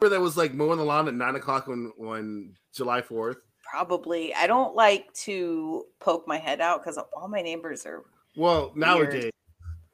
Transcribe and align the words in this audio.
that 0.00 0.20
was 0.20 0.36
like 0.36 0.54
mowing 0.54 0.78
the 0.78 0.84
lawn 0.84 1.08
at 1.08 1.14
nine 1.14 1.34
o'clock 1.34 1.68
on 1.68 1.92
on 2.00 2.54
July 2.72 3.02
fourth? 3.02 3.38
Probably. 3.68 4.32
I 4.34 4.46
don't 4.46 4.74
like 4.74 5.12
to 5.24 5.84
poke 6.00 6.26
my 6.26 6.38
head 6.38 6.60
out 6.60 6.82
because 6.82 6.98
all 7.16 7.28
my 7.28 7.42
neighbors 7.42 7.84
are. 7.84 8.04
Well, 8.36 8.72
nowadays, 8.74 9.32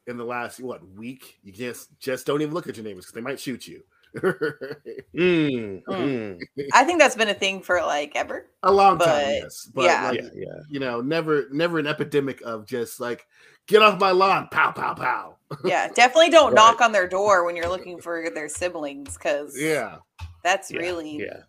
in 0.07 0.17
the 0.17 0.23
last 0.23 0.59
what 0.59 0.87
week, 0.95 1.39
you 1.43 1.51
just 1.51 1.97
just 1.99 2.25
don't 2.25 2.41
even 2.41 2.53
look 2.53 2.67
at 2.67 2.77
your 2.77 2.85
neighbors 2.85 3.05
because 3.05 3.15
they 3.15 3.21
might 3.21 3.39
shoot 3.39 3.67
you. 3.67 3.81
Mm, 4.15 5.83
mm. 5.89 6.39
I 6.73 6.83
think 6.83 6.99
that's 6.99 7.15
been 7.15 7.29
a 7.29 7.33
thing 7.33 7.61
for 7.61 7.81
like 7.81 8.13
ever. 8.15 8.47
A 8.63 8.71
long 8.71 8.97
But, 8.97 9.05
time, 9.05 9.29
yes. 9.43 9.69
But 9.73 9.83
yeah. 9.85 10.09
like, 10.09 10.21
Yeah, 10.21 10.29
yeah. 10.35 10.59
you 10.69 10.79
know, 10.79 11.01
never 11.01 11.47
never 11.51 11.79
an 11.79 11.87
epidemic 11.87 12.41
of 12.45 12.65
just 12.65 12.99
like 12.99 13.25
get 13.67 13.81
off 13.81 13.99
my 13.99 14.11
lawn, 14.11 14.47
pow, 14.51 14.71
pow, 14.71 14.93
pow. 14.93 15.34
Yeah, 15.63 15.89
definitely 15.93 16.29
don't 16.31 16.47
Right. 16.53 16.55
knock 16.55 16.81
on 16.81 16.91
their 16.91 17.07
door 17.07 17.45
when 17.45 17.55
you're 17.55 17.69
looking 17.69 17.99
for 18.01 18.29
their 18.31 18.49
siblings 18.49 19.13
because 19.15 19.55
Yeah. 19.59 19.97
that's 20.43 20.71
Yeah, 20.71 20.79
really 20.79 21.17
Yeah. 21.17 21.41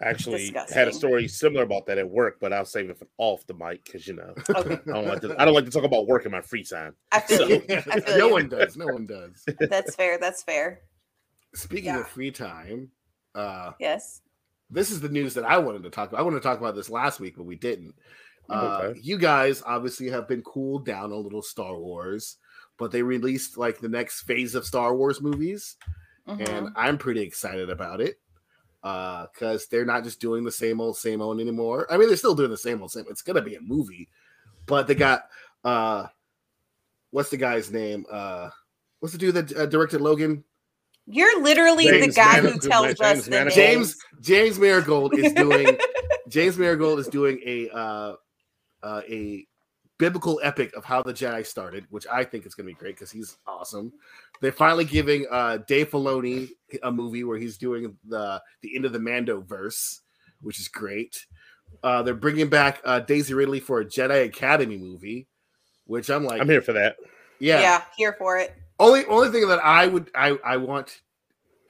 I 0.00 0.10
actually 0.10 0.52
had 0.72 0.86
a 0.86 0.92
story 0.92 1.26
similar 1.26 1.64
about 1.64 1.86
that 1.86 1.98
at 1.98 2.08
work, 2.08 2.38
but 2.40 2.52
I'll 2.52 2.64
save 2.64 2.88
it 2.88 2.96
for 2.98 3.08
off 3.18 3.44
the 3.48 3.54
mic 3.54 3.84
because 3.84 4.06
you 4.06 4.14
know 4.14 4.32
okay. 4.50 4.74
I 4.74 4.92
don't 4.92 5.06
like 5.08 5.20
to. 5.22 5.34
I 5.40 5.44
don't 5.44 5.54
like 5.54 5.64
to 5.64 5.72
talk 5.72 5.82
about 5.82 6.06
work 6.06 6.24
in 6.24 6.30
my 6.30 6.40
free 6.40 6.62
time. 6.62 6.94
I 7.10 7.18
feel 7.20 7.38
So- 7.38 7.46
you. 7.48 7.62
I 7.68 7.80
feel 8.00 8.18
no 8.18 8.26
you. 8.28 8.32
one 8.32 8.48
does. 8.48 8.76
No 8.76 8.86
one 8.86 9.06
does. 9.06 9.44
That's 9.58 9.96
fair. 9.96 10.16
That's 10.18 10.42
fair. 10.44 10.82
Speaking 11.54 11.86
Yeah. 11.94 12.00
of 12.00 12.08
free 12.08 12.30
time, 12.30 12.92
uh, 13.34 13.72
Yes. 13.80 14.20
this 14.70 14.90
is 14.92 15.00
the 15.00 15.08
news 15.08 15.34
that 15.34 15.44
I 15.44 15.58
wanted 15.58 15.82
to 15.82 15.90
talk 15.90 16.10
about. 16.10 16.20
I 16.20 16.22
wanted 16.22 16.36
to 16.36 16.42
talk 16.44 16.58
about 16.60 16.76
this 16.76 16.90
last 16.90 17.18
week, 17.18 17.36
but 17.36 17.44
we 17.44 17.56
didn't. 17.56 17.94
Uh, 18.48 18.90
Okay. 18.90 19.00
You 19.02 19.18
guys 19.18 19.62
obviously 19.66 20.10
have 20.10 20.28
been 20.28 20.42
cooled 20.42 20.86
down 20.86 21.10
a 21.10 21.16
little 21.16 21.42
Star 21.42 21.76
Wars, 21.76 22.36
but 22.78 22.90
they 22.92 23.02
released 23.02 23.58
like 23.58 23.78
the 23.80 23.88
next 23.88 24.22
phase 24.22 24.54
of 24.54 24.64
Star 24.64 24.94
Wars 24.94 25.20
movies, 25.20 25.76
Mhm. 26.26 26.48
and 26.48 26.68
I'm 26.76 26.96
pretty 26.98 27.20
excited 27.20 27.70
about 27.70 28.00
it 28.00 28.18
because 28.82 29.66
they're 29.66 29.84
not 29.84 30.04
just 30.04 30.20
doing 30.20 30.44
the 30.44 30.52
same 30.52 30.80
old, 30.80 30.96
same 30.96 31.20
old 31.20 31.40
anymore. 31.40 31.86
I 31.90 31.96
mean, 31.96 32.08
they're 32.08 32.16
still 32.16 32.34
doing 32.34 32.50
the 32.50 32.56
same 32.56 32.80
old, 32.80 32.92
same. 32.92 33.04
It's 33.10 33.22
gonna 33.22 33.42
be 33.42 33.56
a 33.56 33.60
movie, 33.60 34.08
but 34.66 34.86
they 34.86 34.94
got 34.94 35.28
uh, 35.64 36.06
what's 37.10 37.30
the 37.30 37.36
guy's 37.36 37.70
name? 37.72 38.06
Uh, 38.10 38.50
what's 39.00 39.12
the 39.12 39.18
dude 39.18 39.34
that 39.34 39.56
uh, 39.56 39.66
directed 39.66 40.00
Logan? 40.00 40.44
You're 41.06 41.42
literally 41.42 41.86
James 41.86 42.14
the 42.14 42.20
guy 42.20 42.40
who 42.40 42.58
tells 42.58 42.94
James 42.94 43.00
us 43.00 43.26
the. 43.26 43.50
James. 43.54 43.96
James 44.20 44.58
Mangold 44.58 45.18
is 45.18 45.32
doing 45.32 45.76
James 46.28 46.58
Mangold 46.58 47.00
is 47.00 47.08
doing 47.08 47.40
a 47.44 47.70
uh, 47.70 48.14
uh, 48.82 49.00
a 49.08 49.46
biblical 49.98 50.40
epic 50.42 50.72
of 50.76 50.84
how 50.84 51.02
the 51.02 51.12
Jedi 51.12 51.44
started, 51.44 51.86
which 51.90 52.06
I 52.10 52.24
think 52.24 52.46
is 52.46 52.54
going 52.54 52.66
to 52.68 52.74
be 52.74 52.78
great 52.78 52.94
because 52.94 53.10
he's 53.10 53.36
awesome. 53.46 53.92
They're 54.40 54.52
finally 54.52 54.84
giving 54.84 55.26
uh, 55.30 55.58
Dave 55.66 55.90
Filoni 55.90 56.50
a 56.82 56.90
movie 56.90 57.24
where 57.24 57.38
he's 57.38 57.58
doing 57.58 57.96
the 58.06 58.40
the 58.62 58.76
end 58.76 58.84
of 58.84 58.92
the 58.92 59.00
Mando 59.00 59.40
verse, 59.40 60.00
which 60.40 60.60
is 60.60 60.68
great. 60.68 61.26
Uh, 61.82 62.02
they're 62.02 62.14
bringing 62.14 62.48
back 62.48 62.80
uh, 62.84 63.00
Daisy 63.00 63.34
Ridley 63.34 63.60
for 63.60 63.80
a 63.80 63.84
Jedi 63.84 64.24
Academy 64.24 64.78
movie, 64.78 65.26
which 65.84 66.08
I'm 66.08 66.24
like, 66.24 66.40
I'm 66.40 66.48
here 66.48 66.62
for 66.62 66.72
that. 66.72 66.96
Yeah. 67.40 67.60
yeah. 67.60 67.82
here 67.96 68.14
for 68.18 68.38
it. 68.38 68.56
Only 68.78 69.04
only 69.06 69.30
thing 69.30 69.48
that 69.48 69.64
I 69.64 69.86
would 69.86 70.10
I 70.14 70.38
I 70.44 70.56
want 70.56 71.00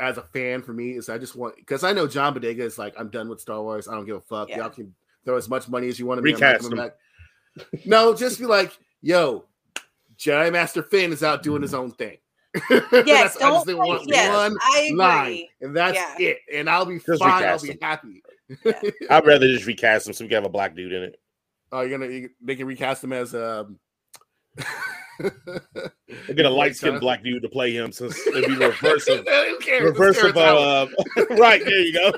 as 0.01 0.19
a 0.19 0.23
fan 0.23 0.62
for 0.62 0.73
me 0.73 0.93
is 0.93 1.09
I 1.09 1.19
just 1.19 1.34
want 1.34 1.56
because 1.56 1.83
I 1.83 1.93
know 1.93 2.06
John 2.06 2.34
Boyega 2.34 2.61
is 2.61 2.79
like 2.79 2.95
I'm 2.99 3.09
done 3.09 3.29
with 3.29 3.41
Star 3.41 3.62
Wars. 3.62 3.89
I 3.89 3.95
don't 3.95 4.05
give 4.05 4.17
a 4.17 4.21
fuck. 4.21 4.49
Yeah. 4.49 4.59
Y'all 4.59 4.71
can 4.71 4.95
throw 5.25 5.37
as 5.37 5.49
much 5.49 5.69
money 5.69 5.89
as 5.89 5.99
you 5.99 6.06
want 6.06 6.19
to 6.19 6.23
me. 6.23 6.34
I'm 6.34 6.41
not 6.41 6.47
Recast 6.47 6.62
coming 6.65 6.79
him. 6.79 6.84
back. 6.84 6.97
No, 7.84 8.14
just 8.14 8.39
be 8.41 8.47
like, 8.47 8.77
yo, 9.03 9.45
Jedi 10.19 10.53
Master 10.53 10.83
Finn 10.83 11.12
is 11.12 11.23
out 11.23 11.42
doing 11.42 11.62
his 11.62 11.75
own 11.75 11.92
thing. 11.92 12.19
Yes, 12.70 12.91
That's- 12.91 13.37
I 13.37 13.41
don't. 13.41 13.53
just 13.55 13.67
didn't 13.67 13.78
want 13.87 14.03
yes, 14.09 14.34
one 14.34 14.56
I 14.61 14.81
agree. 14.87 14.97
line, 14.97 15.42
and 15.61 15.77
that's 15.77 15.97
Yeah. 15.97 16.15
it. 16.19 16.39
And 16.53 16.69
I'll 16.69 16.87
be 16.87 16.98
Just 16.98 17.20
fine. 17.23 17.45
I'll 17.45 17.61
be 17.61 17.69
him. 17.70 17.78
happy. 17.83 18.23
I'd 19.11 19.27
rather 19.27 19.47
just 19.47 19.67
recast 19.67 20.06
him 20.09 20.15
so 20.15 20.25
we 20.25 20.28
can 20.28 20.37
have 20.37 20.45
a 20.47 20.48
black 20.48 20.75
dude 20.75 20.92
in 20.92 21.03
it. 21.05 21.20
Oh, 21.70 21.83
you're 21.83 21.98
gonna 21.98 22.11
you, 22.11 22.31
they 22.41 22.56
can 22.56 22.67
recast 22.67 23.05
him 23.05 23.12
as 23.12 23.34
um. 23.34 23.78
We'll 25.21 25.31
get 26.34 26.47
a 26.47 26.50
light 26.50 26.77
skinned 26.77 27.00
black 27.00 27.22
dude 27.22 27.43
to 27.43 27.49
play 27.50 27.72
him 27.72 27.93
since 27.93 28.19
it'd 28.27 28.47
be 28.47 28.56
reverse 28.56 29.06
of 29.09 29.27
reverse 29.82 30.22
of 30.22 30.37
uh, 30.37 30.87
right 31.32 31.62
there 31.65 31.81
you 31.81 31.93
go. 31.93 32.12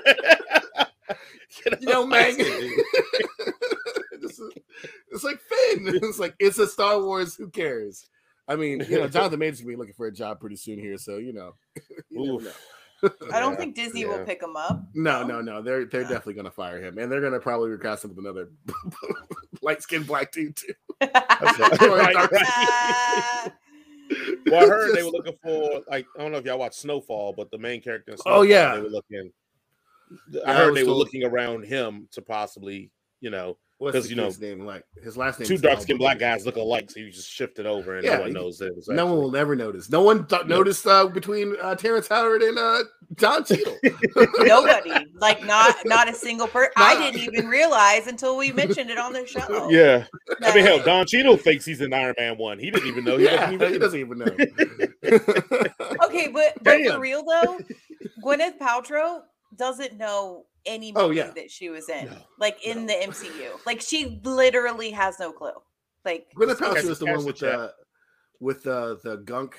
you 1.81 1.89
know, 1.89 2.07
man. 2.07 2.35
it's, 2.39 4.41
it's 5.11 5.25
like 5.25 5.41
Finn. 5.41 5.99
It's 6.03 6.19
like 6.19 6.35
it's 6.39 6.59
a 6.59 6.67
Star 6.67 7.01
Wars. 7.03 7.35
Who 7.37 7.49
cares? 7.51 8.09
I 8.49 8.57
mean, 8.57 8.85
you 8.89 8.99
know, 8.99 9.09
Jonathan 9.09 9.39
Majors 9.39 9.61
gonna 9.61 9.73
be 9.73 9.77
looking 9.77 9.95
for 9.95 10.07
a 10.07 10.13
job 10.13 10.41
pretty 10.41 10.57
soon 10.57 10.79
here, 10.79 10.99
so 10.99 11.19
you 11.19 11.33
know. 11.33 11.55
you 12.11 12.41
know. 12.41 12.51
I 13.33 13.41
don't 13.41 13.53
Yeah, 13.53 13.57
think 13.59 13.75
Disney 13.77 14.03
yeah. 14.03 14.09
will 14.09 14.25
pick 14.27 14.43
him 14.43 14.57
up. 14.57 14.83
No, 14.95 15.23
no, 15.25 15.41
no. 15.41 15.63
They're 15.63 15.87
they're 15.87 16.03
No. 16.03 16.09
definitely 16.09 16.35
gonna 16.35 16.51
fire 16.51 16.81
him, 16.83 16.99
and 16.99 17.11
they're 17.11 17.23
gonna 17.23 17.41
probably 17.41 17.71
recast 17.71 18.05
him 18.05 18.11
with 18.15 18.19
another 18.19 18.51
light 19.63 19.83
skinned 19.83 20.07
black 20.07 20.33
dude 20.33 20.57
too. 20.57 20.73
right, 21.01 22.31
right. 22.31 23.53
Well, 24.47 24.65
I 24.65 24.69
heard 24.69 24.97
they 24.97 25.03
were 25.05 25.11
looking 25.11 25.37
for 25.43 25.83
like 25.89 26.07
I 26.19 26.23
don't 26.23 26.33
know 26.33 26.39
if 26.39 26.45
y'all 26.45 26.59
watch 26.59 26.75
Snowfall, 26.75 27.35
but 27.37 27.51
the 27.51 27.59
main 27.59 27.81
character. 27.81 28.13
In 28.13 28.19
Oh, 28.27 28.43
yeah. 28.43 28.75
they 28.75 28.83
were 28.83 28.89
looking. 28.89 29.33
Yeah, 30.31 30.43
I 30.47 30.53
I 30.53 30.55
heard 30.57 30.71
was 30.73 30.75
they 30.77 30.85
were 30.85 30.93
looking 30.95 31.25
around 31.25 31.65
him 31.65 32.09
to 32.13 32.23
possibly, 32.23 32.91
you 33.21 33.31
know, 33.31 33.57
because 33.79 34.11
you 34.11 34.17
know, 34.17 34.31
name? 34.41 34.67
Like 34.67 34.85
his 35.03 35.17
last 35.17 35.39
name. 35.41 35.47
two 35.49 35.57
dark 35.57 35.73
Albert. 35.73 35.83
skinned 35.85 35.99
black 36.01 36.19
guys 36.19 36.45
look 36.45 36.57
alike, 36.57 36.91
so 36.91 37.01
you 37.01 37.11
just 37.11 37.31
shift 37.31 37.59
it 37.59 37.65
over 37.65 37.97
and 37.97 38.05
Yeah, 38.05 38.17
no 38.17 38.21
one 38.21 38.29
you- 38.29 38.35
knows 38.35 38.59
that 38.59 38.67
it 38.67 38.77
was. 38.77 38.89
No 38.89 39.07
one 39.07 39.17
will 39.17 39.31
never 39.31 39.57
notice. 39.57 39.89
No 39.89 40.03
one 40.03 40.27
th- 40.27 40.47
No. 40.47 40.57
noticed 40.59 40.87
uh, 40.87 41.07
between 41.07 41.55
uh, 41.63 41.75
Terrence 41.77 42.07
Howard 42.09 42.43
and 42.43 42.59
uh, 42.59 42.83
Don 43.15 43.43
Cheadle. 43.45 43.79
Nobody, 44.41 44.93
like 45.15 45.45
not 45.47 45.75
not 45.87 46.09
a 46.11 46.15
single 46.15 46.47
person. 46.47 46.73
I 46.77 46.99
didn't 47.11 47.23
even 47.33 47.49
realize 47.49 48.07
until 48.07 48.37
we 48.37 48.53
mentioned 48.53 48.91
it 48.91 48.99
on 48.99 49.13
the 49.15 49.27
show. 49.27 49.71
Yeah, 49.71 50.05
I 50.43 50.55
mean, 50.55 50.65
hell, 50.67 50.83
Don 50.83 51.07
Cheadle 51.07 51.39
thinks 51.39 51.65
he's 51.65 51.81
in 51.81 51.95
Iron 51.95 52.15
Man 52.19 52.37
one. 52.37 52.59
He 52.59 52.71
didn't 52.71 52.89
even 52.89 53.05
know. 53.05 53.17
He 53.17 53.25
yeah, 53.25 53.51
wasn't 53.51 53.55
even 53.55 53.73
he 53.73 53.79
doesn't 53.79 54.01
even 54.01 54.19
know. 54.19 54.37
Okay, 56.05 56.29
but 56.29 56.55
but 56.63 56.79
Damn. 56.79 56.93
for 56.93 57.01
real 57.01 57.23
though, 57.25 57.59
Gwyneth 58.25 58.59
Paltrow 58.59 59.23
doesn't 59.57 59.97
know 59.97 60.47
any 60.67 60.93
movie 60.93 61.05
Oh, 61.07 61.11
yeah. 61.11 61.31
that 61.31 61.51
she 61.51 61.69
was 61.71 61.89
in, 61.89 62.07
No, 62.07 62.17
like 62.39 62.65
in 62.67 62.87
the 62.87 62.93
MCU. 62.93 63.65
Like 63.67 63.81
she 63.81 64.21
literally 64.25 64.91
has 64.91 65.19
no 65.19 65.33
clue. 65.33 65.53
Like 66.05 66.29
Gwyneth 66.37 66.57
Paltrow 66.57 66.89
is 66.91 66.99
the 66.99 67.07
one 67.07 67.25
with 67.25 67.37
chat. 67.37 67.53
the 67.59 67.75
with 68.41 68.63
the 68.63 68.99
the 69.03 69.17
gunk. 69.19 69.57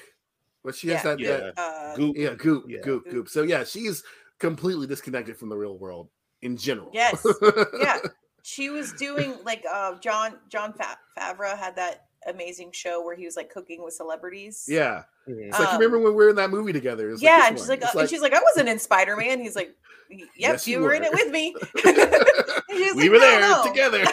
But 0.63 0.75
she 0.75 0.89
has 0.89 1.03
Yeah. 1.03 1.09
that, 1.09 1.19
Yeah. 1.19 1.37
that 1.37 1.59
uh, 1.59 1.95
Goop. 1.95 2.15
yeah 2.17 2.33
goop 2.35 2.65
Yeah. 2.67 2.81
goop 2.81 3.09
goop. 3.09 3.29
So 3.29 3.41
yeah, 3.43 3.63
she's 3.63 4.03
completely 4.39 4.85
disconnected 4.87 5.37
from 5.37 5.49
the 5.49 5.57
real 5.57 5.77
world 5.77 6.09
in 6.43 6.55
general. 6.57 6.89
Yes. 6.93 7.25
yeah, 7.79 7.97
she 8.43 8.69
was 8.69 8.93
doing 8.93 9.35
like 9.43 9.63
uh 9.71 9.95
John 9.99 10.35
John 10.49 10.73
Fa- 10.73 10.97
Favreau 11.17 11.57
had 11.57 11.75
that 11.77 12.05
amazing 12.27 12.71
show 12.71 13.03
where 13.03 13.15
he 13.15 13.25
was 13.25 13.35
like 13.35 13.49
cooking 13.49 13.83
with 13.83 13.93
celebrities. 13.93 14.65
yeah. 14.67 15.03
It's 15.27 15.57
like 15.59 15.69
Um, 15.69 15.75
remember 15.75 15.99
when 15.99 16.13
we 16.15 16.23
were 16.23 16.29
in 16.29 16.35
that 16.37 16.49
movie 16.49 16.73
together? 16.73 17.09
It's 17.11 17.21
yeah, 17.21 17.37
this 17.37 17.47
and 17.49 17.57
she's 17.59 17.69
like, 17.69 17.81
It's 17.83 17.95
uh, 17.95 17.99
and 17.99 18.09
she's 18.09 18.21
like, 18.21 18.33
I 18.33 18.41
wasn't 18.41 18.69
in 18.69 18.79
Spider 18.79 19.15
Man. 19.15 19.39
He's 19.39 19.55
like, 19.55 19.75
Yep, 20.09 20.27
Yes, 20.35 20.67
you 20.67 20.77
you 20.79 20.83
were 20.83 20.93
in 20.93 21.03
it 21.03 21.11
with 21.13 21.29
me. 21.31 21.55
We 22.95 23.09
like, 23.09 23.09
were 23.09 23.17
"No, 23.17 23.19
there 23.19 23.41
no." 23.41 23.63
together. 23.65 24.03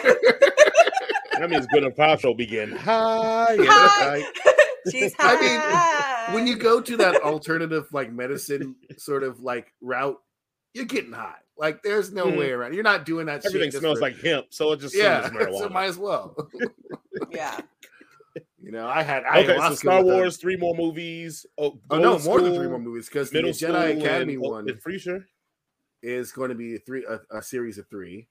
That 1.39 1.49
means 1.49 1.65
Gwyneth 1.67 1.95
Paltrow 1.95 2.35
begin 2.35 2.71
hi. 2.71 3.53
Yeah, 3.53 3.65
Hi. 3.69 4.19
hi. 4.21 4.51
She's 4.91 5.13
I 5.19 6.27
mean, 6.29 6.35
when 6.35 6.45
you 6.47 6.55
go 6.57 6.81
to 6.81 6.97
that 6.97 7.21
alternative 7.23 7.87
like 7.93 8.11
medicine 8.11 8.75
sort 8.97 9.23
of 9.23 9.39
like 9.41 9.73
route, 9.81 10.17
you're 10.73 10.85
getting 10.85 11.13
high. 11.13 11.35
Like 11.57 11.81
there's 11.83 12.11
no 12.11 12.25
Mhm. 12.25 12.37
way 12.37 12.51
around. 12.51 12.73
You're 12.73 12.83
not 12.83 13.05
doing 13.05 13.25
that. 13.27 13.45
Everything 13.45 13.67
shit 13.67 13.71
just 13.73 13.81
smells 13.81 13.99
for- 13.99 14.03
like 14.03 14.19
hemp, 14.21 14.47
so 14.49 14.71
it 14.73 14.79
just 14.81 14.95
yeah. 14.95 15.27
smells 15.29 15.47
marijuana. 15.47 15.59
So 15.59 15.69
might 15.69 15.85
as 15.85 15.97
well. 15.97 16.35
yeah, 17.31 17.59
you 18.69 18.77
know, 18.77 18.85
I 18.87 19.01
had 19.01 19.23
okay, 19.25 19.57
so 19.57 19.73
Star 19.73 20.03
Wars, 20.03 20.37
three 20.37 20.55
more 20.55 20.75
movies. 20.75 21.43
Oh, 21.57 21.79
Oh 21.89 21.97
no, 21.97 22.11
Gold 22.11 22.25
more 22.25 22.39
than 22.41 22.53
three 22.53 22.67
more 22.67 22.77
movies 22.77 23.07
because 23.09 23.31
the 23.31 23.37
Middle 23.41 23.49
Jedi 23.51 23.99
Academy 23.99 24.33
and, 24.35 24.41
one 24.43 24.69
and 24.69 24.79
Freezer. 24.79 25.25
is 26.03 26.31
going 26.31 26.49
to 26.49 26.55
be 26.55 26.75
a 26.75 26.79
three 26.79 27.03
a, 27.03 27.19
a 27.35 27.41
series 27.41 27.79
of 27.79 27.87
three. 27.89 28.27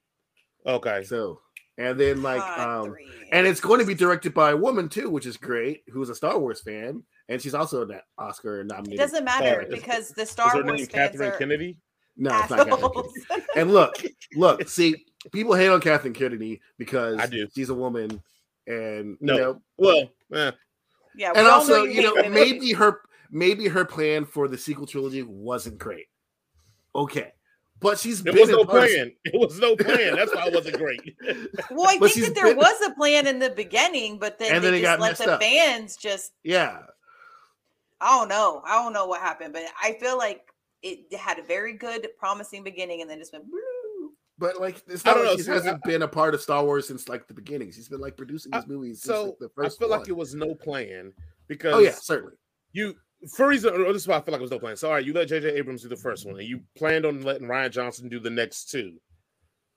Okay, 0.65 1.03
So 1.03 1.41
and 1.77 1.99
then 1.99 2.23
like 2.23 2.41
Pod 2.41 2.69
um 2.85 2.93
three. 2.93 3.09
and 3.33 3.49
it's 3.49 3.61
going 3.61 3.81
to 3.81 3.87
be 3.87 3.95
directed 3.97 4.33
by 4.33 4.53
a 4.53 4.57
woman 4.57 4.89
too, 4.89 5.11
which 5.11 5.27
is 5.27 5.37
great, 5.37 5.83
who's 5.93 6.09
a 6.09 6.15
Star 6.15 6.39
Wars 6.39 6.61
fan, 6.61 7.03
and 7.29 7.43
she's 7.43 7.55
also 7.55 7.83
an 7.89 8.01
Oscar 8.17 8.61
it 8.61 8.97
doesn't 8.97 9.25
matter 9.25 9.63
is- 9.63 9.75
because 9.75 10.11
the 10.11 10.23
is 10.23 10.31
Star 10.31 10.51
her 10.51 10.63
Wars 10.63 10.67
name 10.67 10.87
fans 10.87 10.89
Catherine 11.11 11.33
are 11.33 11.37
Kennedy? 11.39 11.79
No, 12.17 12.31
it's 12.39 12.51
not 12.51 12.69
Catherine. 12.69 12.93
Kennedy. 13.29 13.47
And 13.57 13.73
look, 13.73 14.05
look, 14.37 14.69
see, 14.77 15.05
people 15.33 15.55
hate 15.55 15.69
on 15.69 15.81
Catherine 15.81 16.15
Kennedy 16.15 16.61
because 16.79 17.19
I 17.19 17.27
do. 17.27 17.49
she's 17.53 17.71
a 17.71 17.75
woman, 17.75 18.23
and 18.69 19.17
No. 19.21 19.35
you 19.35 19.41
know, 19.41 19.63
Well, 19.79 20.11
eh, 20.35 20.51
yeah, 21.17 21.33
and 21.35 21.47
all 21.47 21.55
also, 21.55 21.85
you 21.85 22.03
you 22.03 22.03
know, 22.03 22.29
maybe 22.29 22.73
her 22.73 23.01
maybe 23.31 23.67
her 23.69 23.85
plan 23.85 24.25
for 24.25 24.47
the 24.49 24.57
sequel 24.59 24.87
trilogy 24.87 25.23
wasn't 25.23 25.79
great. 25.79 26.07
Okay, 26.95 27.33
but 27.81 27.99
she's 27.99 28.23
there 28.23 28.33
been 28.33 28.43
was 28.43 28.51
no 28.51 28.65
parts- 28.65 28.93
plan. 28.93 29.13
It 29.25 29.39
was 29.39 29.59
no 29.59 29.77
plan. 29.85 30.15
That's 30.17 30.35
why 30.35 30.47
it 30.47 30.55
wasn't 30.55 30.79
great. 30.79 31.17
Well, 31.71 31.89
I 31.89 31.99
but 31.99 32.11
think 32.13 32.27
that 32.27 32.35
there 32.35 32.47
been- 32.47 32.57
was 32.57 32.81
a 32.87 32.91
plan 32.95 33.27
in 33.27 33.39
the 33.39 33.51
beginning, 33.51 34.19
but 34.19 34.39
then 34.39 34.55
And 34.55 34.65
they 34.65 34.71
then 34.71 34.75
it 34.79 34.83
just 34.83 34.91
got 34.97 35.01
let 35.01 35.11
messed 35.11 35.25
the 35.25 35.33
up. 35.35 35.41
fans 35.43 35.97
just 35.97 36.33
Yeah, 36.45 36.79
I 38.01 38.19
don't 38.19 38.29
know. 38.29 38.63
I 38.65 38.83
don't 38.83 38.93
know 38.93 39.07
what 39.07 39.21
happened, 39.21 39.53
but 39.53 39.63
I 39.83 39.95
feel 39.95 40.17
like 40.19 40.43
it 40.83 41.13
had 41.15 41.39
a 41.41 41.43
very 41.43 41.73
good, 41.73 42.09
promising 42.19 42.63
beginning, 42.63 43.01
and 43.03 43.11
then 43.11 43.19
just 43.19 43.33
went. 43.33 43.51
Blue. 43.51 43.61
But 44.39 44.61
like, 44.61 44.83
it's 44.87 45.05
I 45.05 45.11
not 45.11 45.15
don't 45.17 45.25
like 45.27 45.33
know, 45.33 45.37
she 45.39 45.43
so 45.43 45.53
hasn't 45.53 45.81
I- 45.85 45.89
been 45.89 46.03
a 46.03 46.09
part 46.09 46.35
of 46.35 46.41
Star 46.41 46.65
Wars 46.65 46.87
since 46.87 47.09
like 47.09 47.27
the 47.27 47.35
beginnings. 47.35 47.75
He's 47.77 47.89
been 47.89 48.01
like 48.01 48.17
producing 48.17 48.55
I- 48.55 48.61
these 48.61 48.69
movies 48.69 49.03
since 49.03 49.17
So 49.17 49.25
like, 49.25 49.39
the 49.39 49.51
I 49.65 49.69
feel 49.69 49.89
one. 49.91 49.99
like 49.99 50.09
it 50.09 50.17
was 50.17 50.35
no 50.35 50.55
plan 50.55 51.13
because 51.49 51.75
Oh 51.75 51.79
yeah, 51.81 51.91
certainly. 51.93 52.37
you 52.73 52.95
for 53.35 53.49
reason 53.49 53.75
this 53.93 54.03
is 54.03 54.09
why 54.09 54.17
I 54.17 54.21
feel 54.21 54.31
like 54.33 54.39
it 54.41 54.43
was 54.43 54.51
no 54.53 54.61
plan. 54.61 54.77
So 54.77 54.89
all 54.89 54.95
right, 54.95 55.05
you 55.05 55.13
let 55.13 55.29
JJ 55.29 55.55
Abrams 55.57 55.83
do 55.83 55.89
the 55.89 55.97
first 55.97 56.25
one, 56.25 56.39
and 56.39 56.47
you 56.49 56.61
planned 56.77 57.05
on 57.05 57.23
letting 57.23 57.49
Rian 57.49 57.71
Johnson 57.71 58.09
do 58.09 58.21
the 58.21 58.31
next 58.31 58.71
two. 58.71 58.93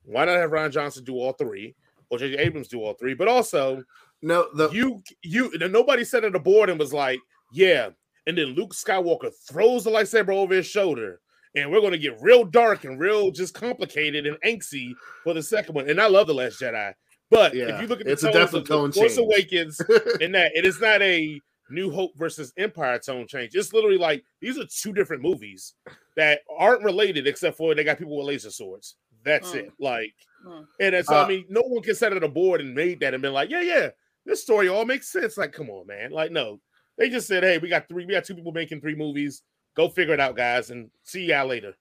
Why 0.03 0.25
not 0.25 0.37
have 0.37 0.51
Rian 0.51 0.71
Johnson 0.71 1.03
do 1.03 1.15
all 1.15 1.33
three, 1.33 1.75
or 2.09 2.19
JJ 2.19 2.39
Abrams 2.39 2.67
do 2.67 2.81
all 2.83 2.93
three? 2.93 3.13
But 3.15 3.27
also, 3.27 3.83
No, 4.21 4.47
the 4.53 4.69
you 4.69 5.01
you 5.23 5.51
nobody 5.57 6.03
sat 6.03 6.23
at 6.23 6.33
the 6.33 6.39
board 6.39 6.69
and 6.69 6.77
was 6.79 6.93
like, 6.93 7.19
yeah. 7.51 7.89
And 8.27 8.37
then 8.37 8.49
Luke 8.49 8.75
Skywalker 8.75 9.31
throws 9.49 9.85
the 9.85 9.89
lightsaber 9.89 10.29
over 10.35 10.53
his 10.53 10.67
shoulder, 10.67 11.19
and 11.55 11.71
we're 11.71 11.81
gonna 11.81 11.97
get 11.97 12.21
real 12.21 12.43
dark 12.43 12.83
and 12.83 12.99
real 12.99 13.31
just 13.31 13.53
complicated 13.53 14.25
and 14.25 14.37
angsty 14.45 14.93
for 15.23 15.33
the 15.33 15.43
second 15.43 15.75
one. 15.75 15.89
And 15.89 15.99
I 15.99 16.07
love 16.07 16.27
the 16.27 16.33
Last 16.33 16.59
Jedi, 16.61 16.93
but 17.29 17.53
Yeah, 17.53 17.75
if 17.75 17.81
you 17.81 17.87
look 17.87 17.99
at 17.99 18.05
the 18.05 18.11
it's 18.13 18.23
a 18.23 18.31
tones 18.31 18.35
definite 18.51 18.59
of 18.61 18.67
the 18.67 18.75
tone 18.75 18.91
Force 18.91 19.15
change. 19.15 19.25
Awakens 19.25 19.79
and 20.21 20.33
that 20.35 20.51
it 20.55 20.65
is 20.65 20.79
not 20.79 21.01
a 21.01 21.39
New 21.69 21.89
Hope 21.91 22.11
versus 22.17 22.51
Empire 22.57 22.99
tone 22.99 23.27
change. 23.27 23.55
It's 23.55 23.71
literally 23.73 23.97
like 23.97 24.23
these 24.41 24.57
are 24.57 24.65
two 24.65 24.91
different 24.93 25.21
movies 25.23 25.73
that 26.17 26.41
aren't 26.57 26.83
related 26.83 27.27
except 27.27 27.57
for 27.57 27.73
they 27.73 27.83
got 27.83 27.97
people 27.97 28.17
with 28.17 28.27
laser 28.27 28.51
swords. 28.51 28.95
That's 29.23 29.51
Mm. 29.51 29.55
it. 29.55 29.71
Like, 29.79 30.13
Mm. 30.45 30.65
and 30.79 30.93
that's 30.95 31.07
so 31.07 31.15
Uh, 31.15 31.23
I 31.23 31.27
mean, 31.29 31.45
no 31.49 31.61
one 31.61 31.83
can 31.83 31.95
sit 31.95 32.11
at 32.11 32.23
a 32.23 32.27
board 32.27 32.59
and 32.61 32.73
made 32.73 32.99
that 33.01 33.13
and 33.13 33.21
been 33.21 33.31
like, 33.33 33.49
yeah, 33.49 33.61
yeah, 33.61 33.89
this 34.25 34.41
story 34.41 34.67
all 34.67 34.83
makes 34.85 35.07
sense. 35.11 35.37
Like, 35.37 35.53
come 35.53 35.69
on, 35.69 35.85
man. 35.87 36.11
Like, 36.11 36.31
no, 36.31 36.59
they 36.97 37.09
just 37.09 37.27
said, 37.27 37.43
hey, 37.43 37.57
we 37.59 37.69
got 37.69 37.87
three, 37.87 38.05
we 38.05 38.13
got 38.13 38.25
two 38.25 38.35
people 38.35 38.51
making 38.51 38.81
three 38.81 38.95
movies. 38.95 39.43
Go 39.75 39.89
figure 39.89 40.13
it 40.13 40.19
out, 40.19 40.35
guys, 40.35 40.69
and 40.69 40.89
see 41.03 41.25
y'all 41.25 41.47
later. 41.47 41.73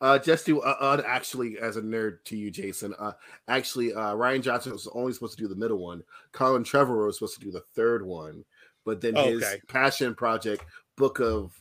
Uh, 0.00 0.18
just 0.18 0.46
to 0.46 0.60
uh, 0.62 0.76
uh, 0.80 1.02
actually, 1.06 1.58
as 1.60 1.76
a 1.76 1.82
nerd 1.82 2.24
to 2.24 2.36
you, 2.36 2.50
Jason. 2.50 2.92
Uh, 2.98 3.12
actually, 3.46 3.94
uh, 3.94 4.14
Rian 4.14 4.42
Johnson 4.42 4.72
was 4.72 4.88
only 4.94 5.12
supposed 5.12 5.36
to 5.38 5.42
do 5.44 5.48
the 5.48 5.54
middle 5.54 5.78
one. 5.78 6.02
Colin 6.32 6.64
Trevorrow 6.64 7.06
was 7.06 7.18
supposed 7.18 7.38
to 7.38 7.44
do 7.44 7.52
the 7.52 7.62
third 7.76 8.04
one, 8.04 8.44
but 8.84 9.00
then 9.00 9.14
his 9.14 9.42
Okay. 9.42 9.60
passion 9.68 10.14
project, 10.14 10.64
Book 10.96 11.20
of 11.20 11.52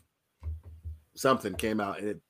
something, 1.14 1.54
came 1.54 1.80
out 1.80 2.00
and 2.00 2.10
it 2.10 2.22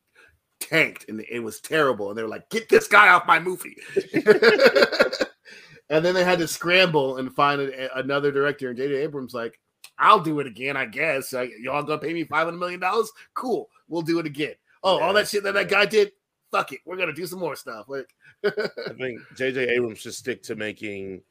tanked 0.59 1.07
and 1.07 1.23
it 1.29 1.39
was 1.39 1.61
terrible. 1.61 2.09
And 2.09 2.17
they 2.17 2.23
were 2.23 2.29
like, 2.29 2.49
"Get 2.49 2.67
this 2.67 2.89
guy 2.89 3.07
off 3.07 3.25
my 3.25 3.39
movie." 3.39 3.77
and 5.89 6.03
then 6.03 6.13
they 6.13 6.23
had 6.23 6.39
to 6.39 6.47
scramble 6.47 7.17
and 7.17 7.33
find 7.33 7.61
a, 7.61 7.97
another 7.97 8.31
director. 8.33 8.67
And 8.69 8.77
J.J. 8.77 8.95
Abrams 8.95 9.33
like, 9.33 9.59
"I'll 10.01 10.19
do 10.19 10.39
it 10.41 10.47
again, 10.47 10.75
I 10.75 10.85
guess. 10.85 11.31
Like, 11.31 11.51
y'all 11.61 11.83
gonna 11.83 12.01
pay 12.01 12.13
me 12.13 12.23
five 12.25 12.45
hundred 12.45 12.57
million 12.57 12.79
dollars? 12.81 13.11
Cool, 13.33 13.69
we'll 13.87 14.01
do 14.01 14.19
it 14.19 14.25
again." 14.25 14.55
Oh, 14.83 14.99
all 14.99 15.13
that 15.13 15.27
shit 15.29 15.43
that 15.43 15.53
that 15.53 15.69
guy 15.69 15.85
did. 15.85 16.11
Fuck 16.51 16.73
it, 16.73 16.79
we're 16.85 16.97
gonna 16.97 17.13
do 17.13 17.25
some 17.25 17.39
more 17.39 17.55
stuff. 17.55 17.87
Like, 17.87 18.09
I 18.45 18.93
think 18.97 19.21
J.J. 19.37 19.69
Abrams 19.69 19.99
should 19.99 20.13
stick 20.15 20.43
to 20.43 20.55
making 20.55 21.21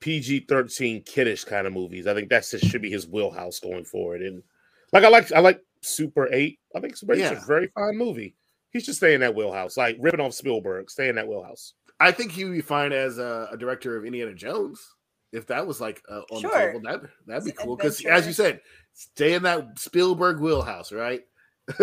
PG 0.00 0.46
thirteen 0.48 1.02
kiddish 1.02 1.44
kind 1.44 1.66
of 1.66 1.72
movies. 1.72 2.06
I 2.08 2.14
think 2.14 2.28
that 2.30 2.44
should 2.44 2.82
be 2.82 2.90
his 2.90 3.06
wheelhouse 3.06 3.60
going 3.60 3.84
forward. 3.84 4.22
And 4.22 4.42
like 4.92 5.04
I 5.04 5.08
like 5.08 5.30
I 5.32 5.38
like 5.40 5.60
Super 5.82 6.28
Eight. 6.32 6.58
I 6.74 6.80
think 6.80 6.96
Super 6.96 7.12
Eight 7.12 7.20
Yeah. 7.20 7.40
a 7.40 7.46
very 7.46 7.68
fine 7.68 7.96
movie. 7.96 8.34
He 8.70 8.80
should 8.80 8.94
stay 8.96 9.14
in 9.14 9.20
that 9.20 9.34
wheelhouse, 9.34 9.76
like 9.76 9.96
ripping 10.00 10.20
off 10.20 10.32
Spielberg. 10.32 10.90
Stay 10.90 11.08
in 11.08 11.14
that 11.16 11.28
wheelhouse. 11.28 11.74
I 12.00 12.10
think 12.10 12.32
he 12.32 12.44
would 12.44 12.54
be 12.54 12.62
fine 12.62 12.92
as 12.92 13.18
a, 13.18 13.48
a 13.52 13.56
director 13.56 13.96
of 13.96 14.04
Indiana 14.04 14.34
Jones 14.34 14.80
if 15.32 15.46
that 15.46 15.66
was 15.66 15.80
like 15.80 16.02
uh, 16.08 16.22
on 16.30 16.40
Sure. 16.40 16.50
the 16.50 16.58
table. 16.58 16.80
That 16.84 17.02
that'd 17.26 17.44
be 17.44 17.50
It's 17.50 17.58
cool 17.62 17.76
because, 17.76 18.04
as 18.04 18.26
you 18.26 18.32
said, 18.32 18.60
stay 18.92 19.34
in 19.34 19.42
that 19.44 19.78
Spielberg 19.78 20.40
wheelhouse, 20.40 20.92
right? 20.92 21.22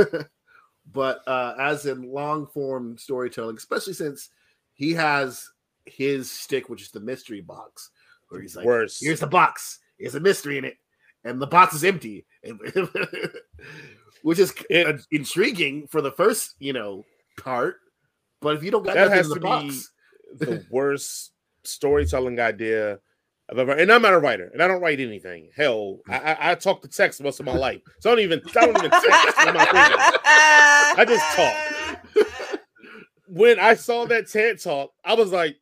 but 0.94 1.28
uh, 1.28 1.56
as 1.60 1.86
in 1.86 2.12
long 2.12 2.48
form 2.48 2.98
storytelling, 2.98 3.58
especially 3.58 3.94
since 3.94 4.30
he 4.74 4.94
has 4.94 5.48
his 5.86 6.30
stick, 6.32 6.70
which 6.70 6.82
is 6.82 6.92
the 6.92 7.00
mystery 7.00 7.42
box, 7.42 7.90
where 8.30 8.42
he's 8.42 8.56
like, 8.56 8.66
Worse. 8.66 9.00
"Here's 9.02 9.20
the 9.20 9.28
box. 9.28 9.80
There's 10.00 10.16
a 10.16 10.20
mystery 10.20 10.58
in 10.58 10.66
it, 10.66 10.78
and 11.24 11.42
the 11.42 11.48
box 11.48 11.74
is 11.74 11.84
empty," 11.84 12.26
which 14.24 14.40
is 14.40 14.54
It- 14.70 14.88
uh, 14.88 14.98
intriguing 15.12 15.88
for 15.88 16.02
the 16.02 16.12
first, 16.12 16.56
you 16.60 16.74
know, 16.74 17.06
part. 17.38 17.78
But 18.42 18.56
if 18.56 18.64
you 18.64 18.72
don't 18.72 18.84
got 18.84 18.96
That 18.96 19.10
nothing 19.10 19.18
has 19.18 19.26
in 19.32 19.40
the 19.42 19.50
to 19.50 19.68
be- 19.68 20.46
the 20.46 20.66
worst 20.72 21.32
storytelling 21.64 22.40
idea 22.40 22.92
I've 22.94 22.98
ever. 22.98 23.02
And 23.52 23.92
I'm 23.92 24.02
not 24.02 24.14
a 24.14 24.20
writer, 24.20 24.50
and 24.54 24.62
I 24.62 24.68
don't 24.68 24.82
write 24.82 25.00
anything. 25.00 25.50
Hell, 25.56 26.00
mm. 26.08 26.14
I, 26.14 26.34
I, 26.34 26.52
I 26.52 26.56
talk 26.56 26.82
to 26.82 26.88
text 26.88 27.22
most 27.22 27.40
of 27.40 27.46
my 27.46 27.56
life, 27.56 27.82
so 28.00 28.12
I 28.12 28.16
don't 28.16 28.24
even 28.24 28.42
I 28.56 28.66
don't 28.66 28.78
even 28.78 28.92
text. 28.92 29.06
I 30.98 31.06
just 31.08 31.36
talk. 31.36 32.60
when 33.28 33.60
I 33.60 33.76
saw 33.76 34.06
that 34.06 34.28
TED 34.28 34.62
talk, 34.62 34.92
I 35.04 35.14
was 35.14 35.32
like, 35.32 35.56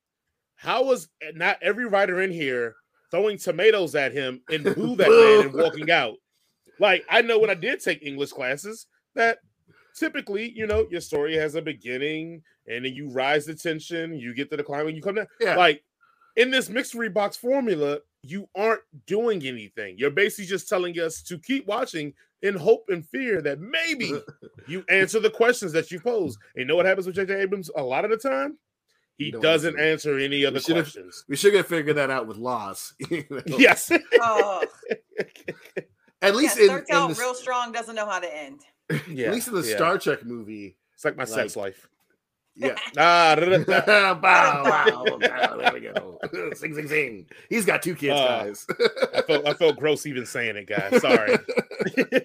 how 0.56 0.86
was 0.86 1.10
not 1.34 1.57
every 1.62 1.86
writer 1.86 2.22
in 2.22 2.31
here 2.31 2.75
throwing 3.12 3.38
tomatoes 3.38 3.95
at 3.95 4.13
him 4.13 4.42
and 4.50 4.63
boo 4.63 4.95
that 4.95 5.10
man 5.10 5.48
and 5.48 5.54
walking 5.63 5.92
out? 5.92 6.16
Like, 6.80 7.06
I 7.10 7.22
know 7.22 7.39
when 7.39 7.50
I 7.50 7.56
did 7.56 7.81
take 7.81 8.04
English 8.04 8.31
classes 8.31 8.88
that 9.16 9.39
typically, 9.98 10.51
you 10.56 10.68
know, 10.68 10.88
your 10.89 11.01
story 11.01 11.36
has 11.36 11.56
a 11.56 11.62
beginning 11.62 12.42
and 12.68 12.86
then 12.86 12.94
you 12.94 13.10
rise 13.10 13.45
the 13.45 13.56
tension, 13.56 14.18
you 14.18 14.34
get 14.34 14.50
to 14.51 14.57
the 14.57 14.63
climax, 14.63 14.95
you 14.95 15.01
come 15.01 15.16
down. 15.16 15.28
Yeah. 15.39 15.56
Like 15.56 15.84
in 16.38 16.50
this 16.51 16.69
mystery 16.69 17.10
box 17.10 17.36
formula, 17.36 18.00
you 18.24 18.48
aren't 18.56 18.81
doing 19.06 19.45
anything. 19.45 19.95
You're 19.98 20.12
basically 20.12 20.45
just 20.45 20.69
telling 20.69 20.95
us 21.00 21.22
to 21.24 21.38
keep 21.38 21.68
watching 21.68 22.13
in 22.42 22.56
hope 22.56 22.86
and 22.89 23.06
fear 23.06 23.42
that 23.42 23.60
maybe 23.60 24.13
you 24.68 24.86
answer 24.89 25.19
the 25.19 25.30
questions 25.30 25.74
that 25.74 25.92
you 25.92 26.00
pose. 26.00 26.38
And 26.56 26.62
you 26.62 26.66
know 26.66 26.75
what 26.75 26.86
happens 26.86 27.07
with 27.07 27.16
J.J. 27.16 27.34
Abrams 27.42 27.69
a 27.75 27.84
lot 27.84 28.06
of 28.06 28.12
the 28.12 28.18
time? 28.18 28.57
He 29.18 29.31
Don't 29.31 29.42
doesn't 29.42 29.80
answer. 29.80 30.13
answer 30.13 30.19
any 30.19 30.44
of 30.44 30.54
the 30.54 30.60
should've- 30.60 30.84
questions. 30.84 31.25
we 31.28 31.36
should 31.36 31.56
have 31.56 31.66
figured 31.68 31.98
that 31.98 32.12
out 32.12 32.28
with 32.28 32.38
Lost. 32.38 32.94
You 33.10 33.25
know? 33.30 33.42
Yes. 33.48 33.92
Oh, 34.22 34.63
At 36.22 36.34
yeah, 36.34 36.38
least 36.38 36.57
in, 36.57 36.66
starts 36.66 36.89
in 36.89 36.95
out 36.95 37.07
the, 37.10 37.16
real 37.19 37.34
strong, 37.36 37.72
doesn't 37.72 37.95
know 37.95 38.06
how 38.07 38.19
to 38.19 38.36
end. 38.36 38.62
yeah. 39.10 39.28
at 39.28 39.34
least 39.34 39.48
in 39.50 39.56
the 39.56 39.62
yeah. 39.68 39.75
Star 39.75 39.98
Trek 40.00 40.24
movie, 40.25 40.78
It's 40.95 41.06
like 41.06 41.16
my 41.18 41.25
sex 41.25 41.56
life. 41.56 41.88
Yeah. 42.57 42.75
Ah, 42.98 43.36
bow, 43.65 44.13
bow, 44.15 45.18
bow, 45.19 45.57
there 45.57 45.74
we 45.74 45.80
go. 45.81 46.19
sing, 46.56 46.74
sing, 46.75 46.88
sing. 46.88 47.25
He's 47.50 47.65
got 47.65 47.81
two 47.81 47.95
kids, 47.95 48.19
Uh, 48.19 48.44
guys. 48.44 48.65
I 49.13 49.21
felt 49.21 49.48
I 49.48 49.54
felt 49.54 49.77
gross 49.77 50.06
even 50.06 50.25
saying 50.25 50.56
it, 50.57 50.68
guys. 50.68 51.00
Sorry. 51.01 51.38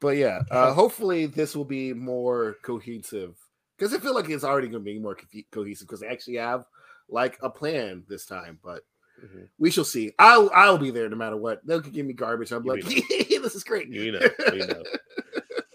But 0.00 0.16
yeah, 0.18 0.42
uh, 0.50 0.74
hopefully 0.74 1.24
this 1.26 1.56
will 1.56 1.64
be 1.64 1.94
more 1.94 2.56
cohesive 2.62 3.36
because 3.78 3.94
I 3.94 3.98
feel 3.98 4.14
like 4.14 4.28
it's 4.28 4.44
already 4.44 4.68
going 4.68 4.82
to 4.84 4.84
be 4.84 4.98
more 4.98 5.14
co- 5.14 5.26
cohesive 5.50 5.86
because 5.86 6.00
they 6.00 6.08
actually 6.08 6.36
have 6.36 6.66
like 7.08 7.38
a 7.42 7.48
plan 7.48 8.04
this 8.06 8.26
time. 8.26 8.58
But 8.62 8.82
Mhm. 9.24 9.48
we 9.58 9.70
shall 9.70 9.84
see. 9.84 10.12
I'll 10.18 10.50
I'll 10.52 10.76
be 10.76 10.90
there 10.90 11.08
no 11.08 11.16
matter 11.16 11.36
what. 11.38 11.64
They'll 11.66 11.80
give 11.80 12.04
me 12.04 12.12
garbage. 12.12 12.52
I'm 12.52 12.64
You 12.64 12.72
like, 12.72 12.84
this 12.84 13.54
is 13.54 13.64
great. 13.64 13.88
We 13.88 14.10
know, 14.10 14.20
we 14.52 14.58
know. 14.58 14.82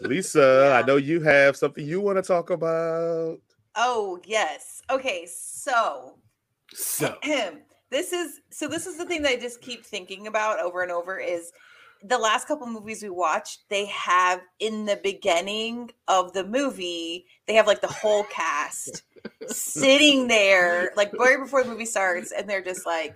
Lisa, 0.09 0.73
I 0.75 0.85
know 0.87 0.97
you 0.97 1.21
have 1.21 1.55
something 1.55 1.85
you 1.85 2.01
want 2.01 2.17
to 2.17 2.23
talk 2.23 2.49
about. 2.49 3.39
Oh 3.75 4.19
yes. 4.25 4.81
Okay, 4.89 5.27
so 5.29 6.15
So 6.73 7.15
this 7.91 8.11
is 8.11 8.41
so 8.49 8.67
this 8.67 8.87
is 8.87 8.97
the 8.97 9.05
thing 9.05 9.21
that 9.21 9.33
I 9.33 9.35
just 9.37 9.61
keep 9.61 9.85
thinking 9.85 10.25
about 10.25 10.59
over 10.59 10.81
and 10.81 10.91
over 10.91 11.19
is 11.19 11.51
the 12.01 12.17
last 12.17 12.47
couple 12.47 12.65
movies 12.65 13.03
we 13.03 13.09
watched, 13.09 13.69
they 13.69 13.85
have 13.85 14.41
in 14.59 14.85
the 14.85 14.99
beginning 15.03 15.91
of 16.07 16.33
the 16.33 16.45
movie, 16.45 17.25
they 17.45 17.53
have 17.53 17.67
like 17.67 17.81
the 17.81 17.87
whole 17.87 18.23
cast 18.23 19.03
sitting 19.47 20.27
there, 20.27 20.91
like 20.95 21.13
right 21.13 21.39
before 21.39 21.63
the 21.63 21.69
movie 21.69 21.85
starts, 21.85 22.31
and 22.31 22.49
they're 22.49 22.63
just 22.63 22.85
like, 22.85 23.15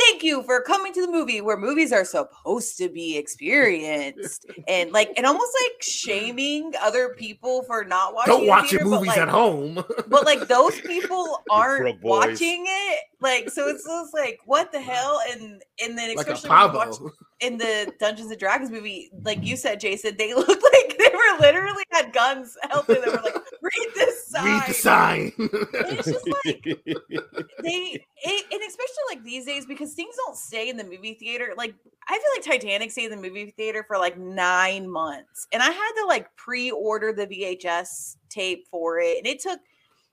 Thank 0.00 0.22
you 0.22 0.42
for 0.44 0.62
coming 0.62 0.92
to 0.94 1.02
the 1.02 1.12
movie 1.12 1.40
where 1.40 1.56
movies 1.56 1.92
are 1.92 2.04
supposed 2.04 2.78
to 2.78 2.88
be 2.88 3.16
experienced. 3.18 4.46
And 4.66 4.92
like 4.92 5.12
and 5.16 5.26
almost 5.26 5.52
like 5.62 5.82
shaming 5.82 6.72
other 6.80 7.14
people 7.18 7.64
for 7.64 7.84
not 7.84 8.14
watching 8.14 8.34
don't 8.34 8.46
watch 8.46 8.72
your 8.72 8.80
theater, 8.80 8.84
but, 8.84 8.96
movies 8.96 9.08
like, 9.08 9.18
at 9.18 9.28
home. 9.28 9.84
but 10.08 10.24
like 10.24 10.48
those 10.48 10.80
people 10.86 11.42
aren't 11.50 12.02
watching 12.02 12.64
it 12.66 13.00
like 13.20 13.50
so 13.50 13.68
it's 13.68 13.84
just 13.84 14.14
like 14.14 14.38
what 14.46 14.72
the 14.72 14.80
hell 14.80 15.20
and 15.30 15.62
and 15.82 15.98
then 15.98 16.10
especially 16.10 16.14
like 16.14 16.28
a 16.28 16.32
especially 16.32 16.50
when 16.50 16.72
you 16.72 16.78
watch 16.78 16.98
pavo. 16.98 17.10
In 17.40 17.56
the 17.56 17.92
dungeons 17.98 18.30
and 18.30 18.38
dragons 18.38 18.70
movie 18.70 19.10
like 19.24 19.42
you 19.42 19.56
said 19.56 19.80
jason 19.80 20.14
they 20.18 20.34
looked 20.34 20.48
like 20.48 20.98
they 20.98 21.10
were 21.12 21.40
literally 21.40 21.82
had 21.90 22.12
guns 22.12 22.56
helping 22.70 23.00
them 23.00 23.10
were 23.10 23.22
like 23.22 23.34
read 23.62 23.88
this 23.94 24.28
sign 24.28 24.44
Read 24.44 24.68
the 24.68 24.74
sign. 24.74 25.32
It's 25.38 26.06
just 26.06 26.28
like 26.44 26.62
they 27.62 28.04
it, 28.22 28.44
and 28.52 28.62
especially 28.62 29.04
like 29.08 29.24
these 29.24 29.46
days 29.46 29.66
because 29.66 29.94
things 29.94 30.14
don't 30.16 30.36
stay 30.36 30.68
in 30.68 30.76
the 30.76 30.84
movie 30.84 31.14
theater 31.14 31.52
like 31.56 31.74
i 32.08 32.12
feel 32.12 32.22
like 32.36 32.60
titanic 32.60 32.90
stayed 32.90 33.10
in 33.10 33.20
the 33.20 33.28
movie 33.28 33.54
theater 33.56 33.84
for 33.86 33.98
like 33.98 34.18
nine 34.18 34.88
months. 34.88 35.46
And 35.52 35.62
i 35.62 35.70
had 35.70 35.92
to 36.00 36.06
like 36.06 36.34
pre-order 36.36 37.12
the 37.12 37.26
vhs 37.26 38.16
tape 38.28 38.66
for 38.70 39.00
it. 39.00 39.18
And 39.18 39.26
it 39.26 39.40
took 39.40 39.60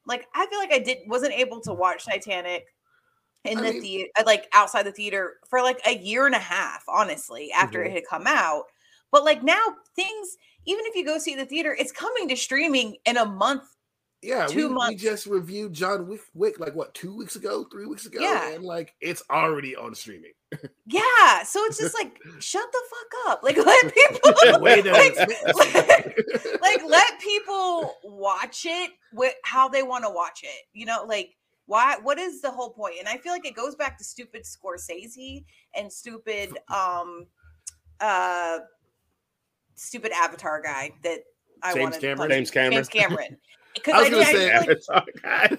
like 0.05 0.27
i 0.33 0.45
feel 0.47 0.59
like 0.59 0.73
i 0.73 0.79
did 0.79 0.99
wasn't 1.07 1.33
able 1.33 1.61
to 1.61 1.73
watch 1.73 2.05
titanic 2.05 2.65
in 3.47 3.57
I 3.59 3.61
the 3.61 3.71
mean- 3.73 3.81
theater 3.81 4.09
like 4.25 4.47
outside 4.53 4.83
the 4.83 4.91
theater 4.91 5.35
for 5.49 5.61
like 5.61 5.79
a 5.85 5.95
year 5.97 6.25
and 6.25 6.35
a 6.35 6.39
half 6.39 6.83
honestly 6.87 7.51
after 7.51 7.79
Mhm. 7.79 7.87
it 7.87 7.91
had 7.93 8.03
come 8.09 8.27
out 8.27 8.63
But 9.11 9.23
like 9.23 9.41
now, 9.43 9.63
things 9.95 10.37
even 10.65 10.85
if 10.85 10.93
you 10.95 11.05
go 11.05 11.17
see 11.17 11.33
the 11.35 11.45
theater, 11.45 11.73
it's 11.79 11.93
coming 11.93 12.27
to 12.27 12.35
streaming 12.35 12.97
in 13.05 13.15
a 13.15 13.25
month. 13.25 13.63
Yeah, 14.21 14.47
Two 14.47 14.57
we, 14.57 14.65
we 14.67 14.73
months. 14.73 15.01
just 15.01 15.25
reviewed 15.27 15.71
John 15.71 16.07
Wick, 16.09 16.19
Wick 16.33 16.59
like 16.59 16.75
what 16.75 16.93
two 16.93 17.15
weeks 17.15 17.37
ago, 17.37 17.65
three 17.71 17.85
weeks 17.85 18.05
ago, 18.05 18.19
Yeah. 18.19 18.49
and 18.51 18.65
like 18.65 18.93
it's 18.99 19.23
already 19.29 19.77
on 19.77 19.95
streaming. 19.95 20.33
Yeah, 20.87 21.43
so 21.43 21.63
it's 21.65 21.77
just 21.77 21.93
like 21.93 22.17
shut 22.39 22.65
the 22.69 22.81
fuck 22.89 23.31
up. 23.31 23.43
Like 23.43 23.55
let 23.65 23.93
people 23.93 24.59
way 24.59 24.81
that 24.81 24.93
like, 25.55 26.61
like 26.61 26.83
let 26.85 27.19
people 27.21 27.95
watch 28.03 28.65
it 28.65 28.91
with 29.13 29.35
how 29.45 29.69
they 29.69 29.83
want 29.83 30.03
to 30.03 30.09
watch 30.09 30.41
it. 30.43 30.65
You 30.73 30.85
know, 30.87 31.05
like 31.07 31.33
why 31.67 31.97
what 32.01 32.17
is 32.17 32.41
the 32.41 32.49
whole 32.51 32.71
point? 32.71 32.95
And 32.99 33.07
I 33.07 33.17
feel 33.17 33.31
like 33.31 33.45
it 33.45 33.55
goes 33.55 33.75
back 33.75 33.97
to 33.99 34.03
stupid 34.03 34.43
Scorsese 34.43 35.43
and 35.75 35.91
stupid 35.91 36.57
um 36.73 37.27
uh 37.99 38.59
stupid 39.75 40.11
avatar 40.13 40.61
guy 40.61 40.91
that 41.03 41.19
I 41.61 41.73
James 41.73 41.83
wanted 41.83 41.95
to 41.95 42.01
Cameron? 42.01 42.17
punch. 42.17 42.31
James 42.31 42.51
Cameron. 42.51 42.73
James 42.73 42.89
Cameron. 42.89 43.37
Because 43.75 43.93
I 43.93 43.97
I, 43.97 44.01
was 44.01 44.09
gonna 44.09 44.23
I 44.23 44.31
say, 44.33 44.75
feel 44.75 45.51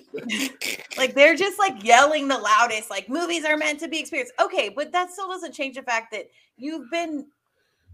like 0.51 0.89
like 0.99 1.15
they're 1.15 1.37
just 1.37 1.57
like 1.57 1.85
yelling 1.85 2.27
the 2.27 2.37
loudest 2.37 2.91
like 2.91 3.09
movies 3.09 3.45
are 3.45 3.57
meant 3.57 3.79
to 3.79 3.87
be 3.87 4.01
experienced 4.01 4.33
okay 4.43 4.71
but 4.71 4.91
that 4.91 5.13
still 5.13 5.29
doesn't 5.29 5.53
change 5.53 5.77
the 5.77 5.83
fact 5.83 6.11
that 6.11 6.25
you've 6.57 6.91
been 6.91 7.29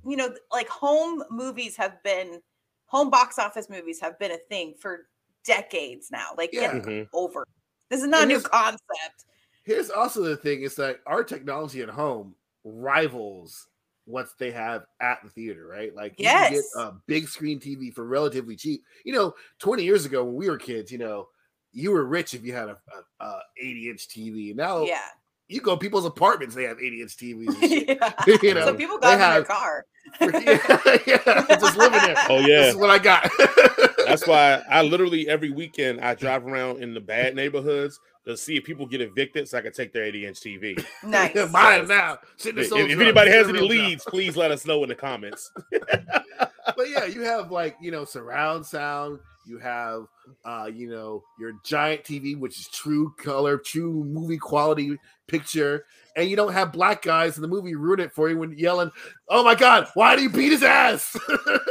you 0.07 0.17
know 0.17 0.35
like 0.51 0.67
home 0.69 1.23
movies 1.31 1.77
have 1.77 2.03
been 2.05 2.41
home 2.87 3.11
box 3.11 3.39
office 3.39 3.69
movies 3.69 4.01
have 4.01 4.19
been 4.19 4.31
a 4.31 4.39
thing 4.49 4.73
for 4.81 5.09
decades 5.45 6.11
now 6.11 6.29
like 6.39 6.49
Yeah. 6.55 6.73
get 6.73 6.85
Mhm. 6.85 7.09
over 7.13 7.47
this 7.91 8.03
is 8.03 8.09
not 8.09 8.25
a 8.25 8.27
new 8.27 8.41
concept 8.41 9.25
Here's 9.65 9.91
also 9.91 10.23
the 10.23 10.37
thing: 10.37 10.61
is 10.63 10.75
that 10.77 11.01
our 11.07 11.25
technology 11.25 11.81
at 11.81 11.89
home 11.89 12.35
rivals 12.65 13.67
what 14.07 14.29
they 14.39 14.51
have 14.51 14.85
at 15.01 15.21
the 15.25 15.31
theater, 15.31 15.67
right? 15.67 15.95
Like 15.95 16.15
you 16.19 16.27
can 16.27 16.53
get 16.53 16.65
a 16.77 16.93
big 17.07 17.27
screen 17.27 17.59
TV 17.59 17.93
for 17.93 18.05
relatively 18.05 18.57
cheap. 18.57 18.83
You 19.05 19.15
know, 19.15 19.35
20 19.61 19.83
years 19.83 20.05
ago 20.05 20.23
when 20.25 20.35
we 20.35 20.51
were 20.51 20.59
kids, 20.59 20.93
you 20.93 20.99
know, 20.99 21.29
you 21.73 21.91
were 21.91 22.05
rich 22.05 22.35
if 22.35 22.45
you 22.45 22.53
had 22.53 22.69
a, 22.69 22.77
a, 23.21 23.25
a 23.25 23.41
80 23.59 23.91
inch 23.91 24.09
TV. 24.09 24.55
Now 24.55 24.85
yeah, 24.85 25.01
you 25.49 25.63
go 25.63 25.79
people's 25.79 26.05
apartments, 26.05 26.55
they 26.55 26.65
have 26.65 26.79
80 26.79 27.01
inch 27.01 27.17
TVs. 27.17 27.49
And 27.49 27.57
shit. 27.57 27.89
yeah. 28.01 28.13
You 28.43 28.55
know, 28.55 28.67
so 28.67 28.75
people 28.75 28.99
got 28.99 29.15
in 29.15 29.19
their 29.21 29.45
car 29.45 29.87
yeah, 30.21 30.99
yeah, 31.07 31.45
just 31.49 31.77
living 31.77 31.99
there. 32.01 32.17
Oh 32.29 32.39
yeah, 32.39 32.47
This 32.47 32.49
yeah. 32.49 32.69
is 32.69 32.77
what 32.77 32.91
I 32.91 32.99
got. 32.99 33.31
That's 34.07 34.27
why 34.27 34.63
I 34.71 34.83
literally 34.83 35.29
every 35.29 35.51
weekend 35.51 36.01
I 36.01 36.15
drive 36.15 36.47
around 36.47 36.83
in 36.83 36.95
the 36.95 37.01
bad 37.01 37.35
neighborhoods 37.35 37.99
to 38.27 38.37
see 38.37 38.57
if 38.57 38.65
people 38.65 38.87
get 38.87 39.01
evicted 39.01 39.49
so 39.49 39.59
I 39.59 39.61
can 39.61 39.73
take 39.73 39.93
their 39.93 40.05
80 40.05 40.27
inch 40.27 40.41
TV. 40.41 40.85
nice 41.03 41.35
Mine 41.51 41.89
now. 41.89 42.19
If, 42.39 42.57
if 42.57 42.73
anybody 42.73 43.31
has 43.31 43.49
any 43.49 43.59
in 43.59 43.65
Real 43.65 43.69
Drug. 43.69 43.89
leads, 43.89 44.05
please 44.05 44.37
let 44.37 44.51
us 44.51 44.67
know 44.67 44.83
in 44.83 44.89
the 44.89 44.95
comments. 44.95 45.51
but 45.71 46.89
yeah, 46.89 47.05
you 47.05 47.23
have 47.23 47.51
like 47.51 47.77
you 47.81 47.91
know 47.91 48.05
surround 48.05 48.65
sound. 48.65 49.21
You 49.47 49.59
have 49.59 50.07
uh, 50.45 50.71
you 50.73 50.89
know 50.89 51.23
your 51.39 51.53
giant 51.65 52.05
TV, 52.05 52.39
which 52.39 52.59
is 52.59 52.69
true 52.69 53.15
color, 53.19 53.59
true 53.59 54.05
movie 54.05 54.39
quality 54.39 54.99
picture, 55.27 55.85
and 56.17 56.29
you 56.29 56.37
don't 56.37 56.53
have 56.53 56.73
black 56.73 57.03
guys 57.03 57.37
in 57.37 57.43
the 57.43 57.49
movie 57.49 57.75
ruin 57.75 58.01
it 58.01 58.13
for 58.13 58.29
you 58.31 58.39
when 58.39 58.57
yelling, 58.57 58.91
"Oh 59.29 59.45
my 59.45 59.55
god, 59.55 59.89
why 59.95 60.17
do 60.17 60.23
you 60.23 60.31
beat 60.31 60.53
his 60.53 60.63
ass? 60.63 61.17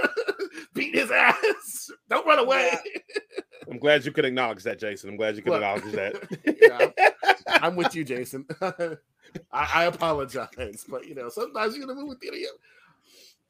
beat 0.73 0.95
his 0.95 1.11
ass! 1.11 1.89
Don't 2.09 2.25
run 2.27 2.39
away!" 2.39 2.77
I'm 3.69 3.79
glad 3.79 4.05
you 4.05 4.11
could 4.11 4.25
acknowledge 4.25 4.63
that, 4.63 4.79
Jason. 4.79 5.09
I'm 5.09 5.17
glad 5.17 5.35
you 5.35 5.41
could 5.41 5.51
What? 5.51 5.63
acknowledge 5.63 5.93
that. 5.95 6.15
Yeah, 6.61 6.91
I'm, 7.47 7.63
I'm 7.63 7.75
with 7.75 7.95
you, 7.95 8.03
Jason. 8.03 8.45
I, 8.61 8.97
I 9.51 9.83
apologize, 9.85 10.85
but 10.87 11.07
you 11.07 11.15
know 11.15 11.29
sometimes 11.29 11.75
you're 11.75 11.83
in 11.85 11.89
a 11.89 11.95
movie 11.95 12.17
theater. 12.21 12.37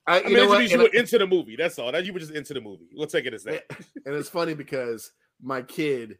You, 0.07 0.13
I, 0.13 0.19
I 0.19 0.24
mean, 0.24 0.33
know 0.33 0.48
what? 0.48 0.63
you 0.63 0.74
And 0.74 0.81
I- 0.81 0.83
were 0.86 0.89
into 0.93 1.17
the 1.17 1.27
movie. 1.27 1.55
That's 1.55 1.79
all. 1.79 1.91
That 1.91 2.05
you 2.05 2.13
were 2.13 2.19
just 2.19 2.31
into 2.33 2.53
the 2.53 2.62
movie. 2.62 2.88
We'll 2.93 3.07
take 3.07 3.25
it 3.25 3.33
as 3.33 3.43
that. 3.43 3.63
and 4.05 4.15
it's 4.15 4.29
funny 4.29 4.53
because 4.53 5.12
my 5.41 5.62
kid 5.62 6.17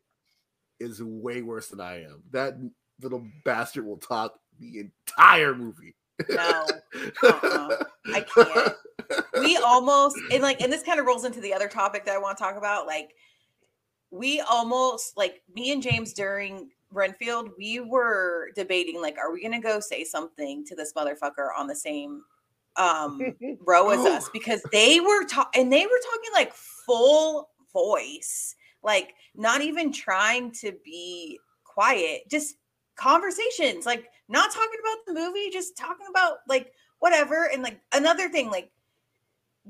is 0.80 1.02
way 1.04 1.42
worse 1.42 1.68
than 1.70 1.80
I 1.82 2.04
am. 2.04 2.24
That 2.32 2.56
little 3.02 3.26
bastard 3.46 3.86
will 3.86 3.98
talk 3.98 4.34
the 4.60 4.80
entire 4.80 5.56
movie. 5.56 5.96
no 6.30 6.66
uh-uh. 7.24 7.84
i 8.14 8.22
can't 8.22 8.74
we 9.42 9.58
almost 9.58 10.16
and 10.32 10.44
like 10.44 10.62
and 10.62 10.72
this 10.72 10.84
kind 10.84 11.00
of 11.00 11.08
rolls 11.08 11.26
into 11.26 11.42
the 11.42 11.52
other 11.54 11.68
topic 11.68 12.06
that 12.06 12.16
I 12.16 12.20
want 12.20 12.38
to 12.38 12.44
talk 12.44 12.56
about. 12.56 12.86
Like 12.86 13.10
we 14.12 14.40
almost 14.42 15.18
like 15.18 15.42
me 15.56 15.72
and 15.72 15.82
James 15.82 16.14
during 16.14 16.70
Renfield, 16.92 17.50
we 17.58 17.80
were 17.80 18.52
debating 18.56 19.02
like, 19.02 19.18
are 19.18 19.34
we 19.34 19.42
gonna 19.42 19.60
go 19.60 19.80
say 19.80 20.04
something 20.04 20.64
to 20.66 20.76
this 20.76 20.94
motherfucker 20.94 21.50
on 21.58 21.66
the 21.68 21.76
same 21.76 22.22
um 22.76 23.22
row 23.66 23.90
as 23.90 24.06
us 24.06 24.30
because 24.34 24.62
they 24.72 25.00
were 25.00 25.26
talking 25.26 25.62
and 25.62 25.72
they 25.72 25.86
were 25.86 26.02
talking 26.12 26.32
like 26.34 26.54
full 26.54 27.50
voice, 27.72 28.56
like 28.84 29.14
not 29.36 29.62
even 29.62 29.92
trying 29.92 30.52
to 30.52 30.74
be 30.84 31.40
quiet, 31.64 32.22
just 32.30 32.56
conversations, 32.96 33.86
like 33.86 34.06
not 34.30 34.52
talking 34.52 34.80
about 34.80 34.98
the 35.08 35.14
movie, 35.14 35.50
just 35.52 35.78
talking 35.78 36.06
about 36.10 36.38
like 36.48 36.72
whatever. 37.00 37.50
And 37.52 37.64
like 37.64 37.80
another 37.92 38.30
thing, 38.30 38.50
like 38.50 38.72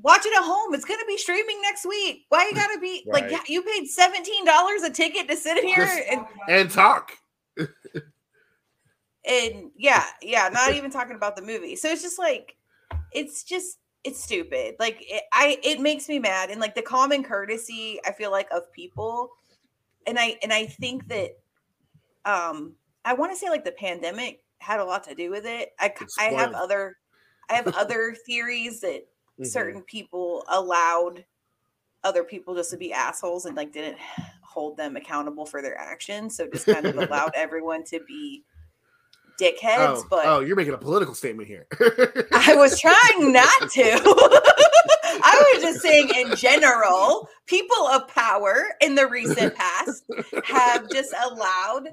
watch 0.02 0.26
it 0.26 0.34
at 0.36 0.42
home. 0.44 0.74
It's 0.74 0.84
gonna 0.84 1.04
be 1.06 1.16
streaming 1.16 1.60
next 1.62 1.86
week. 1.86 2.26
Why 2.28 2.46
you 2.48 2.54
gotta 2.54 2.78
be 2.78 3.04
like 3.06 3.24
Right. 3.24 3.32
yeah, 3.32 3.40
you 3.48 3.62
paid 3.62 3.86
seventeen 3.86 4.44
dollars 4.44 4.82
a 4.82 4.90
ticket 4.90 5.28
to 5.28 5.36
sit 5.36 5.58
in 5.58 5.66
here 5.66 5.86
Just- 5.86 6.02
and 6.10 6.26
and 6.48 6.70
talk. 6.70 7.12
and 9.26 9.70
yeah, 9.76 10.04
yeah, 10.20 10.48
not 10.52 10.72
even 10.72 10.90
talking 10.90 11.16
about 11.16 11.36
the 11.36 11.42
movie. 11.42 11.76
So 11.76 11.88
it's 11.90 12.02
just 12.02 12.18
like 12.18 12.56
it's 13.14 13.44
just 13.44 13.78
it's 14.04 14.22
stupid. 14.22 14.76
Like 14.78 14.98
it, 15.00 15.24
I 15.32 15.58
it 15.62 15.80
makes 15.80 16.08
me 16.08 16.18
mad 16.18 16.50
and 16.50 16.60
like 16.60 16.74
the 16.74 16.82
common 16.82 17.24
courtesy 17.24 18.00
I 18.04 18.12
feel 18.12 18.30
like 18.30 18.50
of 18.50 18.72
people 18.72 19.30
and 20.06 20.18
I 20.18 20.38
and 20.42 20.52
I 20.52 20.66
think 20.66 21.08
that 21.08 21.32
um 22.24 22.76
I 23.04 23.14
want 23.14 23.32
to 23.32 23.36
say 23.38 23.50
like 23.50 23.64
the 23.64 23.72
pandemic 23.72 24.44
had 24.60 24.80
a 24.80 24.84
lot 24.84 25.04
to 25.04 25.14
do 25.14 25.30
with 25.30 25.46
it. 25.46 25.74
I 25.78 25.94
It's 26.00 26.18
I 26.18 26.26
have 26.26 26.52
other 26.54 26.98
I 27.50 27.54
have 27.54 27.66
other 27.74 28.14
theories 28.26 28.80
that 28.80 29.06
Mhm. 29.38 29.74
certain 29.74 29.82
people 29.82 30.44
allowed 30.48 31.26
other 32.04 32.24
people 32.24 32.54
just 32.54 32.70
to 32.70 32.76
be 32.76 32.92
assholes 32.92 33.46
and 33.46 33.56
like 33.56 33.72
didn't 33.72 33.98
hold 34.42 34.76
them 34.76 34.96
accountable 34.96 35.46
for 35.46 35.62
their 35.62 35.78
actions. 35.78 36.36
So 36.36 36.48
just 36.48 36.68
kind 36.68 36.86
of 36.86 36.96
allowed 36.98 37.32
everyone 37.34 37.84
to 37.84 38.00
be 38.06 38.44
dickheads. 39.40 39.96
Oh, 39.98 40.06
but 40.10 40.26
oh, 40.26 40.40
you're 40.40 40.56
making 40.56 40.74
a 40.74 40.78
political 40.78 41.14
statement 41.14 41.48
here. 41.48 41.66
I 42.32 42.54
was 42.56 42.78
trying 42.80 43.32
not 43.32 43.70
to. 43.72 43.82
I 45.26 45.52
was 45.54 45.62
just 45.62 45.80
saying 45.80 46.10
in 46.16 46.34
general, 46.36 47.28
people 47.46 47.86
of 47.88 48.08
power 48.08 48.74
in 48.80 48.94
the 48.94 49.06
recent 49.06 49.54
past 49.54 50.04
have 50.44 50.88
just 50.90 51.14
allowed 51.30 51.90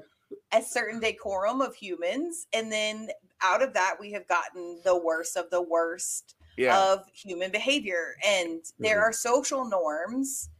a 0.52 0.62
certain 0.62 1.00
decorum 1.00 1.60
of 1.60 1.74
humans. 1.74 2.46
And 2.52 2.70
then 2.70 3.08
out 3.42 3.62
of 3.62 3.72
that, 3.74 3.96
we 4.00 4.12
have 4.12 4.26
gotten 4.28 4.80
the 4.84 4.96
worst 4.98 5.36
of 5.36 5.48
the 5.50 5.62
worst 5.62 6.34
yeah, 6.56 6.92
of 6.92 7.06
human 7.14 7.50
behavior. 7.50 8.16
And 8.26 8.60
there 8.78 8.98
Mhm. 8.98 9.02
are 9.02 9.12
social 9.12 9.64
norms 9.64 10.50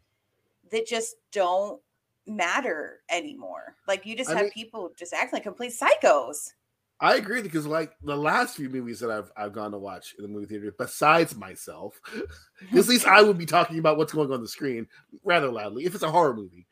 that 0.71 0.87
just 0.87 1.17
don't 1.33 1.81
matter 2.27 3.01
anymore. 3.11 3.77
Like 3.87 4.07
you 4.07 4.17
just 4.17 4.31
I 4.31 4.35
have 4.35 4.43
mean- 4.45 4.53
people 4.53 4.93
just 4.97 5.13
acting 5.13 5.37
like 5.37 5.43
complete 5.43 5.73
psychos. 5.73 6.53
I 7.03 7.17
agree 7.17 7.43
because 7.43 7.67
like 7.67 7.93
the 8.05 8.17
last 8.17 8.57
few 8.57 8.71
movies 8.71 9.01
that 9.01 9.11
I've 9.11 9.31
I've 9.37 9.53
gone 9.53 9.73
to 9.73 9.79
watch 9.79 10.15
in 10.17 10.23
the 10.23 10.29
movie 10.29 10.47
theater, 10.47 10.73
besides 10.79 11.35
myself, 11.37 12.01
at 12.73 12.87
least 12.87 13.07
I 13.09 13.21
would 13.23 13.37
be 13.37 13.45
talking 13.45 13.81
about 13.81 13.97
what's 13.99 14.13
going 14.13 14.33
on 14.33 14.41
the 14.41 14.47
screen 14.49 14.87
rather 15.25 15.51
loudly 15.51 15.85
if 15.85 15.95
it's 15.95 16.05
a 16.05 16.11
horror 16.11 16.35
movie. 16.35 16.69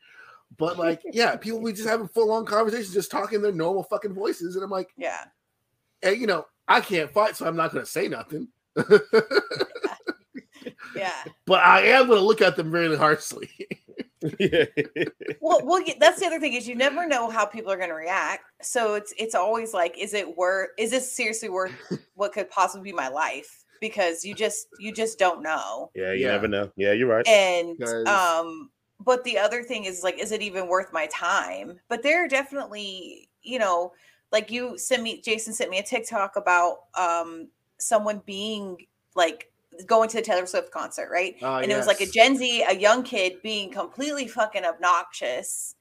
But 0.57 0.79
like, 0.79 1.01
yeah, 1.11 1.35
people 1.35 1.59
we 1.59 1.73
just 1.73 1.87
having 1.87 2.07
full 2.07 2.31
on 2.31 2.45
conversations, 2.45 2.93
just 2.93 3.11
talking 3.11 3.41
their 3.41 3.51
normal 3.51 3.83
fucking 3.83 4.13
voices, 4.13 4.55
and 4.55 4.63
I'm 4.63 4.71
like, 4.71 4.89
Yeah. 4.97 5.25
hey, 6.01 6.13
you 6.13 6.27
know, 6.27 6.45
I 6.65 6.79
can't 6.79 7.11
fight, 7.11 7.35
so 7.35 7.45
I'm 7.45 7.57
not 7.57 7.73
going 7.73 7.83
to 7.83 7.91
say 7.91 8.07
nothing. 8.07 8.47
Yeah. 10.95 11.23
but 11.45 11.61
I 11.61 11.81
am 11.83 12.07
going 12.07 12.19
to 12.19 12.25
look 12.25 12.41
at 12.41 12.55
them 12.55 12.71
really 12.71 12.97
harshly. 12.97 13.49
yeah. 14.39 14.65
well, 15.41 15.61
well, 15.65 15.83
that's 15.99 16.19
the 16.19 16.25
other 16.27 16.39
thing 16.39 16.53
is 16.53 16.67
you 16.67 16.75
never 16.75 17.07
know 17.07 17.29
how 17.29 17.45
people 17.45 17.71
are 17.71 17.77
going 17.77 17.89
to 17.89 17.95
react. 17.95 18.43
So 18.61 18.93
it's 18.95 19.13
it's 19.17 19.35
always 19.35 19.73
like, 19.73 19.97
is 19.97 20.13
it 20.13 20.37
worth? 20.37 20.69
Is 20.77 20.91
this 20.91 21.11
seriously 21.11 21.49
worth 21.49 21.73
what 22.15 22.33
could 22.33 22.49
possibly 22.49 22.91
be 22.91 22.95
my 22.95 23.07
life? 23.07 23.63
Because 23.79 24.23
you 24.23 24.35
just 24.35 24.67
you 24.79 24.93
just 24.93 25.17
don't 25.17 25.41
know. 25.41 25.89
Yeah, 25.95 26.13
you 26.13 26.25
Yeah. 26.25 26.31
never 26.33 26.47
know. 26.47 26.71
Yeah, 26.75 26.91
you're 26.93 27.07
right. 27.07 27.27
And 27.27 27.79
'Cause- 27.79 28.07
um, 28.07 28.71
but 28.99 29.23
the 29.23 29.39
other 29.39 29.63
thing 29.63 29.85
is 29.85 30.03
like, 30.03 30.19
is 30.19 30.31
it 30.31 30.41
even 30.43 30.67
worth 30.67 30.93
my 30.93 31.07
time? 31.07 31.79
But 31.89 32.03
there 32.03 32.23
are 32.23 32.27
definitely, 32.27 33.29
you 33.41 33.57
know, 33.57 33.93
like 34.31 34.51
you 34.51 34.77
sent 34.77 35.01
me, 35.01 35.19
Jason 35.21 35.53
sent 35.53 35.71
me 35.71 35.79
a 35.79 35.83
TikTok 35.83 36.35
about 36.35 36.77
um 36.95 37.49
someone 37.79 38.21
being 38.25 38.77
like 39.15 39.50
going 39.87 40.09
to 40.09 40.17
the 40.17 40.21
Taylor 40.23 40.45
Swift 40.45 40.71
concert, 40.71 41.09
right? 41.11 41.35
Uh, 41.41 41.57
and 41.57 41.71
it 41.71 41.75
was 41.77 41.87
like 41.87 42.01
a. 42.01 42.05
Gen 42.05 42.37
Z, 42.37 42.63
a 42.69 42.75
young 42.75 43.03
kid 43.03 43.41
being 43.41 43.71
completely 43.71 44.27
fucking 44.27 44.63
obnoxious, 44.65 45.75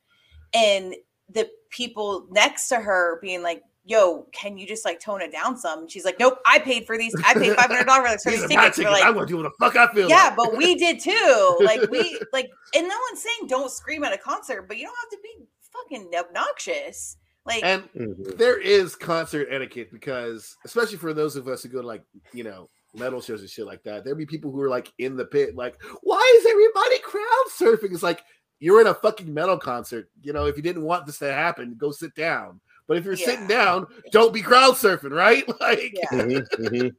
and 0.54 0.94
the 1.28 1.48
people 1.70 2.26
next 2.30 2.68
to 2.68 2.76
her 2.76 3.18
being 3.20 3.42
like, 3.42 3.62
yo, 3.84 4.26
can 4.32 4.58
you 4.58 4.66
just 4.66 4.84
like 4.84 5.00
tone 5.00 5.20
it 5.22 5.32
down 5.32 5.56
some? 5.56 5.80
And 5.80 5.90
she's 5.90 6.04
like, 6.04 6.18
nope, 6.20 6.38
I 6.46 6.58
paid 6.58 6.86
for 6.86 6.96
these. 6.98 7.14
I 7.24 7.34
paid 7.34 7.54
five 7.56 7.66
hundred 7.70 7.86
dollars 7.86 8.22
for 8.22 8.30
These 8.30 8.40
these 8.42 8.48
tickets. 8.50 8.78
We're 8.78 8.84
tickets. 8.84 9.00
like, 9.00 9.04
I'm 9.04 9.14
gonna 9.14 9.26
do 9.26 9.36
what 9.38 9.44
the 9.44 9.52
fuck 9.64 9.76
I 9.76 9.92
feel. 9.92 10.08
yeah, 10.08 10.24
like. 10.28 10.36
but 10.36 10.56
we 10.56 10.74
did 10.76 11.00
too. 11.00 11.56
Like 11.62 11.90
we 11.90 12.18
like, 12.32 12.50
and 12.74 12.86
no 12.88 12.94
one's 13.10 13.22
saying 13.22 13.48
don't 13.48 13.70
scream 13.70 14.04
at 14.04 14.12
a 14.12 14.18
concert, 14.18 14.66
but 14.68 14.76
you 14.76 14.84
don't 14.86 14.96
have 15.02 15.10
to 15.10 15.18
be 15.22 15.44
fucking 15.72 16.10
obnoxious. 16.18 17.16
Like, 17.46 17.64
and 17.64 17.84
Mhm. 17.98 18.36
there 18.36 18.60
is 18.60 18.94
concert 18.96 19.48
etiquette 19.50 19.90
because, 19.90 20.56
especially 20.64 20.98
for 20.98 21.14
those 21.14 21.36
of 21.36 21.48
us 21.48 21.62
who 21.62 21.68
go 21.70 21.80
to 21.80 21.86
like 21.86 22.02
you 22.32 22.44
know 22.44 22.68
metal 22.94 23.20
shows 23.20 23.40
and 23.40 23.50
shit 23.50 23.66
like 23.66 23.82
that, 23.84 24.04
there'll 24.04 24.18
be 24.18 24.26
people 24.26 24.50
who 24.50 24.60
are 24.60 24.68
like 24.68 24.92
in 24.98 25.16
the 25.16 25.24
pit, 25.24 25.54
like, 25.56 25.80
why 26.02 26.40
is 26.40 26.46
everybody 26.50 26.98
crowd 27.00 27.46
surfing? 27.58 27.92
It's 27.94 28.02
like 28.02 28.22
you're 28.58 28.80
in 28.80 28.86
a 28.88 28.94
fucking 28.94 29.32
metal 29.32 29.58
concert. 29.58 30.10
You 30.22 30.32
know, 30.32 30.46
if 30.46 30.56
you 30.56 30.62
didn't 30.62 30.82
want 30.82 31.06
this 31.06 31.18
to 31.18 31.32
happen, 31.32 31.74
go 31.78 31.90
sit 31.90 32.14
down. 32.14 32.60
But 32.86 32.96
if 32.96 33.04
you're 33.04 33.16
sitting 33.16 33.46
down, 33.46 33.86
don't 34.10 34.34
be 34.34 34.42
crowd 34.42 34.74
surfing, 34.74 35.12
right? 35.12 35.44
Like, 35.60 35.92
yeah. 35.94 36.08
Mhm, 36.10 36.48
mhm. 36.58 36.92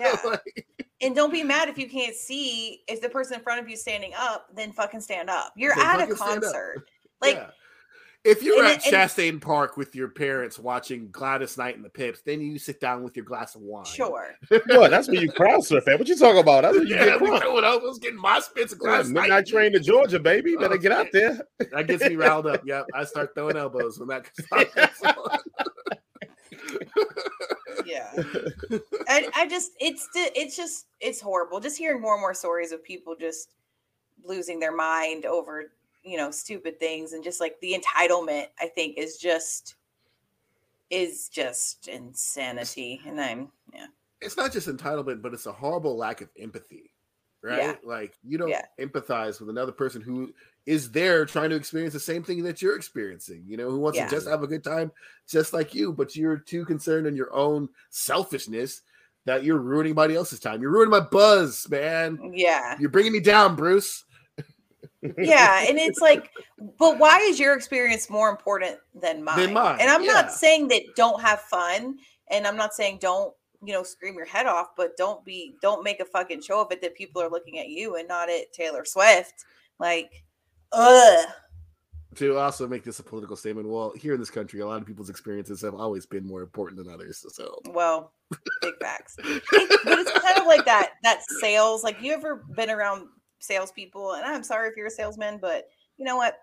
Yeah. 0.00 0.16
like, 0.24 0.66
And 1.00 1.14
don't 1.14 1.32
be 1.32 1.44
mad 1.44 1.68
if 1.68 1.78
you 1.78 1.88
can't 1.88 2.16
see 2.16 2.82
if 2.88 3.00
the 3.00 3.08
person 3.08 3.34
in 3.36 3.40
front 3.42 3.60
of 3.60 3.68
you 3.68 3.76
standing 3.76 4.12
up, 4.18 4.48
then 4.52 4.72
fucking 4.72 5.00
stand 5.00 5.30
up. 5.30 5.52
You're 5.56 5.76
Then 5.76 5.86
at 5.86 5.94
a 5.96 5.98
fucking 6.00 6.16
stand 6.16 6.36
up. 6.38 6.42
concert. 6.42 6.88
Like, 7.22 7.36
yeah. 7.36 7.50
If 8.24 8.40
you're 8.42 8.58
and 8.62 8.68
at 8.68 8.86
it- 8.86 8.92
and- 8.92 9.10
Chastain 9.10 9.40
Park 9.40 9.76
with 9.76 9.96
your 9.96 10.06
parents 10.08 10.56
watching 10.58 11.10
Gladys 11.10 11.58
Knight 11.58 11.74
and 11.74 11.84
the 11.84 11.88
Pips, 11.90 12.20
then 12.22 12.40
you 12.40 12.56
sit 12.58 12.78
down 12.80 13.02
with 13.02 13.16
your 13.16 13.24
glass 13.24 13.56
of 13.56 13.62
wine. 13.62 13.84
sure. 13.84 14.36
What? 14.68 14.90
That's 14.92 15.08
what 15.08 15.20
you 15.20 15.30
crowd 15.32 15.64
surf 15.64 15.88
at. 15.88 15.98
What 15.98 16.06
you 16.08 16.16
talking 16.16 16.38
about? 16.40 16.62
That's 16.62 16.78
what 16.78 16.86
you 16.86 16.94
Yeah, 16.94 17.04
get 17.06 17.20
we 17.20 17.28
crunk. 17.30 17.40
throwing 17.40 17.64
up. 17.64 17.82
I 17.82 17.84
was 17.84 17.98
getting 17.98 18.20
my 18.20 18.38
spits 18.38 18.72
of 18.72 18.78
Yeah, 18.80 18.88
glass 18.88 19.06
of 19.06 19.12
Midnight 19.12 19.46
train 19.46 19.72
to 19.72 19.80
Georgia, 19.80 20.20
baby. 20.20 20.54
Oh, 20.56 20.60
better 20.60 20.74
Oh, 20.74 20.78
get 20.78 20.92
out 20.92 21.08
there. 21.12 21.40
That 21.72 21.86
gets 21.88 22.04
me 22.04 22.14
riled 22.16 22.46
up. 22.46 22.62
Yep, 22.64 22.86
I 22.94 23.04
start 23.04 23.34
throwing 23.34 23.56
elbows 23.56 23.98
when 23.98 24.06
that 24.08 24.30
comes 24.34 25.16
on. 25.16 25.38
Yeah. 27.84 28.12
I, 29.08 29.28
I 29.34 29.48
just 29.48 29.72
it's 29.80 30.08
the- 30.14 30.30
it's 30.38 30.56
just 30.56 30.86
it's 31.00 31.20
horrible. 31.20 31.58
Just 31.60 31.76
hearing 31.76 32.00
more 32.00 32.14
and 32.14 32.20
more 32.20 32.34
stories 32.34 32.70
of 32.70 32.82
people 32.84 33.16
just 33.18 33.50
losing 34.24 34.60
their 34.60 34.74
mind 34.74 35.26
over, 35.26 35.72
you 36.02 36.16
know, 36.16 36.30
stupid 36.30 36.78
things 36.78 37.12
and 37.12 37.22
just 37.22 37.40
like 37.40 37.58
the 37.60 37.78
entitlement, 37.78 38.46
I 38.60 38.66
think, 38.66 38.98
is 38.98 39.16
just 39.16 39.76
is 40.90 41.28
just 41.28 41.88
insanity. 41.88 43.00
And 43.06 43.20
I'm 43.20 43.48
yeah. 43.72 43.86
it's 44.20 44.36
not 44.36 44.52
just 44.52 44.68
entitlement, 44.68 45.22
but 45.22 45.32
it's 45.32 45.46
a 45.46 45.52
horrible 45.52 45.96
lack 45.96 46.20
of 46.20 46.28
empathy, 46.38 46.92
right? 47.42 47.58
Yeah. 47.58 47.74
Like 47.84 48.14
you 48.22 48.36
don't 48.36 48.48
Yeah. 48.50 48.66
empathize 48.78 49.40
with 49.40 49.48
another 49.48 49.72
person 49.72 50.02
who 50.02 50.34
is 50.66 50.90
there 50.90 51.24
trying 51.24 51.50
to 51.50 51.56
experience 51.56 51.94
the 51.94 52.00
same 52.00 52.22
thing 52.22 52.42
that 52.44 52.60
you're 52.60 52.76
experiencing. 52.76 53.42
You 53.46 53.56
know, 53.56 53.70
who 53.70 53.78
wants 53.78 53.98
Yeah. 53.98 54.06
to 54.06 54.14
just 54.14 54.28
have 54.28 54.42
a 54.42 54.46
good 54.46 54.62
time, 54.62 54.92
just 55.26 55.52
like 55.52 55.74
you, 55.74 55.92
but 55.92 56.14
you're 56.14 56.36
too 56.36 56.64
concerned 56.64 57.06
in 57.06 57.16
your 57.16 57.32
own 57.32 57.68
selfishness 57.90 58.82
that 59.24 59.44
you're 59.44 59.58
ruining 59.58 59.90
anybody 59.90 60.14
else's 60.14 60.40
time. 60.40 60.60
You're 60.60 60.72
ruining 60.72 60.90
my 60.90 61.00
buzz, 61.00 61.68
man. 61.70 62.32
Yeah. 62.34 62.76
You're 62.78 62.90
bringing 62.90 63.12
me 63.12 63.20
down, 63.20 63.56
Bruce. 63.56 64.04
Yeah 65.18 65.64
and 65.68 65.78
it's 65.78 66.00
like 66.00 66.30
but 66.78 66.98
why 66.98 67.18
is 67.18 67.38
your 67.38 67.54
experience 67.54 68.08
more 68.08 68.30
important 68.30 68.76
than 68.94 69.22
mine, 69.22 69.52
mine, 69.52 69.78
and 69.80 69.90
i'm 69.90 70.02
yeah. 70.04 70.12
not 70.12 70.32
saying 70.32 70.68
that 70.68 70.82
don't 70.96 71.20
have 71.20 71.40
fun 71.40 71.96
and 72.30 72.46
i'm 72.46 72.56
not 72.56 72.72
saying 72.72 72.98
don't 73.00 73.34
you 73.64 73.72
know 73.72 73.82
scream 73.82 74.14
your 74.14 74.26
head 74.26 74.46
off 74.46 74.68
but 74.76 74.96
don't 74.96 75.24
be 75.24 75.54
don't 75.60 75.82
make 75.82 76.00
a 76.00 76.04
fucking 76.04 76.40
show 76.40 76.60
of 76.60 76.70
it 76.70 76.80
that 76.80 76.94
people 76.94 77.20
are 77.20 77.30
looking 77.30 77.58
at 77.58 77.68
you 77.68 77.96
and 77.96 78.06
not 78.06 78.30
at 78.30 78.52
taylor 78.52 78.84
swift 78.84 79.44
like 79.78 80.24
ugh 80.72 81.26
To 82.16 82.36
also 82.38 82.68
make 82.68 82.84
this 82.84 82.98
a 82.98 83.02
political 83.02 83.36
statement, 83.36 83.66
well, 83.66 83.94
here 83.96 84.12
in 84.12 84.20
this 84.20 84.30
country, 84.30 84.60
a 84.60 84.66
lot 84.66 84.82
of 84.82 84.86
people's 84.86 85.08
experiences 85.08 85.62
have 85.62 85.74
always 85.74 86.04
been 86.04 86.26
more 86.26 86.42
important 86.42 86.76
than 86.84 86.92
others. 86.92 87.24
So 87.30 87.58
well 87.70 88.12
big 88.60 88.74
facts 88.80 89.16
but 89.22 89.98
it's 89.98 90.18
kind 90.18 90.38
of 90.38 90.46
like 90.46 90.64
that 90.64 90.92
that 91.02 91.20
sales 91.40 91.82
like 91.82 92.00
you 92.00 92.12
ever 92.12 92.44
been 92.54 92.70
salespeople 93.42 94.12
and 94.14 94.24
i'm 94.24 94.42
sorry 94.42 94.68
if 94.68 94.76
you're 94.76 94.86
a 94.86 94.90
salesman 94.90 95.38
but 95.40 95.64
you 95.96 96.04
know 96.04 96.16
what 96.16 96.38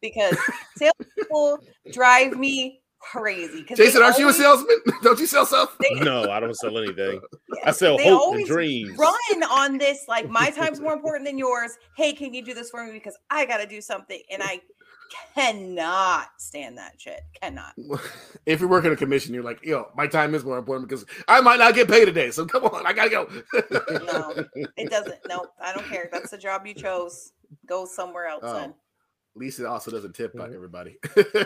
because 0.00 0.36
salespeople 0.76 1.58
drive 1.92 2.38
me 2.38 2.80
crazy 3.00 3.62
'cause 3.64 3.78
they 3.78 3.84
Jason, 3.86 4.02
aren't 4.02 4.18
you 4.18 4.28
a 4.28 4.32
salesman? 4.32 4.76
Don't 5.02 5.20
you 5.20 5.26
sell 5.26 5.46
stuff? 5.46 5.76
no, 6.00 6.30
I 6.32 6.40
don't 6.40 6.54
sell 6.56 6.76
anything. 6.78 7.20
Yeah, 7.54 7.60
I 7.68 7.70
sell 7.70 7.96
they 7.96 8.08
hope 8.08 8.34
and 8.34 8.44
dreams. 8.44 8.98
run 8.98 9.42
on 9.50 9.78
this 9.78 10.04
like 10.08 10.28
my 10.28 10.50
time's 10.50 10.80
more 10.80 10.92
important 10.98 11.24
than 11.24 11.38
yours 11.38 11.72
hey 11.96 12.12
can 12.12 12.34
you 12.34 12.42
do 12.44 12.54
this 12.54 12.70
for 12.70 12.84
me 12.84 12.92
because 12.92 13.16
i 13.30 13.44
gotta 13.46 13.66
do 13.66 13.80
something 13.80 14.20
and 14.30 14.42
i 14.42 14.60
cannot 15.34 16.28
stand 16.38 16.78
that 16.78 17.00
shit 17.00 17.20
cannot 17.40 17.74
if 18.46 18.60
you're 18.60 18.68
working 18.68 18.92
a 18.92 18.96
commission, 18.96 19.34
you're 19.34 19.42
like, 19.42 19.64
yo, 19.64 19.88
my 19.96 20.06
time 20.06 20.34
is 20.34 20.44
more 20.44 20.58
important 20.58 20.88
because 20.88 21.04
I 21.26 21.40
might 21.40 21.58
not 21.58 21.74
get 21.74 21.88
paid 21.88 22.04
today. 22.06 22.30
So 22.30 22.44
come 22.46 22.64
on, 22.64 22.86
I 22.86 22.92
gotta 22.92 23.10
go. 23.10 23.28
no 24.06 24.44
it 24.76 24.90
doesn't 24.90 25.16
no 25.28 25.46
i 25.60 25.72
don't 25.72 25.86
care 25.86 26.08
that's 26.12 26.30
the 26.30 26.38
job 26.38 26.66
you 26.66 26.74
chose 26.74 27.32
go 27.66 27.84
somewhere 27.86 28.26
else 28.26 28.42
Oh. 28.44 28.52
son. 28.52 28.74
Lisa 29.38 29.68
also 29.68 29.90
doesn't 29.90 30.14
tip 30.14 30.34
on 30.38 30.50
Mhm. 30.50 30.54
everybody. 30.54 30.98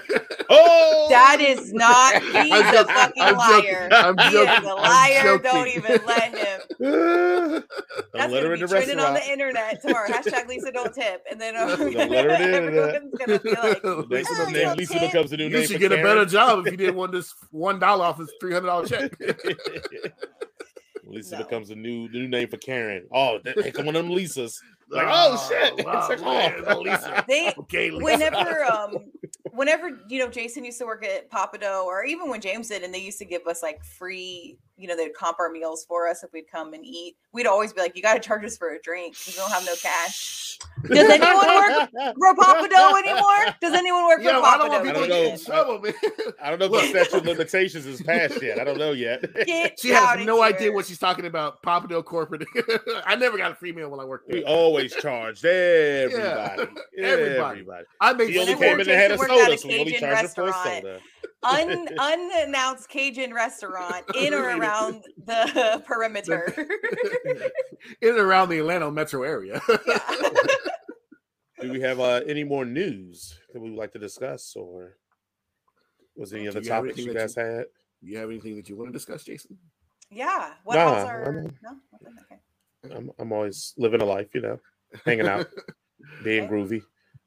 Oh, 0.55 1.07
that 1.09 1.41
is 1.41 1.73
not 1.73 2.21
he's 2.23 2.35
I'm 2.35 2.53
a 2.53 2.73
joking. 2.73 2.95
fucking 2.95 3.23
I'm 3.23 3.37
joking. 3.37 3.37
liar 3.39 3.89
I'm 3.93 4.19
he 4.19 4.25
is 4.27 4.33
joking. 4.33 4.65
a 4.69 4.75
I'm 4.75 4.77
liar 4.77 5.39
don't 5.39 5.69
even 5.69 6.01
let 6.05 6.37
him 6.37 6.61
That's 8.13 8.33
gonna 8.33 8.57
be 8.57 8.63
trending 8.67 8.99
on 9.01 9.15
the 9.15 9.31
internet 9.31 9.81
tomorrow. 9.81 10.09
Hashtag 10.11 10.49
Lisa 10.49 10.71
don't 10.73 10.93
tip, 10.95 11.23
and 11.31 11.41
then 11.41 11.55
Don't 11.55 12.11
let 12.11 12.25
her 12.27 12.33
in 12.35 12.75
there. 12.75 12.91
everyone's 12.91 13.15
gonna 13.19 13.39
be 13.39 13.51
like, 13.51 14.11
Next 14.11 14.31
"Oh, 14.31 14.51
name, 14.51 14.69
you 14.69 14.75
Lisa 14.75 14.93
tip." 14.99 15.03
becomes 15.13 15.31
the 15.31 15.37
new 15.39 15.45
You 15.45 15.51
name. 15.51 15.63
should 15.63 15.73
for 15.75 15.79
get 15.79 15.93
a 15.93 16.03
better 16.03 16.27
job 16.27 16.67
if 16.67 16.73
you 16.73 16.77
didn't 16.77 16.97
want 16.97 17.13
this 17.13 17.35
one 17.51 17.79
dollar 17.79 18.05
off 18.05 18.19
this 18.19 18.31
three 18.39 18.53
hundred 18.53 18.67
dollar 18.67 18.87
check. 18.87 19.13
Lisa 21.13 21.37
No. 21.39 21.45
becomes 21.45 21.69
the 21.69 21.77
new 21.77 22.09
the 22.09 22.19
new 22.19 22.29
name 22.29 22.49
for 22.49 22.57
Karen. 22.57 23.07
Oh, 23.13 23.39
that, 23.45 23.59
here 23.63 23.73
come 23.73 23.87
one 23.87 23.97
of 23.97 24.05
them 24.05 24.13
Lisas. 24.15 24.57
Like, 24.89 25.07
oh, 25.09 25.49
shit. 25.49 25.85
wow, 25.87 26.09
It's 26.11 26.21
like, 26.23 26.55
man, 26.57 26.65
oh. 26.67 26.81
Lisa. 26.81 27.25
They 27.29 27.53
Okay, 27.59 27.91
Lisa. 27.91 28.05
whenever 28.05 28.65
um 28.73 28.97
whenever 29.53 30.01
you 30.09 30.19
know 30.19 30.29
Jason 30.29 30.65
used 30.65 30.79
to 30.79 30.87
work 30.87 31.05
at 31.05 31.31
Pappadeaux 31.31 31.85
or 31.85 32.05
even 32.05 32.29
when 32.29 32.41
James 32.41 32.69
did 32.69 32.83
and 32.83 32.93
they 32.93 32.99
used 33.01 33.19
to 33.19 33.25
give 33.25 33.47
us 33.47 33.63
like 33.63 33.85
free 33.85 34.59
you 34.77 34.89
know 34.89 34.97
they'd 34.97 35.15
comp 35.15 35.39
our 35.39 35.51
meals 35.51 35.85
for 35.87 36.09
us 36.09 36.23
if 36.23 36.33
we'd 36.33 36.51
come 36.51 36.73
and 36.75 36.85
eat 36.85 37.15
we'd 37.33 37.47
always 37.47 37.73
be 37.73 37.81
like 37.81 37.97
you 37.97 38.03
got 38.03 38.15
to 38.15 38.21
charge 38.21 38.45
us 38.45 38.57
for 38.57 38.71
a 38.71 38.81
drink 38.83 39.15
because 39.19 39.35
we 39.35 39.41
don't 39.41 39.51
have 39.53 39.65
no 39.65 39.75
cash 39.83 40.59
does 40.85 41.09
anyone 41.09 41.37
work 41.37 41.91
for 42.19 42.35
Pappadeaux 42.35 42.99
anymore 42.99 43.55
does 43.61 43.75
anyone 43.75 44.07
work 44.07 44.19
for 44.19 44.25
Yo, 44.25 44.41
I 44.43 44.59
don't 44.59 44.69
want 44.69 44.85
Pappadeaux 44.85 44.85
people 44.85 45.01
to 45.01 45.05
I 45.05 45.09
don't 45.09 45.31
know. 45.33 45.37
trouble, 45.45 45.79
man. 45.81 45.95
I 46.43 46.51
don't 46.51 46.59
know 46.59 46.79
if 46.79 46.93
the 46.93 47.05
statute 47.05 47.15
of 47.19 47.27
limitations 47.27 47.87
is 47.87 48.03
passed 48.03 48.43
yet. 48.43 48.59
I 48.59 48.65
don't 48.65 48.79
know 48.79 48.93
yet. 48.93 49.23
Get 49.47 49.79
She 49.81 49.91
has 49.91 50.03
outta 50.03 50.25
no 50.25 50.43
idea 50.43 50.73
what 50.73 50.87
she's 50.87 50.99
talking 50.99 51.27
about. 51.27 51.63
Pappadeaux 51.63 52.05
corporate. 52.05 52.45
I 53.07 53.17
never 53.17 53.39
got 53.39 53.53
a 53.53 53.55
free 53.55 53.73
meal 53.73 53.91
when 53.91 54.01
I 54.01 54.05
worked 54.05 54.29
there. 54.29 54.39
We 54.41 54.45
always 54.45 54.95
charged 54.95 55.45
everybody. 55.45 56.63
Everybody. 56.99 57.61
Everybody. 57.61 57.85
I 58.01 58.13
made 58.13 58.31
He 58.31 58.39
only 58.39 58.55
Whenever 58.55 58.71
came 58.71 58.81
in 58.81 58.89
and 58.89 59.01
had 59.01 59.11
a 59.13 59.17
Jason 59.17 59.29
worked 59.29 59.33
at 59.33 59.47
soda, 59.47 59.59
so 59.59 59.69
we 59.69 59.79
only 59.81 59.93
Cajun 59.93 60.09
charged 60.09 60.23
him 60.23 60.29
for 60.29 60.49
a 60.49 60.53
soda. 60.53 61.01
Un, 61.45 61.89
unannounced 61.99 62.89
Cajun 62.89 63.35
restaurant 63.35 64.05
in 64.17 64.33
or 64.35 64.57
around 64.57 65.03
the 65.25 65.83
perimeter. 65.87 66.55
in 68.01 68.09
and 68.11 68.19
around 68.19 68.49
the 68.49 68.59
Atlanta 68.59 68.91
metro 68.91 69.23
area. 69.23 69.61
yeah. 69.87 69.99
Do 71.61 71.71
we 71.71 71.81
have 71.81 72.01
uh, 72.01 72.21
any 72.27 72.43
more 72.45 72.65
news 72.65 73.39
that 73.53 73.61
we 73.61 73.71
would 73.71 73.79
like 73.79 73.93
to 73.93 73.99
discuss, 73.99 74.55
or 74.57 74.97
was 76.17 76.31
there 76.31 76.41
any 76.41 76.49
other 76.49 76.61
you 76.61 76.69
topics 76.69 76.99
you 76.99 77.05
anything 77.05 77.15
that 77.15 77.21
guys 77.21 77.35
had? 77.37 77.65
you 78.01 78.19
have 78.19 78.31
anything 78.31 78.57
that 78.57 78.69
you 78.69 78.77
want 78.77 78.89
to 78.89 78.93
discuss, 78.93 79.23
Jason? 79.23 79.57
Yeah. 80.11 80.51
What 80.65 80.75
Nah, 80.75 80.95
else 80.97 81.09
are 81.09 81.25
I'm- 81.25 81.57
no? 81.63 81.77
Okay. 82.09 82.97
I'm, 82.97 83.11
I'm 83.19 83.33
always 83.33 83.75
living 83.79 84.01
a 84.03 84.05
life, 84.05 84.27
you 84.35 84.41
know, 84.41 84.59
hanging 85.07 85.29
out, 85.29 85.47
being 86.25 86.45
Okay. 86.45 86.53
groovy. 86.53 86.83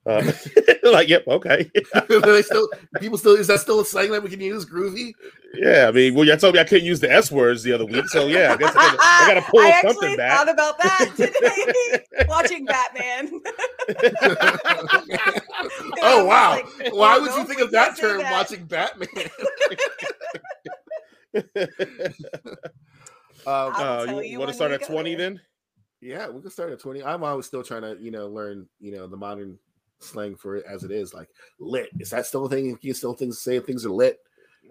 Uh, 0.06 0.32
like, 0.84 1.08
yep, 1.08 1.24
okay, 1.28 1.72
they 2.10 2.42
still 2.44 2.70
people 3.00 3.18
still 3.18 3.34
is 3.34 3.48
that 3.48 3.60
still 3.60 3.80
a 3.80 3.86
slang 3.86 4.12
that 4.12 4.22
we 4.22 4.30
can 4.30 4.40
use? 4.40 4.64
Groovy? 4.66 5.14
yeah. 5.56 5.88
I 5.88 5.92
mean, 5.92 6.14
well, 6.14 6.26
you 6.26 6.36
told 6.38 6.54
me 6.54 6.60
I 6.60 6.64
couldn't 6.64 6.86
use 6.86 7.00
the 7.00 7.12
S 7.12 7.32
words 7.32 7.64
the 7.64 7.74
other 7.74 7.86
week, 7.86 8.08
so 8.10 8.28
yeah, 8.28 8.54
I 8.54 8.58
guess 8.58 8.76
I 8.76 8.92
gotta, 8.92 8.98
I 9.02 9.28
gotta 9.28 9.42
pull 9.50 9.60
I 9.64 9.82
something 9.82 10.10
actually 10.12 10.18
back. 10.18 10.38
thought 10.38 10.50
about 10.50 10.78
that 10.78 11.12
today 11.16 12.28
watching 12.28 12.66
Batman. 12.66 13.42
Oh 16.04 16.26
wow! 16.26 16.52
like, 16.52 16.94
Why 16.94 17.16
oh, 17.18 17.22
would 17.22 17.36
you 17.36 17.46
think 17.46 17.62
of 17.62 17.72
that 17.72 17.98
term 17.98 18.20
that. 18.20 18.32
watching 18.32 18.66
Batman? 18.66 19.10
um, 23.48 23.74
uh, 23.76 24.06
you 24.08 24.22
you 24.22 24.40
want 24.40 24.50
to 24.50 24.54
start 24.54 24.72
at 24.72 24.86
20 24.86 25.16
then? 25.16 25.42
yeah, 26.06 26.30
we 26.30 26.42
can 26.42 26.52
start 26.52 26.72
at 26.72 26.80
twenty. 26.80 27.04
I'm 27.04 27.24
always 27.24 27.48
still 27.48 27.64
trying 27.64 27.82
to 27.82 27.98
you 28.00 28.12
know 28.12 28.28
learn 28.28 28.68
you 28.80 28.92
know 28.92 29.08
the 29.08 29.18
modern 29.18 29.58
slang 30.00 30.36
for 30.36 30.56
it 30.56 30.66
as 30.70 30.84
it 30.84 30.92
is. 30.92 31.14
Like 31.14 31.30
lit 31.60 31.90
is 32.00 32.10
that 32.10 32.26
still 32.26 32.46
a 32.46 32.50
thing? 32.50 32.78
You 32.82 32.94
still 32.94 33.14
things 33.14 33.40
say 33.40 33.60
things 33.60 33.86
are 33.86 33.90
lit. 33.92 34.20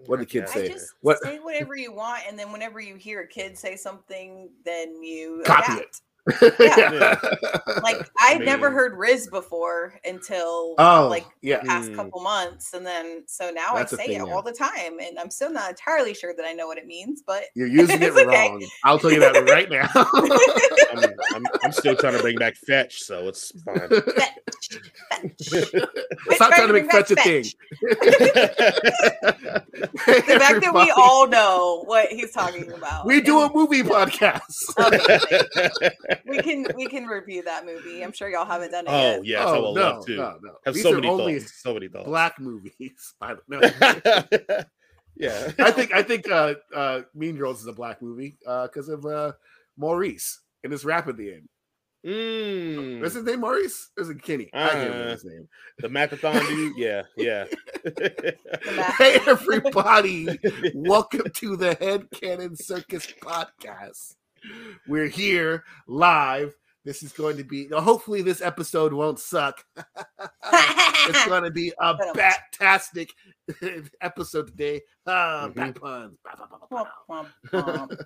What 0.06 0.18
did 0.18 0.28
kids 0.28 0.52
Yeah. 0.54 0.62
I 0.62 0.66
say? 0.66 0.72
just 0.72 0.94
What- 1.00 1.22
say 1.22 1.38
whatever 1.38 1.76
you 1.76 1.92
want, 1.92 2.22
and 2.28 2.38
then 2.38 2.52
whenever 2.52 2.80
you 2.80 2.96
hear 2.96 3.20
a 3.22 3.28
kid 3.28 3.56
say 3.56 3.76
something, 3.76 4.50
then 4.64 5.02
you 5.02 5.42
Copy 5.46 5.72
adapt. 5.74 6.02
Yeah. 6.58 7.18
like 7.82 7.98
I 8.18 8.34
I 8.34 8.38
never 8.38 8.70
heard 8.70 8.96
Riz 8.96 9.26
before 9.28 9.94
until 10.04 10.74
oh, 10.78 11.08
like 11.10 11.26
yeah. 11.42 11.60
the 11.60 11.66
past 11.68 11.90
Mm. 11.90 11.96
couple 11.96 12.20
months, 12.22 12.72
and 12.72 12.84
then 12.86 13.24
so 13.26 13.50
now 13.50 13.74
That's 13.74 13.92
a 13.92 13.96
I 13.96 13.98
say 13.98 14.06
thing 14.06 14.16
it 14.22 14.24
now. 14.24 14.32
all 14.34 14.42
the 14.42 14.52
time, 14.52 14.98
and 15.00 15.18
I'm 15.18 15.30
still 15.30 15.50
not 15.52 15.70
entirely 15.70 16.14
sure 16.14 16.32
that 16.34 16.44
I 16.46 16.52
know 16.54 16.66
what 16.66 16.78
it 16.78 16.86
means, 16.86 17.22
but 17.26 17.44
You're 17.54 17.66
using 17.66 18.02
it 18.02 18.12
okay. 18.12 18.24
wrong. 18.24 18.64
I'll 18.84 18.98
tell 18.98 19.12
you 19.12 19.20
that 19.20 19.34
right 19.50 19.68
now. 19.70 19.88
I'm, 19.94 21.04
I'm, 21.34 21.44
I'm 21.62 21.72
still 21.72 21.94
trying 21.96 22.14
to 22.16 22.22
bring 22.22 22.38
back 22.38 22.56
fetch, 22.56 23.02
so 23.02 23.28
it's 23.28 23.52
fine. 23.62 23.88
fetch, 23.88 24.78
fetch. 25.10 25.48
Stop 26.30 26.54
trying 26.54 26.68
to 26.68 26.72
make 26.72 26.88
bring 26.88 27.04
fetch 27.04 27.10
a 27.10 27.14
back 27.16 27.24
thing. 27.24 27.44
The 30.06 30.36
fact 30.40 30.60
that 30.62 30.72
we 30.74 30.90
all 30.96 31.26
know 31.28 31.82
what 31.86 32.08
he's 32.08 32.32
talking 32.32 32.72
about. 32.72 33.06
we 33.06 33.20
do 33.20 33.40
a 33.40 33.52
movie 33.54 33.82
podcast. 33.82 34.72
Amazing. 34.78 36.13
We 36.26 36.38
can 36.42 36.66
we 36.74 36.86
can 36.86 37.06
review 37.06 37.42
that 37.42 37.64
movie. 37.66 38.02
I'm 38.02 38.12
sure 38.12 38.28
y'all 38.28 38.44
haven't 38.44 38.70
done 38.72 38.86
it 38.86 38.90
oh 38.90 39.00
yet. 39.16 39.24
yes, 39.26 39.40
I 39.46 39.50
oh 39.50 39.62
would 39.72 39.74
no, 39.80 39.82
love 39.90 40.06
to. 40.06 40.16
no, 40.16 40.38
no. 40.42 40.52
Have 40.64 40.74
These 40.74 40.82
so 40.82 40.92
are 40.92 40.94
many 40.96 41.08
only 41.08 41.38
thoughts. 41.40 41.62
So 41.62 41.74
many 41.74 41.88
thoughts. 41.88 42.06
black 42.06 42.38
movies. 42.40 43.14
I 43.20 43.34
don't 43.34 43.48
know. 43.48 43.60
yeah. 45.16 45.52
I 45.58 45.70
think 45.70 45.92
I 45.92 46.02
think 46.02 46.30
uh, 46.30 46.54
uh, 46.74 47.00
Mean 47.14 47.36
Girls 47.36 47.60
is 47.60 47.66
a 47.66 47.72
black 47.72 48.00
movie 48.02 48.36
because 48.42 48.88
of 48.88 49.04
uh, 49.06 49.32
Maurice 49.76 50.40
and 50.62 50.72
his 50.72 50.84
rap 50.84 51.08
at 51.08 51.16
the 51.16 51.32
end. 51.34 51.48
Mm, 52.06 53.00
What's 53.00 53.14
his 53.14 53.24
name? 53.24 53.40
Maurice? 53.40 53.88
Or 53.96 54.02
is 54.02 54.10
it 54.10 54.22
Kenny? 54.22 54.50
I 54.52 54.68
can't 54.68 54.90
remember 54.90 55.08
Uh, 55.08 55.12
his 55.12 55.24
name. 55.24 55.48
the 55.78 55.88
Macathon 55.88 56.46
dude. 56.48 56.74
Yeah, 56.76 57.02
yeah. 57.16 57.44
Hey 58.98 59.18
everybody, 59.26 60.28
welcome 60.74 61.30
to 61.36 61.56
the 61.56 61.74
Head 61.80 62.08
Cannon 62.10 62.56
Circus 62.56 63.06
podcast. 63.22 64.16
We're 64.86 65.08
here 65.08 65.64
live. 65.86 66.54
This 66.84 67.02
is 67.02 67.12
going 67.12 67.38
to 67.38 67.44
be 67.44 67.68
hopefully 67.68 68.20
this 68.20 68.42
episode 68.42 68.92
won't 68.92 69.18
suck. 69.18 69.64
it's 69.76 71.24
going 71.26 71.44
to 71.44 71.50
be 71.50 71.72
a 71.80 71.94
But, 71.94 72.14
batastic 72.60 73.08
episode 74.02 74.48
today. 74.48 74.82
Mhm. 75.08 75.54
back 75.54 75.80
puns. 75.80 76.18
Bah, 76.24 76.32
bah, 76.38 76.46
bah, 76.50 76.58
bah, 76.70 76.84
bah. 77.08 77.26
womp, 77.50 77.88
womp. 77.90 77.98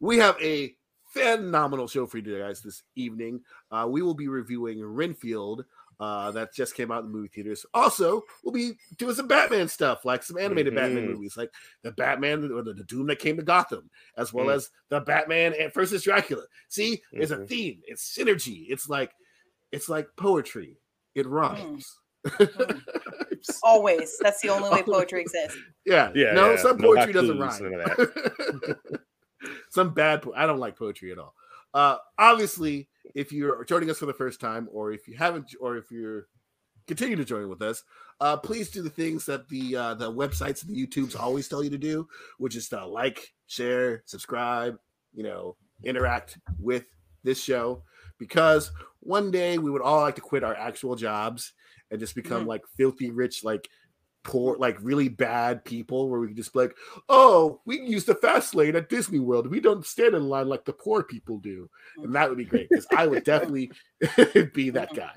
we 0.00 0.18
have 0.18 0.36
a 0.40 0.74
phenomenal 1.12 1.88
show 1.88 2.06
for 2.06 2.18
you 2.18 2.38
guys 2.38 2.60
this 2.62 2.82
evening. 2.94 3.40
Uh, 3.70 3.86
we 3.88 4.02
will 4.02 4.14
be 4.14 4.28
reviewing 4.28 4.84
Renfield. 4.84 5.64
Uh, 6.00 6.30
that 6.30 6.52
just 6.54 6.74
came 6.74 6.90
out 6.90 7.04
in 7.04 7.12
the 7.12 7.16
movie 7.16 7.28
theaters. 7.28 7.66
Also, 7.74 8.22
we'll 8.42 8.54
be 8.54 8.72
doing 8.96 9.14
some 9.14 9.28
Batman 9.28 9.68
stuff, 9.68 10.06
like 10.06 10.22
some 10.22 10.38
animated 10.38 10.74
Batman 10.74 11.04
Mhm. 11.06 11.10
movies, 11.12 11.36
like 11.36 11.50
the 11.82 11.92
Batman 11.92 12.50
or 12.50 12.62
the, 12.62 12.72
the 12.72 12.84
Doom 12.84 13.06
that 13.08 13.18
came 13.18 13.36
to 13.36 13.42
Gotham, 13.42 13.90
as 14.16 14.32
well 14.32 14.46
Mm. 14.46 14.54
as 14.54 14.70
the 14.88 15.00
Batman 15.00 15.52
and 15.60 15.72
versus 15.74 16.02
Dracula. 16.02 16.44
See, 16.68 17.02
there's 17.12 17.32
a 17.32 17.36
Mhm. 17.36 17.48
theme. 17.48 17.82
It's 17.86 18.16
synergy. 18.16 18.64
It's 18.70 18.88
like 18.88 19.12
it's 19.72 19.88
like 19.90 20.08
poetry. 20.16 20.78
It 21.14 21.26
rhymes. 21.26 21.98
Always. 23.62 24.16
That's 24.20 24.40
the 24.40 24.48
only 24.48 24.68
way 24.70 24.82
poetry 24.82 25.20
exists. 25.22 25.56
yeah, 25.84 26.10
Yeah, 26.14 26.32
No, 26.32 26.50
yeah. 26.52 26.56
some 26.56 26.76
No 26.78 26.94
poetry 26.94 27.12
doesn't 27.12 27.38
haikus, 27.38 27.60
rhyme. 28.70 28.76
some 29.70 29.94
bad. 29.94 30.22
Po- 30.22 30.32
I 30.34 30.46
don't 30.46 30.58
like 30.58 30.76
poetry 30.76 31.12
at 31.12 31.18
all. 31.18 31.34
Uh, 31.72 31.96
obviously, 32.18 32.88
if 33.14 33.32
you're 33.32 33.64
joining 33.64 33.90
us 33.90 33.98
for 33.98 34.06
the 34.06 34.14
first 34.14 34.40
time, 34.40 34.68
or 34.72 34.92
if 34.92 35.08
you 35.08 35.16
haven't, 35.16 35.54
or 35.60 35.76
if 35.76 35.90
you're 35.90 36.26
continue 36.86 37.16
to 37.16 37.24
join 37.24 37.48
with 37.48 37.62
us, 37.62 37.84
uh, 38.20 38.36
please 38.36 38.70
do 38.70 38.82
the 38.82 38.90
things 38.90 39.24
that 39.26 39.48
the 39.48 39.76
uh, 39.76 39.94
the 39.94 40.10
websites 40.10 40.64
and 40.64 40.74
the 40.74 40.86
YouTubes 40.86 41.18
always 41.18 41.48
tell 41.48 41.62
you 41.62 41.70
to 41.70 41.78
do, 41.78 42.08
which 42.38 42.56
is 42.56 42.68
to 42.68 42.84
like, 42.84 43.32
share, 43.46 44.02
subscribe, 44.06 44.76
you 45.12 45.22
know, 45.22 45.56
interact 45.84 46.38
with 46.58 46.84
this 47.22 47.42
show, 47.42 47.82
because 48.18 48.70
one 49.00 49.30
day 49.30 49.58
we 49.58 49.70
would 49.70 49.82
all 49.82 50.00
like 50.00 50.14
to 50.16 50.20
quit 50.20 50.42
our 50.44 50.54
actual 50.54 50.96
jobs 50.96 51.52
and 51.90 52.00
just 52.00 52.14
become 52.14 52.44
Mhm. 52.44 52.48
like 52.48 52.62
filthy 52.76 53.10
rich, 53.10 53.44
like 53.44 53.68
poor, 54.22 54.56
like 54.56 54.76
really 54.80 55.08
bad 55.08 55.64
people, 55.64 56.08
where 56.08 56.20
we 56.20 56.28
can 56.28 56.36
just 56.36 56.52
be 56.52 56.60
like, 56.60 56.76
oh, 57.08 57.60
we 57.64 57.78
can 57.78 57.86
use 57.86 58.04
the 58.04 58.14
fast 58.14 58.54
lane 58.54 58.76
at 58.76 58.88
Disney 58.88 59.18
World. 59.18 59.50
We 59.50 59.60
don't 59.60 59.86
stand 59.86 60.14
in 60.14 60.28
line 60.28 60.48
like 60.48 60.64
the 60.64 60.72
poor 60.72 61.02
people 61.02 61.38
do, 61.38 61.68
and 62.02 62.14
that 62.14 62.28
would 62.28 62.38
be 62.38 62.44
great 62.44 62.68
because 62.68 62.86
I 62.96 63.06
would 63.06 63.24
definitely 63.24 63.70
be 64.54 64.70
that 64.70 64.90
guy. 64.94 65.16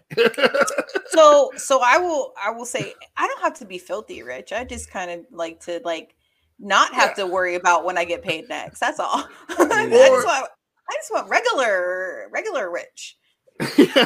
So 1.08 1.52
so 1.56 1.82
I 1.84 1.98
will 1.98 2.34
I 2.44 2.52
will 2.52 2.66
say 2.66 2.94
I 3.18 3.28
don't 3.28 3.42
have 3.42 3.54
to 3.60 3.66
be 3.66 3.78
filthy 3.78 4.24
rich. 4.24 4.52
I 4.52 4.64
just 4.64 4.90
kind 4.90 5.12
of 5.12 5.26
like 5.32 5.60
to 5.62 5.82
like 5.84 6.16
not 6.60 6.94
have 6.94 7.16
to 7.16 7.28
worry 7.28 7.56
about 7.56 7.86
when 7.86 7.98
I 7.98 8.06
get 8.06 8.24
paid 8.24 8.50
next. 8.50 8.80
That's 8.80 9.00
all. 9.00 9.28
I 9.50 9.88
just 9.90 10.26
want 10.26 10.50
I 10.90 10.96
just 10.96 11.12
want 11.12 11.30
regular 11.30 12.30
regular 12.32 12.72
rich. 12.72 13.18
Yeah, 13.78 14.06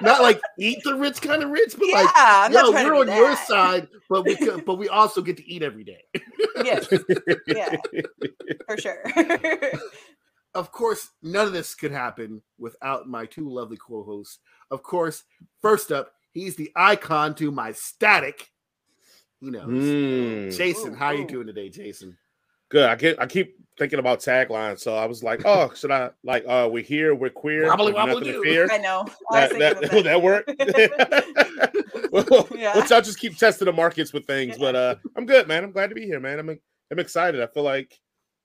not 0.00 0.22
like 0.22 0.40
eat 0.58 0.78
the 0.84 0.94
rich 0.94 1.20
kind 1.20 1.42
of 1.42 1.50
rich, 1.50 1.74
but 1.78 1.86
Yeah, 1.86 1.96
like 1.96 2.10
I'm 2.16 2.52
yo, 2.52 2.70
we're 2.70 2.94
on 2.94 3.06
do 3.06 3.12
your 3.12 3.36
side, 3.36 3.88
but 4.08 4.24
we 4.24 4.36
could, 4.36 4.64
but 4.64 4.76
we 4.76 4.88
also 4.88 5.22
get 5.22 5.36
to 5.36 5.48
eat 5.48 5.62
every 5.62 5.84
day. 5.84 6.04
Yes, 6.64 6.88
yeah, 7.46 7.76
for 8.66 8.76
sure. 8.78 9.02
Of 10.54 10.72
course, 10.72 11.10
none 11.22 11.46
of 11.48 11.52
this 11.52 11.74
could 11.74 11.92
happen 11.92 12.40
without 12.58 13.06
my 13.06 13.26
two 13.26 13.46
lovely 13.46 13.76
co-hosts. 13.76 14.38
Of 14.70 14.82
course, 14.82 15.22
first 15.60 15.92
up, 15.92 16.12
he's 16.32 16.56
the 16.56 16.72
icon 16.74 17.34
to 17.34 17.50
my 17.50 17.72
static. 17.72 18.48
He 19.38 19.50
knows. 19.50 19.66
Mm, 19.66 20.56
Jason, 20.56 20.94
Ooh, 20.94 20.96
how 20.96 21.10
you 21.10 21.26
doing 21.26 21.46
today, 21.46 21.68
Jason? 21.68 22.16
Good. 22.68 22.88
I 22.88 22.94
get. 22.96 23.20
I 23.20 23.26
keep 23.26 23.56
thinking 23.78 23.98
about 23.98 24.20
taglines, 24.20 24.80
so 24.80 24.94
I 24.96 25.06
was 25.06 25.22
like, 25.22 25.42
"Oh, 25.44 25.72
should 25.74 25.90
I 25.90 26.10
like? 26.24 26.44
Uh, 26.46 26.68
we're 26.70 26.82
here. 26.82 27.14
We're 27.14 27.30
queer. 27.30 27.66
Wobbly, 27.66 27.92
nothing 27.92 28.14
wobbly 28.14 28.32
to 28.32 28.42
fear." 28.42 28.68
I 28.70 28.78
know. 28.78 29.06
I 29.30 29.48
That, 29.48 29.58
that, 29.58 29.84
of 29.84 29.92
will 29.92 30.02
that 30.04 30.22
work? 30.22 30.44
well, 32.12 32.48
Yeah. 32.54 32.72
Let's 32.74 32.90
y'all 32.90 33.00
just 33.00 33.18
keep 33.18 33.36
testing 33.36 33.66
the 33.66 33.72
markets 33.72 34.12
with 34.12 34.26
things. 34.26 34.58
But 34.58 34.74
uh, 34.76 34.96
I'm 35.16 35.26
good, 35.26 35.48
man. 35.48 35.64
I'm 35.64 35.72
glad 35.72 35.88
to 35.88 35.94
be 35.94 36.06
here, 36.06 36.20
man. 36.20 36.38
I'm 36.38 36.48
I'm 36.50 36.98
excited. 36.98 37.42
I 37.42 37.46
feel 37.48 37.62
like 37.64 37.98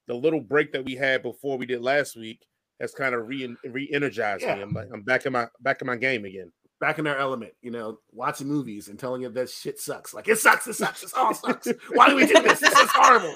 the 0.07 0.13
little 0.13 0.41
break 0.41 0.71
that 0.73 0.83
we 0.83 0.95
had 0.95 1.21
before 1.21 1.57
we 1.57 1.65
did 1.65 1.81
last 1.81 2.15
week 2.15 2.45
has 2.79 2.93
kind 2.93 3.13
of 3.15 3.27
re 3.27 3.55
re-energized 3.65 4.41
Yeah. 4.43 4.55
me. 4.55 4.61
I'm 4.63 4.73
like, 4.73 4.87
I'm 4.93 5.03
back 5.03 5.25
in 5.25 5.33
my 5.33 5.47
back 5.61 5.81
in 5.81 5.87
my 5.87 5.95
game 5.95 6.25
again. 6.25 6.51
Back 6.81 6.97
in 6.99 7.05
our 7.07 7.15
element, 7.15 7.53
you 7.61 7.69
know, 7.71 7.99
watching 8.11 8.47
movies 8.47 8.87
and 8.89 8.97
telling 8.99 9.21
you 9.21 9.29
that 9.29 9.49
shit 9.51 9.79
sucks. 9.79 10.13
Like 10.15 10.27
it 10.27 10.39
sucks, 10.39 10.67
it 10.67 10.73
sucks, 10.73 11.03
it 11.03 11.11
all 11.15 11.33
sucks. 11.33 11.67
Why 11.93 12.09
do 12.09 12.15
we 12.15 12.25
do 12.25 12.33
this? 12.41 12.59
This 12.59 12.73
is 12.77 12.89
horrible. 12.91 13.35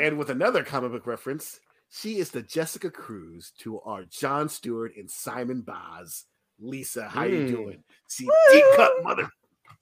and 0.00 0.18
with 0.18 0.30
another 0.30 0.64
comic 0.64 0.92
book 0.92 1.06
reference, 1.06 1.60
she 1.90 2.18
is 2.18 2.30
the 2.30 2.42
Jessica 2.42 2.90
Cruz 2.90 3.52
to 3.58 3.80
our 3.82 4.04
John 4.04 4.48
Stewart 4.48 4.92
and 4.96 5.10
Simon 5.10 5.60
Baz. 5.62 6.24
Lisa, 6.60 7.08
how 7.08 7.24
you 7.24 7.40
Mm. 7.44 7.48
doing? 7.48 7.84
See, 8.08 8.28
deep 8.52 8.64
cut 8.76 8.92
mother. 9.02 9.28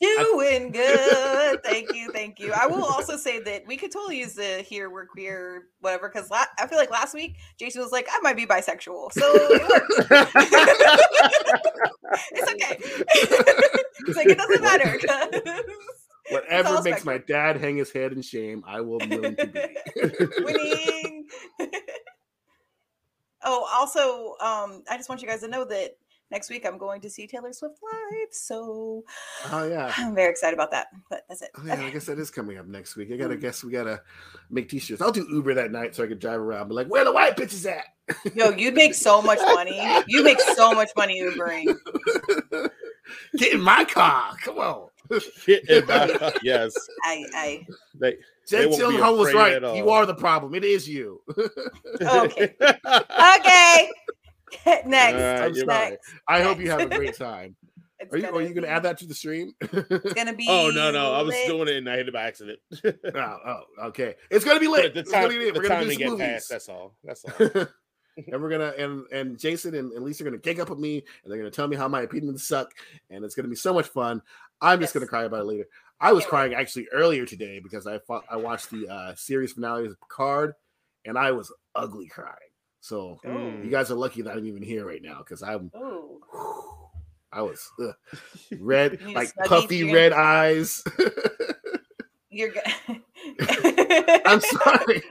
Doing 0.03 0.73
good. 0.73 1.62
Thank 1.62 1.95
you. 1.95 2.11
Thank 2.12 2.41
you. 2.41 2.53
I 2.53 2.67
will 2.67 2.85
also 2.85 3.17
say 3.17 3.38
that 3.41 3.65
we 3.67 3.77
could 3.77 3.93
totally 3.93 4.19
use 4.19 4.35
the 4.35 4.65
here 4.69 4.91
we're 4.91 5.07
queer, 5.07 5.69
whatever, 5.81 6.11
because 6.12 6.29
la- 6.31 6.45
I 6.59 6.67
feel 6.67 6.79
like 6.79 6.91
last 6.91 7.15
week 7.15 7.37
Jason 7.59 7.81
was 7.83 7.93
like, 7.93 8.09
I 8.11 8.19
might 8.21 8.37
be 8.37 8.45
bisexual. 8.45 9.12
So 9.12 9.23
it 9.25 9.62
it's 12.33 12.53
okay. 12.53 12.77
it's 12.81 14.17
like, 14.17 14.27
it 14.29 14.38
doesn't 14.38 14.62
matter. 14.62 14.99
'cause 15.07 15.41
Whatever 16.31 16.83
makes 16.83 17.05
my 17.05 17.19
dad 17.19 17.57
hang 17.59 17.77
his 17.77 17.93
head 17.93 18.12
in 18.12 18.23
shame, 18.23 18.62
I 18.67 18.81
will 18.81 18.99
be 18.99 19.07
willing 19.09 19.37
to 19.37 19.47
be. 19.47 19.61
Winning. 20.45 21.27
oh, 23.45 23.69
also, 23.73 24.35
um, 24.45 24.83
I 24.88 24.97
just 24.97 25.09
want 25.09 25.21
you 25.21 25.27
guys 25.29 25.41
to 25.41 25.49
know 25.49 25.65
that 25.65 25.97
next 26.33 26.51
week 26.51 26.66
I'm 26.66 26.79
going 26.79 27.01
to 27.03 27.11
see 27.11 27.29
Taylor 27.29 27.53
Swift 27.53 27.79
live. 27.83 28.29
So 28.33 29.05
oh 29.51 29.68
yeah. 29.68 29.92
I'm 29.99 30.14
very 30.14 30.31
excited 30.31 30.55
about 30.55 30.73
that. 30.73 30.88
But 31.09 31.25
that's 31.29 31.42
it. 31.42 31.51
Oh, 31.57 31.62
yeah, 31.64 31.75
I 31.75 31.90
guess 31.90 32.07
that 32.07 32.18
is 32.18 32.31
coming 32.31 32.59
up 32.59 32.66
next 32.66 32.97
week. 32.97 33.12
I 33.12 33.16
gotta 33.16 33.35
mm-hmm. 33.35 33.42
guess 33.42 33.62
we 33.62 33.71
gotta 33.71 34.03
make 34.51 34.68
t-shirts. 34.68 35.01
I'll 35.01 35.12
do 35.12 35.27
Uber 35.31 35.55
that 35.55 35.71
night 35.71 35.95
so 35.95 36.03
I 36.03 36.09
can 36.09 36.18
drive 36.18 36.40
around. 36.40 36.68
But 36.68 36.75
like, 36.75 36.87
where 36.88 37.05
the 37.05 37.12
white 37.12 37.37
bitches 37.37 37.71
at? 37.71 37.85
Yo, 38.35 38.51
you'd 38.51 38.75
make 38.75 38.95
so 38.95 39.23
much 39.23 39.38
money. 39.55 39.81
You 40.09 40.25
make 40.25 40.40
so 40.40 40.73
much 40.73 40.90
money 40.97 41.21
Ubering. 41.21 41.77
Get 43.37 43.55
in 43.55 43.61
my 43.61 43.85
car. 43.85 44.35
Come 44.42 44.59
on. 44.59 44.88
Shit, 45.21 45.68
and 45.68 45.90
I- 45.90 46.33
yes, 46.42 46.75
I, 47.05 47.25
I, 47.35 47.66
they, 47.95 48.16
They 48.51 48.62
Jen 48.62 48.71
won't 48.71 48.97
be 48.97 49.01
was 49.01 49.29
afraid 49.29 49.35
right. 49.35 49.53
at 49.53 49.64
all. 49.64 49.77
You 49.77 49.90
are 49.90 50.07
the 50.07 50.14
problem. 50.14 50.55
It 50.55 50.64
is 50.64 50.88
you. 50.88 51.21
Okay. 52.01 52.55
okay. 52.61 53.90
next. 54.87 54.88
Next. 54.88 55.65
right. 55.67 55.99
I 56.29 56.43
hope 56.43 56.59
you 56.61 56.71
have 56.71 56.81
a 56.81 56.87
great 56.97 57.17
time. 57.19 57.57
It's 57.99 58.12
Are 58.12 58.19
you, 58.19 58.27
are 58.27 58.43
you 58.43 58.49
gonna 58.49 58.67
be- 58.67 58.73
add 58.73 58.83
that 58.83 58.99
to 58.99 59.07
the 59.07 59.15
stream? 59.15 59.53
It's 59.61 60.12
gonna 60.15 60.33
be. 60.35 60.47
oh 60.51 60.71
no, 60.75 60.91
no, 60.91 61.12
I 61.15 61.23
was 61.23 61.37
doing 61.47 61.69
it 61.69 61.77
and 61.77 61.88
I 61.88 61.97
hit 61.97 62.09
it 62.09 62.15
by 62.15 62.23
accident. 62.23 62.59
oh, 62.85 62.91
oh, 63.15 63.61
okay. 63.87 64.17
It's 64.31 64.45
gonna 64.45 64.59
be 64.61 64.67
But 64.67 64.73
lit. 64.73 64.95
the 64.95 65.01
It's 65.01 65.12
time, 65.12 65.29
be 65.29 65.38
lit. 65.38 65.55
We're 65.55 65.62
do 65.62 65.88
to 65.88 65.97
get 65.97 66.09
movies. 66.09 66.27
past. 66.27 66.49
That's 66.49 66.69
all. 66.69 66.97
That's 67.05 67.25
all. 67.25 67.33
and 68.17 68.43
we're 68.43 68.51
gonna 68.51 68.75
and 68.77 69.05
and 69.12 69.38
Jason 69.38 69.75
and, 69.77 69.93
and 69.93 70.05
Lisa 70.05 70.25
are 70.25 70.27
gonna 70.27 70.38
gang 70.38 70.61
up 70.61 70.69
with 70.69 70.81
me 70.81 70.97
and 71.23 71.31
they're 71.31 71.38
gonna 71.38 71.51
tell 71.51 71.69
me 71.69 71.77
how 71.77 71.87
my 71.87 72.03
opinions 72.03 72.45
suck 72.47 72.73
and 73.09 73.25
it's 73.25 73.35
gonna 73.37 73.49
be 73.49 73.55
so 73.55 73.73
much 73.73 73.87
fun. 73.87 74.21
I'm 74.61 74.81
just 74.81 74.95
gonna 74.95 75.07
cry 75.07 75.23
about 75.25 75.41
it 75.43 75.47
later. 75.47 75.67
I 76.01 76.12
was 76.12 76.25
Can't 76.25 76.31
crying 76.31 76.55
actually 76.55 76.88
earlier 76.93 77.25
today 77.25 77.61
because 77.61 77.87
I 77.87 78.01
fought, 78.01 78.25
I 78.29 78.37
watched 78.37 78.71
the 78.71 78.88
uh, 78.88 79.15
series 79.15 79.53
finale 79.53 79.87
of 79.87 80.01
Picard, 80.01 80.55
and 81.05 81.17
I 81.17 81.31
was 81.31 81.53
ugly 81.77 82.09
crying. 82.09 82.35
So 82.83 83.18
you 83.25 83.71
guys 83.71 83.90
are 83.92 83.95
lucky 83.95 84.23
that 84.23 84.37
I'm 84.37 84.45
even 84.45 84.61
here 84.62 84.85
right 84.85 85.01
now 85.01 85.18
because 85.18 85.42
I'm 85.42 85.71
Ooh. 85.77 86.21
I 87.33 87.40
was 87.40 87.66
ugh, 87.83 87.95
red, 88.61 88.99
You 89.01 89.07
need 89.07 89.12
a 89.14 89.18
like 89.21 89.29
Snuggie 89.35 89.47
puffy 89.47 89.81
drink? 89.81 89.95
red 89.95 90.12
eyes. 90.12 90.83
You're 92.31 92.51
good. 92.51 92.62
I'm 94.27 94.40
sorry. 94.40 95.03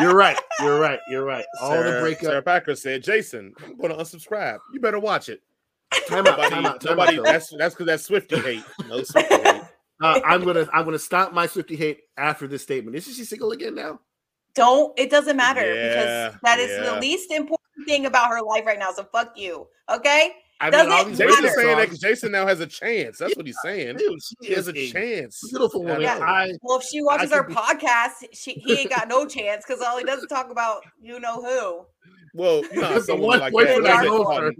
You're 0.00 0.14
right. 0.14 0.38
You're 0.60 0.80
right. 0.80 0.98
You're 1.08 1.24
right. 1.24 1.44
All 1.60 1.70
the 1.70 1.76
Sarah, 1.76 2.00
breakup. 2.00 2.24
Sarah 2.24 2.42
Packer 2.42 2.74
said, 2.76 3.02
"Jason, 3.02 3.52
I'm 3.64 3.76
going 3.76 3.90
to 3.96 4.02
unsubscribe. 4.02 4.58
You 4.72 4.80
better 4.80 4.98
watch 5.00 5.28
it." 5.28 5.42
Time 6.08 6.26
out. 6.26 6.38
Nobody, 6.38 6.50
Time 6.50 6.66
out. 6.66 6.80
Time 6.80 6.90
out. 6.92 6.96
nobody 6.96 7.16
though. 7.16 7.22
that's 7.24 7.54
that's 7.56 7.74
because 7.74 7.86
that's 7.86 8.04
Swifty 8.04 8.38
hate. 8.38 8.64
No 8.88 9.02
Swifty 9.02 9.34
hate. 9.34 9.62
Uh, 10.02 10.20
I'm 10.24 10.44
gonna 10.44 10.66
I'm 10.72 10.84
gonna 10.84 10.98
stop 10.98 11.32
my 11.32 11.46
Swifty 11.46 11.74
hate 11.76 12.00
after 12.16 12.46
this 12.46 12.62
statement. 12.62 12.96
Isn't 12.96 13.14
she 13.14 13.24
single 13.24 13.50
again 13.52 13.74
now? 13.74 14.00
Don't. 14.56 14.98
It 14.98 15.10
doesn't 15.10 15.36
matter 15.36 15.60
Yeah, 15.60 16.28
because 16.30 16.40
that 16.42 16.58
is 16.58 16.70
yeah. 16.70 16.94
the 16.94 17.00
least 17.00 17.30
important 17.30 17.60
thing 17.86 18.06
about 18.06 18.30
her 18.30 18.40
life 18.42 18.66
right 18.66 18.78
now. 18.78 18.90
So 18.92 19.04
fuck 19.12 19.36
you. 19.38 19.68
Okay. 19.90 20.32
I 20.58 20.70
Doesn't 20.70 20.90
all 20.90 21.04
these 21.04 21.18
matter. 21.18 21.30
Jason's 21.32 21.54
saying 21.54 21.76
that 21.76 21.88
'cause 21.90 21.98
Jason 21.98 22.32
now 22.32 22.46
has 22.46 22.60
a 22.60 22.66
chance. 22.66 23.18
That's 23.18 23.36
what 23.36 23.44
he's 23.46 23.58
saying. 23.62 23.98
Dude, 23.98 24.18
she 24.22 24.34
He 24.40 24.54
has 24.54 24.66
is 24.68 24.74
a 24.74 24.90
chance. 24.90 25.38
beautiful 25.50 25.82
woman. 25.82 26.00
Yeah. 26.00 26.18
I 26.18 26.52
Well, 26.62 26.78
if 26.78 26.84
she 26.84 27.02
watches 27.02 27.28
could 27.28 27.36
our 27.36 27.44
be- 27.46 27.54
podcast, 27.54 28.12
she, 28.32 28.52
he 28.54 28.80
ain't 28.80 28.90
got 28.90 29.06
no 29.06 29.26
chance 29.26 29.64
because 29.66 29.82
all 29.82 29.98
he 29.98 30.04
does 30.04 30.20
is 30.20 30.26
talk 30.30 30.50
about 30.50 30.82
you 31.00 31.20
know 31.20 31.42
who. 31.42 31.84
Well, 32.36 32.62
you 32.72 32.80
know, 32.80 32.86
how 32.86 32.94
the 32.94 33.00
some 33.02 33.18
one 33.20 33.40
women 33.40 33.40
like 33.40 33.52
boyfriend 33.52 33.86
that. 33.86 33.96
I 33.96 34.00
Is 34.02 34.06
it 34.06 34.10
called, 34.10 34.42
her. 34.42 34.52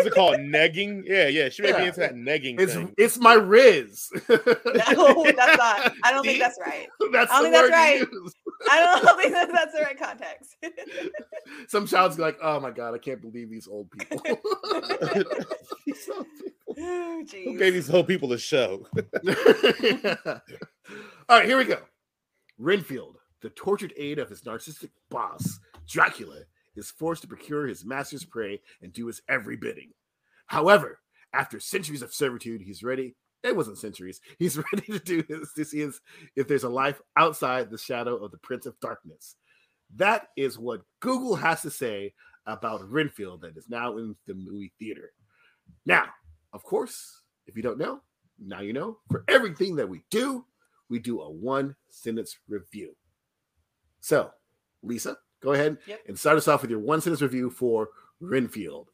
is 0.00 0.06
it 0.06 0.12
called 0.12 0.36
negging? 0.38 1.02
Yeah, 1.06 1.28
yeah. 1.28 1.48
She 1.48 1.62
may 1.62 1.72
be 1.72 1.78
Yeah. 1.78 1.84
into 1.86 2.00
that 2.00 2.14
negging 2.14 2.60
It's 2.60 2.74
thing. 2.74 2.94
it's 2.98 3.18
my 3.18 3.34
Riz. 3.34 4.10
No, 4.28 5.24
that's 5.36 5.58
not. 5.58 5.92
I 6.04 6.12
don't 6.12 6.24
think 6.24 6.38
that's 6.40 6.58
right. 6.64 6.86
that's 7.12 7.32
I 7.32 7.42
don't 7.42 7.52
think 7.52 7.54
that's 7.54 7.70
right. 7.70 8.00
use. 8.00 8.32
I 8.70 9.00
don't 9.02 9.20
think 9.22 9.32
that 9.34 9.50
that's 9.52 9.72
the 9.74 9.80
right 9.82 9.98
context. 9.98 10.56
Some 11.68 11.86
child's 11.86 12.16
be 12.16 12.22
like, 12.22 12.38
"Oh 12.42 12.58
my 12.60 12.70
god, 12.70 12.94
I 12.94 12.98
can't 12.98 13.20
believe 13.20 13.50
these 13.50 13.66
old 13.68 13.90
people." 13.90 14.20
Oh, 16.00 16.24
Who 16.76 17.58
gave 17.58 17.72
these 17.74 17.90
old 17.90 18.06
people 18.06 18.32
a 18.32 18.38
show? 18.38 18.86
All 21.28 21.38
right, 21.38 21.44
here 21.46 21.56
we 21.58 21.64
go. 21.64 21.78
Renfield, 22.58 23.16
the 23.42 23.50
tortured 23.50 23.92
aid 23.96 24.18
of 24.18 24.28
his 24.30 24.42
narcissistic 24.42 24.90
boss, 25.10 25.58
Dracula, 25.88 26.40
is 26.78 26.90
forced 26.90 27.22
to 27.22 27.28
procure 27.28 27.66
his 27.66 27.84
master's 27.84 28.24
prey 28.24 28.60
and 28.82 28.92
do 28.92 29.06
his 29.06 29.20
every 29.28 29.56
bidding. 29.56 29.90
However, 30.46 31.00
after 31.32 31.60
centuries 31.60 32.02
of 32.02 32.14
servitude, 32.14 32.62
he's 32.62 32.82
ready. 32.82 33.14
It 33.42 33.54
wasn't 33.54 33.78
centuries. 33.78 34.20
He's 34.38 34.56
ready 34.56 34.86
to 34.86 34.98
do 34.98 35.22
his 35.28 35.52
to 35.52 35.64
see 35.64 35.78
his, 35.78 36.00
if 36.34 36.48
there's 36.48 36.64
a 36.64 36.68
life 36.68 37.00
outside 37.16 37.70
the 37.70 37.78
shadow 37.78 38.16
of 38.16 38.32
the 38.32 38.38
Prince 38.38 38.66
of 38.66 38.78
Darkness. 38.80 39.36
That 39.94 40.28
is 40.36 40.58
what 40.58 40.82
Google 41.00 41.36
has 41.36 41.62
to 41.62 41.70
say 41.70 42.14
about 42.46 42.90
Renfield 42.90 43.42
that 43.42 43.56
is 43.56 43.68
now 43.68 43.96
in 43.96 44.16
the 44.26 44.34
movie 44.34 44.72
theater. 44.78 45.12
Now, 45.86 46.06
of 46.52 46.64
course, 46.64 47.22
if 47.46 47.56
you 47.56 47.62
don't 47.62 47.78
know, 47.78 48.00
now 48.38 48.60
you 48.60 48.72
know. 48.72 48.98
For 49.10 49.24
everything 49.28 49.76
that 49.76 49.88
we 49.88 50.02
do, 50.10 50.44
we 50.88 50.98
do 50.98 51.20
a 51.20 51.30
one 51.30 51.76
sentence 51.90 52.36
review. 52.48 52.96
So, 54.00 54.30
Lisa, 54.82 55.16
go 55.40 55.52
ahead 55.52 55.78
Yep. 55.86 56.00
and 56.08 56.18
start 56.18 56.36
us 56.36 56.48
off 56.48 56.62
with 56.62 56.70
your 56.70 56.80
one 56.80 57.00
sentence 57.00 57.22
review 57.22 57.50
for 57.50 57.90
Renfield. 58.20 58.90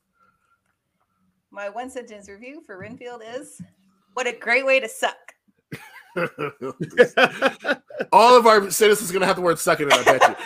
My 1.51 1.69
one 1.69 1.89
sentence 1.91 2.29
review 2.29 2.63
for 2.67 2.79
Renfield 2.79 3.23
is 3.35 3.61
what 4.15 4.27
a 4.27 4.33
great 4.33 4.67
way 4.67 4.81
to 4.81 4.89
suck. 4.89 5.35
All 8.13 8.37
of 8.37 8.47
our 8.47 8.71
citizens 8.71 9.11
are 9.11 9.13
going 9.13 9.21
to 9.23 9.27
have 9.27 9.37
the 9.37 9.43
word 9.43 9.59
suck 9.59 9.81
in 9.81 9.89
it, 9.91 9.95
I 9.95 10.05
bet 10.05 10.23
you. 10.23 10.37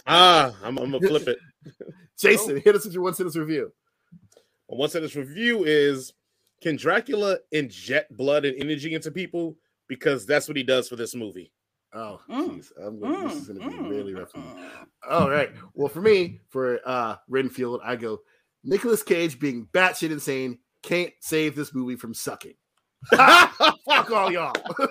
ah, 0.06 0.54
I'm, 0.62 0.78
I'm 0.78 0.90
gonna 0.92 1.06
flip 1.06 1.26
it. 1.26 1.38
Jason, 2.18 2.60
hit 2.60 2.76
us 2.76 2.84
with 2.84 2.94
your 2.94 3.02
one 3.02 3.14
sentence 3.14 3.36
review. 3.36 3.72
Well, 4.68 4.78
one 4.78 4.90
sentence 4.90 5.16
review 5.16 5.64
is: 5.64 6.12
Can 6.62 6.76
Dracula 6.76 7.38
inject 7.50 8.16
blood 8.16 8.44
and 8.44 8.60
energy 8.60 8.94
into 8.94 9.10
people? 9.10 9.56
Because 9.88 10.24
that's 10.24 10.46
what 10.46 10.56
he 10.56 10.62
does 10.62 10.88
for 10.88 10.94
this 10.96 11.14
movie. 11.16 11.50
Oh, 11.92 12.20
Mm. 12.30 12.48
jeez. 12.58 12.72
I'm 12.80 13.00
gonna- 13.00 13.28
this 13.28 13.38
is 13.38 13.48
going 13.48 13.60
to 13.60 13.68
be 13.68 13.74
Mm, 13.74 13.90
really 13.90 14.14
rough. 14.14 14.30
for 14.30 14.38
me. 14.38 14.44
mm. 14.44 14.86
All 15.10 15.28
right. 15.30 15.50
Well, 15.74 15.88
for 15.88 16.00
me, 16.00 16.40
for 16.50 16.80
uh 16.84 17.16
Renfield, 17.28 17.80
I 17.84 17.96
go 17.96 18.20
Nicolas 18.62 19.02
Cage 19.02 19.38
being 19.40 19.66
batshit 19.72 20.10
insane 20.10 20.58
can't 20.82 21.12
save 21.20 21.54
this 21.56 21.74
movie 21.74 21.96
from 21.96 22.14
sucking. 22.14 22.54
Fuck 23.10 24.10
all 24.10 24.30
y'all. 24.32 24.52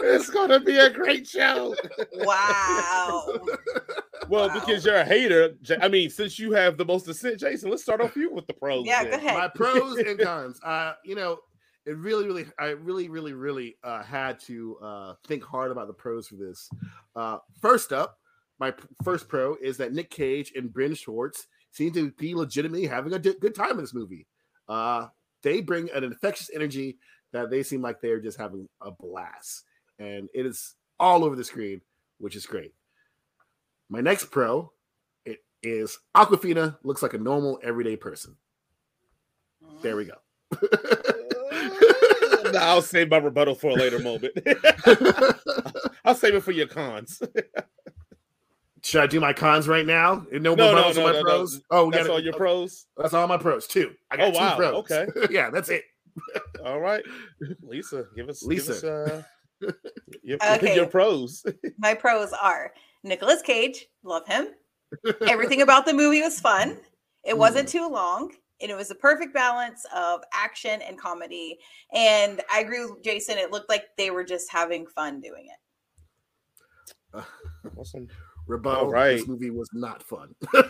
it's 0.00 0.30
gonna 0.30 0.60
be 0.60 0.76
a 0.78 0.90
great 0.90 1.26
show. 1.26 1.74
Wow. 2.14 3.24
Well, 4.28 4.48
Wow. 4.48 4.54
because 4.60 4.84
you're 4.84 4.96
a 4.96 5.04
hater, 5.04 5.54
I 5.80 5.88
mean, 5.88 6.08
since 6.08 6.38
you 6.38 6.52
have 6.52 6.76
the 6.78 6.84
most 6.84 7.06
dissent, 7.06 7.40
Jason, 7.40 7.70
let's 7.70 7.82
start 7.82 8.00
off 8.00 8.16
you 8.16 8.32
with 8.32 8.46
the 8.46 8.54
pros. 8.54 8.86
Yeah, 8.86 9.02
then. 9.04 9.10
go 9.12 9.16
ahead. 9.26 9.34
My 9.38 9.48
pros 9.48 9.98
and 9.98 10.18
cons. 10.18 10.60
Uh, 10.62 10.94
you 11.04 11.14
know, 11.14 11.38
it 11.86 11.96
really, 11.96 12.26
really, 12.26 12.46
I 12.58 12.68
really, 12.68 13.08
really, 13.08 13.32
really 13.32 13.76
uh 13.82 14.02
had 14.02 14.38
to 14.40 14.76
uh 14.82 15.14
think 15.26 15.42
hard 15.42 15.70
about 15.70 15.88
the 15.88 15.92
pros 15.94 16.28
for 16.28 16.36
this. 16.36 16.68
Uh 17.16 17.38
first 17.60 17.92
up, 17.92 18.18
my 18.60 18.72
first 19.02 19.28
pro 19.28 19.56
is 19.56 19.76
that 19.78 19.92
Nic 19.92 20.10
Cage 20.10 20.52
and 20.54 20.72
Ben 20.72 20.94
Schwartz 20.94 21.46
seem 21.72 21.92
to 21.94 22.12
be 22.12 22.34
legitimately 22.34 22.86
having 22.86 23.12
a 23.14 23.18
good 23.18 23.54
time 23.54 23.72
in 23.72 23.78
this 23.78 23.94
movie. 23.94 24.26
Uh 24.68 25.08
they 25.42 25.60
bring 25.60 25.90
an 25.90 26.04
infectious 26.04 26.50
energy 26.54 26.98
that 27.32 27.50
they 27.50 27.62
seem 27.62 27.82
like 27.82 28.00
they're 28.00 28.20
just 28.20 28.38
having 28.38 28.68
a 28.80 28.90
blast. 28.90 29.64
And 29.98 30.28
it 30.34 30.46
is 30.46 30.74
all 31.00 31.24
over 31.24 31.34
the 31.34 31.44
screen, 31.44 31.80
which 32.18 32.36
is 32.36 32.46
great. 32.46 32.72
My 33.88 34.00
next 34.00 34.26
pro 34.26 34.72
it 35.24 35.40
is 35.62 35.98
Awkwafina 36.16 36.78
looks 36.84 37.02
like 37.02 37.14
a 37.14 37.18
normal 37.18 37.58
everyday 37.62 37.96
person. 37.96 38.36
There 39.80 39.96
we 39.96 40.04
go. 40.04 40.14
No, 42.52 42.58
I'll 42.60 42.82
save 42.82 43.10
my 43.10 43.18
rebuttal 43.18 43.54
for 43.54 43.70
a 43.70 43.74
later 43.74 43.98
moment. 43.98 44.32
I'll 46.04 46.14
save 46.14 46.34
it 46.34 46.42
for 46.42 46.52
your 46.52 46.66
cons. 46.66 47.20
Should 48.84 49.00
I 49.02 49.06
do 49.06 49.20
my 49.20 49.32
cons 49.32 49.68
right 49.68 49.86
now? 49.86 50.26
No, 50.32 50.54
No, 50.54 50.56
more 50.56 50.74
no, 50.74 50.82
rebuttals 50.82 50.96
no, 50.96 51.02
my 51.04 51.12
no, 51.12 51.18
no. 51.18 51.24
pros. 51.24 51.60
Oh, 51.70 51.84
we 51.86 51.90
That's 51.92 52.06
got 52.06 52.12
all 52.14 52.20
your 52.20 52.32
pros. 52.34 52.86
That's 52.96 53.14
all 53.14 53.28
my 53.28 53.36
pros. 53.38 53.66
too. 53.66 53.92
I 54.10 54.16
got 54.16 54.28
Oh, 54.28 54.32
two 54.32 54.38
wow. 54.38 54.56
pros. 54.56 54.74
Okay. 54.90 55.06
yeah, 55.30 55.50
that's 55.50 55.68
it. 55.68 55.84
All 56.64 56.80
right, 56.80 57.02
Lisa, 57.62 58.04
give 58.14 58.28
us, 58.28 58.42
Lisa. 58.42 58.72
give 58.72 58.82
us 58.82 58.84
uh, 59.70 59.72
your, 60.22 60.38
Okay. 60.56 60.74
your 60.74 60.86
pros. 60.86 61.44
My 61.78 61.94
pros 61.94 62.32
are 62.34 62.72
Nicolas 63.04 63.40
Cage, 63.40 63.86
love 64.02 64.26
him. 64.26 64.48
Everything 65.26 65.62
about 65.62 65.86
the 65.86 65.94
movie 65.94 66.20
was 66.20 66.38
fun. 66.38 66.76
It 67.24 67.38
wasn't 67.38 67.68
too 67.68 67.88
long, 67.88 68.32
and 68.62 68.70
it 68.70 68.76
was 68.76 68.90
a 68.90 68.94
perfect 68.94 69.34
balance 69.34 69.84
of 69.94 70.22
action 70.32 70.80
and 70.82 70.98
comedy. 70.98 71.58
And 71.92 72.40
I 72.52 72.60
agree 72.60 72.84
with 72.84 73.02
Jason. 73.02 73.38
It 73.38 73.50
looked 73.50 73.68
like 73.68 73.84
they 73.98 74.10
were 74.10 74.24
just 74.24 74.50
having 74.50 74.86
fun 74.86 75.20
doing 75.20 75.48
it. 75.48 77.24
Awesome. 77.78 78.08
Rebuttal. 78.46 78.86
All 78.86 78.90
right. 78.90 79.16
This 79.18 79.28
movie 79.28 79.50
was 79.50 79.68
not 79.72 80.02
fun. 80.02 80.34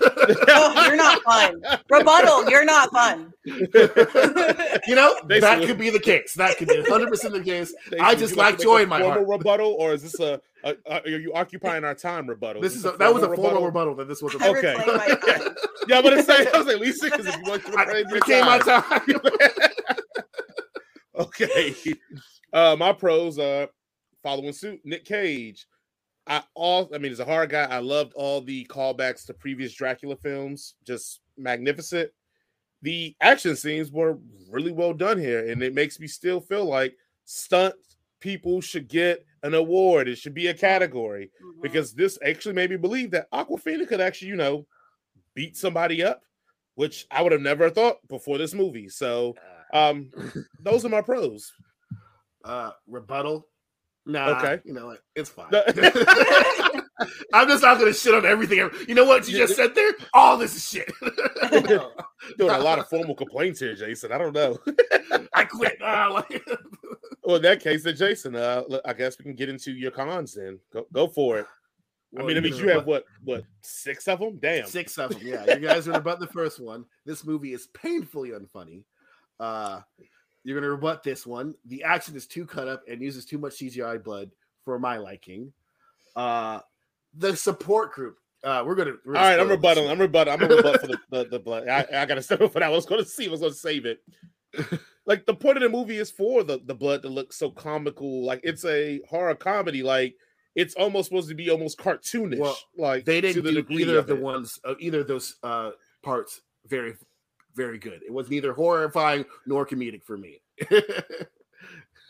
Oh, 0.55 0.87
you're 0.87 0.97
not 0.97 1.21
fun. 1.23 1.61
Rebuttal, 1.91 2.49
you're 2.49 2.65
not 2.65 2.91
fun. 2.91 3.33
you 3.45 4.95
know, 4.95 5.17
that 5.27 5.63
could 5.67 5.77
be 5.79 5.91
the 5.91 5.99
case. 6.01 6.35
That 6.35 6.57
could 6.59 6.69
be 6.69 6.77
100% 6.77 7.33
the 7.33 7.43
case. 7.45 7.75
Stacey, 7.87 8.01
I 8.01 8.15
just 8.15 8.37
like 8.37 8.55
like 8.55 8.63
joy 8.63 8.79
in 8.79 8.85
a 8.85 8.87
my 8.87 9.01
formal 9.01 9.25
heart. 9.27 9.29
rebuttal, 9.29 9.73
or 9.73 9.93
is 9.95 10.03
this 10.03 10.21
a, 10.21 10.41
a, 10.65 10.77
a 10.87 11.03
are 11.03 11.09
you 11.19 11.33
occupying 11.35 11.85
our 11.85 11.95
time 11.95 12.29
rebuttal? 12.29 12.63
This 12.63 12.77
is 12.77 12.85
a, 12.85 12.91
a 12.91 12.97
that 12.99 13.13
was 13.13 13.25
a 13.25 13.27
formal 13.27 13.43
formal 13.45 13.65
rebuttal 13.67 13.95
that 13.97 14.07
this 14.09 14.23
was 14.23 14.35
a 14.37 14.45
I 14.45 14.49
Okay. 14.51 14.77
reclaim 14.77 14.97
my 14.97 15.07
time. 15.09 15.55
Yeah, 15.89 15.99
I'm 15.99 16.05
gonna 16.05 16.17
I 16.55 16.59
was 16.59 16.67
like 16.67 16.79
Lisa 16.79 17.05
because 17.07 17.27
if 17.27 17.37
you 17.37 17.43
want 17.51 17.65
to 17.67 17.73
I 17.77 17.83
reclaim 17.83 18.39
your 18.39 18.45
my 18.45 18.59
time. 18.59 18.83
time. 18.83 19.21
okay. 21.19 21.75
Uh, 22.53 22.77
my 22.79 22.93
pros 22.93 23.39
are 23.39 23.69
following 24.23 24.53
suit. 24.53 24.81
Nic 24.85 25.05
Cage. 25.05 25.67
I 26.27 26.43
all 26.55 26.89
I 26.95 26.99
mean, 26.99 27.11
he's 27.11 27.21
a 27.21 27.25
hard 27.25 27.51
guy. 27.51 27.65
I 27.65 27.79
loved 27.79 28.13
all 28.15 28.41
the 28.41 28.65
callbacks 28.67 29.27
to 29.27 29.35
previous 29.35 29.75
Dracula 29.75 30.17
films. 30.17 30.75
Just 30.85 31.21
magnificent. 31.37 32.11
The 32.83 33.15
action 33.21 33.55
scenes 33.57 33.91
were 33.93 34.19
really 34.51 34.73
well 34.73 34.93
done 34.95 35.19
here, 35.19 35.49
and 35.49 35.63
it 35.63 35.75
makes 35.75 35.99
me 36.01 36.07
still 36.07 36.41
feel 36.41 36.65
like 36.65 36.97
stunt 37.25 37.75
people 38.21 38.61
should 38.61 38.89
get 38.89 39.25
an 39.43 39.55
award. 39.55 40.07
It 40.09 40.17
should 40.17 40.35
be 40.35 40.47
a 40.49 40.55
category 40.55 41.31
Mhm. 41.43 41.63
because 41.63 41.93
this 41.95 42.19
actually 42.25 42.55
made 42.55 42.71
me 42.71 42.77
believe 42.77 43.11
that 43.13 43.31
Awkwafina 43.33 43.87
could 43.89 44.01
actually, 44.01 44.29
you 44.29 44.37
know, 44.37 44.67
beat 45.35 45.57
somebody 45.57 46.03
up, 46.05 46.23
which 46.77 47.07
I 47.11 47.23
would 47.23 47.33
have 47.33 47.41
never 47.41 47.69
thought 47.71 48.07
before 48.09 48.39
this 48.39 48.55
movie. 48.55 48.89
So, 48.89 49.35
um, 49.73 50.11
those 50.61 50.85
are 50.85 50.89
my 50.89 51.03
pros. 51.03 51.53
uh 52.45 52.73
rebuttal. 52.89 53.47
Nah, 54.05 54.39
Okay. 54.39 54.61
you 54.65 54.73
know 54.75 54.87
what? 54.87 54.99
It's 55.15 55.31
fine. 55.31 55.47
I'm 57.35 57.49
just 57.49 57.63
not 57.63 57.79
gonna 57.79 57.93
shit 57.93 58.15
on 58.15 58.27
everything. 58.27 58.69
You 58.89 58.95
know 58.95 59.05
what 59.05 59.27
you 59.29 59.37
just 59.37 59.57
said 59.57 59.75
there? 59.75 59.93
All 60.13 60.37
this 60.39 60.55
is 60.57 60.69
shit. 60.69 60.93
Doing 62.39 62.51
a 62.51 62.59
lot 62.59 62.79
of 62.79 62.89
formal 62.91 63.15
complaints 63.15 63.61
here, 63.61 63.75
Jason. 63.75 64.13
I 64.13 64.19
don't 64.19 64.35
know. 64.35 64.59
I 65.33 65.45
quit. 65.45 65.79
Ah, 65.83 66.09
like- 66.09 66.43
Well, 67.25 67.37
in 67.37 67.43
that 67.43 67.61
case, 67.63 67.85
then 67.85 67.97
Jason, 67.97 68.35
uh, 68.37 68.63
I 68.85 68.93
guess 68.93 69.19
we 69.19 69.25
can 69.25 69.35
get 69.35 69.49
into 69.49 69.73
your 69.73 69.91
cons. 69.93 70.35
Then 70.35 70.59
go, 70.73 70.87
go 70.93 71.07
for 71.09 71.39
it. 71.39 71.47
I 72.19 72.23
mean, 72.23 72.37
I 72.37 72.41
mean, 72.41 72.55
you 72.55 72.69
have 72.69 72.87
what, 72.87 73.05
what, 73.25 73.45
six 73.63 74.07
of 74.07 74.19
them? 74.21 74.39
Damn. 74.39 74.67
Six 74.67 74.99
of 74.99 75.11
them. 75.11 75.21
Yeah, 75.25 75.55
you 75.55 75.67
guys 75.67 75.89
are 75.89 75.97
about 75.97 76.21
the 76.21 76.27
first 76.27 76.61
one. 76.61 76.85
This 77.07 77.25
movie 77.25 77.55
is 77.55 77.69
painfully 77.69 78.31
unfunny. 78.33 78.85
Uh, 79.41 79.81
you're 80.45 80.59
gonna 80.59 80.71
rebut 80.71 81.03
this 81.03 81.27
one. 81.27 81.55
The 81.67 81.85
action 81.85 82.17
is 82.17 82.27
too 82.27 82.47
cut 82.47 82.69
up 82.69 82.83
and 82.89 83.01
uses 83.01 83.25
too 83.25 83.39
much 83.39 83.55
CGI 83.55 84.03
blood 84.03 84.31
for 84.65 84.79
my 84.79 84.97
liking. 84.97 85.53
Uh, 86.17 86.61
the 87.15 87.37
support 87.37 87.93
group. 87.93 88.19
Uh, 88.45 88.65
we're 88.67 88.75
gonna. 88.75 88.95
we're 89.05 89.15
All 89.15 89.23
gonna 89.23 89.37
right, 89.37 89.41
I'm 89.41 89.49
rebutting. 89.49 89.89
I'm 89.89 90.01
rebutting. 90.01 90.33
I'm 90.33 90.43
a 90.43 90.49
rebut 90.49 90.81
for 90.81 90.87
the 90.89 90.99
the, 91.11 91.25
the 91.25 91.39
blood. 91.41 91.69
I, 91.69 91.87
I 91.95 92.07
gotta 92.07 92.23
step 92.23 92.41
up 92.41 92.53
for 92.53 92.61
that. 92.61 92.67
I 92.67 92.71
was 92.71 92.87
gonna 92.87 93.05
see. 93.05 93.29
I 93.29 93.31
was 93.31 93.41
gonna 93.41 93.53
save 93.53 93.87
it. 93.87 94.01
Like 95.05 95.27
the 95.27 95.35
point 95.35 95.57
of 95.57 95.63
the 95.63 95.69
movie 95.69 95.99
is 95.99 96.11
for 96.11 96.43
the 96.45 96.61
the 96.65 96.75
blood 96.75 97.03
to 97.03 97.09
look 97.09 97.33
so 97.33 97.51
comical. 97.51 98.25
Like 98.25 98.41
it's 98.43 98.65
a 98.65 99.01
horror 99.09 99.35
comedy. 99.35 99.83
Like 99.83 100.17
it's 100.55 100.75
almost 100.75 101.09
supposed 101.09 101.29
to 101.29 101.35
be 101.35 101.51
almost 101.51 101.79
cartoonish. 101.79 102.39
Well, 102.39 102.59
like 102.77 103.05
they 103.05 103.21
didn't 103.21 103.43
the 103.43 103.51
do 103.51 103.57
degree 103.57 103.83
either 103.83 103.99
of 103.99 104.07
the 104.07 104.17
ones 104.17 104.59
of 104.65 104.77
either 104.81 105.01
of 105.01 105.09
those 105.09 105.37
uh 105.43 105.71
parts 106.03 106.41
very 106.67 106.95
very 107.55 107.79
good 107.79 108.01
it 108.07 108.13
was 108.13 108.29
neither 108.31 108.53
horrifying 108.53 109.25
nor 109.47 109.67
comedic 109.67 110.03
for 110.05 110.17
me 110.19 110.41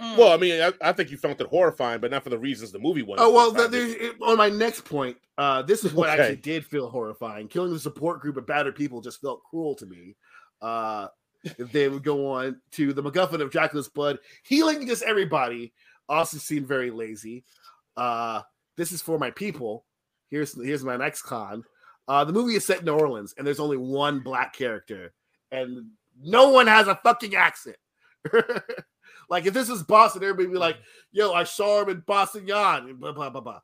Mm. 0.00 0.16
Well, 0.16 0.32
I 0.32 0.36
mean, 0.36 0.60
I, 0.60 0.72
I 0.80 0.92
think 0.92 1.10
you 1.10 1.16
found 1.16 1.40
it 1.40 1.46
horrifying, 1.46 2.00
but 2.00 2.10
not 2.10 2.24
for 2.24 2.30
the 2.30 2.38
reasons 2.38 2.72
the 2.72 2.78
movie 2.78 3.02
was. 3.02 3.18
oh 3.20 3.30
well 3.32 3.52
the, 3.52 3.68
the, 3.68 4.14
on 4.24 4.36
my 4.36 4.48
next 4.48 4.84
point 4.84 5.16
uh 5.38 5.62
this 5.62 5.84
is 5.84 5.92
what 5.92 6.08
Okay. 6.10 6.20
actually 6.20 6.36
did 6.36 6.64
feel 6.64 6.88
horrifying 6.88 7.46
killing 7.46 7.72
the 7.72 7.78
support 7.78 8.20
group 8.20 8.36
of 8.36 8.46
battered 8.46 8.74
people 8.74 9.00
just 9.00 9.20
felt 9.20 9.42
cruel 9.48 9.74
to 9.76 9.86
me 9.86 10.16
uh 10.60 11.06
they 11.58 11.88
would 11.88 12.02
go 12.02 12.26
on 12.32 12.60
to 12.72 12.92
the 12.92 13.02
MacGuffin 13.02 13.40
of 13.40 13.50
Dracula's 13.50 13.88
blood, 13.88 14.18
healing 14.44 14.86
just 14.86 15.02
everybody. 15.02 15.72
Also 16.08 16.38
seemed 16.38 16.66
very 16.68 16.90
lazy. 16.90 17.44
Uh, 17.96 18.42
this 18.76 18.92
is 18.92 19.02
for 19.02 19.18
my 19.18 19.30
people. 19.32 19.84
Here's 20.30 20.54
here's 20.60 20.84
my 20.84 20.96
next 20.96 21.22
con. 21.22 21.64
Uh, 22.08 22.24
the 22.24 22.32
movie 22.32 22.54
is 22.54 22.64
set 22.64 22.80
in 22.80 22.84
New 22.84 22.92
Orleans, 22.92 23.34
and 23.36 23.46
there's 23.46 23.60
only 23.60 23.76
one 23.76 24.20
black 24.20 24.52
character, 24.52 25.12
and 25.52 25.90
no 26.20 26.48
one 26.48 26.66
has 26.66 26.88
a 26.88 26.96
fucking 26.96 27.36
accent. 27.36 27.76
like 29.30 29.46
if 29.46 29.54
this 29.54 29.68
is 29.68 29.82
Boston, 29.84 30.24
everybody 30.24 30.48
be 30.48 30.58
like, 30.58 30.78
"Yo, 31.12 31.32
I 31.32 31.44
saw 31.44 31.82
him 31.82 31.90
in 31.90 32.02
Boston 32.06 32.46
Yon," 32.46 32.88
and 32.88 32.98
blah 32.98 33.12
blah 33.12 33.30
blah 33.30 33.40
blah. 33.40 33.60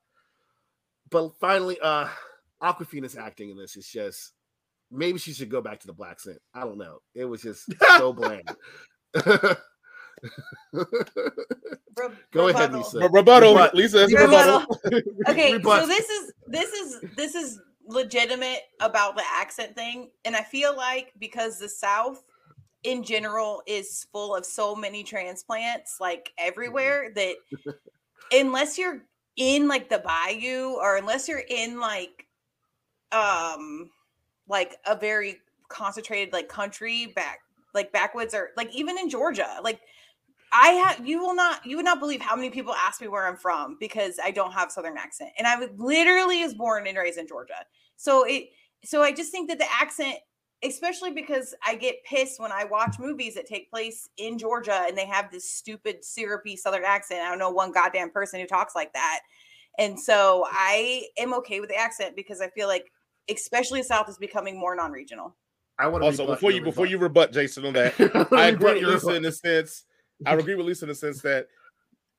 But 1.11 1.33
finally, 1.41 1.79
uh, 1.81 2.09
Awkwafina's 2.63 3.17
acting 3.17 3.51
in 3.51 3.57
this 3.57 3.77
is 3.77 3.89
just 3.89 4.35
maybe 4.91 5.19
she 5.19 5.33
should 5.33 5.51
go 5.51 5.61
back 5.61 5.81
to 5.81 5.87
the 5.87 5.95
blaccent. 5.95 6.39
I 6.55 6.61
don't 6.61 6.79
know. 6.79 7.01
It 7.15 7.25
was 7.25 7.43
just 7.43 7.73
so 7.97 8.13
bland. 8.13 8.49
Re- 10.73 12.11
Go 12.33 12.49
ahead. 12.49 12.75
Lisa. 12.75 12.99
Re- 12.99 13.09
rebuttal, 13.13 13.71
Lisa. 13.73 14.07
Rebuttal. 14.07 14.67
rebuttal. 14.85 15.13
okay 15.29 15.53
Rebut. 15.55 15.81
so 15.83 15.87
this 15.87 16.09
is 16.09 16.33
this 16.49 16.73
is 16.73 17.01
this 17.17 17.35
is 17.35 17.61
legitimate 17.89 18.61
about 18.81 19.17
the 19.17 19.25
accent 19.35 19.75
thing 19.75 20.11
and 20.27 20.37
i 20.37 20.43
feel 20.43 20.77
like 20.77 21.13
because 21.19 21.59
the 21.59 21.69
south 21.69 22.23
in 22.85 23.03
general 23.03 23.63
is 23.67 24.07
full 24.13 24.37
of 24.37 24.45
so 24.45 24.77
many 24.77 25.03
transplants 25.03 25.97
like 25.99 26.31
everywhere 26.39 27.11
that 27.15 27.35
unless 28.31 28.77
you're 28.77 29.03
in 29.37 29.67
like 29.67 29.89
the 29.89 29.99
bayou 30.01 30.75
or 30.75 30.97
unless 30.97 31.27
you're 31.29 31.43
in 31.49 31.81
like 31.81 32.27
um 33.13 33.91
like 34.49 34.77
a 34.87 34.95
very 34.95 35.39
concentrated 35.69 36.33
like 36.33 36.49
country 36.49 37.07
back 37.17 37.39
like 37.75 37.91
backwoods 37.91 38.35
or 38.35 38.51
like 38.57 38.75
even 38.75 38.99
in 38.99 39.09
georgia 39.09 39.57
like 39.63 39.81
I 40.53 40.69
have 40.69 41.07
you 41.07 41.21
will 41.21 41.35
not 41.35 41.65
you 41.67 41.77
would 41.77 41.85
not 41.85 42.01
believe 42.01 42.21
how 42.21 42.37
many 42.37 42.51
people 42.51 42.73
ask 42.75 43.01
me 43.01 43.09
where 43.09 43.27
I'm 43.27 43.37
from 43.37 43.77
because 43.79 44.19
I 44.23 44.31
don't 44.31 44.53
have 44.53 44.73
southern 44.73 44.97
accent. 44.97 45.31
And 45.39 45.47
I 45.47 45.59
would 45.59 45.79
literally 45.79 46.43
was 46.43 46.55
born 46.55 46.87
and 46.87 46.97
raised 46.97 47.19
in 47.19 47.27
Georgia. 47.27 47.65
So 47.97 48.25
it 48.25 48.51
so 48.85 49.03
I 49.03 49.13
just 49.13 49.31
think 49.31 49.49
that 49.49 49.59
the 49.59 49.67
accent 49.81 50.17
especially 50.65 51.13
because 51.13 51.55
I 51.65 51.77
get 51.77 52.03
pissed 52.05 52.41
when 52.41 52.51
I 52.51 52.65
watch 52.65 52.97
movies 52.99 53.35
that 53.35 53.47
take 53.47 53.71
place 53.71 54.09
in 54.17 54.39
Georgia 54.39 54.85
and 54.87 54.99
they 54.99 55.07
have 55.07 55.31
this 55.31 55.53
stupid 55.53 56.05
syrupy 56.05 56.57
southern 56.57 56.85
accent. 56.85 57.21
I 57.21 57.29
don't 57.29 57.39
know 57.39 57.51
one 57.51 57.71
goddamn 57.71 58.11
person 58.11 58.41
who 58.41 58.47
talks 58.47 58.75
like 58.75 58.93
that. 58.95 59.21
And 59.79 59.99
so 59.99 60.47
I 60.51 61.05
am 61.17 61.33
okay 61.35 61.61
with 61.61 61.69
the 61.69 61.77
accent 61.77 62.17
because 62.17 62.41
I 62.41 62.49
feel 62.49 62.67
like 62.67 62.91
especially 63.31 63.83
south 63.83 64.09
is 64.09 64.19
becoming 64.19 64.59
more 64.59 64.75
non-regional. 64.75 65.37
I 65.79 65.87
want 65.87 66.03
to 66.03 66.07
Also, 66.07 66.27
before 66.27 66.51
you 66.51 66.61
before 66.63 66.87
you 66.87 66.99
rebut 66.99 67.33
Jason 67.33 67.65
on 67.67 67.75
that, 67.75 67.95
I 68.33 68.47
agree 68.49 68.85
with 68.85 69.05
Lisa 69.05 69.15
in 69.15 69.23
the 69.23 69.31
sense. 69.31 69.85
I 70.27 70.35
agree 70.35 70.55
with 70.55 70.67
Lisa 70.67 70.85
in 70.85 70.89
the 70.89 70.95
sense 70.95 71.21
that 71.23 71.49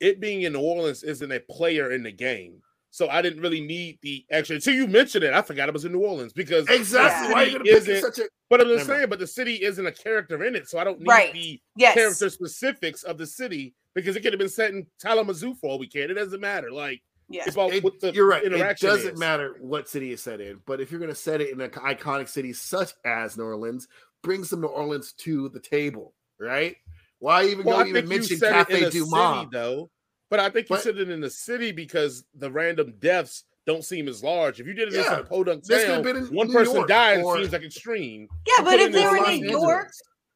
it 0.00 0.20
being 0.20 0.42
in 0.42 0.52
New 0.54 0.60
Orleans 0.60 1.02
isn't 1.02 1.30
a 1.32 1.40
player 1.40 1.92
in 1.92 2.02
the 2.02 2.12
game. 2.12 2.62
So 2.92 3.08
I 3.08 3.22
didn't 3.22 3.40
really 3.42 3.60
need 3.60 3.98
the 4.02 4.24
extra. 4.30 4.56
Until 4.56 4.74
you 4.74 4.88
mentioned 4.88 5.22
it, 5.22 5.32
I 5.32 5.42
forgot 5.42 5.68
it 5.68 5.72
was 5.72 5.84
in 5.84 5.92
New 5.92 6.00
Orleans 6.00 6.32
because 6.32 6.68
exactly 6.68 7.28
Yeah. 7.28 7.32
why 7.34 7.42
you 7.44 7.60
Isn't- 7.76 8.00
such 8.00 8.18
a 8.18 8.28
But 8.48 8.60
I'm 8.60 8.66
just 8.66 8.88
Never 8.88 8.98
saying, 8.98 9.10
but 9.10 9.20
the 9.20 9.28
city 9.28 9.62
isn't 9.62 9.86
a 9.86 9.92
character 9.92 10.42
in 10.44 10.56
it, 10.56 10.68
so 10.68 10.76
I 10.78 10.82
don't 10.82 10.98
need 10.98 11.06
Right. 11.08 11.32
the 11.32 11.60
Yes. 11.76 11.94
character 11.94 12.28
specifics 12.30 13.04
of 13.04 13.16
the 13.16 13.26
city 13.26 13.74
because 13.94 14.16
it 14.16 14.22
could 14.22 14.32
have 14.32 14.40
been 14.40 14.48
set 14.48 14.72
in 14.72 14.88
Kalamazoo 15.00 15.54
for 15.54 15.70
all 15.70 15.78
we 15.78 15.86
can. 15.86 16.10
It 16.10 16.14
doesn't 16.14 16.40
matter. 16.40 16.72
Like 16.72 17.00
Yeah. 17.28 17.44
it's 17.46 17.54
about 17.54 17.72
It- 17.72 17.84
what 17.84 18.00
the 18.00 18.10
you're 18.12 18.26
right. 18.26 18.42
It 18.42 18.52
interaction 18.52 18.88
doesn't 18.88 19.12
is. 19.14 19.18
matter 19.20 19.54
what 19.60 19.88
city 19.88 20.10
is 20.10 20.20
set 20.20 20.40
in, 20.40 20.60
but 20.66 20.80
if 20.80 20.90
you're 20.90 20.98
going 20.98 21.12
to 21.12 21.14
set 21.14 21.40
it 21.40 21.50
in 21.50 21.60
an 21.60 21.70
iconic 21.70 22.28
city 22.28 22.52
such 22.52 22.92
as 23.04 23.36
New 23.36 23.44
Orleans, 23.44 23.86
bring 24.22 24.42
some 24.42 24.60
New 24.62 24.66
Orleans 24.66 25.12
to 25.18 25.48
the 25.50 25.60
table, 25.60 26.12
right? 26.40 26.76
Why 27.20 27.44
even 27.44 27.64
Well, 27.64 27.76
go 27.76 27.82
I 27.84 27.86
even 27.86 27.94
think 28.08 28.12
you 28.12 28.18
mention 28.18 28.36
said 28.38 28.48
it 28.52 28.56
in 28.58 28.64
Cafe 28.64 28.82
a 28.84 28.90
Du 28.90 29.04
city, 29.06 29.48
though. 29.52 29.90
But 30.30 30.40
I 30.40 30.50
think 30.50 30.68
you 30.68 30.76
But- 30.76 30.82
said 30.82 30.98
it 30.98 31.08
in 31.10 31.20
the 31.20 31.30
city 31.30 31.70
because 31.72 32.24
the 32.34 32.50
random 32.50 32.94
deaths 32.98 33.44
don't 33.66 33.84
seem 33.84 34.08
as 34.08 34.22
large. 34.24 34.58
If 34.60 34.66
you 34.66 34.72
did 34.74 34.88
it 34.88 34.94
in 34.94 35.00
Yeah, 35.00 35.16
some 35.16 35.26
podunk 35.26 35.64
this 35.64 35.84
town, 35.84 36.02
one 36.34 36.48
New 36.48 36.52
person 36.52 36.74
York 36.76 36.88
died. 36.88 37.20
or- 37.22 37.36
It 37.36 37.40
seems 37.42 37.52
like 37.52 37.62
extreme. 37.62 38.26
Yeah, 38.46 38.64
but 38.64 38.80
if 38.80 38.92
they 38.92 39.04
were 39.04 39.16
in 39.18 39.22
New 39.22 39.28
Angeles. 39.28 39.50
York, 39.62 39.88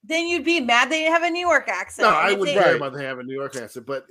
then 0.04 0.26
you'd 0.26 0.44
be 0.44 0.60
mad 0.60 0.90
they 0.90 1.00
didn't 1.00 1.14
have 1.14 1.22
a 1.22 1.30
New 1.30 1.40
York 1.46 1.66
accent. 1.68 2.04
No, 2.04 2.08
And 2.08 2.16
I 2.18 2.32
if 2.32 2.38
wouldn't 2.38 2.56
they- 2.56 2.62
care 2.62 2.72
Right. 2.72 2.76
about 2.76 2.92
them 2.92 3.00
having 3.02 3.24
a 3.24 3.26
New 3.26 3.34
York 3.34 3.56
accent, 3.56 3.86
but 3.86 4.04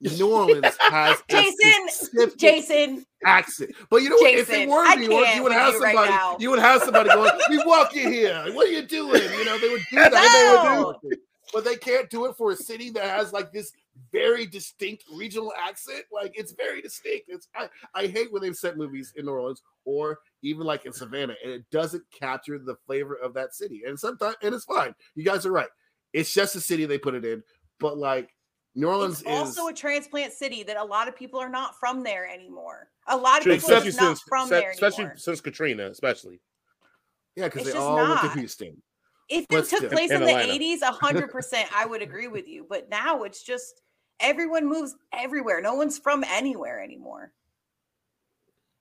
New 0.00 0.32
Orleans 0.34 0.76
has 0.80 1.22
Jason, 1.28 1.88
specific 1.90 2.38
Jason, 2.38 3.06
accent. 3.24 3.70
But 3.90 3.98
you 4.02 4.08
know 4.08 4.16
what? 4.16 4.32
If 4.34 4.48
they 4.48 4.54
Jason, 4.64 4.70
were 4.70 4.78
I 4.80 4.94
in 4.94 5.00
New 5.00 5.10
York, 5.10 5.24
can't 5.26 5.36
you 5.36 5.42
would 5.42 5.52
have 5.52 5.74
you 5.74 5.80
right 5.80 5.94
somebody. 5.94 6.42
you 6.42 6.50
would 6.50 6.58
have 6.58 6.82
somebody 6.82 7.10
going, 7.10 7.32
"We 7.50 7.58
walk 7.64 7.94
you 7.94 8.08
here. 8.08 8.44
What 8.52 8.66
are 8.66 8.72
you 8.72 8.82
doing?" 8.82 9.22
You 9.22 9.44
know, 9.44 9.58
they 9.58 9.68
would 9.68 9.82
do 9.90 9.96
that. 9.96 10.72
They 10.72 10.82
would 10.84 10.96
do 11.02 11.08
it. 11.10 11.20
But 11.52 11.64
they 11.64 11.76
can't 11.76 12.08
do 12.10 12.26
it 12.26 12.36
for 12.36 12.52
a 12.52 12.56
city 12.56 12.90
that 12.90 13.04
has 13.04 13.32
like 13.32 13.52
this 13.52 13.72
very 14.12 14.46
distinct 14.46 15.04
regional 15.12 15.52
accent. 15.58 16.04
Like 16.12 16.32
it's 16.34 16.52
very 16.52 16.80
distinct. 16.80 17.26
It's 17.28 17.48
I, 17.54 17.68
I 17.94 18.06
hate 18.06 18.32
when 18.32 18.42
they've 18.42 18.56
set 18.56 18.76
movies 18.76 19.12
in 19.16 19.26
New 19.26 19.32
Orleans 19.32 19.62
or 19.84 20.20
even 20.42 20.64
like 20.64 20.86
in 20.86 20.92
Savannah, 20.92 21.34
and 21.42 21.52
it 21.52 21.64
doesn't 21.70 22.04
capture 22.12 22.58
the 22.58 22.76
flavor 22.86 23.14
of 23.14 23.34
that 23.34 23.54
city. 23.54 23.82
And 23.86 23.98
sometimes, 23.98 24.36
and 24.42 24.54
it's 24.54 24.64
fine. 24.64 24.94
You 25.14 25.24
guys 25.24 25.44
are 25.46 25.52
right. 25.52 25.68
It's 26.12 26.32
just 26.32 26.56
a 26.56 26.60
city 26.60 26.86
they 26.86 26.98
put 26.98 27.14
it 27.14 27.24
in. 27.24 27.42
But 27.78 27.98
like 27.98 28.34
New 28.74 28.88
Orleans 28.88 29.20
it's 29.20 29.28
also 29.28 29.66
is 29.66 29.72
a 29.72 29.74
transplant 29.74 30.32
city 30.32 30.62
that 30.62 30.76
a 30.76 30.84
lot 30.84 31.08
of 31.08 31.16
people 31.16 31.40
are 31.40 31.48
not 31.48 31.74
from 31.78 32.02
there 32.02 32.28
anymore. 32.28 32.88
A 33.08 33.16
lot 33.16 33.38
of 33.38 33.44
True, 33.44 33.54
people 33.54 33.70
are 33.70 33.72
especially 33.74 33.88
just 33.88 34.00
not 34.00 34.08
since 34.08 34.22
from 34.28 34.48
se- 34.48 34.60
there 34.60 34.70
especially 34.70 35.04
anymore. 35.04 35.16
since 35.16 35.40
Katrina, 35.40 35.90
especially. 35.90 36.40
yeah, 37.36 37.46
because 37.46 37.64
they 37.64 37.72
just 37.72 37.82
all 37.82 37.96
went 37.96 38.20
to 38.20 38.26
not. 38.26 38.38
Houston. 38.38 38.82
If 39.30 39.46
but 39.48 39.60
it 39.60 39.68
took 39.70 39.90
place 39.90 40.10
In 40.10 40.16
in 40.22 40.26
the 40.26 40.34
Atlanta. 40.34 40.58
80s, 40.58 40.80
100% 40.80 41.64
I 41.74 41.86
would 41.86 42.02
agree 42.02 42.26
with 42.28 42.48
you. 42.48 42.66
But 42.68 42.90
now 42.90 43.22
it's 43.22 43.42
just 43.42 43.80
everyone 44.18 44.68
moves 44.68 44.96
everywhere. 45.12 45.62
No 45.62 45.74
one's 45.74 45.98
from 45.98 46.24
anywhere 46.24 46.82
anymore. 46.82 47.32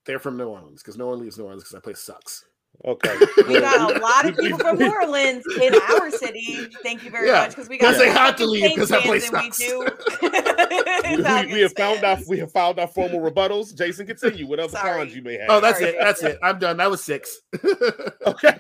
They're 0.06 0.20
from 0.20 0.38
New 0.38 0.48
Orleans 0.48 0.82
because 0.82 0.98
no 0.98 1.08
one 1.08 1.20
leaves 1.20 1.38
New 1.38 1.44
Orleans 1.46 1.64
because 1.64 1.74
that 1.74 1.84
place 1.84 2.00
sucks. 2.00 2.46
Okay. 2.86 3.16
We 3.48 3.60
got 3.60 3.96
a 3.96 4.00
lot 4.00 4.26
of 4.28 4.38
people 4.38 4.58
from 4.60 4.78
New 4.78 4.92
Orleans 4.92 5.44
in 5.62 5.74
our 5.92 6.10
city. 6.12 6.68
Thank 6.84 7.04
you 7.04 7.12
very 7.12 7.28
Yeah, 7.28 7.42
much. 7.42 7.50
Because 7.52 7.68
we 7.70 7.78
got 7.78 7.90
'cause 7.90 7.98
they 8.00 8.06
more 8.06 8.14
have 8.16 8.36
to 8.38 8.46
leave 8.46 8.70
because 8.76 8.90
that 8.90 9.02
place 9.04 9.30
we 9.32 9.38
sucks. 9.40 9.58
do 9.58 9.80
we, 10.22 11.50
we- 11.50 11.54
we 11.54 11.62
have 11.62 11.74
found 11.76 12.04
our 12.04 12.18
we 12.28 12.38
have 12.40 12.52
found 12.52 12.80
our 12.80 12.88
formal 12.88 13.20
rebuttals. 13.20 13.76
Jason, 13.76 14.08
continue. 14.08 14.48
whatever 14.48 14.70
other 14.78 14.88
Sorry. 14.88 15.00
cons 15.00 15.16
you 15.16 15.22
may 15.22 15.38
oh, 15.38 15.42
have? 15.42 15.50
Oh, 15.50 15.60
that's 15.62 15.80
Sorry. 15.80 15.92
it. 15.92 15.98
That's 16.00 16.24
it. 16.24 16.40
I'm 16.44 16.58
done. 16.60 16.78
That 16.78 16.90
was 16.90 17.04
six. 17.04 17.40
okay. 18.26 18.58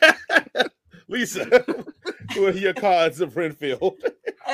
Lisa, 1.09 1.45
who 2.33 2.45
are 2.45 2.51
your 2.51 2.73
cons 2.73 3.19
of 3.19 3.35
Renfield? 3.35 3.97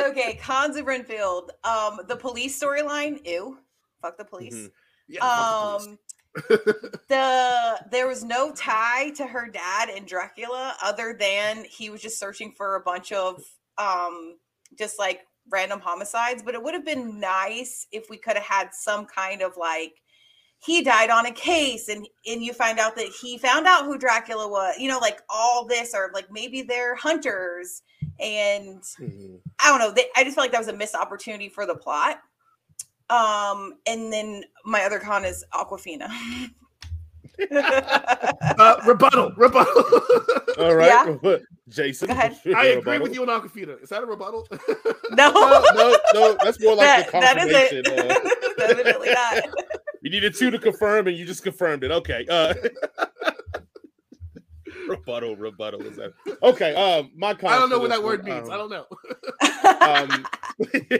Okay, 0.09 0.35
cons 0.41 0.75
of 0.75 0.85
Renfield. 0.87 1.53
Um, 1.63 2.01
the 2.09 2.17
police 2.17 2.61
storyline. 2.61 3.25
Ew. 3.25 3.59
Fuck 4.01 4.17
the 4.17 4.25
police. 4.25 4.53
Mhm. 4.53 4.71
yeah, 5.07 5.19
fuck 5.21 5.81
the 5.81 5.87
Um, 5.87 5.99
the 7.07 7.79
there 7.91 8.05
was 8.05 8.21
no 8.21 8.51
tie 8.51 9.11
to 9.11 9.25
her 9.25 9.47
dad 9.47 9.87
in 9.89 10.05
Dracula 10.05 10.75
other 10.83 11.15
than 11.17 11.63
he 11.63 11.89
was 11.89 12.01
just 12.01 12.19
searching 12.19 12.51
for 12.51 12.75
a 12.75 12.81
bunch 12.81 13.13
of 13.13 13.41
um 13.77 14.37
just 14.77 14.99
like 14.99 15.21
random 15.49 15.79
homicides 15.79 16.43
but 16.43 16.55
it 16.55 16.61
would 16.61 16.73
have 16.73 16.83
been 16.85 17.17
nice 17.19 17.87
if 17.93 18.09
we 18.09 18.17
could 18.17 18.35
have 18.35 18.43
had 18.45 18.73
some 18.73 19.05
kind 19.05 19.41
of 19.41 19.55
like 19.55 20.01
he 20.59 20.81
died 20.83 21.09
on 21.09 21.25
a 21.25 21.31
case 21.31 21.89
and 21.89 22.07
and 22.25 22.41
you 22.43 22.53
find 22.53 22.79
out 22.79 22.95
that 22.95 23.07
he 23.21 23.37
found 23.37 23.67
out 23.67 23.85
who 23.85 23.97
Dracula 23.97 24.47
was 24.47 24.75
you 24.79 24.87
know 24.89 24.97
like 24.99 25.21
all 25.29 25.65
this 25.65 25.93
or 25.93 26.11
like 26.13 26.31
maybe 26.31 26.61
they're 26.63 26.95
hunters 26.95 27.81
and 28.19 28.81
Mhm. 28.99 29.39
I 29.59 29.69
don't 29.69 29.79
know 29.79 29.91
they, 29.91 30.05
I 30.15 30.23
just 30.23 30.35
felt 30.35 30.45
like 30.45 30.51
that 30.53 30.59
was 30.59 30.67
a 30.69 30.73
missed 30.73 30.95
opportunity 30.95 31.49
for 31.49 31.65
the 31.65 31.75
plot 31.75 32.19
um 33.09 33.75
and 33.85 34.11
then 34.11 34.43
my 34.65 34.83
other 34.83 34.97
con 34.99 35.23
is 35.25 35.43
Awkwafina 35.53 36.09
Uh, 38.57 38.77
rebuttal, 38.85 39.31
rebuttal. 39.35 39.83
All 40.57 40.73
right, 40.75 41.17
Jason. 41.67 42.07
Go 42.07 42.13
ahead. 42.13 42.39
I 42.55 42.67
agree 42.67 42.97
with 42.99 43.13
you 43.13 43.23
on 43.23 43.27
Awkwafina. 43.27 43.81
Is 43.83 43.89
that 43.89 44.03
a 44.03 44.05
rebuttal? 44.05 44.47
no 45.11 45.29
No, 45.31 45.63
no, 45.75 45.97
no. 46.13 46.37
That's 46.41 46.61
more 46.61 46.75
like 46.75 46.85
that, 46.85 47.05
the 47.07 47.19
that 47.19 47.35
confirmation. 47.35 47.85
is 47.85 47.91
uh, 47.91 48.29
definitely 48.57 49.09
not 49.09 49.43
you 50.05 50.11
needed 50.11 50.35
two 50.35 50.51
to 50.51 50.59
confirm, 50.59 51.07
and 51.07 51.17
you 51.17 51.25
just 51.25 51.41
confirmed 51.41 51.83
it. 51.83 51.89
Okay. 51.91 52.25
Uh, 52.29 52.53
rebuttal, 54.87 55.35
rebuttal 55.35 55.81
is 55.81 55.97
that? 55.97 56.13
Okay. 56.43 56.75
Um, 56.75 57.11
my 57.15 57.29
I 57.29 57.33
don't 57.33 57.69
know 57.71 57.79
what 57.79 57.89
this 57.89 57.97
that 57.97 58.03
word 58.05 58.21
one, 58.27 58.35
means. 58.37 58.47
um, 58.49 58.53
I 58.53 58.57
don't 58.57 58.69
know. 58.69 58.85
Um, 59.81 60.25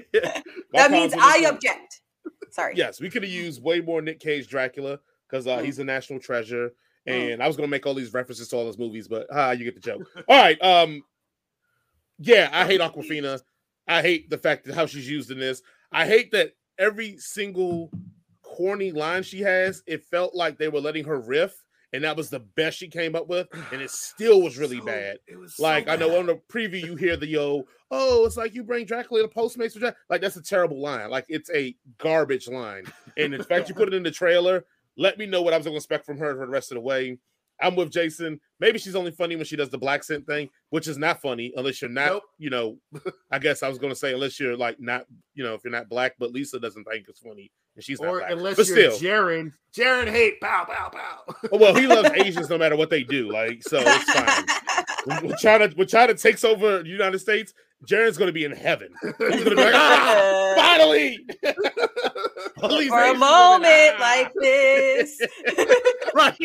that 0.74 0.91
means 0.91 1.14
I 1.18 1.41
one- 1.43 1.53
object 1.53 2.01
sorry 2.49 2.74
Yes, 2.76 2.99
we 2.99 3.10
could 3.10 3.22
have 3.24 3.32
used 3.32 3.62
way 3.62 3.82
more 3.82 4.01
Nic 4.01 4.20
Cage 4.20 4.47
Dracula 4.47 4.99
because 5.30 5.45
uh, 5.45 5.58
Mm. 5.58 5.66
he's 5.66 5.78
a 5.80 5.84
national 5.84 6.20
treasure. 6.20 6.72
Mm. 7.08 7.34
And 7.34 7.43
I 7.43 7.47
was 7.47 7.56
gonna 7.56 7.68
make 7.68 7.86
all 7.86 7.93
these 7.93 8.14
references 8.14 8.47
to 8.49 8.56
all 8.56 8.66
those 8.66 8.80
movies, 8.80 9.08
but 9.08 9.28
ah, 9.32 9.51
you 9.51 9.64
get 9.66 9.76
the 9.76 9.82
joke. 9.82 10.01
all 10.28 10.41
right. 10.41 10.60
Um, 10.64 11.03
yeah, 12.18 12.49
I 12.51 12.66
hate 12.66 12.82
Awkwafina. 12.82 13.39
I 13.88 14.01
hate 14.01 14.32
the 14.32 14.38
fact 14.39 14.66
that 14.66 14.74
how 14.74 14.88
she's 14.88 15.08
used 15.08 15.30
in 15.30 15.38
this. 15.39 15.62
I 15.91 16.08
hate 16.08 16.32
that 16.32 16.53
every 16.80 17.18
single 17.20 17.91
corny 18.56 18.91
line 18.91 19.24
she 19.24 19.41
has, 19.41 19.84
it 19.86 20.03
felt 20.03 20.34
like 20.36 20.58
they 20.58 20.68
were 20.70 20.80
letting 20.80 21.06
her 21.06 21.20
riff, 21.20 21.53
and 21.93 22.03
that 22.03 22.16
was 22.18 22.30
the 22.30 22.39
best 22.39 22.78
she 22.78 22.88
came 22.88 23.16
up 23.16 23.28
with, 23.28 23.47
and 23.72 23.82
it 23.82 23.89
still 23.91 24.41
was 24.41 24.58
really 24.58 24.80
So- 24.80 24.86
bad. 24.86 25.18
It 25.28 25.38
was 25.38 25.56
so 25.58 25.64
Like 25.64 25.88
I 25.88 25.95
know 25.95 26.18
on 26.18 26.26
the 26.28 26.39
preview 26.51 26.84
you 26.84 26.95
hear 26.95 27.18
the 27.18 27.28
yo, 27.28 27.66
oh, 27.91 28.26
it's 28.26 28.38
like 28.38 28.53
you 28.53 28.64
bring 28.64 28.86
Dracula 28.86 29.22
to 29.24 29.28
Postmates 29.28 29.74
for 29.74 29.80
Drac-" 29.80 29.95
like 30.10 30.22
that's 30.22 30.38
a 30.38 30.41
terrible 30.43 30.82
line. 30.82 31.10
Like 31.10 31.26
it's 31.30 31.49
a 31.51 31.76
garbage 31.97 32.47
line. 32.47 32.86
And 33.18 33.34
in 33.34 33.43
fact, 33.43 33.70
you 33.70 33.76
put 33.76 33.88
it 33.88 33.93
in 33.93 34.03
the 34.03 34.12
trailer. 34.12 34.66
Let 34.97 35.18
me 35.18 35.26
know 35.26 35.41
what 35.41 35.53
I 35.53 35.58
was 35.58 35.66
going 35.66 35.74
to 35.74 35.78
expect 35.78 36.06
from 36.06 36.18
her 36.20 36.34
for 36.36 36.45
the 36.45 36.51
rest 36.51 36.72
of 36.72 36.76
the 36.76 36.82
way. 36.82 37.18
I'm 37.62 37.76
with 37.76 37.91
Jason. 37.91 38.39
Maybe 38.60 38.80
she's 38.80 38.95
only 38.95 39.12
funny 39.12 39.36
when 39.36 39.45
she 39.45 39.56
does 39.56 39.70
the 39.70 39.78
blaccent 39.78 40.26
thing, 40.26 40.49
which 40.70 40.88
is 40.88 40.97
not 40.97 41.22
funny 41.22 41.53
unless 41.56 41.82
you're 41.82 41.89
not, 41.91 42.08
Nope. 42.08 42.24
you 42.38 42.49
know. 42.49 42.78
I 43.32 43.39
guess 43.39 43.64
I 43.64 43.70
was 43.70 43.78
going 43.78 43.91
to 43.91 43.95
say 43.95 44.14
unless 44.14 44.39
you're 44.39 44.58
like 44.58 44.80
not, 44.80 45.06
you 45.34 45.43
know, 45.43 45.53
if 45.53 45.64
you're 45.64 45.72
not 45.72 45.89
black, 45.89 46.14
but 46.20 46.32
Lisa 46.32 46.60
doesn't 46.60 46.84
think 46.86 47.06
it's 47.08 47.20
funny 47.20 47.51
and 47.76 47.84
she's 47.84 47.99
not 48.01 48.10
or 48.10 48.20
black. 48.20 48.32
unless 48.32 48.56
but 48.56 48.68
you're 48.68 48.91
still, 48.91 48.99
Jaren. 48.99 49.51
Jaren 49.76 50.10
hate. 50.10 50.39
Pow, 50.41 50.66
pow, 50.66 50.89
pow. 50.89 51.36
Oh, 51.51 51.58
well, 51.58 51.76
he 51.76 51.88
loves 51.88 52.10
Asians 52.16 52.49
no 52.49 52.58
matter 52.58 52.76
what 52.76 52.89
they 52.89 53.03
do. 53.03 53.32
Like 53.32 53.62
so, 53.64 53.80
it's 53.82 54.12
fine 54.12 54.45
when, 55.06 55.28
when 55.28 55.38
China 55.38 55.70
when 55.76 55.88
China 55.88 56.14
takes 56.14 56.43
over 56.43 56.84
the 56.84 56.89
United 56.89 57.20
States, 57.20 57.53
Jaren's 57.88 58.18
going 58.18 58.28
to 58.30 58.34
be 58.34 58.45
in 58.45 58.51
heaven. 58.51 58.89
He's 59.03 59.14
going 59.18 59.43
to 59.43 59.49
be 59.49 59.56
like, 59.56 59.76
ah, 59.76 60.53
finally. 60.56 61.26
All 62.72 62.80
these 62.80 62.89
for 62.89 63.03
a 63.03 63.13
moment 63.13 63.95
ah." 63.95 63.97
like 63.99 64.34
this 64.34 65.22
right. 66.13 66.38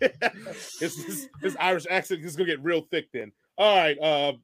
his, 0.80 1.04
his, 1.04 1.28
his 1.40 1.56
Irish 1.58 1.86
accent 1.90 2.24
is 2.24 2.36
going 2.36 2.48
to 2.48 2.56
get 2.56 2.64
real 2.64 2.82
thick 2.82 3.08
then. 3.12 3.32
All 3.58 3.76
right. 3.76 3.98
Um, 3.98 4.42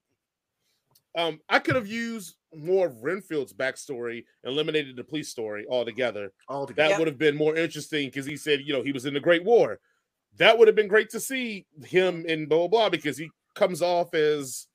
um, 1.17 1.41
I 1.49 1.59
could 1.59 1.75
have 1.75 1.87
used 1.87 2.37
more 2.55 2.87
of 2.87 3.03
Renfield's 3.03 3.53
backstory, 3.53 4.25
eliminated 4.45 4.97
the 4.97 5.05
police 5.05 5.29
story 5.29 5.67
altogether. 5.69 6.33
All 6.49 6.67
That. 6.67 6.91
Yep. 6.91 6.99
would 6.99 7.09
have 7.09 7.19
been 7.19 7.37
more 7.37 7.57
interesting 7.57 8.09
because 8.09 8.27
he 8.27 8.37
said, 8.37 8.61
you 8.65 8.73
know, 8.73 8.83
he 8.83 8.93
was 8.93 9.05
in 9.05 9.15
the 9.15 9.21
Great 9.21 9.45
War. 9.45 9.79
That 10.39 10.59
would 10.59 10.69
have 10.69 10.75
been 10.75 10.89
great 10.89 11.11
to 11.11 11.21
see 11.21 11.67
him 11.85 12.25
in 12.27 12.47
blah 12.47 12.59
blah 12.59 12.69
blah 12.69 12.89
because 12.89 13.19
he 13.19 13.31
comes 13.55 13.83
off 13.83 14.15
as 14.15 14.67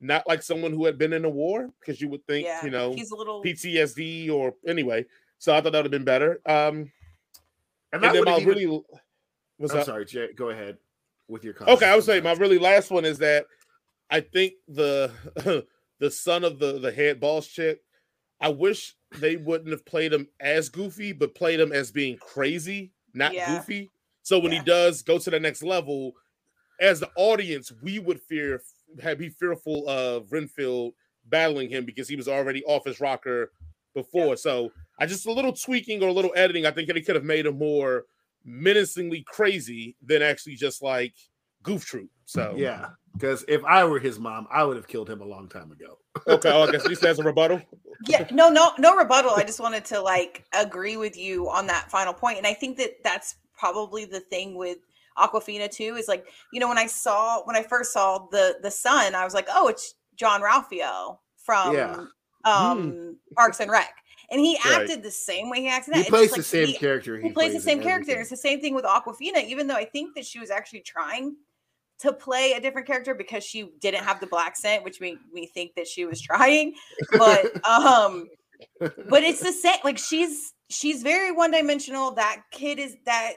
not 0.00 0.26
like 0.26 0.42
someone 0.42 0.72
who 0.72 0.86
had 0.86 0.96
been 0.98 1.12
in 1.12 1.24
a 1.24 1.28
war 1.28 1.68
because 1.80 2.00
you 2.00 2.08
would 2.08 2.26
think, 2.26 2.46
yeah 2.46 2.64
you 2.64 2.70
know, 2.70 2.92
he's 2.94 3.10
a 3.10 3.16
little 3.16 3.42
PTSD 3.42 4.30
or 4.30 4.54
anyway. 4.66 5.04
So 5.38 5.54
I 5.54 5.60
thought 5.60 5.72
that 5.72 5.78
would 5.78 5.86
have 5.86 5.90
been 5.90 6.04
better. 6.04 6.40
Um, 6.46 6.90
and 7.92 8.04
and 8.04 8.14
then 8.14 8.24
my 8.24 8.32
have 8.32 8.42
even, 8.42 8.54
really 8.54 8.66
was 9.58 9.70
I'm 9.72 9.78
that 9.78 9.86
sorry, 9.86 10.04
Jay. 10.06 10.32
Go 10.34 10.50
ahead 10.50 10.78
with 11.28 11.44
your. 11.44 11.54
Comment. 11.54 11.76
Okay? 11.76 11.86
I 11.86 11.88
comments. 11.90 12.06
would 12.06 12.14
say 12.14 12.20
my 12.20 12.32
really 12.32 12.58
last 12.58 12.90
one 12.90 13.04
is 13.04 13.18
that 13.18 13.46
I 14.10 14.20
think 14.20 14.54
the 14.68 15.12
the 15.98 16.10
son 16.10 16.44
of 16.44 16.58
the 16.58 16.78
the 16.78 16.92
head 16.92 17.20
boss 17.20 17.46
chick. 17.46 17.80
I 18.40 18.48
wish 18.48 18.94
they 19.18 19.36
wouldn't 19.36 19.70
have 19.70 19.84
played 19.84 20.14
him 20.14 20.26
as 20.40 20.70
goofy, 20.70 21.12
but 21.12 21.34
played 21.34 21.60
him 21.60 21.72
as 21.72 21.90
being 21.92 22.16
crazy, 22.16 22.92
not 23.12 23.34
Yeah. 23.34 23.54
goofy. 23.54 23.90
So 24.22 24.38
when 24.38 24.52
Yeah. 24.52 24.60
he 24.60 24.64
does 24.64 25.02
go 25.02 25.18
to 25.18 25.30
the 25.30 25.38
next 25.38 25.62
level, 25.62 26.14
as 26.80 27.00
the 27.00 27.10
audience, 27.16 27.70
we 27.82 27.98
would 27.98 28.22
fear 28.22 28.62
have 29.02 29.18
be 29.18 29.28
fearful 29.28 29.88
of 29.88 30.32
Renfield 30.32 30.94
battling 31.26 31.68
him 31.70 31.84
because 31.84 32.08
he 32.08 32.16
was 32.16 32.28
already 32.28 32.62
off 32.64 32.84
his 32.84 33.00
rocker 33.00 33.52
before. 33.94 34.36
So 34.36 34.70
I 34.98 35.06
just 35.06 35.26
a 35.26 35.32
little 35.32 35.52
tweaking 35.52 36.02
or 36.02 36.08
a 36.08 36.12
little 36.12 36.32
editing. 36.34 36.66
I 36.66 36.70
think 36.70 36.88
it 36.88 37.06
could 37.06 37.14
have 37.14 37.24
made 37.24 37.46
him 37.46 37.58
more 37.58 38.04
menacingly 38.44 39.22
crazy 39.26 39.96
than 40.02 40.22
actually 40.22 40.54
just 40.56 40.82
like 40.82 41.14
goof 41.62 41.84
troop. 41.84 42.10
So 42.24 42.54
Yeah, 42.56 42.88
because 43.14 43.44
if 43.48 43.64
I 43.64 43.84
were 43.84 43.98
his 43.98 44.18
mom, 44.18 44.46
I 44.50 44.64
would 44.64 44.76
have 44.76 44.88
killed 44.88 45.10
him 45.10 45.20
a 45.20 45.24
long 45.26 45.48
time 45.48 45.72
ago. 45.72 45.98
okay. 46.26 46.50
Oh, 46.52 46.62
I 46.62 46.70
guess 46.72 46.82
at 46.84 46.88
least 46.88 47.02
that's 47.02 47.18
a 47.18 47.22
rebuttal. 47.24 47.60
yeah 48.06 48.26
no 48.30 48.48
no 48.48 48.72
no 48.78 48.96
rebuttal 48.96 49.30
i 49.36 49.42
just 49.44 49.60
wanted 49.60 49.84
to 49.84 50.00
like 50.00 50.42
agree 50.54 50.96
with 50.96 51.18
you 51.18 51.50
on 51.50 51.66
that 51.66 51.90
final 51.90 52.14
point 52.14 52.38
and 52.38 52.46
i 52.46 52.54
think 52.54 52.78
that 52.78 52.92
that's 53.04 53.34
probably 53.58 54.06
the 54.06 54.20
thing 54.20 54.54
with 54.54 54.78
awkwafina 55.26 55.70
too 55.70 55.96
is 55.96 56.08
like 56.08 56.26
you 56.52 56.60
know 56.60 56.68
when 56.68 56.78
i 56.78 56.86
saw 56.86 57.42
when 57.44 57.56
i 57.56 57.62
first 57.62 57.92
saw 57.92 58.26
the 58.30 58.56
the 58.62 58.70
son 58.70 59.14
i 59.14 59.24
was 59.24 59.34
like 59.34 59.48
oh 59.52 59.68
it's 59.68 59.94
jean-ralphio 60.16 61.18
from 61.36 61.74
Yeah. 61.74 62.04
um 62.44 63.16
parks 63.36 63.60
and 63.60 63.70
rec 63.70 63.94
and 64.30 64.40
he 64.40 64.56
Right. 64.64 64.80
acted 64.82 65.02
the 65.02 65.10
same 65.10 65.50
way 65.50 65.62
he 65.62 65.68
that 65.68 65.84
He 65.92 66.04
plays 66.04 66.30
the 66.30 66.36
like, 66.36 66.44
same 66.46 66.66
he- 66.68 66.78
character. 66.78 67.18
he 67.18 67.32
plays 67.32 67.52
the 67.52 67.60
same 67.60 67.82
character. 67.82 68.12
everything. 68.12 68.20
It's 68.20 68.30
the 68.30 68.36
same 68.36 68.60
thing 68.60 68.74
with 68.76 68.84
Awkwafina, 68.84 69.44
even 69.44 69.66
though 69.66 69.74
I 69.74 69.84
think 69.84 70.14
that 70.14 70.24
she 70.24 70.38
was 70.38 70.50
actually 70.50 70.82
trying 70.82 71.34
to 71.98 72.12
play 72.12 72.52
a 72.52 72.60
different 72.60 72.86
character 72.86 73.12
because 73.14 73.42
she 73.42 73.70
didn't 73.80 74.04
have 74.04 74.20
the 74.20 74.28
blaccent, 74.28 74.84
which 74.84 75.00
made 75.00 75.18
me 75.32 75.46
think 75.46 75.74
that 75.74 75.88
she 75.88 76.04
was 76.04 76.20
trying. 76.20 76.74
But 77.18 77.46
um, 77.68 78.28
but 79.08 79.24
it's 79.24 79.40
the 79.40 79.52
same. 79.52 79.78
Like 79.82 79.98
she's 79.98 80.54
she's 80.68 81.02
very 81.02 81.32
one 81.32 81.50
dimensional. 81.50 82.12
That 82.12 82.42
kid 82.52 82.78
is 82.78 82.96
that 83.06 83.32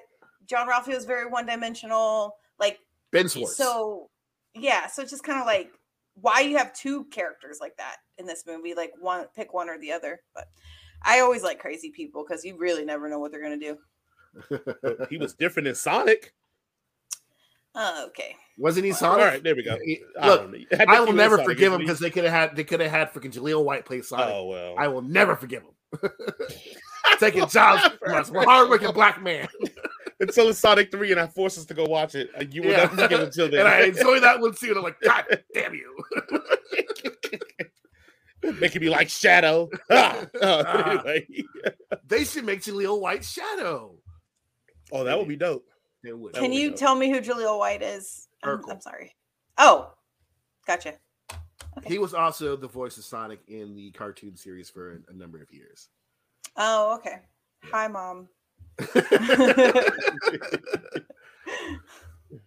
Jean-Ralphio 0.50 0.96
is 0.96 1.06
very 1.06 1.26
one 1.26 1.46
dimensional. 1.46 2.36
Like 2.60 2.80
Ben 3.12 3.28
Schwartz. 3.28 3.56
so, 3.58 4.10
yeah. 4.54 4.88
So 4.88 5.02
it's 5.02 5.12
just 5.12 5.24
kind 5.24 5.40
of 5.40 5.46
like 5.46 5.72
why 6.16 6.42
you 6.42 6.58
have 6.58 6.74
two 6.74 7.06
characters 7.06 7.58
like 7.62 7.76
that 7.78 7.98
in 8.18 8.26
this 8.26 8.44
movie. 8.46 8.74
Like 8.74 8.92
one, 9.00 9.26
pick 9.36 9.54
one 9.54 9.70
or 9.70 9.78
the 9.80 9.92
other. 9.92 10.20
But 10.36 10.48
I 11.04 11.20
always 11.20 11.44
like 11.44 11.60
crazy 11.60 11.92
people 11.92 12.24
because 12.28 12.44
you 12.46 12.58
really 12.58 12.86
never 12.86 13.10
know 13.10 13.20
what 13.20 13.32
they're 13.32 13.44
gonna 13.44 13.58
do. 13.58 13.78
He 15.10 15.18
was 15.18 15.34
different 15.34 15.68
in 15.68 15.76
Sonic. 15.76 16.34
Oh, 17.76 18.06
okay. 18.08 18.36
wasn't 18.58 18.86
he 18.86 18.92
Sonic? 18.92 19.26
right, 19.26 19.44
there 19.44 19.56
we 19.56 19.64
go. 19.64 19.78
He- 19.84 20.02
I 20.20 20.28
Look. 20.28 20.56
I, 20.80 20.86
I 20.88 21.00
will 21.02 21.14
never 21.14 21.38
forgive 21.40 21.72
isn't 21.72 21.74
him 21.74 21.80
because 21.82 22.00
they 22.00 22.10
could 22.12 22.24
have 22.24 22.34
had 22.34 22.56
they 22.56 22.64
could 22.64 22.80
have 22.80 22.92
had 22.92 23.14
freaking 23.14 23.34
Jaleel 23.34 23.64
White 23.64 23.86
play 23.86 24.02
Sonic. 24.02 24.28
Oh 24.30 24.46
well. 24.46 24.76
I 24.78 24.88
will 24.88 25.02
never 25.02 25.36
forgive 25.36 25.64
him. 25.64 25.72
Taking 27.20 27.48
jobs 27.48 27.84
from 28.00 28.36
a 28.36 28.44
hardworking 28.44 28.92
black 28.92 29.22
man, 29.22 29.48
until 30.24 30.50
it's 30.50 30.60
Sonic 30.60 30.92
3 30.92 31.12
and 31.12 31.20
I 31.22 31.28
force 31.28 31.58
us 31.58 31.66
to 31.66 31.74
go 31.74 31.86
watch 31.86 32.16
it. 32.16 32.30
You 32.52 32.64
will 32.64 32.72
Yeah. 32.72 32.78
never 32.78 32.96
forget 32.98 33.20
it 33.20 33.26
until 33.28 33.50
then. 33.52 33.60
and 33.62 33.70
I 33.70 33.82
enjoy 33.84 34.20
that 34.20 34.40
one 34.40 34.54
too. 34.54 34.70
And 34.70 34.78
I'm 34.78 34.84
like, 34.84 35.00
God 35.04 35.26
damn 35.54 35.74
you! 35.74 35.96
Making 38.60 38.82
me 38.82 38.90
like 38.90 39.10
Shadow. 39.10 39.70
Ah, 39.90 40.26
uh, 40.42 41.00
anyway. 41.06 41.28
they 42.06 42.26
should 42.26 42.44
make 42.44 42.60
Jaleel 42.62 43.00
White 43.00 43.24
Shadow. 43.24 43.96
Oh, 44.92 45.06
that 45.06 45.18
would 45.18 45.30
be 45.30 45.38
dope. 45.38 45.66
They 46.04 46.12
would. 46.12 46.34
Can 46.34 46.50
would 46.50 46.54
you 46.54 46.70
dope. 46.72 46.78
tell 46.80 46.96
me 46.96 47.10
who 47.10 47.22
Jaleel 47.22 47.58
White 47.58 47.82
is? 47.82 48.28
I'm, 48.44 48.62
I'm 48.70 48.82
sorry. 48.82 49.16
Oh, 49.58 49.94
gotcha. 50.68 50.96
He 51.86 51.98
was 52.00 52.14
also 52.14 52.58
the 52.58 52.68
voice 52.68 52.98
of 52.98 53.06
Sonic 53.06 53.40
in 53.48 53.76
the 53.76 53.92
cartoon 53.92 54.36
series 54.36 54.70
for 54.70 54.92
a, 54.92 54.98
a 55.12 55.14
number 55.14 55.42
of 55.42 55.50
years. 55.52 55.88
Oh, 56.58 56.96
okay. 56.96 57.20
Hi, 57.72 57.88
mom. 57.88 58.28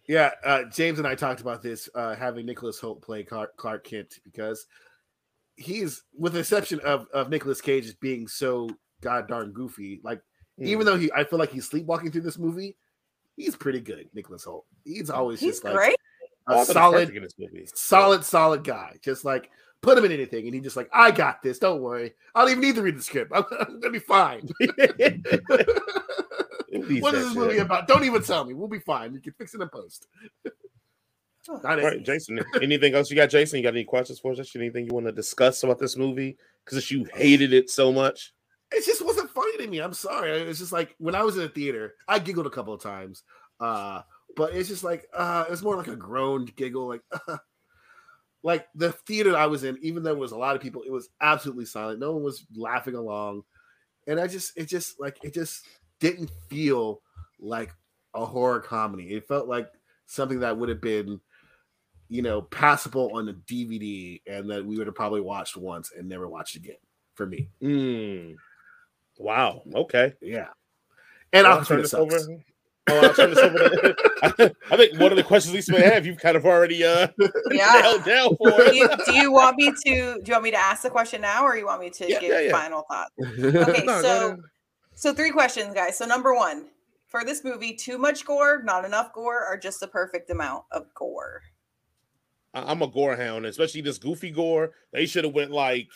yeah, 0.09 0.31
uh, 0.45 0.65
James 0.65 0.99
and 0.99 1.07
I 1.07 1.15
talked 1.15 1.41
about 1.41 1.63
this 1.63 1.89
uh, 1.95 2.15
having 2.15 2.47
Nicholas 2.47 2.81
Hoult 2.81 3.03
play 3.03 3.23
Clark, 3.23 3.57
Clark 3.57 3.85
Kent 3.85 4.19
because 4.25 4.67
he's, 5.57 6.03
with 6.17 6.33
the 6.35 6.41
exception 6.41 6.81
of 6.81 7.07
of 7.13 7.31
Nicolas 7.31 7.61
Cage 7.61 7.87
as 7.87 7.95
being 7.95 8.27
so 8.29 8.69
god 9.01 9.29
darn 9.29 9.53
goofy, 9.53 10.01
like 10.03 10.21
Hmm. 10.59 10.67
even 10.69 10.87
though 10.87 10.97
he, 10.97 11.13
I 11.13 11.25
feel 11.25 11.39
like 11.39 11.51
he's 11.51 11.69
sleepwalking 11.69 12.11
through 12.11 12.23
this 12.23 12.39
movie, 12.39 12.77
he's 13.37 13.55
pretty 13.55 13.81
good. 13.81 14.09
Nicholas 14.15 14.45
Hoult, 14.47 14.65
he's 14.85 15.11
always 15.11 15.39
He's 15.39 15.57
just 15.57 15.65
like 15.65 15.75
great. 15.75 15.97
I 16.49 16.55
a 16.55 16.55
thought 16.55 16.55
he 16.55 16.59
was 16.61 16.69
solid, 16.69 16.99
perfect 17.09 17.17
in 17.17 17.23
this 17.23 17.35
movie. 17.39 17.67
solid, 17.75 18.25
solid 18.25 18.65
guy. 18.65 18.97
Just 19.03 19.25
like 19.25 19.51
put 19.83 19.99
him 19.99 20.05
in 20.05 20.13
anything, 20.13 20.47
and 20.47 20.55
he 20.55 20.61
just 20.61 20.77
like, 20.77 20.89
I 20.93 21.11
got 21.11 21.43
this. 21.43 21.59
Don't 21.59 21.81
worry. 21.81 22.15
I 22.35 22.43
don't 22.43 22.51
even 22.51 22.63
need 22.63 22.75
to 22.77 22.83
read 22.83 22.97
the 22.97 23.03
script. 23.03 23.33
I'm, 23.35 23.45
I'm 23.61 23.81
gonna 23.81 23.93
be 23.93 23.99
fine. 23.99 24.49
what 27.01 27.15
is 27.15 27.27
this 27.27 27.35
movie 27.35 27.59
about? 27.59 27.89
Don't 27.89 28.05
even 28.05 28.23
tell 28.23 28.45
me. 28.45 28.55
We'll 28.55 28.69
be 28.69 28.81
fine. 28.81 29.15
You 29.15 29.21
can 29.21 29.33
fix 29.35 29.55
it 29.55 29.61
in 29.61 29.69
post. 29.69 30.07
All 31.49 31.61
right, 31.63 32.03
Jason. 32.03 32.41
Anything 32.61 32.95
else 32.95 33.09
you 33.09 33.17
got, 33.17 33.31
Jason? 33.31 33.59
You 33.59 33.63
got 33.63 33.75
any 33.75 33.85
questions 33.85 34.19
for 34.19 34.33
us? 34.33 34.57
Anything 34.57 34.85
you 34.87 34.93
want 34.93 35.07
to 35.07 35.13
discuss 35.13 35.63
about 35.63 35.79
this 35.79 35.97
movie? 35.97 36.37
Because 36.65 36.91
you 36.91 37.07
hated 37.15 37.53
it 37.53 37.71
so 37.71 37.93
much. 37.93 38.33
It 38.73 38.85
just 38.85 39.05
wasn't 39.05 39.31
funny 39.31 39.57
to 39.59 39.69
me. 39.69 39.79
I'm 39.79 39.95
sorry. 39.95 40.33
It's 40.33 40.59
just 40.59 40.73
like 40.73 40.97
when 40.99 41.15
I 41.15 41.23
was 41.23 41.37
in 41.37 41.43
the 41.43 41.49
theater, 41.49 41.95
I 42.09 42.19
giggled 42.19 42.47
a 42.47 42.51
couple 42.51 42.75
of 42.75 42.83
times. 42.83 43.23
Uh, 43.61 44.03
but 44.37 44.55
it's 44.55 44.69
just 44.69 44.85
like 44.85 45.09
uh 45.15 45.45
it's 45.49 45.63
more 45.63 45.77
like 45.77 45.89
a 45.89 45.97
groaned 45.97 46.55
giggle, 46.57 46.89
like 46.89 47.03
uh, 47.29 47.39
like 48.47 48.69
the 48.77 48.93
theater 48.93 49.37
I 49.37 49.47
was 49.47 49.65
in, 49.65 49.77
even 49.83 50.05
though 50.05 50.13
it 50.13 50.19
was 50.19 50.31
a 50.31 50.39
lot 50.39 50.55
of 50.55 50.63
people, 50.63 50.83
it 50.87 50.93
was 50.93 51.09
absolutely 51.21 51.65
silent. 51.65 51.99
No 51.99 52.13
one 52.13 52.23
was 52.23 52.47
laughing 52.55 52.95
along. 52.95 53.43
And 54.07 54.21
I 54.21 54.29
just 54.29 54.57
it 54.57 54.69
just 54.69 55.01
like 55.01 55.19
it 55.25 55.35
just 55.35 55.65
didn't 55.99 56.31
feel 56.49 57.03
like 57.41 57.75
a 58.15 58.25
horror 58.25 58.61
comedy. 58.61 59.17
It 59.17 59.27
felt 59.27 59.49
like 59.49 59.67
something 60.07 60.39
that 60.41 60.57
would 60.57 60.69
have 60.69 60.81
been, 60.81 61.21
you 62.09 62.23
know, 62.23 62.41
passable 62.41 63.11
on 63.15 63.29
a 63.29 63.33
DVD 63.33 64.23
and 64.29 64.49
that 64.49 64.65
we 64.65 64.79
would 64.79 64.87
have 64.87 64.95
probably 64.95 65.23
watched 65.23 65.57
once 65.57 65.91
and 65.91 66.09
never 66.09 66.29
watched 66.29 66.55
again 66.55 66.77
for 67.15 67.27
me. 67.27 67.51
Mm. 67.61 68.37
Wow. 69.19 69.63
Okay. 69.75 70.13
Yeah. 70.23 70.51
And 71.33 71.49
well, 71.49 71.59
I'll 71.59 71.65
turn 71.65 71.83
this 71.83 71.95
over. 71.95 72.17
Oh, 72.89 73.01
I'll 73.01 73.15
turn 73.15 73.31
this 73.31 73.39
over 73.41 73.59
to, 73.59 73.97
I, 74.23 74.27
I, 74.71 74.77
think 74.77 75.01
one 75.01 75.11
of 75.11 75.17
the 75.17 75.25
questions 75.25 75.53
Lisa 75.55 75.73
may 75.73 75.83
have, 75.83 76.07
you've 76.07 76.19
kind 76.19 76.37
of 76.37 76.47
already 76.47 76.85
uh 76.85 77.09
yeah. 77.51 77.81
nailed 77.83 78.05
down 78.05 78.37
for. 78.37 78.51
Do 78.51 78.77
you, 78.77 78.89
do 79.05 79.13
you, 79.13 79.33
want 79.33 79.57
me 79.57 79.73
to 79.73 79.75
do 79.85 80.23
you 80.25 80.33
want 80.33 80.45
me 80.45 80.53
to 80.53 80.57
ask 80.57 80.83
the 80.83 80.91
question 80.91 81.21
now 81.21 81.45
or 81.45 81.57
you 81.57 81.67
want 81.67 81.81
me 81.81 81.91
to 81.91 82.09
yeah, 82.09 82.21
give 82.21 82.31
yeah, 82.31 82.41
yeah. 82.41 82.53
final 82.53 82.83
thoughts? 82.83 83.13
Okay, 83.19 83.85
no, 83.85 84.03
so 84.03 84.37
so 84.95 85.13
three 85.13 85.31
questions, 85.31 85.75
guys. 85.75 85.99
So 85.99 86.07
number 86.07 86.35
one, 86.35 86.67
for 87.09 87.25
this 87.25 87.43
movie, 87.43 87.75
too 87.75 87.99
much 87.99 88.25
gore, 88.25 88.63
not 88.63 88.85
enough 88.85 89.13
gore, 89.13 89.45
or 89.49 89.57
just 89.57 89.81
the 89.81 89.89
perfect 89.89 90.31
amount 90.31 90.65
of 90.71 90.87
gore? 90.95 91.43
I'm 92.55 92.83
a 92.83 92.87
gore 92.87 93.17
hound, 93.17 93.47
especially 93.47 93.83
this 93.83 93.99
goofy 93.99 94.31
gore. 94.31 94.73
They 94.93 95.07
should 95.07 95.25
have 95.25 95.35
went 95.35 95.51
like 95.51 95.89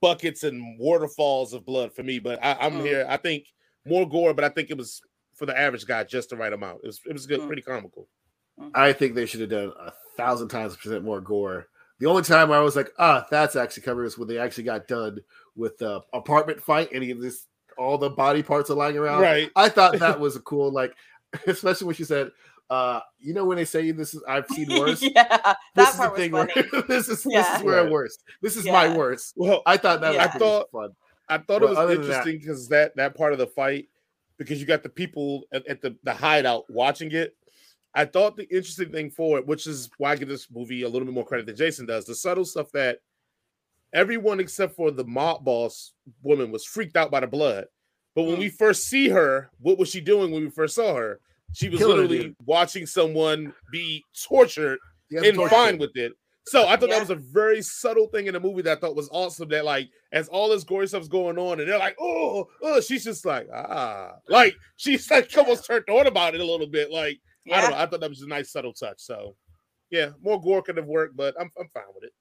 buckets 0.00 0.44
and 0.44 0.78
waterfalls 0.78 1.52
of 1.52 1.66
blood 1.66 1.92
for 1.92 2.02
me. 2.02 2.18
But 2.18 2.38
I, 2.44 2.66
am 2.66 2.74
mm. 2.74 2.82
here. 2.82 3.06
I 3.08 3.16
think 3.16 3.46
more 3.84 4.08
gore, 4.08 4.34
but 4.34 4.44
I 4.44 4.48
think 4.50 4.70
it 4.70 4.76
was 4.76 5.02
for 5.36 5.46
the 5.46 5.58
average 5.58 5.86
guy 5.86 6.02
just 6.04 6.30
the 6.30 6.36
right 6.36 6.52
amount. 6.52 6.80
It 6.82 6.86
was 6.86 7.00
it 7.06 7.12
was 7.12 7.26
good, 7.26 7.40
mm. 7.40 7.46
pretty 7.46 7.62
comical. 7.62 8.08
Mm. 8.60 8.70
I 8.74 8.92
think 8.92 9.14
they 9.14 9.26
should 9.26 9.40
have 9.40 9.50
done 9.50 9.72
a 9.78 9.92
thousand 10.16 10.48
times 10.48 10.76
percent 10.76 11.04
more 11.04 11.20
gore. 11.20 11.68
The 11.98 12.06
only 12.06 12.22
time 12.22 12.52
I 12.52 12.60
was 12.60 12.76
like, 12.76 12.90
ah, 12.98 13.26
that's 13.30 13.56
actually 13.56 13.84
covered 13.84 14.04
is 14.04 14.18
when 14.18 14.28
they 14.28 14.38
actually 14.38 14.64
got 14.64 14.88
done 14.88 15.18
with 15.54 15.78
the 15.78 16.00
apartment 16.12 16.60
fight 16.60 16.90
and 16.92 17.02
he 17.02 17.14
just 17.14 17.46
all 17.78 17.98
the 17.98 18.10
body 18.10 18.42
parts 18.42 18.70
are 18.70 18.74
lying 18.74 18.96
around. 18.96 19.22
Right. 19.22 19.50
I 19.56 19.68
thought 19.68 19.98
that 19.98 20.18
was 20.18 20.36
a 20.36 20.40
cool, 20.40 20.70
like, 20.70 20.94
especially 21.46 21.86
when 21.86 21.96
she 21.96 22.04
said, 22.04 22.32
uh, 22.68 23.00
you 23.20 23.32
know 23.32 23.44
when 23.44 23.56
they 23.56 23.64
say 23.64 23.92
this 23.92 24.12
is 24.12 24.24
I've 24.26 24.48
seen 24.48 24.68
worse. 24.80 25.00
yeah, 25.00 25.54
this 25.76 25.90
is 25.90 25.98
the 25.98 26.10
thing 26.10 26.32
where 26.32 26.48
this 26.88 27.08
is 27.08 27.24
yeah. 27.28 27.42
this 27.42 27.60
is 27.60 27.62
where 27.64 27.88
worst. 27.88 28.24
This 28.42 28.56
is 28.56 28.64
yeah. 28.64 28.72
my 28.72 28.96
worst. 28.96 29.34
Well, 29.36 29.62
I 29.66 29.76
thought 29.76 30.00
that 30.00 30.14
yeah. 30.14 30.24
I 30.24 30.38
thought 30.38 30.70
fun. 30.72 30.90
I 31.28 31.38
thought 31.38 31.62
well, 31.62 31.74
it 31.74 31.98
was 31.98 31.98
interesting 31.98 32.38
because 32.38 32.68
that, 32.68 32.96
that 32.96 33.12
that 33.12 33.16
part 33.16 33.32
of 33.32 33.38
the 33.38 33.46
fight 33.46 33.88
because 34.38 34.60
you 34.60 34.66
got 34.66 34.82
the 34.82 34.88
people 34.88 35.44
at, 35.52 35.66
at, 35.66 35.80
the, 35.80 35.96
the 36.02 36.12
hideout 36.12 36.64
watching 36.70 37.12
it. 37.12 37.36
I 37.94 38.04
thought 38.04 38.36
the 38.36 38.48
interesting 38.54 38.92
thing 38.92 39.10
for 39.10 39.38
it, 39.38 39.46
which 39.46 39.66
is 39.66 39.88
why 39.96 40.12
I 40.12 40.16
give 40.16 40.28
this 40.28 40.50
movie 40.50 40.82
a 40.82 40.88
little 40.88 41.06
bit 41.06 41.14
more 41.14 41.24
credit 41.24 41.46
than 41.46 41.56
Jason 41.56 41.86
does, 41.86 42.04
the 42.04 42.14
subtle 42.14 42.44
stuff 42.44 42.70
that 42.72 42.98
everyone 43.94 44.38
except 44.40 44.76
for 44.76 44.90
the 44.90 45.04
mob 45.04 45.44
boss 45.44 45.92
woman 46.22 46.50
was 46.50 46.64
freaked 46.64 46.96
out 46.96 47.10
by 47.10 47.20
the 47.20 47.26
blood. 47.26 47.66
But 48.14 48.24
when 48.24 48.36
mm. 48.36 48.40
we 48.40 48.48
first 48.50 48.88
see 48.88 49.08
her, 49.08 49.50
what 49.58 49.78
was 49.78 49.88
she 49.88 50.00
doing 50.00 50.30
when 50.30 50.44
we 50.44 50.50
first 50.50 50.74
saw 50.74 50.94
her? 50.94 51.20
She 51.52 51.68
was 51.68 51.78
Killing 51.78 51.96
literally 51.96 52.36
watching 52.44 52.86
someone 52.86 53.52
be 53.72 54.04
tortured 54.28 54.78
and 55.10 55.36
fine 55.48 55.78
with 55.78 55.92
it. 55.94 56.12
So 56.46 56.68
I 56.68 56.76
thought 56.76 56.88
yeah. 56.90 56.96
that 56.96 57.08
was 57.08 57.10
a 57.10 57.16
very 57.16 57.60
subtle 57.60 58.06
thing 58.06 58.26
in 58.26 58.34
the 58.34 58.40
movie 58.40 58.62
that 58.62 58.78
I 58.78 58.80
thought 58.80 58.94
was 58.94 59.08
awesome. 59.10 59.48
That 59.48 59.64
like 59.64 59.88
as 60.12 60.28
all 60.28 60.48
this 60.48 60.62
gory 60.62 60.86
stuff's 60.86 61.08
going 61.08 61.38
on, 61.38 61.58
and 61.58 61.68
they're 61.68 61.78
like, 61.78 61.96
oh, 62.00 62.46
oh, 62.62 62.80
she's 62.80 63.04
just 63.04 63.24
like, 63.24 63.48
ah, 63.52 64.12
like 64.28 64.54
she's 64.76 65.10
like 65.10 65.30
almost 65.36 65.66
turned 65.66 65.88
on 65.88 66.06
about 66.06 66.34
it 66.34 66.40
a 66.40 66.44
little 66.44 66.68
bit. 66.68 66.92
Like 66.92 67.18
yeah. 67.44 67.58
I 67.58 67.60
don't 67.62 67.70
know. 67.70 67.76
I 67.78 67.86
thought 67.86 68.00
that 68.00 68.10
was 68.10 68.22
a 68.22 68.28
nice 68.28 68.52
subtle 68.52 68.72
touch. 68.72 68.98
So 68.98 69.34
yeah, 69.90 70.10
more 70.22 70.40
gore 70.40 70.62
could 70.62 70.76
have 70.76 70.86
worked, 70.86 71.16
but 71.16 71.34
I'm 71.40 71.50
I'm 71.58 71.68
fine 71.74 71.84
with 71.94 72.04
it. 72.04 72.12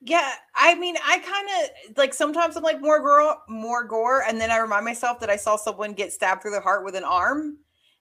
Yeah, 0.00 0.32
I 0.54 0.74
mean, 0.74 0.96
I 1.02 1.18
kind 1.18 1.48
of 1.48 1.96
like 1.96 2.12
sometimes 2.12 2.56
I'm 2.56 2.62
like 2.62 2.80
more 2.80 3.00
gore, 3.00 3.36
more 3.48 3.84
gore, 3.84 4.22
and 4.22 4.40
then 4.40 4.50
I 4.50 4.58
remind 4.58 4.84
myself 4.84 5.20
that 5.20 5.30
I 5.30 5.36
saw 5.36 5.56
someone 5.56 5.92
get 5.94 6.12
stabbed 6.12 6.42
through 6.42 6.50
the 6.50 6.60
heart 6.60 6.84
with 6.84 6.94
an 6.94 7.04
arm, 7.04 7.58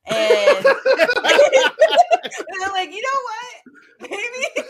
and, 0.08 0.66
and 0.66 0.66
I'm 2.64 2.72
like, 2.72 2.92
you 2.92 3.02
know 3.02 3.20
what, 3.24 4.10
maybe. 4.10 4.70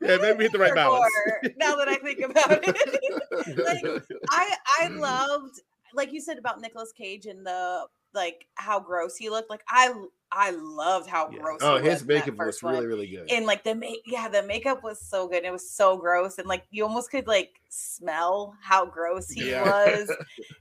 Yeah, 0.00 0.16
maybe 0.16 0.44
hit 0.44 0.52
the 0.52 0.58
right 0.58 0.74
balance. 0.74 1.12
now 1.56 1.76
that 1.76 1.88
I 1.88 1.96
think 1.96 2.20
about 2.20 2.50
it, 2.50 3.58
like 3.58 4.02
I, 4.30 4.56
I 4.80 4.88
loved, 4.88 5.60
like 5.94 6.12
you 6.12 6.20
said 6.20 6.38
about 6.38 6.60
Nicolas 6.60 6.92
Cage 6.92 7.26
and 7.26 7.46
the 7.46 7.86
like 8.14 8.46
how 8.56 8.80
gross 8.80 9.16
he 9.16 9.30
looked. 9.30 9.48
Like 9.48 9.62
I 9.68 9.92
I 10.30 10.50
loved 10.50 11.08
how 11.08 11.30
yeah. 11.30 11.38
gross. 11.38 11.60
Oh, 11.62 11.78
his 11.78 12.04
makeup 12.04 12.36
was 12.36 12.62
really, 12.62 12.86
really 12.86 13.06
good. 13.06 13.30
And 13.30 13.46
like 13.46 13.64
the 13.64 13.74
make, 13.74 14.00
yeah, 14.06 14.28
the 14.28 14.42
makeup 14.42 14.82
was 14.82 15.00
so 15.00 15.28
good. 15.28 15.44
It 15.44 15.52
was 15.52 15.70
so 15.70 15.96
gross, 15.96 16.38
and 16.38 16.48
like 16.48 16.64
you 16.70 16.84
almost 16.84 17.10
could 17.10 17.26
like 17.26 17.60
smell 17.68 18.56
how 18.62 18.86
gross 18.86 19.30
he 19.30 19.50
yeah. 19.50 19.64
was. 19.64 20.14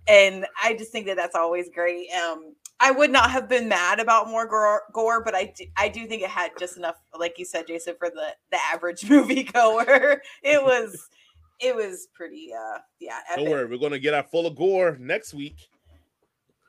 and 0.07 0.45
I 0.61 0.73
just 0.73 0.91
think 0.91 1.07
that 1.07 1.17
that's 1.17 1.35
always 1.35 1.69
great. 1.73 2.09
Um, 2.11 2.53
I 2.81 2.91
would 2.91 3.11
not 3.11 3.29
have 3.29 3.47
been 3.47 3.69
mad 3.69 3.99
about 3.99 4.27
more 4.27 4.47
gore, 4.47 4.81
gore 4.91 5.23
but 5.23 5.35
I 5.35 5.53
do, 5.55 5.65
I 5.77 5.87
do 5.87 6.07
think 6.07 6.23
it 6.23 6.29
had 6.29 6.51
just 6.57 6.77
enough, 6.77 6.95
like 7.17 7.37
you 7.37 7.45
said, 7.45 7.67
Jason, 7.67 7.93
for 7.99 8.09
the 8.09 8.35
the 8.51 8.57
average 8.73 9.03
movie 9.09 9.43
goer. 9.43 10.21
it 10.43 10.63
was 10.63 11.07
it 11.59 11.75
was 11.75 12.07
pretty. 12.13 12.49
uh 12.53 12.79
Yeah. 12.99 13.19
Epic. 13.31 13.43
Don't 13.45 13.51
worry, 13.51 13.65
we're 13.65 13.77
gonna 13.77 13.99
get 13.99 14.13
our 14.13 14.23
full 14.23 14.47
of 14.47 14.55
gore 14.55 14.97
next 14.99 15.33
week. 15.33 15.69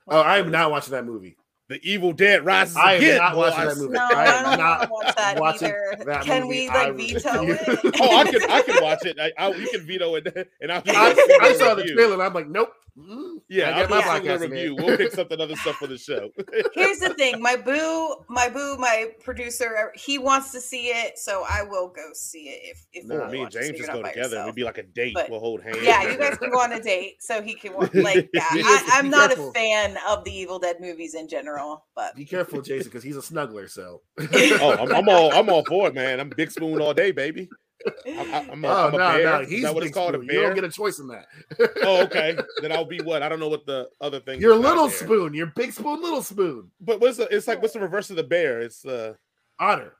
Oh, 0.09 0.21
I 0.21 0.39
am 0.39 0.51
not 0.51 0.71
watching 0.71 0.93
that 0.93 1.07
movie. 1.07 1.37
The 1.69 1.81
Evil 1.83 2.13
Dead 2.13 2.45
rises 2.45 2.77
I 2.77 2.95
again. 2.95 3.21
I 3.21 3.31
am 3.31 3.33
not 3.33 3.37
watching 3.37 3.65
that 3.69 3.77
movie. 3.79 3.93
No, 3.95 4.01
I, 4.11 4.23
I 4.23 4.43
don't 4.43 4.59
not 4.59 4.91
watch 4.91 5.17
that 5.17 5.41
either. 5.41 6.05
That 6.05 6.23
can 6.25 6.43
movie. 6.43 6.67
we 6.67 6.69
like 6.69 6.95
veto 6.97 7.45
it? 7.45 7.95
oh, 8.01 8.17
I 8.19 8.25
can. 8.31 8.51
I 8.51 8.63
can 8.63 8.83
watch 8.83 9.07
it. 9.07 9.17
I, 9.19 9.33
I, 9.39 9.49
you 9.55 9.69
can 9.71 9.87
veto 9.87 10.17
it, 10.17 10.51
and 10.61 10.71
I'll. 10.71 10.83
I, 10.87 11.39
I 11.41 11.55
saw 11.55 11.75
the 11.75 11.85
trailer. 11.85 12.15
and 12.15 12.23
I'm 12.23 12.35
like, 12.35 12.49
nope. 12.49 12.75
Mm-hmm. 12.99 13.39
Yeah, 13.49 13.71
I'll 13.71 13.89
my 13.89 14.03
podcast 14.03 14.41
review. 14.41 14.77
We'll 14.77 14.99
pick 14.99 15.13
something 15.15 15.41
other 15.41 15.57
stuff 15.57 15.77
for 15.77 15.87
the 15.87 15.97
show. 15.97 16.31
Here's 16.75 16.99
the 16.99 17.15
thing: 17.15 17.41
my 17.41 17.57
boo, 17.57 18.17
my 18.29 18.51
boo, 18.51 18.77
my 18.77 19.13
producer, 19.25 19.93
he 19.95 20.19
wants 20.19 20.53
to 20.53 20.61
see 20.61 20.89
it, 20.89 21.19
so 21.19 21.43
I 21.49 21.63
will 21.63 21.89
go 21.89 22.11
see 22.13 22.51
it. 22.51 22.61
If 22.65 22.87
if 22.93 23.07
no, 23.07 23.27
me 23.29 23.43
and 23.43 23.51
James 23.51 23.79
just 23.79 23.91
go 23.91 24.03
together, 24.03 24.43
it'd 24.43 24.55
be 24.55 24.65
like 24.65 24.77
a 24.77 24.83
date. 24.83 25.15
But, 25.15 25.31
we'll 25.31 25.41
hold 25.41 25.63
hands. 25.63 25.79
Yeah, 25.83 26.03
you 26.11 26.19
guys 26.19 26.37
can 26.37 26.51
go 26.51 26.59
on 26.59 26.73
a 26.73 26.83
date, 26.83 27.23
so 27.23 27.41
he 27.41 27.55
can 27.55 27.73
like 27.73 28.29
that. 28.35 28.85
I, 28.93 28.99
am 28.99 29.09
not 29.09 29.29
careful. 29.29 29.49
a 29.49 29.53
fan 29.53 29.97
of 30.07 30.25
the 30.25 30.33
Evil 30.33 30.59
Dead 30.59 30.77
movies 30.79 31.15
in 31.15 31.29
general, 31.29 31.87
but 31.97 32.15
be 32.15 32.27
careful, 32.27 32.61
Jason, 32.61 32.89
because 32.89 33.03
he's 33.03 33.17
a 33.17 33.21
snuggler. 33.21 33.71
So 33.71 34.03
oh, 34.21 34.77
I'm, 34.79 34.95
I'm 34.95 35.09
all 35.09 35.33
I'm 35.33 35.49
all 35.49 35.65
for 35.65 35.89
it, 35.89 35.95
man. 35.95 36.21
I'm 36.21 36.29
big 36.29 36.51
spoon 36.51 36.83
all 36.83 36.93
day, 36.93 37.11
baby. 37.11 37.49
I, 38.07 38.11
am 38.51 38.65
a, 38.65 38.69
oh 38.69 38.89
I'm 38.89 38.95
a 38.95 38.99
no, 38.99 39.13
bear. 39.13 39.25
no, 39.25 39.45
he's 39.45 39.65
what 39.71 39.83
it's 39.83 39.95
called. 39.95 40.15
A 40.15 40.19
bear? 40.19 40.35
You 40.35 40.41
don't 40.43 40.55
get 40.55 40.65
a 40.65 40.71
choice 40.71 40.99
in 40.99 41.09
that. 41.09 41.27
oh, 41.83 42.03
okay. 42.05 42.37
Then 42.63 42.73
I'll 42.73 42.85
be 42.85 43.01
what? 43.01 43.23
I 43.23 43.29
don't 43.29 43.41
know 43.41 43.49
what 43.49 43.67
the 43.67 43.89
other 44.01 44.21
thing. 44.21 44.41
You're 44.41 44.57
little 44.57 44.89
spoon. 44.89 45.35
You're 45.35 45.47
big 45.47 45.73
spoon, 45.73 46.01
little 46.03 46.23
spoon. 46.23 46.71
But 46.81 47.01
what's 47.01 47.17
the? 47.17 47.29
It's 47.35 47.49
like 47.49 47.61
what's 47.61 47.75
the 47.75 47.81
reverse 47.81 48.11
of 48.11 48.17
the 48.17 48.23
bear? 48.23 48.61
It's 48.61 48.85
uh 48.85 49.15
otter. 49.59 49.95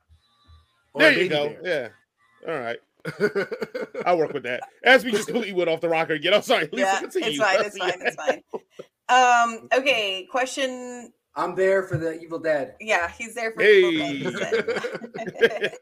There 0.95 1.11
you 1.11 1.29
go. 1.29 1.55
Bear. 1.61 1.93
Yeah. 2.45 2.53
All 2.53 2.59
right. 2.59 2.79
I'll 4.05 4.17
work 4.17 4.33
with 4.33 4.43
that. 4.43 4.61
As 4.83 5.03
we 5.03 5.11
just 5.11 5.27
completely 5.27 5.53
went 5.53 5.69
off 5.69 5.81
the 5.81 5.89
rocker 5.89 6.13
again. 6.13 6.33
I'm 6.33 6.41
sorry. 6.41 6.69
Lisa, 6.71 6.85
yeah, 6.85 6.99
continue. 6.99 7.29
it's 7.29 7.37
fine. 7.37 7.65
It's 7.65 7.77
fine. 7.77 8.01
It's 8.01 8.15
fine. 8.15 8.41
Um. 9.09 9.67
Okay. 9.73 10.27
Question 10.31 11.11
I'm 11.35 11.55
there 11.55 11.83
for 11.83 11.97
the 11.97 12.19
Evil 12.19 12.39
Dead. 12.39 12.75
Yeah, 12.79 13.09
he's 13.09 13.33
there 13.33 13.51
for 13.51 13.61
hey. 13.61 13.89
Evil 13.89 14.31
Dead. 14.31 15.73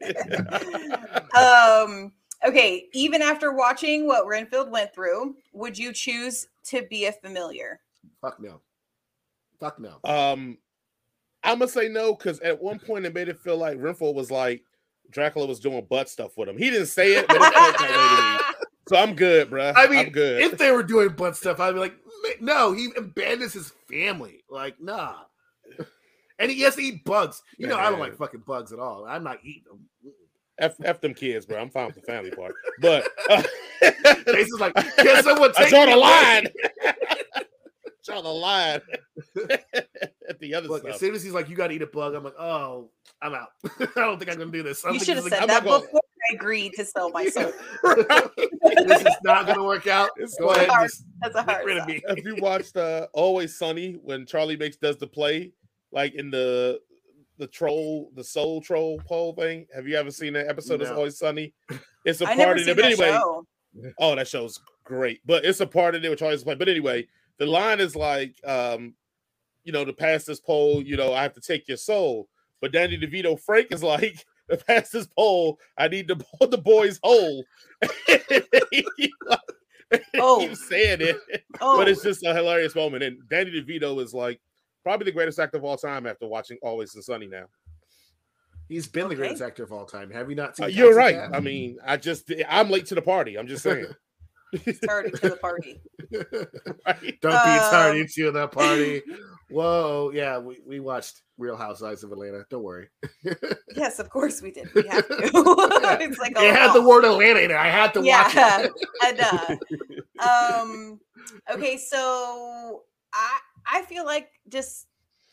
um, 1.36 2.12
okay, 2.46 2.88
even 2.92 3.20
after 3.20 3.52
watching 3.52 4.06
what 4.06 4.26
Renfield 4.26 4.70
went 4.70 4.94
through, 4.94 5.36
would 5.52 5.76
you 5.76 5.92
choose 5.92 6.48
to 6.64 6.86
be 6.88 7.06
a 7.06 7.12
familiar? 7.12 7.80
Fuck 8.20 8.40
no. 8.40 8.60
Fuck 9.60 9.78
no. 9.78 9.98
Um, 10.04 10.58
I'm 11.44 11.58
gonna 11.58 11.68
say 11.68 11.88
no 11.88 12.14
because 12.14 12.40
at 12.40 12.60
one 12.60 12.78
point 12.78 13.04
it 13.04 13.14
made 13.14 13.28
it 13.28 13.38
feel 13.40 13.56
like 13.56 13.76
Renfield 13.78 14.16
was 14.16 14.30
like 14.30 14.62
Dracula 15.10 15.46
was 15.46 15.60
doing 15.60 15.86
butt 15.88 16.08
stuff 16.08 16.36
with 16.36 16.48
him. 16.48 16.56
He 16.56 16.70
didn't 16.70 16.86
say 16.86 17.14
it, 17.14 17.26
but 17.28 17.36
it 17.36 17.42
felt 17.42 17.78
that 17.78 18.44
way 18.48 18.54
So 18.88 18.96
I'm 18.96 19.14
good, 19.14 19.50
bro. 19.50 19.72
I 19.76 19.86
mean, 19.86 20.06
I'm 20.06 20.10
good. 20.10 20.42
If 20.42 20.58
they 20.58 20.72
were 20.72 20.82
doing 20.82 21.10
butt 21.10 21.36
stuff, 21.36 21.60
I'd 21.60 21.72
be 21.72 21.78
like, 21.78 21.94
no, 22.40 22.72
he 22.72 22.88
abandons 22.96 23.52
his 23.52 23.72
family. 23.88 24.42
Like, 24.50 24.80
nah. 24.80 25.14
And 26.38 26.50
he 26.50 26.60
has 26.62 26.74
to 26.76 26.82
eat 26.82 27.04
bugs. 27.04 27.42
You 27.56 27.66
know, 27.68 27.76
I 27.78 27.90
don't 27.90 28.00
like 28.00 28.16
fucking 28.16 28.42
bugs 28.46 28.72
at 28.72 28.78
all. 28.78 29.04
I'm 29.06 29.22
not 29.22 29.38
eating 29.44 29.64
them. 29.68 30.12
F, 30.58 30.74
F 30.84 31.00
them 31.00 31.14
kids, 31.14 31.46
bro. 31.46 31.58
I'm 31.58 31.70
fine 31.70 31.86
with 31.86 31.94
the 31.96 32.02
family 32.02 32.30
part. 32.30 32.54
But 32.80 33.08
uh, 33.30 33.42
Jason's 34.26 34.60
like, 34.60 34.74
can 34.74 35.22
someone 35.22 35.50
I 35.56 35.62
take 35.62 35.70
draw 35.70 35.86
the 35.86 35.96
line. 35.96 36.46
draw 38.04 38.20
the 38.20 38.28
line 38.28 38.80
at 40.28 40.38
the 40.40 40.54
other 40.54 40.68
Look, 40.68 40.84
as 40.86 40.98
soon 40.98 41.14
as 41.14 41.22
he's 41.22 41.32
like, 41.32 41.48
"You 41.48 41.56
got 41.56 41.68
to 41.68 41.74
eat 41.74 41.82
a 41.82 41.86
bug," 41.86 42.14
I'm 42.14 42.24
like, 42.24 42.34
"Oh, 42.38 42.90
I'm 43.22 43.34
out. 43.34 43.48
I 43.64 43.86
don't 43.96 44.18
think 44.18 44.30
I'm 44.30 44.38
gonna 44.38 44.50
do 44.50 44.62
this." 44.62 44.84
I'm 44.84 44.94
You 44.94 45.00
should 45.00 45.16
have 45.16 45.24
said 45.24 45.34
is 45.34 45.40
I'm 45.40 45.46
that 45.48 45.64
not 45.64 45.70
gonna- 45.70 45.84
before 45.84 46.00
I 46.30 46.34
agreed 46.34 46.72
to 46.74 46.84
sell 46.84 47.10
my 47.10 47.26
soul. 47.26 47.52
like- 47.84 48.34
this 48.86 49.02
is 49.02 49.16
not 49.24 49.46
gonna 49.46 49.64
work 49.64 49.86
out. 49.86 50.10
It's 50.16 50.36
Go 50.38 50.50
ahead, 50.50 50.68
Hard. 50.68 50.90
That's 51.20 51.34
a 51.36 51.38
get 51.44 51.48
hard 51.48 51.64
rid 51.66 51.78
of 51.78 51.86
me. 51.86 52.02
Have 52.08 52.18
you 52.18 52.36
watched 52.40 52.76
uh, 52.76 53.06
Always 53.12 53.56
Sunny 53.56 53.94
when 54.02 54.26
Charlie 54.26 54.56
makes 54.56 54.76
does 54.76 54.96
the 54.96 55.06
play 55.06 55.52
like 55.92 56.14
in 56.14 56.30
the 56.30 56.80
the 57.38 57.46
troll 57.46 58.10
the 58.14 58.24
soul 58.24 58.60
troll 58.60 59.00
pole 59.06 59.34
thing? 59.34 59.66
Have 59.74 59.86
you 59.86 59.96
ever 59.96 60.10
seen 60.10 60.32
that 60.34 60.48
episode 60.48 60.80
of 60.80 60.88
No. 60.88 60.96
Always 60.96 61.18
Sunny? 61.18 61.54
It's 62.04 62.20
a 62.20 62.24
part 62.24 62.36
never 62.36 62.52
in 62.54 62.58
seen 62.64 62.68
it, 62.70 62.76
but 62.76 62.84
anyway, 62.84 63.10
show. 63.10 63.46
Oh, 63.98 64.16
that 64.16 64.26
show's 64.26 64.60
great. 64.82 65.20
But 65.24 65.44
it's 65.44 65.60
a 65.60 65.66
part 65.68 65.94
of 65.94 66.04
it 66.04 66.10
which 66.10 66.20
always 66.20 66.42
play. 66.42 66.56
But 66.56 66.68
anyway, 66.68 67.06
the 67.38 67.46
line 67.46 67.78
is 67.78 67.94
like, 67.94 68.34
um, 68.44 68.94
you 69.64 69.72
know, 69.72 69.84
to 69.84 69.92
pass 69.92 70.24
this 70.24 70.40
poll, 70.40 70.82
you 70.82 70.96
know, 70.96 71.12
I 71.12 71.22
have 71.22 71.34
to 71.34 71.40
take 71.40 71.68
your 71.68 71.76
soul. 71.76 72.28
But 72.60 72.72
Danny 72.72 72.98
DeVito 72.98 73.38
Frank 73.40 73.68
is 73.70 73.82
like, 73.84 74.24
to 74.50 74.56
pass 74.56 74.90
this 74.90 75.06
poll, 75.06 75.58
I 75.78 75.88
need 75.88 76.08
to 76.08 76.16
pull 76.38 76.48
the 76.48 76.58
boy's 76.58 76.98
hole. 77.02 77.44
Oh. 80.16 80.40
keeps 80.40 80.68
saying 80.68 81.02
it. 81.02 81.44
Oh, 81.60 81.76
But 81.76 81.88
it's 81.88 82.02
just 82.02 82.24
a 82.24 82.34
hilarious 82.34 82.74
moment. 82.74 83.02
And 83.02 83.18
Danny 83.28 83.50
DeVito 83.50 84.02
is 84.02 84.14
like 84.14 84.40
probably 84.82 85.04
the 85.06 85.12
greatest 85.12 85.38
actor 85.38 85.58
of 85.58 85.64
all 85.64 85.76
time 85.76 86.06
after 86.06 86.26
watching 86.26 86.58
Always 86.62 86.92
the 86.92 87.02
Sunny 87.02 87.26
now. 87.26 87.44
He's 88.68 88.86
been 88.86 89.08
the 89.08 89.14
greatest 89.14 89.42
actor 89.42 89.64
of 89.64 89.72
all 89.72 89.84
time. 89.84 90.10
Have 90.10 90.30
you 90.30 90.36
not 90.36 90.56
seen? 90.56 90.64
Uh, 90.64 90.68
you're 90.68 90.94
right. 90.94 91.14
Cab? 91.16 91.34
I 91.34 91.40
mean, 91.40 91.78
I 91.84 91.96
just 91.96 92.30
I'm 92.48 92.70
late 92.70 92.86
to 92.86 92.94
the 92.94 93.02
party. 93.02 93.36
I'm 93.38 93.46
just 93.46 93.62
saying. 93.62 93.86
started 94.72 95.14
to 95.16 95.30
the 95.30 95.36
party. 95.36 95.80
Right? 96.12 97.18
Don't 97.22 97.32
be 97.32 97.36
Um, 97.36 97.70
tardy 97.70 98.06
to 98.16 98.30
the 98.32 98.48
party. 98.48 99.02
Whoa, 99.50 100.10
yeah, 100.12 100.38
we, 100.38 100.58
we 100.66 100.78
watched 100.80 101.22
Real 101.38 101.56
Housewives 101.56 102.04
of 102.04 102.12
Atlanta. 102.12 102.44
Don't 102.50 102.62
worry. 102.62 102.88
Yes, 103.74 103.98
of 103.98 104.10
course 104.10 104.42
we 104.42 104.50
did. 104.50 104.68
We 104.74 104.86
have 104.88 105.06
to. 105.08 105.14
it's 105.22 106.18
like 106.18 106.32
it 106.32 106.54
had 106.54 106.74
the 106.74 106.86
word 106.86 107.04
Atlanta 107.04 107.40
in 107.40 107.50
it. 107.50 107.56
I 107.56 107.68
had 107.68 107.94
to 107.94 108.00
watch 108.02 108.32
it. 108.36 108.72
and 109.06 109.20
uh, 110.20 110.60
um, 110.62 111.00
okay, 111.50 111.78
so 111.78 112.82
I 113.14 113.38
I 113.66 113.82
feel 113.82 114.04
like 114.04 114.28
just 114.48 114.86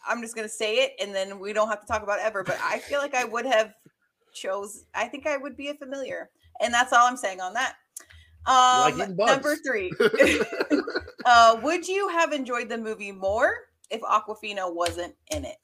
I'm 0.08 0.22
just 0.22 0.36
gonna 0.36 0.50
say 0.50 0.78
it, 0.78 0.94
and 1.02 1.14
then 1.14 1.40
we 1.40 1.54
don't 1.54 1.70
have 1.70 1.82
to 1.82 1.88
talk 1.88 2.04
about 2.04 2.20
it 2.20 2.26
ever. 2.26 2.44
But 2.44 2.60
I 2.64 2.80
feel 2.80 3.00
like 3.00 3.16
I 3.16 3.26
would 3.26 3.46
have 3.46 3.74
chose. 4.34 4.86
I 4.94 5.08
think 5.08 5.28
I 5.28 5.38
would 5.38 5.58
be 5.58 5.70
a 5.70 5.74
familiar, 5.76 6.30
and 6.62 6.74
that's 6.74 6.94
all 6.94 7.08
I'm 7.08 7.18
saying 7.18 7.42
on 7.42 7.54
that. 7.54 7.76
Um, 8.46 8.94
eating 8.94 9.16
bugs. 9.16 9.32
number 9.32 9.56
three. 9.58 9.92
uh, 11.26 11.60
would 11.62 11.88
you 11.88 12.08
have 12.10 12.32
enjoyed 12.32 12.70
the 12.70 12.78
movie 12.78 13.12
more 13.12 13.54
if 13.90 14.02
Awkwafina 14.02 14.74
wasn't 14.74 15.16
in 15.32 15.46
it? 15.46 15.58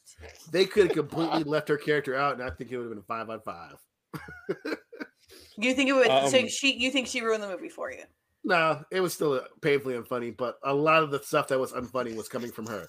they 0.51 0.66
could 0.66 0.88
have 0.88 0.95
completely 0.95 1.43
left 1.43 1.70
her 1.70 1.78
character 1.78 2.16
out, 2.16 2.34
and 2.34 2.43
I 2.43 2.49
think 2.49 2.72
it 2.72 2.78
would 2.78 2.84
have 2.84 2.91
been 2.91 2.99
a 2.99 3.03
five 3.03 3.30
on 3.30 3.41
five. 3.41 3.78
You 5.57 5.74
think 5.74 5.89
it 5.89 5.93
would? 5.93 6.07
so 6.30 6.39
Um, 6.39 6.47
she, 6.47 6.74
you 6.74 6.91
think 6.91 7.07
she 7.07 7.22
ruined 7.22 7.43
the 7.43 7.47
movie 7.47 7.70
for 7.70 7.91
you? 7.91 8.03
No, 8.46 8.86
it 8.91 9.02
was 9.02 9.12
still 9.12 9.41
painfully 9.62 9.96
unfunny, 9.96 10.36
but 10.36 10.60
a 10.64 10.72
lot 10.72 11.02
of 11.02 11.10
the 11.10 11.20
stuff 11.20 11.48
that 11.48 11.60
was 11.60 11.74
unfunny 11.74 12.16
was 12.16 12.30
coming 12.30 12.52
from 12.52 12.68
her. 12.68 12.88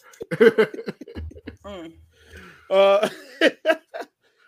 Mm. 1.64 1.92
Uh, 2.68 3.08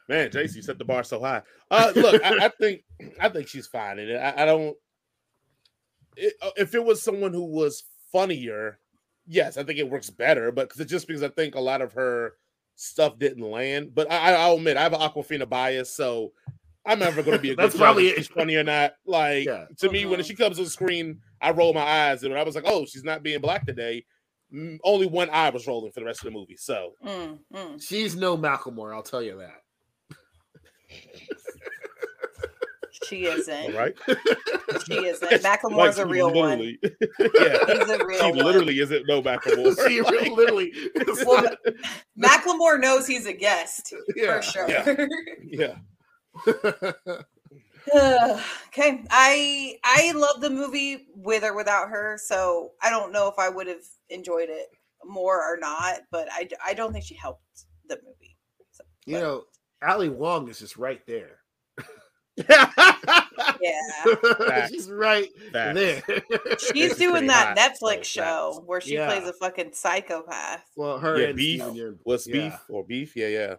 man, 0.09 0.29
JC 0.29 0.61
set 0.61 0.77
the 0.77 0.85
bar 0.85 1.05
so 1.05 1.21
high. 1.21 1.41
Uh, 1.71 1.93
look, 1.95 2.21
I, 2.25 2.47
I 2.47 2.49
think 2.49 2.83
I 3.21 3.29
think 3.29 3.47
she's 3.47 3.69
fine 3.69 4.01
in 4.01 4.09
it. 4.09 4.17
I, 4.17 4.43
I 4.43 4.45
don't. 4.45 4.77
It, 6.17 6.35
uh, 6.43 6.51
if 6.57 6.75
it 6.75 6.85
was 6.85 7.01
someone 7.01 7.33
who 7.33 7.45
was 7.45 7.85
funnier, 8.11 8.81
yes, 9.25 9.57
I 9.57 9.63
think 9.63 9.79
it 9.79 9.89
works 9.89 10.11
better. 10.11 10.51
But 10.51 10.69
cause 10.69 10.81
it 10.81 10.87
just 10.87 11.07
because 11.07 11.23
I 11.23 11.29
think 11.29 11.55
a 11.55 11.61
lot 11.61 11.81
of 11.81 11.93
her 11.93 12.33
stuff 12.75 13.21
didn't 13.21 13.49
land. 13.49 13.95
But 13.95 14.11
I, 14.11 14.35
I'll 14.35 14.57
admit 14.57 14.77
I 14.77 14.83
have 14.83 14.95
an 14.95 15.01
Awkwafina 15.01 15.49
bias, 15.49 15.95
so 15.95 16.33
I'm 16.87 16.99
never 16.99 17.23
going 17.23 17.37
to 17.37 17.43
be 17.43 17.51
a 17.51 17.55
good 17.57 17.63
That's 17.65 17.75
judge 17.75 17.81
probably 17.83 18.09
if 18.09 18.13
it. 18.15 18.17
she's 18.19 18.27
funny 18.29 18.57
or 18.57 18.65
not. 18.65 18.93
Like 19.07 19.45
Yeah. 19.47 19.67
to 19.79 19.91
me, 19.91 20.07
when 20.07 20.21
Mhm. 20.21 20.25
she 20.27 20.35
comes 20.35 20.59
on 20.59 20.65
the 20.65 20.71
screen, 20.71 21.21
I 21.41 21.51
roll 21.53 21.73
my 21.75 21.83
eyes, 21.83 22.23
and 22.23 22.33
when 22.33 22.41
I 22.41 22.45
was 22.45 22.55
like, 22.55 22.65
"Oh, 22.67 22.85
she's 22.87 23.05
not 23.05 23.23
being 23.23 23.41
black 23.41 23.67
today," 23.67 24.05
only 24.83 25.07
one 25.07 25.29
eye 25.31 25.51
was 25.51 25.67
rolling 25.67 25.93
for 25.93 26.01
the 26.01 26.07
rest 26.07 26.21
of 26.21 26.25
the 26.33 26.39
movie. 26.39 26.57
So 26.57 26.95
Mm, 27.05 27.39
mm. 27.55 27.83
She's 27.87 28.17
no 28.17 28.37
Macklemore, 28.39 28.95
I'll 28.95 29.03
tell 29.03 29.23
you 29.23 29.39
that. 29.39 29.61
She 33.09 33.27
isn't. 33.27 33.75
all 33.75 33.79
right. 33.79 33.95
She 34.87 34.95
isn't. 34.95 35.31
Like, 35.31 35.41
Macklemore's 35.43 35.99
a 35.99 36.03
she 36.05 36.11
real 36.11 36.33
one. 36.33 36.59
literally- 36.59 36.79
yeah, 36.83 37.79
He's 37.79 37.91
a 37.91 37.99
real 38.07 38.19
she 38.19 38.31
one. 38.33 38.39
literally 38.45 38.81
isn't 38.81 39.07
no 39.07 39.23
Macklemore. 39.23 39.89
she 39.89 40.01
re- 40.01 40.31
literally, 40.35 40.71
it's 40.75 41.25
Macklemore 42.19 42.81
knows 42.81 43.07
he's 43.07 43.27
a 43.27 43.33
guest 43.33 43.95
Yeah. 44.17 44.41
for 44.41 44.43
sure. 44.43 45.09
yeah. 45.45 45.77
okay, 48.69 49.03
I 49.11 49.77
I 49.85 50.13
love 50.13 50.41
the 50.41 50.51
movie 50.51 51.07
with 51.15 51.43
or 51.45 51.55
without 51.57 51.89
her, 51.89 52.19
so 52.23 52.73
I 52.83 52.91
don't 52.91 53.13
know 53.13 53.29
if 53.29 53.39
I 53.39 53.49
would 53.49 53.67
have 53.67 53.85
enjoyed 54.11 54.49
it 54.51 54.67
more 55.05 55.37
or 55.37 55.57
not, 55.59 56.01
but 56.11 56.29
I, 56.31 56.49
I 56.65 56.75
don't 56.75 56.93
think 56.93 57.05
she 57.05 57.15
helped 57.15 57.43
the 57.89 57.97
movie. 58.05 58.37
So, 58.73 58.85
you 59.07 59.15
but, 59.15 59.21
know, 59.21 59.45
Ali 59.87 60.09
Wong 60.09 60.49
is 60.49 60.59
just 60.59 60.77
right 60.77 61.01
there. 61.07 61.39
yeah, 62.49 62.69
She's 64.69 64.91
right 64.91 65.29
Facts. 65.53 65.75
there. 65.75 66.03
she's 66.73 66.93
is 66.93 66.99
doing 66.99 67.27
that 67.27 67.57
hot, 67.59 67.73
Netflix 67.73 68.05
so 68.07 68.21
show 68.23 68.53
facts. 68.55 68.67
where 68.67 68.81
she 68.81 68.95
Yeah. 68.95 69.07
plays 69.09 69.29
a 69.29 69.33
fucking 69.33 69.73
psychopath. 69.73 70.63
well, 70.77 70.99
her 70.99 71.19
Yeah, 71.21 71.27
and 71.29 71.37
beef. 71.37 71.61
Steven 71.63 71.77
Yeun- 71.77 71.99
What's 72.05 72.27
yeah, 72.29 72.33
beef 72.51 72.55
or 72.69 72.85
beef? 72.85 73.17
Yeah, 73.17 73.29
yeah. 73.29 73.55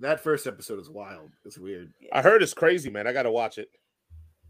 That 0.00 0.20
first 0.20 0.46
episode 0.46 0.78
is 0.80 0.88
wild. 0.90 1.32
It's 1.44 1.58
weird. 1.58 1.92
I 2.12 2.22
heard 2.22 2.42
it's 2.42 2.54
crazy, 2.54 2.88
man. 2.90 3.06
I 3.06 3.12
gotta 3.12 3.30
watch 3.30 3.58
it. 3.58 3.68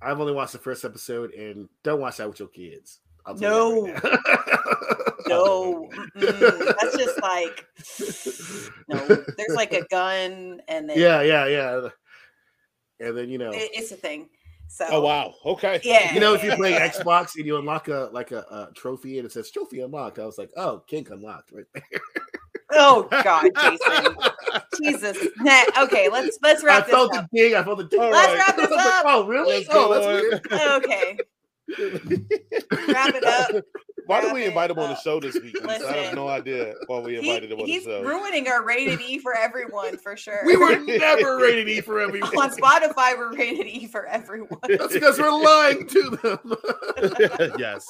I've 0.01 0.21
only 0.21 0.33
watched 0.33 0.53
the 0.53 0.59
first 0.59 0.85
episode, 0.85 1.33
and 1.33 1.69
don't 1.83 2.01
watch 2.01 2.19
that 2.19 2.29
with 2.29 2.39
your 2.39 2.49
kids. 2.49 3.01
I'll 3.27 3.35
No. 3.37 3.87
you 3.87 3.93
right. 3.95 4.19
No, 5.27 5.91
mm-mm. 6.17 6.75
that's 6.81 6.97
just 6.97 7.21
like 7.23 7.67
no. 8.89 8.97
There's 9.07 9.55
like 9.55 9.75
a 9.75 9.85
gun, 9.91 10.63
and 10.69 10.89
then 10.89 10.99
yeah, 10.99 11.21
yeah, 11.21 11.47
yeah. 11.47 11.89
And 13.01 13.17
then 13.17 13.29
you 13.29 13.37
know, 13.37 13.51
it- 13.51 13.71
it's 13.75 13.93
a 13.93 13.97
thing. 13.97 14.31
So 14.69 14.87
Oh 14.91 15.01
wow. 15.03 15.35
Okay. 15.45 15.81
yeah, 15.83 16.15
you 16.15 16.21
know, 16.21 16.33
if 16.35 16.43
you 16.45 16.55
play. 16.57 16.73
Xbox 16.79 17.37
and 17.37 17.45
you 17.47 17.59
unlock 17.59 17.89
a 17.89 18.09
like 18.13 18.33
a, 18.33 18.39
a 18.39 18.69
trophy 18.75 19.19
and 19.19 19.27
it 19.27 19.33
says 19.33 19.51
trophy 19.51 19.81
unlocked, 19.81 20.19
I 20.19 20.25
was 20.25 20.39
like, 20.39 20.51
oh, 20.57 20.83
kink 20.87 21.11
unlocked 21.11 21.53
right 21.53 21.65
there. 21.75 22.01
Oh 22.81 23.09
God, 23.25 23.51
Jason, 23.61 24.17
Jesus. 24.83 25.29
Nah, 25.39 25.63
okay, 25.83 26.09
let's 26.09 26.39
let's 26.43 26.63
I 26.63 26.67
wrap 26.67 26.87
this 26.87 26.95
I 26.95 26.97
felt 26.99 27.15
up. 27.17 27.27
the 27.33 27.39
ding. 27.39 27.55
I 27.57 27.63
felt 27.65 27.79
the 27.79 27.85
ding. 27.85 28.01
All 28.01 28.11
Let's 28.11 28.29
right. 28.29 28.39
wrap 28.39 28.57
this 28.57 28.67
I 28.67 28.71
was 28.71 28.77
like, 28.77 28.95
up. 28.95 29.05
oh, 29.09 29.27
really? 29.27 29.55
Let's 29.57 29.69
Oh, 29.71 29.89
go 29.89 29.95
that's 29.95 30.07
weird. 30.07 30.47
Okay, 30.85 31.19
wrap 32.93 33.15
it 33.15 33.25
up. 33.25 33.65
Why 34.07 34.23
did 34.23 34.33
we 34.33 34.47
invite 34.47 34.71
him 34.71 34.79
on 34.79 34.89
the 34.89 34.97
show 34.97 35.21
this 35.21 35.35
week? 35.35 35.55
Lisa? 35.63 35.87
I 35.87 35.93
have 35.99 36.15
no 36.15 36.29
idea 36.29 36.73
why 36.87 37.01
we 37.01 37.13
He- 37.13 37.19
invited 37.19 37.53
him 37.53 37.61
on 37.61 37.67
the 37.67 37.73
show. 37.73 37.79
he's 37.79 37.85
show. 37.85 38.03
ruining 38.03 38.49
our 38.49 38.65
rated 38.65 39.03
E 39.03 39.19
for 39.19 39.37
everyone 39.37 39.99
for 39.99 40.17
sure. 40.17 40.41
We 40.47 40.57
were 40.57 40.79
never 40.87 41.37
rated 41.37 41.69
E 41.69 41.83
for 41.83 42.01
everyone. 42.01 42.31
on 42.39 42.51
Spotify. 42.51 43.19
We're 43.19 43.35
rated 43.37 43.67
E 43.67 43.87
for 43.87 44.07
everyone. 44.07 44.61
That's 44.67 44.95
because 44.95 45.19
we're 45.19 45.31
lying 45.31 45.87
to 45.89 46.19
them. 46.23 47.55
yes. 47.59 47.87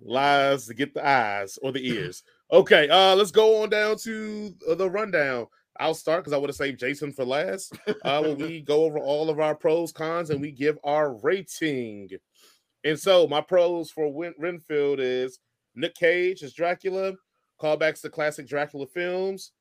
Lies 0.00 0.66
to 0.68 0.74
get 0.74 0.94
the 0.94 1.06
eyes 1.06 1.58
or 1.62 1.72
the 1.72 1.86
ears. 1.86 2.22
Okay, 2.52 2.88
uh, 2.88 3.14
let's 3.14 3.30
go 3.30 3.62
on 3.62 3.68
down 3.68 3.96
to 3.98 4.52
uh, 4.68 4.74
the 4.74 4.90
rundown. 4.90 5.46
I'll 5.78 5.94
start 5.94 6.24
because 6.24 6.32
I 6.32 6.36
would 6.36 6.50
have 6.50 6.56
saved 6.56 6.80
Jason 6.80 7.12
for 7.12 7.24
last. 7.24 7.78
Uh, 8.04 8.22
when 8.22 8.38
we 8.48 8.60
go 8.60 8.84
over 8.84 8.98
all 8.98 9.30
of 9.30 9.38
our 9.38 9.54
pros, 9.54 9.92
cons, 9.92 10.30
and 10.30 10.40
we 10.40 10.50
give 10.50 10.76
our 10.82 11.14
rating. 11.14 12.08
And 12.84 12.98
so 12.98 13.28
my 13.28 13.40
pros 13.40 13.90
for 13.90 14.12
Win- 14.12 14.34
Renfield 14.36 14.98
is 14.98 15.38
Nic 15.76 15.94
Cage 15.94 16.42
as 16.42 16.52
Dracula, 16.52 17.12
callbacks 17.60 18.00
to 18.02 18.10
classic 18.10 18.48
Dracula 18.48 18.86
films. 18.88 19.52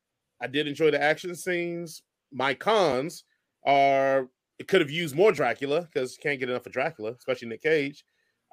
I 0.41 0.47
did 0.47 0.67
enjoy 0.67 0.89
the 0.89 1.01
action 1.01 1.35
scenes. 1.35 2.01
My 2.31 2.55
cons 2.55 3.23
are 3.65 4.29
it 4.57 4.67
could 4.67 4.81
have 4.81 4.89
used 4.89 5.15
more 5.15 5.31
Dracula 5.31 5.81
because 5.81 6.13
you 6.13 6.23
can't 6.23 6.39
get 6.39 6.49
enough 6.49 6.65
of 6.65 6.71
Dracula, 6.71 7.11
especially 7.11 7.49
Nic 7.49 7.61
Cage. 7.61 8.03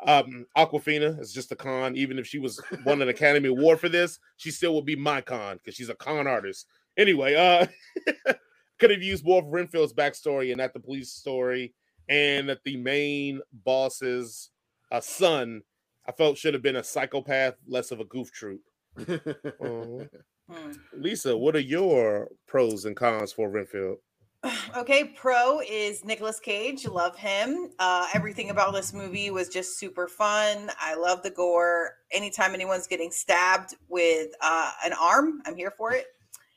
Um, 0.04 0.46
Awkwafina 0.56 1.20
is 1.20 1.32
just 1.32 1.52
a 1.52 1.56
con. 1.56 1.96
Even 1.96 2.18
if 2.18 2.26
she 2.26 2.38
was 2.38 2.60
won 2.84 3.00
an 3.02 3.08
Academy 3.08 3.48
Award 3.48 3.80
for 3.80 3.88
this, 3.88 4.18
she 4.36 4.50
still 4.50 4.74
would 4.74 4.84
be 4.84 4.96
my 4.96 5.20
con 5.20 5.56
because 5.56 5.74
she's 5.74 5.88
a 5.88 5.94
con 5.94 6.26
artist. 6.26 6.66
Anyway, 6.96 7.34
uh, 7.34 7.66
could 8.78 8.90
have 8.90 9.02
used 9.02 9.24
more 9.24 9.40
of 9.42 9.48
Renfield's 9.48 9.94
backstory 9.94 10.50
and 10.50 10.58
not 10.58 10.72
the 10.74 10.80
police 10.80 11.12
story, 11.12 11.74
and 12.08 12.48
that 12.48 12.64
the 12.64 12.76
main 12.76 13.40
boss's 13.64 14.50
uh, 14.90 15.00
son, 15.00 15.62
I 16.06 16.12
felt 16.12 16.38
should 16.38 16.54
have 16.54 16.62
been 16.62 16.76
a 16.76 16.84
psychopath, 16.84 17.54
less 17.66 17.90
of 17.90 18.00
a 18.00 18.04
goof 18.04 18.30
troop. 18.32 18.60
Uh. 20.48 20.72
Lisa, 20.92 21.36
what 21.36 21.56
are 21.56 21.58
your 21.58 22.28
pros 22.46 22.84
and 22.84 22.94
cons 22.94 23.32
for 23.32 23.50
Renfield? 23.50 23.98
Okay, 24.76 25.04
pro 25.04 25.60
is 25.60 26.04
Nicolas 26.04 26.38
Cage. 26.38 26.86
Love 26.86 27.16
him. 27.16 27.70
Uh, 27.78 28.06
everything 28.14 28.50
about 28.50 28.74
this 28.74 28.92
movie 28.92 29.30
was 29.30 29.48
just 29.48 29.78
super 29.78 30.06
fun. 30.06 30.70
I 30.78 30.94
love 30.94 31.22
the 31.22 31.30
gore. 31.30 31.94
Anytime 32.10 32.54
anyone's 32.54 32.86
getting 32.86 33.10
stabbed 33.10 33.74
with 33.88 34.28
uh, 34.42 34.72
an 34.84 34.92
arm, 35.00 35.40
I'm 35.46 35.56
here 35.56 35.70
for 35.70 35.92
it. 35.92 36.06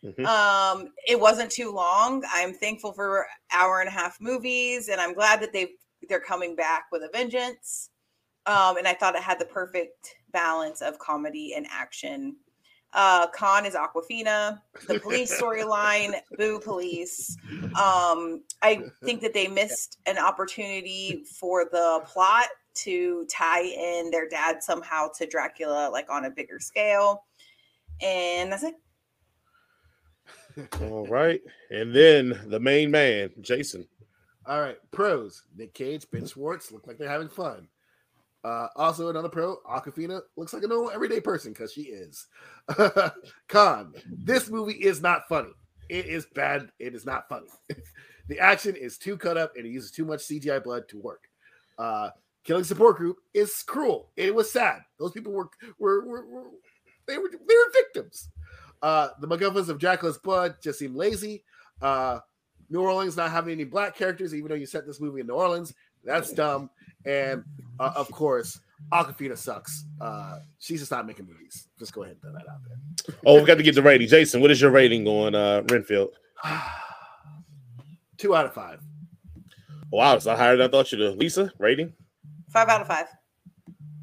Mhm. 0.03 0.25
Um, 0.25 0.93
it 1.07 1.19
wasn't 1.19 1.51
too 1.51 1.71
long. 1.71 2.23
I'm 2.31 2.53
thankful 2.53 2.93
for 2.93 3.25
hour 3.51 3.79
and 3.79 3.87
a 3.89 3.91
half 3.91 4.19
movies, 4.21 4.89
and 4.89 4.99
I'm 5.01 5.13
glad 5.13 5.41
that 5.41 5.53
they 5.53 5.69
they're 6.07 6.19
coming 6.21 6.55
back 6.55 6.85
with 6.91 7.03
a 7.03 7.09
vengeance. 7.11 7.89
Um, 8.45 8.77
and 8.77 8.87
I 8.87 8.93
thought 8.93 9.15
it 9.15 9.21
had 9.21 9.39
the 9.39 9.45
perfect 9.45 10.15
balance 10.31 10.81
of 10.81 10.97
comedy 10.99 11.53
and 11.55 11.67
action. 11.69 12.37
Uh, 12.93 13.27
Con 13.27 13.65
is 13.65 13.75
Awkwafina. 13.75 14.61
The 14.87 14.99
police 14.99 15.39
storyline, 15.39 16.13
boo 16.37 16.59
police. 16.59 17.37
Um, 17.63 18.43
I 18.61 18.83
think 19.03 19.21
that 19.21 19.33
they 19.33 19.47
missed 19.47 19.99
an 20.05 20.17
opportunity 20.17 21.23
for 21.39 21.65
the 21.65 22.01
plot 22.05 22.47
to 22.75 23.25
tie 23.29 23.63
in 23.63 24.09
their 24.09 24.27
dad 24.27 24.63
somehow 24.63 25.09
to 25.17 25.27
Dracula, 25.27 25.89
like 25.91 26.09
on 26.09 26.25
a 26.25 26.29
bigger 26.29 26.59
scale. 26.59 27.25
And 28.01 28.51
that's 28.51 28.63
it. 28.63 28.75
All 30.81 31.05
right. 31.07 31.41
And 31.69 31.93
then 31.93 32.39
the 32.47 32.59
main 32.59 32.89
man, 32.91 33.29
Jason. 33.41 33.87
All 34.45 34.61
right, 34.61 34.77
pros: 34.91 35.43
Nic 35.55 35.73
Cage, 35.75 36.07
Ben 36.11 36.25
Schwartz 36.25 36.71
look 36.71 36.87
like 36.87 36.97
they're 36.97 37.07
having 37.07 37.29
fun. 37.29 37.67
Uh, 38.43 38.67
also, 38.75 39.09
another 39.09 39.29
pro, 39.29 39.57
Awkwafina 39.69 40.21
looks 40.37 40.53
like 40.53 40.63
a 40.63 40.67
normal 40.67 40.91
everyday 40.91 41.19
person 41.19 41.51
because 41.51 41.73
she 41.73 41.83
is. 41.83 42.27
Con: 43.47 43.93
This 44.07 44.49
movie 44.49 44.73
is 44.73 45.01
not 45.01 45.27
funny. 45.27 45.51
It 45.89 46.05
is 46.05 46.25
bad. 46.33 46.69
It 46.79 46.95
is 46.95 47.05
not 47.05 47.27
funny. 47.27 47.47
the 48.27 48.39
action 48.39 48.75
is 48.75 48.97
too 48.97 49.17
cut 49.17 49.37
up 49.37 49.53
and 49.55 49.65
it 49.65 49.69
uses 49.69 49.91
too 49.91 50.05
much 50.05 50.21
CGI 50.21 50.63
blood 50.63 50.87
to 50.89 50.99
work. 50.99 51.23
Uh, 51.77 52.11
Killing 52.43 52.63
Support 52.63 52.97
Group 52.97 53.17
is 53.33 53.61
cruel. 53.63 54.11
It 54.15 54.33
was 54.33 54.51
sad. 54.51 54.81
Those 54.99 55.11
people 55.11 55.33
were 55.33 55.49
were, 55.77 56.05
were, 56.05 56.25
were 56.25 56.43
they 57.07 57.17
were 57.17 57.29
they 57.29 57.37
were 57.37 57.71
victims. 57.73 58.29
Uh, 58.81 59.09
the 59.19 59.27
MacGuffins 59.27 59.67
of 59.67 59.79
Dracula's 59.79 60.17
blood 60.17 60.55
just 60.61 60.79
seem 60.79 60.95
lazy. 60.95 61.43
Uh, 61.81 62.19
New 62.69 62.81
Orleans 62.81 63.17
not 63.17 63.31
having 63.31 63.53
any 63.53 63.63
black 63.63 63.95
characters, 63.95 64.33
even 64.33 64.49
though 64.49 64.55
you 64.55 64.65
set 64.65 64.85
this 64.85 65.01
movie 65.01 65.21
in 65.21 65.27
New 65.27 65.33
Orleans, 65.33 65.73
that's 66.03 66.31
dumb. 66.31 66.69
And 67.05 67.43
uh, 67.79 67.93
of 67.95 68.11
course, 68.11 68.59
Awkwafina 68.91 69.37
sucks. 69.37 69.85
Uh, 69.99 70.39
she's 70.57 70.79
just 70.79 70.91
not 70.91 71.05
making 71.05 71.27
movies. 71.27 71.67
Just 71.77 71.93
go 71.93 72.03
ahead 72.03 72.13
and 72.13 72.21
throw 72.21 72.31
that 72.31 72.49
out 72.49 72.59
there. 72.67 73.15
Oh, 73.25 73.39
we 73.39 73.45
got 73.45 73.57
to 73.57 73.63
get 73.63 73.75
the 73.75 73.81
rating. 73.81 74.07
Jason, 74.07 74.41
what 74.41 74.51
is 74.51 74.61
your 74.61 74.71
rating 74.71 75.07
on 75.07 75.35
uh, 75.35 75.63
Renfield? 75.69 76.09
Two 78.17 78.35
out 78.35 78.45
of 78.45 78.53
five. 78.53 78.81
Wow, 79.91 80.15
it's 80.15 80.25
not 80.25 80.37
higher 80.37 80.55
than 80.55 80.67
I 80.67 80.71
thought 80.71 80.91
you 80.91 80.99
would. 80.99 81.17
Lisa, 81.17 81.51
rating? 81.57 81.93
Five 82.49 82.69
out 82.69 82.81
of 82.81 82.87
five. 82.87 83.07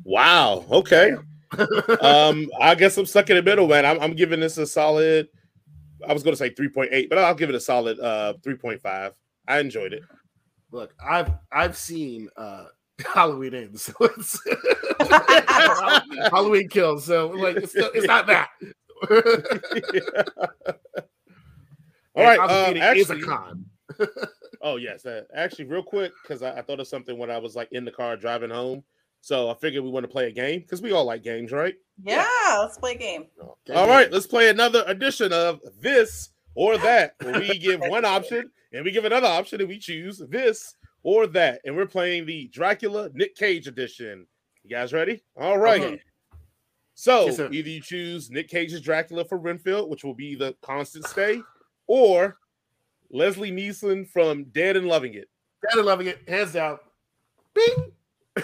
Wow. 0.05 0.65
Okay. 0.71 1.13
um, 2.01 2.49
I 2.61 2.75
guess 2.75 2.97
I'm 2.97 3.07
stuck 3.07 3.31
in 3.31 3.37
the 3.37 3.43
middle, 3.43 3.69
man. 3.69 3.85
I'm, 3.85 4.01
I'm 4.01 4.15
giving 4.15 4.41
this 4.41 4.59
a 4.59 4.67
solid. 4.67 5.29
I 6.07 6.13
was 6.13 6.23
going 6.23 6.33
to 6.33 6.39
say 6.39 6.51
3.8, 6.51 7.09
but 7.09 7.19
I'll 7.19 7.35
give 7.35 7.49
it 7.49 7.55
a 7.55 7.61
solid 7.61 7.99
uh 7.99 8.35
3.5. 8.43 9.13
I 9.49 9.59
enjoyed 9.59 9.93
it. 9.93 10.03
Look, 10.77 10.95
I've 11.03 11.33
I've 11.51 11.75
seen 11.75 12.29
uh 12.37 12.67
Halloween 13.15 13.55
ends, 13.55 13.81
so 13.85 13.95
it's 14.01 14.39
Halloween 16.31 16.69
kills. 16.69 17.07
So 17.07 17.29
like 17.29 17.57
it's, 17.57 17.71
still, 17.71 17.91
it's 17.95 18.07
not 18.07 18.27
that. 18.27 18.51
All 22.15 22.25
right. 22.25 22.39
Uh, 22.39 22.73
Awkwafina 22.75 22.95
is 22.95 23.09
a 23.09 23.15
actually, 23.15 23.23
con. 23.23 23.65
oh 24.61 24.77
yes. 24.77 25.07
Uh, 25.07 25.23
actually, 25.35 25.65
real 25.65 25.83
quick, 25.83 26.13
because 26.23 26.43
I, 26.43 26.59
I 26.59 26.61
thought 26.61 26.81
of 26.81 26.87
something 26.87 27.17
when 27.17 27.31
I 27.31 27.39
was 27.39 27.57
like 27.57 27.73
in 27.73 27.87
the 27.87 27.91
car 27.91 28.15
driving 28.19 28.51
home. 28.51 28.85
So 29.23 29.49
I 29.49 29.55
figured 29.55 29.83
we 29.83 29.89
want 29.89 30.05
to 30.05 30.13
play 30.13 30.27
a 30.29 30.31
game 30.31 30.61
because 30.61 30.83
we 30.83 30.93
all 30.93 31.07
like 31.07 31.23
games, 31.23 31.53
right? 31.53 31.75
Yeah, 32.05 32.29
let's 32.61 32.77
play 32.77 32.93
a 32.93 32.99
game. 32.99 33.25
All 33.75 33.89
right, 33.89 34.13
let's 34.13 34.27
play 34.27 34.51
another 34.51 34.85
edition 34.87 35.33
of 35.33 35.59
this 35.81 36.29
or 36.55 36.77
that, 36.77 37.15
where 37.23 37.41
we 37.41 37.59
give 37.59 37.81
one 37.81 38.05
option 38.05 38.51
and 38.77 38.85
we 38.85 38.91
give 38.93 39.05
another 39.05 39.27
option 39.27 39.61
and 39.61 39.69
we 39.69 39.79
choose 39.79 40.23
this 40.31 40.77
or 41.03 41.27
that. 41.29 41.61
And 41.65 41.75
we're 41.77 41.87
playing 41.87 42.27
the 42.27 42.49
Dracula 42.49 43.11
Nic 43.15 43.35
Cage 43.35 43.67
edition. 43.67 44.27
You 44.63 44.71
guys 44.71 44.93
ready? 44.93 45.23
All 45.37 45.59
right. 45.59 45.83
Okay. 45.83 46.01
So 46.95 47.27
Yes, 47.27 47.41
either 47.41 47.69
you 47.69 47.81
choose 47.81 48.31
Nic 48.31 48.49
Cage's 48.49 48.81
Dracula 48.81 49.25
for 49.25 49.39
Renfield, 49.39 49.91
which 49.91 50.03
will 50.05 50.15
be 50.15 50.35
the 50.35 50.55
constant 50.63 51.07
stay, 51.07 51.43
or 51.87 52.39
Leslie 53.11 53.51
Nielsen 53.51 54.05
from 54.07 54.45
Dead 54.45 54.77
and 54.77 54.87
Loving 54.89 55.15
It. 55.15 55.29
Dead 55.63 55.79
and 55.79 55.87
loving 55.87 56.07
it, 56.09 56.19
hands 56.29 56.53
down. 56.53 56.79
Bing. 57.55 57.93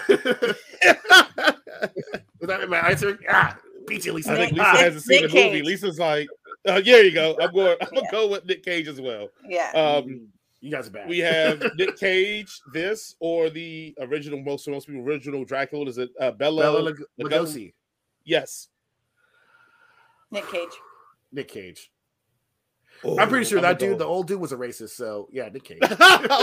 Was 2.39 2.47
that 2.47 2.67
my 2.69 2.77
answer? 2.79 3.19
Ah, 3.29 3.57
beat 3.87 4.05
you, 4.05 4.13
Lisa. 4.13 4.31
I 4.33 4.35
think 4.35 4.53
Nick- 4.53 4.61
Lisa 4.61 4.71
Nick- 4.73 4.81
hasn't 4.81 5.03
seen 5.03 5.21
Nick 5.21 5.31
the 5.31 5.37
movie. 5.37 5.49
Cage. 5.59 5.65
Lisa's 5.65 5.99
like, 5.99 6.27
uh, 6.67 6.81
yeah, 6.83 6.97
you 6.97 7.11
go. 7.11 7.37
I'm 7.41 7.53
going. 7.53 7.77
I'm 7.81 7.87
gonna 7.89 8.01
Yeah. 8.05 8.11
go 8.11 8.27
with 8.29 8.45
Nic 8.45 8.63
Cage 8.63 8.87
as 8.87 8.99
well. 9.01 9.29
Yeah. 9.47 9.71
Um, 9.71 10.27
you 10.61 10.71
guys 10.71 10.87
are 10.87 10.91
bad. 10.91 11.09
we 11.09 11.19
have 11.19 11.61
Nic 11.75 11.97
Cage, 11.97 12.61
this 12.73 13.15
or 13.19 13.49
the 13.49 13.93
original, 13.99 14.41
most 14.41 14.67
most 14.67 14.87
people 14.87 15.01
original 15.03 15.43
Dracula. 15.43 15.87
Is 15.89 15.97
it 15.97 16.09
uh, 16.19 16.31
Bela? 16.31 16.61
Bela 16.61 16.79
Lug- 16.79 17.01
Lugosi? 17.19 17.29
Lugosi, 17.31 17.73
Yes. 18.23 18.69
Nic 20.31 20.47
Cage. 20.49 20.69
Nic 21.31 21.47
Cage. 21.47 21.91
I'm 23.19 23.27
pretty 23.27 23.43
sure 23.45 23.57
Oh, 23.57 23.61
I'm 23.61 23.63
that 23.73 23.79
gonna 23.79 23.91
dude, 23.91 23.99
the 23.99 24.05
old 24.05 24.27
dude, 24.27 24.39
was 24.39 24.53
a 24.53 24.55
racist. 24.57 24.91
So 24.91 25.27
yeah, 25.31 25.49
Nic 25.49 25.65
Cage. 25.65 25.79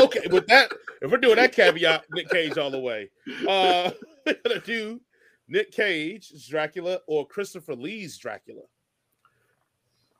okay, 0.03 0.27
with 0.31 0.47
that, 0.49 0.71
if 1.01 1.11
we're 1.11 1.17
doing 1.17 1.37
that 1.37 1.53
caveat, 1.53 2.05
Nic 2.13 2.29
Cage 2.29 2.59
all 2.59 2.71
the 2.71 2.79
way. 2.79 3.11
Uh, 3.49 3.91
we're 4.27 4.37
gonna 4.45 4.61
do 4.61 5.01
Nic 5.49 5.73
Cage's 5.73 6.47
Dracula 6.47 6.99
or 7.09 7.27
Christopher 7.27 7.75
Lee's 7.75 8.19
Dracula. 8.19 8.63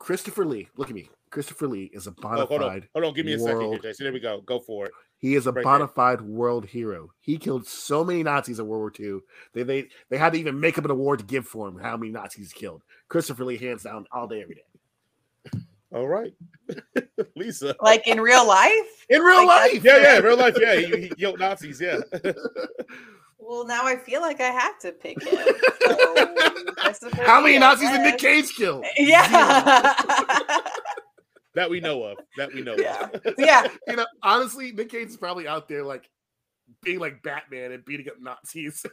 Christopher 0.01 0.45
Lee. 0.45 0.67
Look 0.77 0.89
at 0.89 0.95
me. 0.95 1.09
Christopher 1.29 1.67
Lee 1.67 1.91
is 1.93 2.07
a 2.07 2.09
Oh, 2.09 2.13
bona 2.21 2.45
hold 2.45 2.63
on, 2.63 2.69
fide. 2.71 2.87
hold 2.93 3.05
on, 3.05 3.13
give 3.13 3.25
me 3.25 3.33
a 3.33 3.39
second 3.39 3.59
here, 3.61 3.69
world- 3.69 3.81
Jason. 3.83 4.03
There 4.05 4.13
we 4.13 4.19
go. 4.19 4.41
Go 4.41 4.59
for 4.59 4.87
it. 4.87 4.91
He 5.17 5.35
is 5.35 5.45
a 5.45 5.51
Right 5.51 5.63
bona 5.63 5.89
there. 5.95 6.23
world 6.23 6.65
hero. 6.65 7.13
He 7.19 7.37
killed 7.37 7.67
so 7.67 8.03
many 8.03 8.23
Nazis 8.23 8.57
in 8.59 8.65
World 8.67 8.81
War 8.99 9.07
II. 9.07 9.19
They 9.53 9.61
they 9.63 9.87
they 10.09 10.17
had 10.17 10.33
to 10.33 10.39
even 10.39 10.59
make 10.59 10.79
up 10.79 10.85
an 10.85 10.91
award 10.91 11.19
to 11.19 11.25
give 11.25 11.45
for 11.45 11.67
him 11.67 11.77
how 11.77 11.95
many 11.97 12.11
Nazis 12.11 12.51
killed. 12.51 12.81
Christopher 13.09 13.45
Lee, 13.45 13.57
hands 13.57 13.83
down, 13.83 14.07
all 14.11 14.27
day, 14.27 14.41
every 14.41 14.55
day. 14.55 14.65
All 15.93 16.07
right, 16.07 16.33
Lisa. 17.35 17.75
Like 17.81 18.07
in 18.07 18.19
real 18.21 18.47
life? 18.47 19.05
In 19.09 19.21
real 19.21 19.45
Like, 19.45 19.73
life, 19.73 19.83
Yeah, 19.83 19.97
yeah, 19.97 20.17
real 20.19 20.37
life. 20.37 20.55
Yeah, 20.59 20.75
he, 20.77 21.01
he 21.01 21.09
killed 21.09 21.37
Nazis. 21.39 21.81
Yeah. 21.81 21.99
Well, 23.41 23.65
now 23.65 23.85
I 23.85 23.95
feel 23.97 24.21
like 24.21 24.39
I 24.39 24.49
have 24.49 24.79
to 24.79 24.91
pick 24.91 25.21
him. 25.21 25.37
So, 26.93 27.09
How 27.23 27.41
many 27.41 27.53
Lee, 27.53 27.57
I 27.57 27.59
Nazis 27.59 27.89
did 27.89 28.01
Nick 28.01 28.19
guess. 28.19 28.49
Cage 28.49 28.55
kill? 28.55 28.83
Yeah. 28.97 29.23
that 31.55 31.69
we 31.69 31.79
know 31.79 32.03
of. 32.03 32.17
That 32.37 32.53
we 32.53 32.61
know 32.61 32.75
yeah. 32.77 33.09
of. 33.13 33.33
Yeah. 33.37 33.67
You 33.87 33.95
know, 33.95 34.05
honestly, 34.21 34.71
Nic 34.71 34.89
Cage 34.89 35.09
is 35.09 35.17
probably 35.17 35.47
out 35.47 35.67
there 35.67 35.83
like 35.83 36.09
being 36.83 36.99
like 36.99 37.23
Batman 37.23 37.71
and 37.71 37.83
beating 37.83 38.07
up 38.07 38.21
Nazis, 38.21 38.85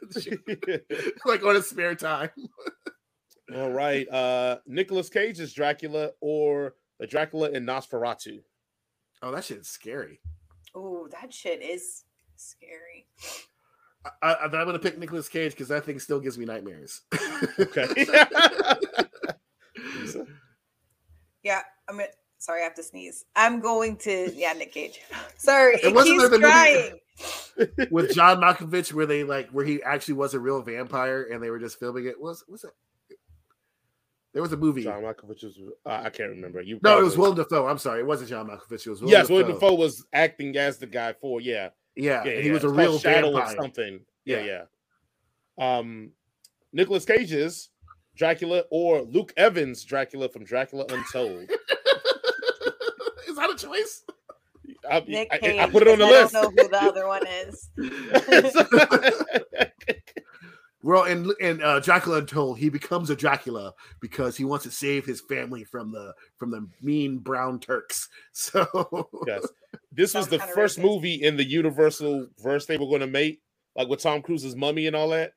like 1.25 1.45
on 1.45 1.55
his 1.55 1.69
spare 1.69 1.95
time. 1.95 2.31
All 3.55 3.71
right. 3.71 4.09
Uh 4.09 4.59
Nicolas 4.67 5.09
Cage 5.09 5.41
is 5.41 5.53
Dracula 5.53 6.11
or 6.21 6.75
the 6.99 7.07
Dracula 7.07 7.51
in 7.51 7.65
Nosferatu. 7.65 8.41
Oh, 9.23 9.31
that 9.33 9.45
shit 9.45 9.59
is 9.59 9.69
scary. 9.69 10.21
Oh, 10.75 11.09
that 11.13 11.33
shit 11.33 11.63
is 11.63 12.05
scary. 12.37 13.07
I, 14.05 14.33
I, 14.33 14.45
I'm 14.45 14.51
gonna 14.51 14.79
pick 14.79 14.99
Nicolas 14.99 15.29
Cage 15.29 15.53
because 15.53 15.69
that 15.69 15.85
thing 15.85 15.99
still 15.99 16.21
gives 16.21 16.39
me 16.39 16.45
nightmares. 16.45 17.03
Okay. 17.59 17.87
Lisa? 20.01 20.25
Yeah. 21.45 21.63
I'm 21.89 21.97
gonna, 21.97 22.09
sorry, 22.39 22.61
I 22.61 22.65
have 22.65 22.75
to 22.75 22.83
sneeze. 22.83 23.25
I'm 23.37 23.61
going 23.61 23.97
to 23.99 24.33
yeah, 24.35 24.53
Nic 24.53 24.73
Cage. 24.73 25.01
Sorry, 25.37 25.75
It 25.77 25.85
it, 25.85 25.95
wasn't 25.95 26.21
keeps 26.21 26.31
there 26.31 26.39
the 26.39 26.47
movie- 27.57 27.71
trying. 27.79 27.89
with 27.91 28.15
John 28.15 28.39
Malkovich, 28.41 28.93
where 28.93 29.07
they 29.07 29.25
like 29.25 29.49
where 29.51 29.65
he 29.65 29.83
actually 29.83 30.15
was 30.15 30.35
a 30.35 30.41
real 30.41 30.61
vampire 30.63 31.29
and 31.33 31.43
they 31.43 31.51
were 31.51 31.59
just 31.61 31.79
filming 31.79 32.07
it. 32.07 32.21
Was 32.21 32.45
was 32.49 32.65
it? 32.65 32.73
There 34.35 34.43
was 34.43 34.53
a 34.53 34.57
movie. 34.57 34.83
John 34.83 35.03
Malkovich 35.03 35.43
was 35.45 35.59
uh, 35.87 35.89
I 36.05 36.11
can't 36.11 36.31
remember. 36.31 36.61
You 36.61 36.79
no, 36.83 36.99
it 36.99 37.03
was 37.05 37.15
probably- 37.15 37.31
Willem 37.33 37.37
Dafoe. 37.49 37.67
I'm 37.69 37.79
sorry, 37.79 38.01
it 38.01 38.07
wasn't 38.07 38.31
John 38.31 38.49
Malkovich. 38.49 38.87
It 38.87 38.91
was 38.91 39.01
Willem 39.01 39.13
Yes, 39.13 39.29
Willem 39.31 39.47
Dafoe. 39.47 39.61
Dafoe 39.61 39.75
was 39.77 40.05
acting 40.13 40.57
as 40.57 40.79
the 40.79 40.87
guy 40.87 41.15
for 41.15 41.41
yeah. 41.41 41.71
Yeah, 41.99 42.25
Yeah, 42.25 42.31
and 42.33 42.41
he 42.43 42.47
yeah. 42.49 42.53
was 42.55 42.65
a 42.65 42.69
real 42.71 42.91
called 42.93 43.01
Shadow 43.03 43.33
vampire. 43.33 43.55
or 43.57 43.63
something. 43.63 44.01
Yeah, 44.25 44.41
Yeah. 44.41 44.65
yeah. 45.59 45.79
Um 45.79 46.13
Nicolas 46.73 47.05
Cage's 47.05 47.71
Dracula 48.17 48.65
or 48.71 49.03
Luke 49.03 49.33
Evans 49.37 49.85
Dracula 49.85 50.29
from 50.29 50.45
Dracula 50.45 50.87
Untold. 50.89 51.51
is 53.29 53.37
that 53.37 53.51
a 53.51 53.57
choice? 53.57 54.05
I, 54.89 55.01
Nic 55.07 55.31
Cage. 55.31 55.59
I 55.59 55.69
put 55.69 55.83
it 55.83 55.89
on 55.89 55.99
the 55.99 56.07
because 56.07 56.33
list. 56.33 56.37
I 56.37 56.43
don't 56.43 56.55
know 56.57 56.63
who 56.63 56.69
the 56.69 56.83
other 56.83 57.07
one 57.07 57.27
is. 57.27 57.69
Well, 60.89 61.03
and 61.03 61.31
and 61.43 61.63
uh, 61.63 61.81
Dracula 61.81 62.17
Untold, 62.21 62.57
he 62.57 62.71
becomes 62.71 63.11
a 63.11 63.15
Dracula 63.17 63.75
because 64.01 64.39
he 64.39 64.45
wants 64.47 64.65
to 64.65 64.71
save 64.71 65.05
his 65.05 65.21
family 65.21 65.63
from 65.63 65.93
the 65.93 66.15
from 66.39 66.51
the 66.51 66.67
mean 66.81 67.19
brown 67.19 67.61
Turks. 67.61 68.09
So 68.33 69.11
Yes. 69.27 69.47
This 69.93 70.15
was 70.15 70.29
the 70.29 70.39
first 70.39 70.79
racist. 70.79 70.83
movie 70.83 71.15
in 71.17 71.37
the 71.37 71.45
Universal 71.45 72.29
verse 72.39 72.65
they 72.65 72.79
were 72.79 72.87
going 72.87 73.03
to 73.03 73.07
make, 73.07 73.43
like 73.77 73.89
with 73.89 74.01
Tom 74.01 74.23
Cruise's 74.23 74.57
Mummy 74.57 74.87
and 74.87 74.97
all 74.97 75.11
that. 75.11 75.35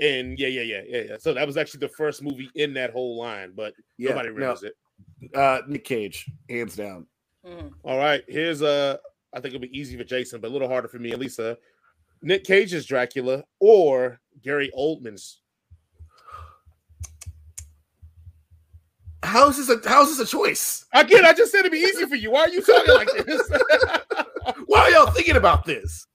And 0.00 0.38
yeah, 0.38 0.48
yeah, 0.48 0.62
yeah, 0.62 0.82
yeah, 0.88 1.02
yeah. 1.10 1.16
So 1.18 1.34
that 1.34 1.46
was 1.46 1.58
actually 1.58 1.80
the 1.80 1.88
first 1.90 2.22
movie 2.22 2.48
in 2.54 2.72
that 2.72 2.92
whole 2.92 3.18
line, 3.18 3.52
but 3.54 3.74
yeah, 3.98 4.10
nobody 4.10 4.28
no, 4.30 4.34
remembers 4.36 4.62
it. 4.62 4.74
uh, 5.34 5.60
Nic 5.68 5.84
Cage, 5.84 6.30
hands 6.48 6.76
down. 6.76 7.06
Mhm. 7.46 7.72
All 7.84 7.98
right, 7.98 8.24
here's 8.26 8.62
a. 8.62 8.98
I 9.34 9.40
think 9.40 9.54
it'll 9.54 9.60
be 9.68 9.78
easy 9.78 9.98
for 9.98 10.04
Jason, 10.04 10.40
but 10.40 10.48
a 10.50 10.52
little 10.54 10.68
harder 10.68 10.88
for 10.88 10.98
me 10.98 11.10
and 11.10 11.20
Lisa. 11.20 11.58
Nic 12.22 12.44
Cage's 12.44 12.86
Dracula 12.86 13.44
or 13.58 14.20
Gary 14.42 14.70
Oldman's. 14.76 15.40
How 19.24 19.48
is 19.48 19.56
this 19.56 19.68
a 19.68 19.88
how 19.88 20.02
is 20.02 20.16
this 20.16 20.28
a 20.28 20.30
choice? 20.30 20.84
Again, 20.92 21.24
I 21.24 21.32
just 21.32 21.52
said 21.52 21.60
it'd 21.60 21.72
be 21.72 21.78
easy 21.78 22.06
for 22.06 22.16
you. 22.16 22.32
Why 22.32 22.40
are 22.40 22.48
you 22.48 22.60
talking 22.60 22.94
like 22.94 23.08
this? 23.24 23.50
Why 24.66 24.80
are 24.80 24.90
y'all 24.90 25.10
thinking 25.10 25.36
about 25.36 25.64
this? 25.64 26.06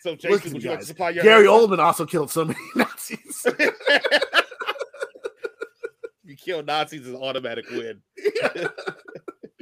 so, 0.00 0.16
Jason, 0.16 0.30
Listen, 0.30 0.52
would 0.52 0.64
you 0.64 0.70
like 0.70 0.80
to 0.80 0.86
supply 0.86 1.10
your 1.10 1.22
Gary 1.22 1.46
answer? 1.46 1.66
Oldman 1.66 1.78
also 1.78 2.04
killed 2.06 2.30
so 2.30 2.44
many 2.44 2.58
Nazis. 2.76 3.46
you 6.24 6.36
kill 6.36 6.64
Nazis 6.64 7.02
is 7.02 7.14
an 7.14 7.16
automatic 7.16 7.70
win. 7.70 8.02
Gary 8.40 8.66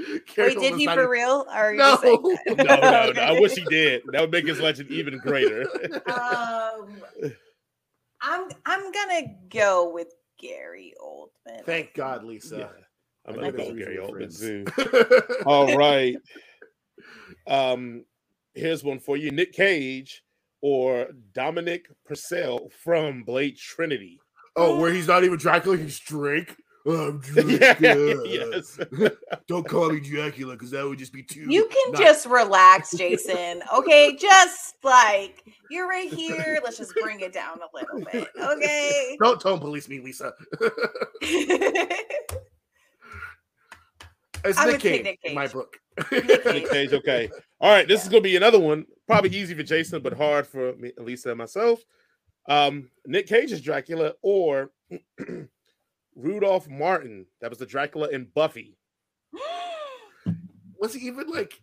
Wait, 0.38 0.58
did 0.60 0.74
he 0.74 0.88
for 0.88 1.08
real? 1.08 1.46
Or 1.48 1.54
are 1.54 1.74
you 1.74 1.78
No. 1.78 1.90
just 1.92 2.02
saying 2.02 2.22
that? 2.46 2.58
No, 2.58 2.76
no, 2.90 3.12
no. 3.12 3.22
I 3.22 3.32
wish 3.40 3.54
he 3.54 3.64
did. 3.66 4.02
That 4.12 4.22
would 4.22 4.32
make 4.32 4.46
his 4.46 4.60
legend 4.60 4.90
even 4.90 5.18
greater. 5.18 5.66
Um, 6.06 7.02
I'm 8.22 8.48
I'm 8.66 8.92
gonna 8.92 9.22
go 9.50 9.90
with 9.92 10.08
Gary 10.40 10.94
Oldman. 11.02 11.64
Thank 11.66 11.94
God, 11.94 12.24
Lisa. 12.24 12.58
Yeah. 12.58 12.68
I'm 13.26 13.34
gonna 13.36 13.52
go 13.52 13.68
with 13.68 13.78
Gary 13.78 13.98
Oldman 13.98 14.38
too. 14.38 14.66
All 15.46 15.76
right. 15.76 16.16
Um, 17.46 18.04
here's 18.54 18.84
one 18.84 19.00
for 19.00 19.16
you: 19.16 19.30
Nic 19.30 19.52
Cage 19.52 20.22
or 20.62 21.08
Dominic 21.34 21.86
Purcell 22.06 22.70
from 22.84 23.24
Blade 23.24 23.58
Trinity. 23.58 24.20
Oh, 24.56 24.80
where 24.80 24.92
he's 24.94 25.08
not 25.08 25.24
even 25.24 25.38
Dracula, 25.38 25.76
he's 25.78 25.98
Drake. 26.00 26.56
Oh, 26.84 27.08
I'm 27.10 27.20
Dracula. 27.20 28.26
yes. 28.28 28.80
Don't 29.46 29.68
call 29.68 29.90
me 29.90 30.00
Dracula 30.00 30.54
because 30.54 30.72
that 30.72 30.84
would 30.84 30.98
just 30.98 31.12
be 31.12 31.22
too. 31.22 31.46
You 31.48 31.66
can 31.68 31.92
not- 31.92 32.00
just 32.02 32.26
relax, 32.26 32.90
Jason. 32.96 33.62
Okay, 33.74 34.16
just 34.16 34.76
like 34.82 35.44
you're 35.70 35.88
right 35.88 36.12
here. 36.12 36.60
Let's 36.64 36.78
just 36.78 36.92
bring 37.00 37.20
it 37.20 37.32
down 37.32 37.58
a 37.60 37.76
little 37.76 38.00
bit. 38.12 38.28
Okay. 38.36 39.16
Don't 39.22 39.40
tone 39.40 39.58
police 39.60 39.88
me, 39.88 40.00
Lisa. 40.00 40.32
It's 44.44 44.58
I 44.58 44.64
Nick 44.64 44.72
would 44.72 44.82
say 44.82 45.02
Cage, 45.02 45.18
in 45.24 45.34
my 45.34 45.46
book. 45.46 45.76
Nick 46.10 46.44
Nic 46.44 46.70
Cage. 46.70 46.92
Okay. 46.92 47.30
All 47.60 47.70
right. 47.70 47.86
This 47.86 48.02
is 48.02 48.08
gonna 48.08 48.22
be 48.22 48.36
another 48.36 48.58
one. 48.58 48.86
Probably 49.06 49.30
easy 49.30 49.54
for 49.54 49.62
Jason, 49.62 50.02
but 50.02 50.12
hard 50.14 50.46
for 50.46 50.74
me, 50.74 50.90
Lisa, 50.98 51.30
and 51.30 51.38
myself. 51.38 51.80
Um, 52.48 52.90
Nic 53.06 53.28
Cage's 53.28 53.60
Dracula 53.60 54.14
or 54.20 54.70
Rudolph 56.14 56.68
Martin. 56.68 57.26
That 57.40 57.50
was 57.50 57.58
the 57.58 57.66
Dracula 57.66 58.08
in 58.08 58.28
Buffy. 58.34 58.76
Was 60.80 60.94
he 60.94 61.06
even 61.06 61.28
like? 61.28 61.60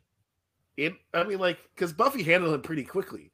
In, 0.77 0.95
I 1.13 1.23
mean, 1.25 1.39
like, 1.39 1.57
because 1.75 1.91
Buffy 1.91 2.23
handled 2.23 2.53
him 2.53 2.61
pretty 2.61 2.83
quickly. 2.83 3.31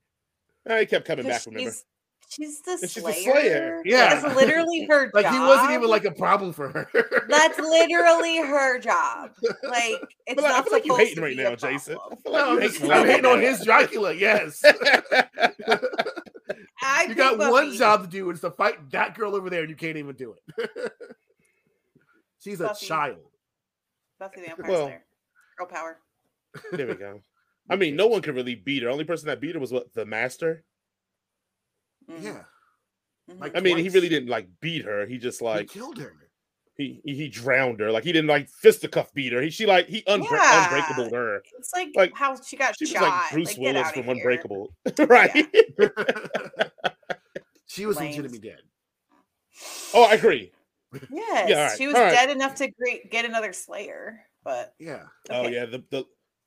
Uh, 0.68 0.78
he 0.78 0.86
kept 0.88 1.06
coming 1.06 1.26
back. 1.28 1.44
Because 1.44 1.46
Remember? 1.46 1.70
she's, 1.70 1.84
she's 2.28 2.62
the 2.62 2.78
she's 2.88 3.04
the 3.04 3.14
slayer. 3.14 3.34
Slayer. 3.34 3.82
Yeah. 3.86 4.20
That's 4.20 4.36
literally 4.36 4.86
her 4.86 5.12
Like 5.14 5.26
job. 5.26 5.34
he 5.34 5.40
wasn't 5.40 5.72
even 5.72 5.88
like 5.88 6.06
a 6.06 6.12
problem 6.12 6.54
for 6.54 6.70
her. 6.70 6.90
That's 7.30 7.60
literally 7.60 8.38
her 8.48 8.80
job. 8.80 9.32
Like 9.64 10.02
it's 10.26 10.32
I 10.32 10.34
feel 10.34 10.44
like, 10.44 10.46
I 10.46 10.56
not 10.56 10.64
feel 10.64 10.74
like 10.74 10.86
you're 10.86 10.98
hating 10.98 11.24
right 11.24 11.38
now, 11.38 11.54
a 11.54 11.56
Jason. 11.56 11.98
I 12.12 12.16
feel 12.16 12.34
like 12.34 12.46
no, 12.46 12.50
I'm, 12.50 12.54
you're 12.54 12.62
just, 12.64 12.80
hating 12.80 12.92
I'm 12.92 13.06
hating 13.06 13.26
on 13.26 13.42
his 13.42 13.64
Dracula. 13.64 14.14
Yes, 14.14 14.64
I 16.86 17.02
you 17.04 17.16
think 17.16 17.18
got 17.40 17.52
one 17.52 17.74
job 17.74 18.04
to 18.04 18.08
do, 18.08 18.26
and 18.30 18.32
it's 18.34 18.42
to 18.42 18.52
fight 18.52 18.92
that 18.92 19.16
girl 19.16 19.36
over 19.36 19.50
there, 19.50 19.62
and 19.62 19.70
you 19.70 19.76
can't 19.76 19.98
even 19.98 20.16
do 20.16 20.36
it. 20.58 20.72
She's 22.44 22.62
a 22.62 22.74
child. 22.76 23.18
Buffy 24.20 24.42
the 24.42 24.48
Vampire 24.48 24.70
Well- 24.72 24.86
Slayer. 24.88 25.04
Girl 25.58 25.68
power. 25.68 25.98
there 26.72 26.88
we 26.88 26.96
go. 26.96 27.22
I 27.70 27.76
mean, 27.76 27.96
no 27.96 28.08
one 28.08 28.22
could 28.22 28.36
really 28.36 28.56
beat 28.56 28.84
her. 28.84 28.90
Only 28.90 29.04
person 29.06 29.28
that 29.28 29.42
beat 29.42 29.56
her 29.56 29.60
was 29.60 29.72
what 29.72 29.92
the 29.94 30.06
master. 30.06 30.64
Mhm, 32.10 32.22
Yeah, 32.24 32.44
mhm. 33.30 33.40
like 33.40 33.58
I 33.58 33.62
mean, 33.62 33.78
he 33.78 33.90
really 33.90 34.10
didn't 34.10 34.30
like 34.30 34.48
beat 34.62 34.86
her. 34.86 35.06
He 35.08 35.18
just 35.18 35.40
He 35.40 35.46
like 35.46 35.70
killed 35.70 35.98
her. 35.98 36.14
He 36.78 37.02
he, 37.06 37.16
he 37.16 37.28
drowned 37.30 37.80
her. 37.80 37.92
Like 37.92 38.04
he 38.04 38.12
didn't 38.12 38.28
like 38.30 38.50
fisticuff 38.50 39.14
beat 39.14 39.34
her. 39.34 39.42
He 39.42 39.50
she 39.50 39.66
like 39.66 39.88
he 39.88 40.02
unbreak 40.04 40.30
Yeah. 40.32 40.66
unbreakable 40.66 41.16
her. 41.16 41.42
It's 41.58 41.72
like, 41.74 41.90
like, 41.96 42.14
how 42.16 42.36
she 42.42 42.58
got 42.58 42.76
She 42.78 42.86
was 42.86 42.94
like 42.94 43.32
Bruce 43.32 43.54
get 43.56 43.60
Willis 43.76 43.92
from 43.92 44.04
here. 44.04 44.12
Unbreakable, 44.14 44.74
right? 45.08 45.32
she 47.68 47.86
was 47.86 47.98
Lames. 47.98 48.16
legitimately 48.18 48.40
dead. 48.40 48.60
oh, 49.94 50.04
I 50.04 50.14
agree. 50.16 50.52
Yes, 51.12 51.50
Yeah, 51.50 51.56
all 51.58 51.64
right, 51.68 51.78
she 51.78 51.88
was 51.88 51.96
all 51.96 52.02
right. 52.04 52.12
dead 52.14 52.30
enough 52.30 52.56
to 52.56 52.70
great, 52.72 53.12
get 53.12 53.26
another 53.26 53.52
Slayer, 53.52 54.22
but 54.44 54.74
Yeah, 54.80 55.04
Oh 55.30 55.48
yeah, 55.48 55.66
the, 55.66 55.84
the 55.90 56.06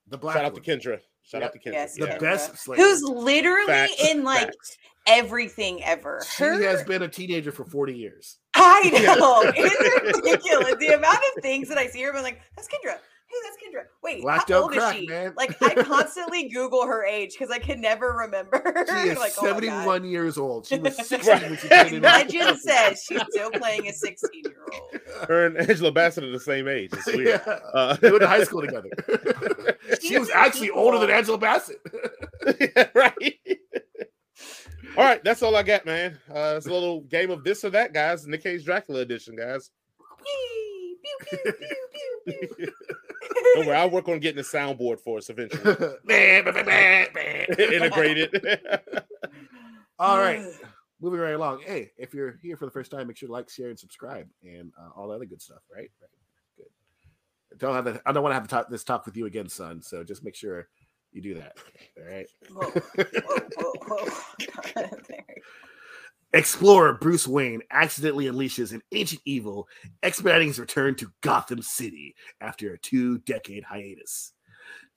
the 0.08 0.16
black. 0.16 0.36
shout 0.36 0.44
out 0.46 0.54
to. 0.54 0.60
Kendra. 0.62 1.00
Shout 1.22 1.42
out 1.42 1.52
to 1.52 1.58
Kendra. 1.58 1.72
Yes, 1.72 1.94
The 1.96 2.06
yeah. 2.06 2.18
Best 2.18 2.56
Slayer. 2.56 2.78
who's 2.78 3.02
literally 3.02 3.66
Facts, 3.66 4.08
in 4.10 4.24
like 4.24 4.46
facts. 4.46 4.78
everything 5.06 5.84
ever. 5.84 6.24
She 6.36 6.44
Her- 6.44 6.62
has 6.62 6.82
been 6.84 7.02
a 7.02 7.08
teenager 7.08 7.52
for 7.52 7.64
forty 7.66 7.94
years. 7.94 8.38
I 8.60 8.90
know 9.18 9.42
it's 9.54 10.18
ridiculous. 10.18 10.74
The 10.80 10.94
amount 10.94 11.18
of 11.36 11.42
things 11.42 11.68
that 11.68 11.78
I 11.78 11.86
see 11.86 12.02
her, 12.02 12.14
I'm 12.14 12.22
like, 12.22 12.40
that's 12.56 12.68
Kendra. 12.68 12.96
Hey, 13.30 13.36
that's 13.44 13.56
Kendra. 13.62 13.84
Wait, 14.02 14.22
Black 14.22 14.48
how 14.48 14.62
old 14.62 14.72
crack, 14.72 14.94
is 14.96 15.00
she? 15.02 15.06
man. 15.06 15.34
Like, 15.36 15.60
I 15.62 15.74
constantly 15.82 16.48
Google 16.48 16.86
her 16.86 17.04
age 17.04 17.32
because 17.38 17.50
I 17.54 17.58
can 17.58 17.78
never 17.78 18.12
remember. 18.12 18.62
She 18.88 18.94
is 19.10 19.18
like, 19.18 19.32
oh 19.38 19.44
seventy-one 19.44 20.04
years 20.04 20.38
old. 20.38 20.66
She 20.66 20.78
was 20.78 20.96
sixty 21.06 21.30
Right. 21.30 21.42
when 21.42 21.58
she 21.58 21.68
came 21.68 21.94
in. 21.96 22.02
Legend 22.02 22.58
says 22.58 23.04
she's 23.06 23.20
still 23.30 23.50
playing 23.50 23.86
a 23.86 23.92
16 23.92 24.30
year 24.44 24.56
old. 24.72 25.00
Her 25.28 25.44
and 25.46 25.58
Angela 25.58 25.92
Bassett 25.92 26.24
are 26.24 26.30
the 26.30 26.40
same 26.40 26.68
age. 26.68 26.88
It's 26.94 27.06
weird. 27.06 27.42
yeah, 27.46 27.58
Uh, 27.74 27.96
they 27.96 28.10
went 28.10 28.22
to 28.22 28.28
high 28.28 28.44
school 28.44 28.62
together. 28.62 28.88
she 30.00 30.08
She's 30.08 30.18
was 30.20 30.30
actually 30.30 30.70
older 30.70 30.98
than. 30.98 31.10
Angela 31.10 31.36
Bassett. 31.36 31.80
right. 32.94 33.34
All 34.96 35.04
right, 35.04 35.22
that's 35.22 35.42
all 35.42 35.54
I 35.54 35.62
got, 35.62 35.86
man. 35.86 36.18
Uh, 36.28 36.54
it's 36.56 36.66
a 36.66 36.72
little 36.72 37.02
game 37.02 37.30
of 37.30 37.44
this 37.44 37.64
or 37.64 37.70
that, 37.70 37.92
guys. 37.92 38.26
Nic 38.26 38.42
Cage 38.42 38.64
Dracula 38.64 39.00
edition, 39.00 39.36
guys. 39.36 39.70
Pew, 40.18 40.96
pew, 41.30 41.38
pew, 41.52 41.52
pew, 42.26 42.48
pew, 42.56 42.72
Don't 43.54 43.66
worry, 43.66 43.76
I'll 43.76 43.90
work 43.90 44.08
on 44.08 44.18
getting 44.18 44.40
a 44.40 44.42
soundboard 44.42 45.00
for 45.00 45.18
us 45.18 45.30
eventually. 45.30 45.62
Integrated. 47.58 48.60
All 49.98 50.18
right, 50.18 50.44
moving 51.00 51.20
right 51.20 51.34
along. 51.34 51.62
Hey, 51.64 51.92
if 51.96 52.14
you're 52.14 52.38
here 52.42 52.56
for 52.56 52.64
the 52.64 52.70
first 52.70 52.90
time, 52.90 53.06
make 53.06 53.16
sure 53.16 53.28
to 53.28 53.32
like, 53.32 53.48
share, 53.50 53.70
and 53.70 53.78
subscribe, 53.78 54.28
and 54.42 54.72
uh, 54.80 54.90
all 54.96 55.08
the 55.08 55.14
other 55.14 55.26
good 55.26 55.42
stuff. 55.42 55.62
Right? 55.72 55.90
Right. 56.00 56.10
Good. 56.56 57.58
Don't 57.58 57.74
have 57.74 57.84
to, 57.84 58.00
I 58.06 58.12
don't 58.12 58.22
want 58.22 58.32
to 58.32 58.34
have 58.34 58.44
to 58.44 58.48
talk, 58.48 58.68
this 58.68 58.84
talk 58.84 59.06
with 59.06 59.16
you 59.16 59.26
again, 59.26 59.48
son. 59.48 59.82
So 59.82 60.04
just 60.04 60.24
make 60.24 60.36
sure 60.36 60.68
you 61.18 61.34
do 61.34 61.40
that. 61.40 61.56
All 61.98 62.04
right. 62.04 62.26
Whoa, 62.50 62.70
whoa, 63.56 63.72
whoa, 63.86 64.06
whoa. 64.76 64.90
Explorer 66.34 66.94
Bruce 66.94 67.26
Wayne 67.26 67.62
accidentally 67.70 68.26
unleashes 68.26 68.72
an 68.72 68.82
ancient 68.92 69.22
evil, 69.24 69.66
expediting 70.02 70.48
his 70.48 70.60
return 70.60 70.94
to 70.96 71.10
Gotham 71.22 71.62
City 71.62 72.14
after 72.40 72.72
a 72.72 72.78
two 72.78 73.18
decade 73.18 73.64
hiatus. 73.64 74.32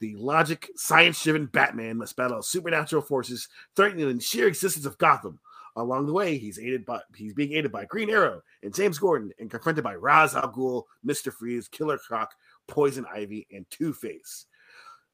The 0.01 0.15
logic, 0.15 0.69
science 0.75 1.23
driven 1.23 1.45
Batman 1.45 1.97
must 1.97 2.17
battle 2.17 2.41
supernatural 2.41 3.01
forces 3.01 3.47
threatening 3.75 4.17
the 4.17 4.21
sheer 4.21 4.47
existence 4.47 4.85
of 4.85 4.97
Gotham. 4.97 5.39
Along 5.77 6.05
the 6.05 6.11
way, 6.11 6.37
he's 6.37 6.59
aided 6.59 6.85
by 6.85 6.99
he's 7.15 7.33
being 7.33 7.53
aided 7.53 7.71
by 7.71 7.85
Green 7.85 8.09
Arrow 8.09 8.41
and 8.61 8.75
James 8.75 8.99
Gordon, 8.99 9.31
and 9.39 9.49
confronted 9.49 9.85
by 9.85 9.95
Ra's 9.95 10.35
al 10.35 10.51
Ghul, 10.51 10.83
Mister 11.01 11.31
Freeze, 11.31 11.69
Killer 11.69 11.97
Croc, 11.97 12.33
Poison 12.67 13.05
Ivy, 13.13 13.47
and 13.53 13.65
Two 13.69 13.93
Face. 13.93 14.47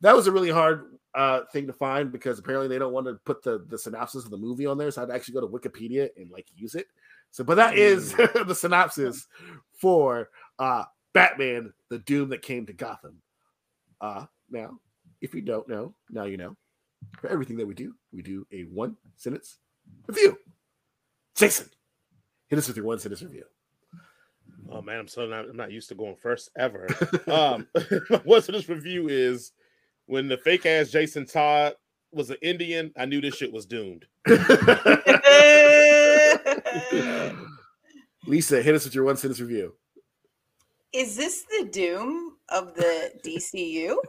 That 0.02 0.16
was 0.16 0.28
a 0.28 0.32
really 0.32 0.52
hard 0.52 0.98
uh, 1.16 1.42
thing 1.52 1.68
to 1.68 1.74
find 1.74 2.12
because 2.12 2.38
apparently 2.38 2.68
they 2.68 2.80
don't 2.80 2.94
want 2.94 3.08
to 3.08 3.16
put 3.26 3.44
the 3.44 3.66
the 3.68 3.78
synopsis 3.78 4.26
of 4.26 4.32
the 4.32 4.38
movie 4.38 4.66
on 4.66 4.78
there, 4.78 4.92
so 4.92 5.02
I 5.02 5.04
had 5.04 5.10
to 5.10 5.16
actually 5.16 5.34
go 5.34 5.42
to 5.42 5.48
Wikipedia 5.48 6.10
and 6.18 6.30
like 6.32 6.48
use 6.56 6.76
it. 6.76 6.88
So, 7.32 7.44
but 7.44 7.56
that 7.56 7.78
is 7.78 8.14
the 8.46 8.56
synopsis 8.56 9.28
for 9.74 10.30
uh, 10.60 10.84
Batman: 11.14 11.74
The 11.90 12.00
Doom 12.00 12.30
That 12.30 12.42
Came 12.42 12.66
to 12.68 12.74
Gotham. 12.74 13.22
Uh, 14.00 14.26
now, 14.50 14.80
if 15.22 15.34
you 15.34 15.42
don't 15.42 15.68
know, 15.68 15.94
now 16.10 16.26
you 16.26 16.38
know. 16.38 16.56
For 17.20 17.30
everything 17.30 17.58
that 17.58 17.68
we 17.68 17.76
do, 17.76 17.94
we 18.12 18.22
do 18.24 18.46
a 18.52 18.62
one 18.64 18.96
sentence 19.16 19.58
review. 20.08 20.38
Jason, 21.36 21.70
hit 22.48 22.58
us 22.58 22.68
with 22.68 22.78
your 22.78 22.86
one 22.86 23.00
sentence 23.00 23.22
review. 23.22 23.44
oh 24.72 24.82
man, 24.82 25.00
I'm 25.00 25.08
so 25.08 25.26
not 25.28 25.48
I'm 25.50 25.58
not 25.58 25.72
used 25.72 25.90
to 25.90 25.96
going 25.96 26.16
first 26.16 26.50
ever. 26.58 26.88
Um 27.28 27.68
what's 28.24 28.48
this 28.48 28.70
review 28.70 29.10
is 29.10 29.52
when 30.08 30.28
the 30.28 30.38
fake 30.38 30.66
ass 30.66 30.90
Jason 30.90 31.26
Todd 31.26 31.76
was 32.12 32.30
an 32.30 32.38
Indian, 32.42 32.92
I 32.98 33.06
knew 33.06 33.22
this 33.22 33.36
shit 33.36 33.54
was 33.54 33.66
doomed. 33.66 34.06
Lisa, 38.28 38.62
hit 38.62 38.76
us 38.76 38.84
with 38.84 38.96
your 38.96 39.06
one 39.06 39.16
sentence 39.18 39.40
review. 39.40 39.76
Is 40.94 41.16
this 41.16 41.44
the 41.44 41.68
doom 41.72 42.38
of 42.50 42.74
the 42.74 43.12
DCU? 43.24 43.96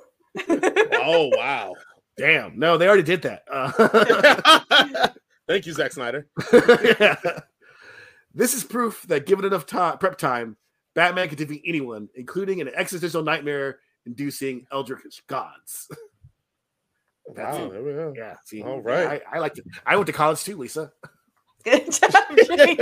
Oh 0.92 1.30
wow. 1.34 1.74
Damn. 2.16 2.56
No, 2.58 2.76
they 2.76 2.86
already 2.86 3.02
did 3.02 3.22
that. 3.22 3.42
Uh, 3.50 5.08
Thank 5.48 5.66
you, 5.66 5.72
Zack 5.72 5.90
Snyder. 5.92 6.28
This 8.34 8.54
is 8.54 8.62
proof 8.62 9.02
that 9.08 9.26
given 9.26 9.44
enough 9.44 9.66
time, 9.66 9.98
prep 9.98 10.16
time, 10.16 10.56
Batman 10.94 11.28
can 11.28 11.38
defeat 11.38 11.62
anyone, 11.66 12.08
including 12.14 12.60
an 12.60 12.70
existential 12.74 13.22
nightmare 13.22 13.78
inducing 14.08 14.66
eldritch 14.72 15.22
gods. 15.26 15.88
That's 17.34 17.58
Wow, 17.58 17.64
it. 17.66 17.72
there 17.72 17.82
we 17.82 17.92
go. 17.92 18.14
Yeah. 18.16 18.34
See, 18.44 18.62
All 18.62 18.80
right. 18.80 19.22
I, 19.30 19.36
I 19.36 19.38
like 19.38 19.58
it. 19.58 19.64
I 19.84 19.96
went 19.96 20.06
to 20.06 20.12
college 20.14 20.42
too, 20.42 20.56
Lisa. 20.56 20.90
Good 21.64 21.90
job, 21.92 22.12
Jason. 22.36 22.78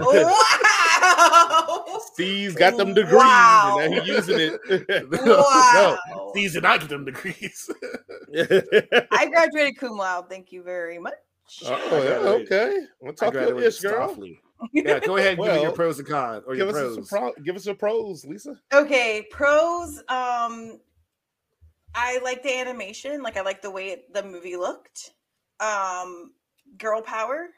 wow. 0.00 1.98
Steve's 2.12 2.54
got 2.54 2.76
them 2.76 2.94
degrees, 2.94 3.14
Wow. 3.14 3.78
and 3.80 3.94
now 3.94 4.00
he's 4.02 4.08
using 4.28 4.38
it. 4.68 5.10
Wow. 5.12 5.98
No, 6.10 6.30
these 6.34 6.52
did 6.52 6.62
not 6.62 6.80
get 6.80 6.88
them 6.90 7.04
degrees. 7.04 7.68
I 9.10 9.26
graduated 9.30 9.78
cum 9.78 9.96
laude. 9.96 10.28
Thank 10.28 10.52
you 10.52 10.62
very 10.62 10.98
much. 10.98 11.14
oh, 11.66 12.02
yeah, 12.02 12.28
okay. 12.42 12.78
We'll 13.00 13.12
I 13.12 13.14
talk 13.14 13.34
your 13.34 13.42
graduated 13.44 13.68
ish, 13.68 13.80
girl. 13.80 14.08
softly. 14.08 14.40
Yeah, 14.72 15.00
go 15.00 15.16
ahead 15.16 15.38
and 15.38 15.44
give 15.44 15.54
me 15.54 15.62
your 15.62 15.72
pros 15.72 15.98
and 15.98 16.06
cons 16.08 16.44
or 16.46 16.54
Give 16.54 16.68
your 16.68 16.76
us 16.76 16.94
pros. 16.94 17.08
some 17.08 17.18
pro- 17.18 17.42
give 17.42 17.56
us 17.56 17.64
some 17.64 17.76
pros, 17.76 18.24
Lisa. 18.24 18.54
Okay, 18.72 19.26
pros. 19.30 19.98
Um, 20.08 20.78
I 21.94 22.18
like 22.22 22.42
the 22.42 22.54
animation. 22.58 23.22
Like 23.22 23.36
I 23.36 23.42
like 23.42 23.60
the 23.62 23.70
way 23.70 23.88
it, 23.88 24.12
the 24.14 24.22
movie 24.22 24.56
looked. 24.56 25.10
Um, 25.60 26.32
girl 26.78 27.02
power, 27.02 27.48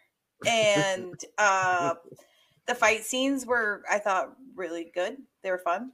and 0.46 1.14
uh, 1.38 1.94
the 2.66 2.74
fight 2.74 3.04
scenes 3.04 3.46
were 3.46 3.82
I 3.90 3.98
thought 3.98 4.34
really 4.56 4.90
good. 4.94 5.16
They 5.42 5.50
were 5.50 5.58
fun. 5.58 5.92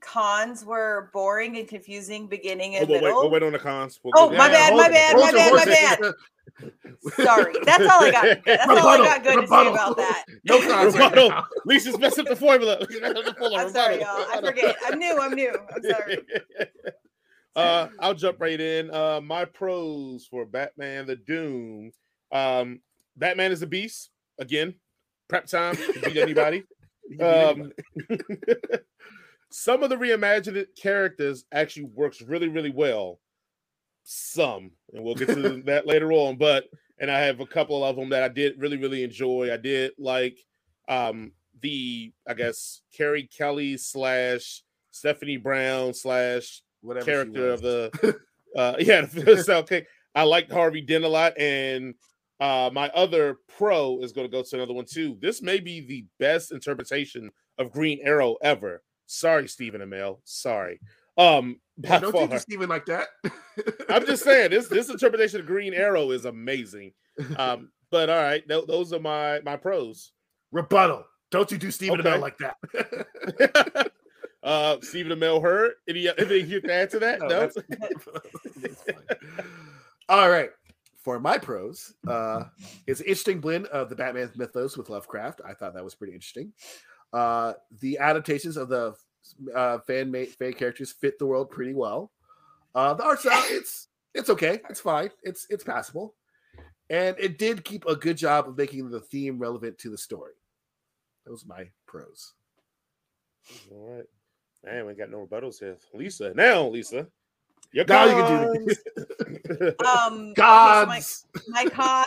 Cons 0.00 0.64
were 0.64 1.10
boring 1.12 1.58
and 1.58 1.68
confusing, 1.68 2.26
beginning 2.26 2.74
Oh, 2.76 2.78
and 2.78 2.88
we'll, 2.88 2.96
wait, 3.00 3.04
middle. 3.04 3.20
we'll 3.22 3.30
wait 3.30 3.42
on 3.42 3.52
the 3.52 3.58
cons. 3.58 4.00
We'll 4.02 4.14
Oh, 4.16 4.30
get- 4.30 4.38
my 4.38 4.48
bad, 4.48 4.68
hold 4.70 4.80
my 4.80 4.88
bad, 4.88 5.14
my 5.16 5.30
bad, 5.32 5.52
my 5.52 6.06
horses. 6.06 6.14
Sorry, 7.14 7.54
that's 7.64 7.82
all 7.82 8.04
I 8.04 8.10
got. 8.10 8.38
That's 8.44 8.66
all 8.68 8.88
I 8.88 8.98
got 8.98 9.22
good 9.22 9.40
to 9.40 9.46
say 9.46 9.68
about 9.68 9.96
that. 9.96 10.24
No 10.44 10.60
cons 10.60 10.94
right 10.94 11.10
Rebuttal. 11.10 11.44
Lisa's 11.64 11.98
messed 11.98 12.18
up 12.18 12.26
the 12.26 12.36
formula. 12.36 12.74
Up 12.74 12.88
the 12.88 13.34
formula. 13.38 13.64
I'm 13.64 13.70
sorry, 13.70 13.98
Rebuttal. 13.98 14.20
y'all. 14.20 14.38
I 14.38 14.40
forget. 14.40 14.76
I'm 14.84 14.98
new. 14.98 15.18
I'm 15.18 15.34
new. 15.34 15.54
I'm 15.74 15.82
sorry. 15.82 16.18
uh, 17.56 17.88
I'll 17.98 18.14
jump 18.14 18.40
right 18.40 18.60
in. 18.60 18.92
Uh, 18.92 19.20
my 19.22 19.44
pros 19.44 20.26
for 20.26 20.44
Batman: 20.44 21.06
The 21.06 21.16
Doom. 21.16 21.92
Um, 22.32 22.80
Batman 23.16 23.52
is 23.52 23.62
a 23.62 23.66
beast 23.66 24.10
again. 24.38 24.74
Prep 25.28 25.46
time 25.46 25.76
to 25.76 26.00
beat 26.04 26.16
anybody. 26.16 26.64
Um, 27.20 27.72
some 29.50 29.82
of 29.82 29.90
the 29.90 29.96
reimagined 29.96 30.64
characters 30.80 31.44
actually 31.52 31.84
works 31.84 32.22
really, 32.22 32.48
really 32.48 32.70
well. 32.70 33.18
Some, 34.02 34.70
and 34.92 35.04
we'll 35.04 35.14
get 35.14 35.28
to 35.28 35.62
that 35.66 35.86
later 35.86 36.12
on. 36.12 36.36
But 36.36 36.64
and 36.98 37.10
I 37.10 37.20
have 37.20 37.40
a 37.40 37.46
couple 37.46 37.82
of 37.82 37.96
them 37.96 38.10
that 38.10 38.22
I 38.22 38.28
did 38.28 38.58
really, 38.58 38.76
really 38.76 39.02
enjoy. 39.02 39.52
I 39.52 39.56
did 39.56 39.92
like 39.98 40.38
um 40.88 41.32
the 41.62 42.12
I 42.28 42.34
guess 42.34 42.82
Carrie 42.96 43.28
Kelly 43.36 43.76
slash 43.76 44.62
Stephanie 44.90 45.36
Brown 45.36 45.94
slash 45.94 46.62
Whatever 46.82 47.04
character 47.04 47.50
of 47.50 47.62
the 47.62 48.16
uh 48.56 48.74
yeah 48.80 49.02
the 49.02 49.42
South 49.42 49.68
Kick. 49.68 49.86
I 50.14 50.24
liked 50.24 50.52
Harvey 50.52 50.80
Dent 50.80 51.04
a 51.04 51.08
lot, 51.08 51.38
and 51.38 51.94
uh 52.40 52.70
my 52.72 52.88
other 52.90 53.38
pro 53.56 54.00
is 54.00 54.12
going 54.12 54.26
to 54.26 54.30
go 54.30 54.42
to 54.42 54.56
another 54.56 54.74
one 54.74 54.86
too. 54.86 55.16
This 55.20 55.42
may 55.42 55.60
be 55.60 55.80
the 55.80 56.06
best 56.18 56.52
interpretation 56.52 57.30
of 57.58 57.72
Green 57.72 58.00
Arrow 58.02 58.36
ever. 58.42 58.82
Sorry, 59.06 59.48
Stephen 59.48 59.80
Amell. 59.80 60.18
Sorry. 60.24 60.80
Um, 61.20 61.60
Yeah, 61.76 61.98
don't 61.98 62.12
far. 62.12 62.26
think 62.28 62.40
Stephen 62.40 62.68
like 62.68 62.86
that. 62.86 63.08
I'm 63.88 64.06
just 64.06 64.24
saying 64.24 64.50
this 64.50 64.68
this 64.68 64.88
interpretation 64.90 65.40
of 65.40 65.46
Green 65.46 65.74
Arrow 65.74 66.10
is 66.10 66.24
amazing. 66.24 66.92
Um, 67.36 67.70
but 67.90 68.08
all 68.10 68.16
right, 68.22 68.46
tho- 68.48 68.66
those 68.66 68.92
are 68.92 69.00
my 69.00 69.40
my 69.40 69.56
pros. 69.56 70.12
rebuttal. 70.52 71.04
Don't 71.30 71.50
you 71.52 71.58
do 71.58 71.70
Stephen 71.70 72.00
Okay. 72.00 72.10
Amell 72.10 72.20
like 72.20 72.38
that. 72.38 73.90
uh, 74.42 74.76
Stephen 74.82 75.16
Amell 75.18 75.40
heard 75.42 75.72
any 75.88 76.08
anything 76.08 76.48
you 76.48 76.60
can 76.60 76.70
add 76.70 76.90
to 76.90 76.98
that? 77.00 77.20
No, 77.20 77.28
No. 77.28 77.40
that's- 77.48 77.64
that's. 78.56 78.84
All 80.08 80.28
right. 80.30 80.50
For 81.04 81.18
my 81.18 81.38
pros, 81.38 81.94
uh, 82.06 82.44
it's 82.86 83.00
an 83.00 83.06
interesting 83.06 83.40
blend 83.40 83.66
of 83.68 83.88
the 83.88 83.96
Batman 83.96 84.30
mythos 84.36 84.76
with 84.76 84.90
Lovecraft. 84.90 85.40
I 85.46 85.54
thought 85.54 85.72
that 85.74 85.82
was 85.84 85.94
pretty 85.94 86.12
interesting. 86.12 86.52
Uh, 87.12 87.54
the 87.80 87.96
adaptations 87.98 88.58
of 88.58 88.68
the 88.68 88.94
uh, 89.54 89.78
fan 89.78 90.10
made 90.10 90.28
fan 90.28 90.52
characters 90.52 90.92
fit 90.92 91.18
the 91.18 91.26
world 91.26 91.50
pretty 91.50 91.74
well. 91.74 92.10
Uh, 92.74 92.94
the 92.94 93.04
art 93.04 93.20
style, 93.20 93.42
it's 93.46 93.88
it's 94.14 94.30
okay, 94.30 94.60
it's 94.68 94.80
fine, 94.80 95.10
it's 95.22 95.46
it's 95.50 95.64
passable, 95.64 96.14
and 96.88 97.16
it 97.18 97.38
did 97.38 97.64
keep 97.64 97.84
a 97.86 97.96
good 97.96 98.16
job 98.16 98.48
of 98.48 98.56
making 98.56 98.88
the 98.90 99.00
theme 99.00 99.38
relevant 99.38 99.78
to 99.78 99.90
the 99.90 99.98
story. 99.98 100.34
Those 101.26 101.44
are 101.44 101.48
my 101.48 101.68
pros. 101.86 102.34
All 103.70 103.96
right. 103.96 104.06
Man, 104.64 104.86
we 104.86 104.94
got 104.94 105.10
no 105.10 105.26
rebuttals 105.26 105.58
here. 105.58 105.76
Lisa. 105.94 106.32
Now, 106.34 106.66
Lisa. 106.66 107.06
Your 107.72 107.84
Now 107.86 108.04
you 108.04 108.12
can 108.12 108.52
do 108.52 108.58
cons. 108.58 108.78
Um, 109.86 110.34
okay, 110.38 110.42
so 110.42 110.86
my, 110.86 110.96
Gods. 110.96 111.26
my 111.48 111.64
con, 111.66 112.04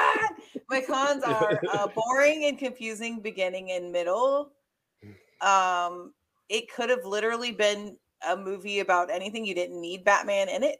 my 0.70 0.80
cons 0.80 1.22
are 1.24 1.60
uh, 1.72 1.88
boring 1.88 2.44
and 2.46 2.58
confusing 2.58 3.20
beginning 3.20 3.70
and 3.72 3.92
middle. 3.92 4.50
Um, 5.40 6.12
it 6.48 6.72
could 6.72 6.90
have 6.90 7.04
literally 7.04 7.52
been 7.52 7.96
a 8.26 8.36
movie 8.36 8.80
about 8.80 9.10
anything. 9.10 9.44
You 9.44 9.54
didn't 9.54 9.80
need 9.80 10.04
Batman 10.04 10.48
in 10.48 10.62
it. 10.62 10.78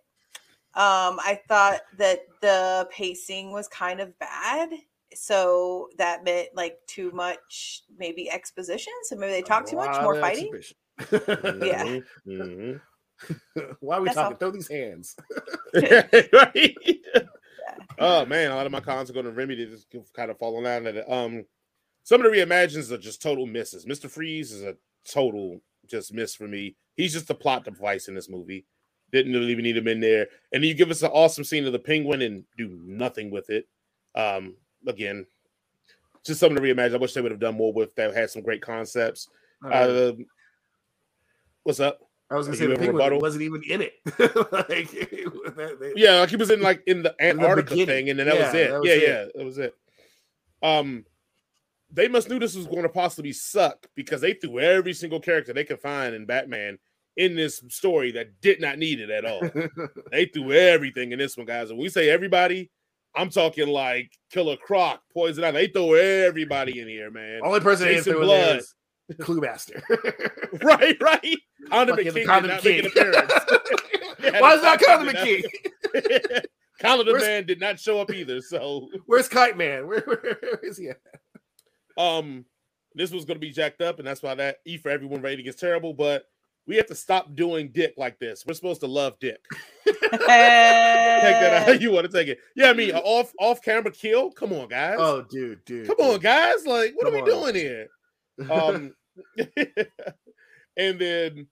Um, 0.74 1.20
I 1.20 1.40
thought 1.46 1.82
that 1.98 2.20
the 2.40 2.88
pacing 2.90 3.52
was 3.52 3.68
kind 3.68 4.00
of 4.00 4.18
bad, 4.18 4.70
so 5.14 5.88
that 5.98 6.24
meant 6.24 6.48
like 6.54 6.78
too 6.88 7.12
much, 7.12 7.82
maybe 7.96 8.28
exposition. 8.30 8.92
So 9.04 9.16
maybe 9.16 9.32
they 9.32 9.42
talk 9.42 9.68
too 9.68 9.76
much, 9.76 9.96
more 10.02 10.20
fighting. 10.20 10.50
Yeah. 11.62 11.84
Mhm, 11.84 12.02
mhm. 12.26 12.80
Why 13.80 13.96
are 13.96 14.00
we 14.00 14.06
That's 14.06 14.16
talking? 14.16 14.32
all. 14.32 14.38
Throw 14.38 14.50
these 14.50 14.68
hands. 14.68 15.14
right? 16.32 16.76
Oh 17.98 18.26
man, 18.26 18.50
a 18.50 18.56
lot 18.56 18.66
of 18.66 18.72
my 18.72 18.80
cons 18.80 19.10
are 19.10 19.14
going 19.14 19.26
to 19.26 19.32
remedy 19.32 19.64
this 19.64 19.86
kind 20.14 20.30
of 20.30 20.38
falling 20.38 20.66
out 20.66 20.86
of 20.86 20.96
it. 20.96 21.04
Um, 21.08 21.44
some 22.02 22.20
of 22.20 22.30
the 22.30 22.36
reimagines 22.36 22.90
are 22.90 22.98
just 22.98 23.22
total 23.22 23.46
misses. 23.46 23.86
Mister 23.86 24.08
Freeze 24.08 24.52
is 24.52 24.62
a 24.62 24.76
total 25.10 25.60
just 25.86 26.12
miss 26.14 26.34
for 26.34 26.48
me. 26.48 26.76
He's 26.96 27.12
just 27.12 27.30
a 27.30 27.34
plot 27.34 27.64
device 27.64 28.08
in 28.08 28.14
this 28.14 28.28
movie. 28.28 28.64
Didn't 29.12 29.32
really 29.32 29.52
even 29.52 29.64
need 29.64 29.76
him 29.76 29.88
in 29.88 30.00
there. 30.00 30.26
And 30.52 30.62
then 30.62 30.68
you 30.68 30.74
give 30.74 30.90
us 30.90 31.02
an 31.02 31.10
awesome 31.12 31.44
scene 31.44 31.66
of 31.66 31.72
the 31.72 31.78
penguin 31.78 32.22
and 32.22 32.44
do 32.56 32.80
nothing 32.84 33.30
with 33.30 33.50
it. 33.50 33.68
Um, 34.14 34.54
again, 34.86 35.26
just 36.24 36.40
something 36.40 36.56
to 36.56 36.62
the 36.62 36.66
reimagines. 36.74 36.94
I 36.94 36.98
wish 36.98 37.12
they 37.12 37.20
would 37.20 37.30
have 37.32 37.40
done 37.40 37.56
more 37.56 37.72
with 37.72 37.94
that. 37.96 38.14
Had 38.14 38.30
some 38.30 38.42
great 38.42 38.62
concepts. 38.62 39.28
Uh, 39.64 40.12
what's 41.62 41.80
up? 41.80 42.00
I 42.30 42.36
was 42.36 42.46
gonna 42.46 42.56
you 42.58 42.64
say 42.64 42.66
the 42.72 42.78
penguin 42.78 43.20
wasn't 43.20 43.42
even 43.42 43.62
in 43.64 43.82
it. 43.82 43.92
like, 44.18 44.90
that- 44.90 45.76
they- 45.80 45.92
Yeah, 46.02 46.20
like 46.20 46.30
he 46.30 46.36
was 46.36 46.50
in 46.50 46.62
like 46.62 46.82
in 46.86 47.02
the 47.02 47.14
Antarctica 47.20 47.70
beginning. 47.70 47.86
thing, 47.86 48.10
and 48.10 48.18
then 48.18 48.26
that 48.26 48.36
Yeah, 48.36 48.46
was 48.46 48.54
it. 48.54 48.70
that 48.70 48.80
was 48.80 48.88
yeah, 48.88 48.94
it. 48.94 49.02
yeah, 49.02 49.24
that 49.34 49.44
was 49.44 49.58
it. 49.58 49.74
Um, 50.62 51.04
they 51.94 52.08
must 52.08 52.28
knew 52.28 52.38
this 52.38 52.56
was 52.56 52.66
going 52.66 52.82
to 52.82 52.88
possibly 52.88 53.32
suck 53.32 53.86
because 53.94 54.20
they 54.20 54.34
threw 54.34 54.58
every 54.58 54.92
single 54.92 55.20
character 55.20 55.52
they 55.52 55.64
could 55.64 55.80
find 55.80 56.14
in 56.14 56.26
Batman 56.26 56.78
in 57.16 57.36
this 57.36 57.62
story 57.68 58.10
that 58.12 58.40
did 58.40 58.60
not 58.60 58.78
need 58.78 59.00
it 59.00 59.10
at 59.10 59.24
all. 59.24 59.40
they 60.10 60.26
threw 60.26 60.52
everything 60.52 61.12
in 61.12 61.18
this 61.18 61.36
one, 61.36 61.46
guys. 61.46 61.68
When 61.68 61.78
we 61.78 61.88
say 61.88 62.10
everybody, 62.10 62.70
I'm 63.14 63.30
talking 63.30 63.68
like 63.68 64.10
Killer 64.30 64.56
Croc, 64.56 65.00
Poison 65.12 65.44
Ivy. 65.44 65.58
They 65.58 65.66
throw 65.68 65.94
everybody 65.94 66.80
in 66.80 66.88
here, 66.88 67.10
man. 67.12 67.40
Only 67.44 67.60
person 67.60 67.86
they 67.86 67.94
Jason 67.94 68.14
threw 68.14 68.22
in 68.22 68.28
there 68.28 68.46
Blood. 68.46 68.58
is 68.58 68.74
Clue 69.20 69.40
Master. 69.40 69.82
right, 70.62 70.96
right. 71.00 71.38
Condiment 71.68 72.12
King 72.12 72.26
not 72.26 72.60
King. 72.60 72.90
Why 74.38 74.54
is 74.54 74.62
that 74.62 74.80
did 74.80 75.16
King? 75.16 76.40
Condiment 76.80 77.20
Man 77.20 77.46
did 77.46 77.60
not 77.60 77.78
show 77.78 78.00
up 78.00 78.12
either. 78.12 78.40
So, 78.40 78.88
Where's 79.06 79.28
Kite 79.28 79.56
Man? 79.56 79.86
Where, 79.86 80.00
where, 80.00 80.38
where 80.40 80.60
is 80.64 80.76
he 80.76 80.88
at? 80.88 80.98
Um, 81.96 82.44
this 82.94 83.10
was 83.10 83.24
going 83.24 83.36
to 83.36 83.40
be 83.46 83.50
jacked 83.50 83.80
up, 83.80 83.98
and 83.98 84.06
that's 84.06 84.22
why 84.22 84.34
that 84.36 84.58
E 84.64 84.76
for 84.78 84.88
everyone 84.90 85.22
rating 85.22 85.46
is 85.46 85.56
terrible. 85.56 85.92
But 85.94 86.24
we 86.66 86.76
have 86.76 86.86
to 86.86 86.94
stop 86.94 87.34
doing 87.34 87.70
Dick 87.72 87.94
like 87.96 88.18
this. 88.18 88.44
We're 88.46 88.54
supposed 88.54 88.80
to 88.80 88.86
love 88.86 89.18
Dick. 89.20 89.40
Take 89.84 90.10
that 90.20 91.68
out 91.68 91.80
you 91.80 91.90
want 91.90 92.10
to 92.10 92.12
take 92.12 92.28
it. 92.28 92.38
Yeah, 92.56 92.70
I 92.70 92.72
mean, 92.72 92.90
a 92.94 92.98
off 92.98 93.32
off 93.40 93.62
camera 93.62 93.90
kill. 93.90 94.30
Come 94.30 94.52
on, 94.52 94.68
guys. 94.68 94.96
Oh, 94.98 95.22
dude, 95.22 95.64
dude. 95.64 95.86
Come 95.86 95.96
on, 96.00 96.20
guys. 96.20 96.66
Like, 96.66 96.92
what 96.94 97.04
Come 97.06 97.14
are 97.14 97.16
we 97.24 97.30
on. 97.32 97.40
doing 97.52 97.54
here? 97.54 97.88
Um, 98.50 98.92
and 100.76 100.98
then 100.98 101.46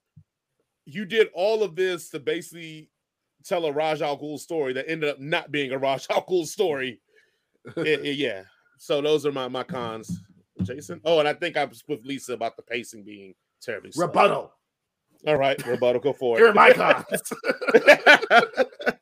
you 0.84 1.04
did 1.04 1.28
all 1.32 1.62
of 1.62 1.76
this 1.76 2.10
to 2.10 2.18
basically 2.18 2.90
tell 3.44 3.64
a 3.66 3.72
Ra's 3.72 4.02
al 4.02 4.18
Ghul 4.18 4.38
story 4.38 4.72
that 4.72 4.90
ended 4.90 5.10
up 5.10 5.20
not 5.20 5.52
being 5.52 5.70
a 5.72 5.78
Ra's 5.78 6.06
al 6.10 6.24
Ghul 6.24 6.44
story. 6.46 7.00
It- 7.76 8.04
it- 8.04 8.16
yeah. 8.16 8.42
So 8.78 9.00
those 9.00 9.24
are 9.26 9.30
my 9.32 9.46
my 9.46 9.62
cons. 9.62 10.10
Jason. 10.64 11.00
Oh, 11.04 11.18
and 11.18 11.28
I 11.28 11.34
think 11.34 11.56
I 11.56 11.64
was 11.64 11.82
with 11.88 12.04
Lisa 12.04 12.34
about 12.34 12.56
the 12.56 12.62
pacing 12.62 13.04
being 13.04 13.34
terribly 13.60 13.92
slow. 13.92 14.06
Rebuttal. 14.06 14.52
All 15.26 15.36
right, 15.36 15.64
rebuttal. 15.66 16.00
Go 16.00 16.12
for 16.12 16.40
it. 16.40 16.48
It. 16.48 16.54
my 16.54 16.72
cons. 16.72 17.04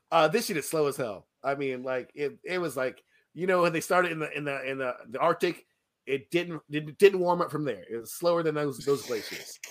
uh, 0.10 0.28
this 0.28 0.46
shit 0.46 0.56
is 0.56 0.68
slow 0.68 0.86
as 0.86 0.96
hell. 0.96 1.26
I 1.44 1.54
mean, 1.54 1.82
like 1.82 2.10
it, 2.14 2.38
it 2.44 2.58
was 2.58 2.76
like 2.76 3.02
you 3.34 3.46
know 3.46 3.62
when 3.62 3.72
they 3.72 3.80
started 3.80 4.12
in 4.12 4.18
the 4.18 4.36
in 4.36 4.44
the 4.44 4.62
in 4.68 4.78
the, 4.78 4.94
the 5.10 5.18
Arctic, 5.18 5.66
it 6.06 6.30
didn't 6.30 6.62
it 6.70 6.98
didn't 6.98 7.20
warm 7.20 7.42
up 7.42 7.50
from 7.50 7.64
there. 7.64 7.84
It 7.90 7.96
was 7.96 8.14
slower 8.14 8.42
than 8.42 8.54
those 8.54 8.78
those 8.78 9.06
glaciers. 9.06 9.58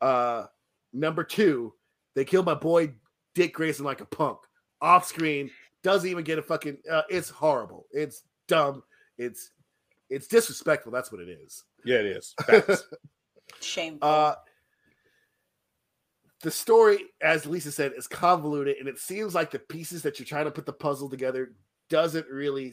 Uh, 0.00 0.46
number 0.92 1.24
two, 1.24 1.74
they 2.14 2.24
killed 2.24 2.46
my 2.46 2.54
boy 2.54 2.92
Dick 3.34 3.52
Grayson 3.52 3.84
like 3.84 4.00
a 4.00 4.04
punk 4.04 4.38
off 4.80 5.04
screen. 5.04 5.50
Doesn't 5.82 6.08
even 6.08 6.22
get 6.22 6.38
a 6.38 6.42
fucking. 6.42 6.78
Uh, 6.88 7.02
it's 7.08 7.28
horrible. 7.28 7.86
It's 7.90 8.22
dumb. 8.46 8.84
It's 9.16 9.50
it's 10.10 10.26
disrespectful. 10.26 10.92
That's 10.92 11.12
what 11.12 11.20
it 11.20 11.28
is. 11.28 11.64
yeah, 11.84 11.96
it 11.96 12.06
is. 12.06 12.34
Facts. 12.46 12.84
Shameful. 13.60 14.08
Uh, 14.08 14.34
the 16.42 16.50
story, 16.50 16.98
as 17.20 17.46
Lisa 17.46 17.72
said, 17.72 17.92
is 17.96 18.06
convoluted, 18.06 18.76
and 18.78 18.88
it 18.88 18.98
seems 18.98 19.34
like 19.34 19.50
the 19.50 19.58
pieces 19.58 20.02
that 20.02 20.18
you're 20.18 20.26
trying 20.26 20.44
to 20.44 20.50
put 20.50 20.66
the 20.66 20.72
puzzle 20.72 21.08
together 21.08 21.52
doesn't 21.90 22.28
really 22.28 22.72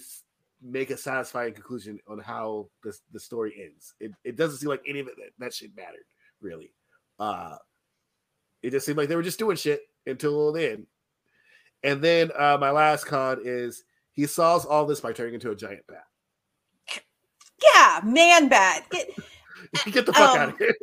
make 0.61 0.89
a 0.91 0.97
satisfying 0.97 1.53
conclusion 1.53 1.99
on 2.07 2.19
how 2.19 2.69
the, 2.83 2.95
the 3.11 3.19
story 3.19 3.53
ends. 3.63 3.93
It, 3.99 4.11
it 4.23 4.36
doesn't 4.36 4.59
seem 4.59 4.69
like 4.69 4.83
any 4.88 4.99
of 4.99 5.07
it 5.07 5.15
that, 5.17 5.31
that 5.39 5.53
shit 5.53 5.71
mattered, 5.75 6.05
really. 6.41 6.73
Uh, 7.19 7.55
it 8.61 8.71
just 8.71 8.86
seemed 8.86 8.97
like 8.97 9.09
they 9.09 9.15
were 9.15 9.23
just 9.23 9.39
doing 9.39 9.57
shit 9.57 9.81
until 10.05 10.51
the 10.51 10.71
end. 10.71 10.88
And 11.83 12.01
then 12.01 12.31
uh, 12.38 12.57
my 12.59 12.71
last 12.71 13.05
con 13.05 13.39
is 13.43 13.83
he 14.11 14.25
solves 14.25 14.65
all 14.65 14.86
this 14.86 15.01
by 15.01 15.13
turning 15.13 15.36
into 15.36 15.51
a 15.51 15.55
giant 15.55 15.86
bat. 15.88 16.05
Yeah, 17.63 18.01
man 18.03 18.47
bat. 18.49 18.85
Get, 18.89 19.09
Get 19.91 20.05
the 20.05 20.13
fuck 20.13 20.35
Um, 20.35 20.39
out 20.39 20.49
of 20.49 20.57
here. 20.57 20.73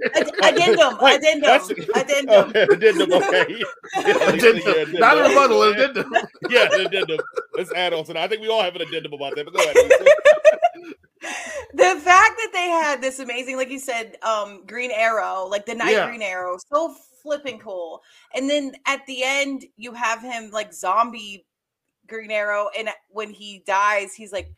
addendum, 0.42 0.98
Wait, 1.02 1.16
addendum, 1.18 1.40
that's- 1.40 1.70
addendum. 1.94 2.50
Okay, 2.50 2.62
addendum. 2.62 3.12
Okay. 3.12 3.62
Addendum. 3.96 4.92
Not 5.00 5.16
a 5.18 5.22
rebuttal, 5.28 5.62
an 5.62 5.72
addendum. 5.78 6.12
yeah, 6.50 6.68
an 6.72 6.86
addendum. 6.86 7.18
Let's 7.54 7.72
add 7.72 7.94
on 7.94 8.04
to 8.04 8.12
that. 8.12 8.22
I 8.22 8.28
think 8.28 8.42
we 8.42 8.48
all 8.48 8.62
have 8.62 8.76
an 8.76 8.82
addendum 8.82 9.12
about 9.14 9.34
that. 9.36 9.44
But 9.46 9.54
go 9.54 9.62
ahead. 9.62 9.76
Lisa. 9.76 10.94
the 11.74 12.00
fact 12.00 12.36
that 12.36 12.50
they 12.52 12.68
had 12.68 13.00
this 13.00 13.18
amazing, 13.18 13.56
like 13.56 13.70
you 13.70 13.78
said, 13.78 14.16
um, 14.22 14.62
Green 14.66 14.90
Arrow, 14.90 15.46
like 15.48 15.64
the 15.64 15.74
Night 15.74 15.92
Yeah. 15.92 16.06
Green 16.08 16.22
Arrow, 16.22 16.58
so 16.72 16.94
flipping 17.22 17.58
cool. 17.60 18.02
And 18.34 18.50
then 18.50 18.72
at 18.86 19.06
the 19.06 19.22
end, 19.22 19.64
you 19.76 19.92
have 19.94 20.20
him 20.20 20.50
like 20.50 20.74
zombie 20.74 21.46
Green 22.08 22.30
Arrow, 22.30 22.68
and 22.76 22.90
when 23.08 23.30
he 23.30 23.62
dies, 23.66 24.12
he's 24.14 24.32
like, 24.32 24.52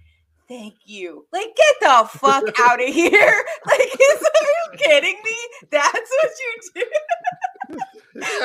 "Thank 0.49 0.75
you." 0.85 1.27
Like, 1.33 1.55
get 1.57 1.75
the 1.81 2.09
fuck 2.19 2.45
out 2.61 2.83
of 2.83 2.89
here! 2.89 3.45
Like, 3.67 3.81
is, 4.01 4.23
are 4.23 4.45
you 4.45 4.79
kidding 4.79 5.17
me? 5.25 5.37
That's 5.71 5.93
what 5.93 6.31
you 6.75 6.83
do. 6.83 7.79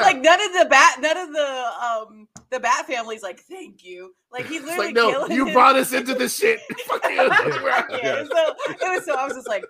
like 0.01 0.17
none 0.17 0.41
of 0.41 0.53
the 0.53 0.67
bat, 0.69 0.97
none 1.01 1.17
of 1.17 1.33
the 1.33 1.71
um 1.83 2.27
the 2.49 2.59
bat 2.59 2.87
family's 2.87 3.21
like, 3.21 3.41
"Thank 3.41 3.83
you." 3.83 4.15
Like 4.31 4.45
he's 4.45 4.63
literally 4.63 4.87
like, 4.87 4.95
no, 4.95 5.27
you 5.27 5.45
his- 5.45 5.53
brought 5.53 5.75
us 5.75 5.93
into 5.93 6.13
this 6.15 6.37
shit. 6.37 6.59
Fuck 6.87 7.03
you. 7.09 7.17
We're 7.17 7.27
yeah, 7.97 8.23
so 8.23 8.55
it 8.69 8.77
was 8.81 9.05
so 9.05 9.15
I 9.15 9.25
was 9.25 9.33
just 9.33 9.47
like, 9.47 9.65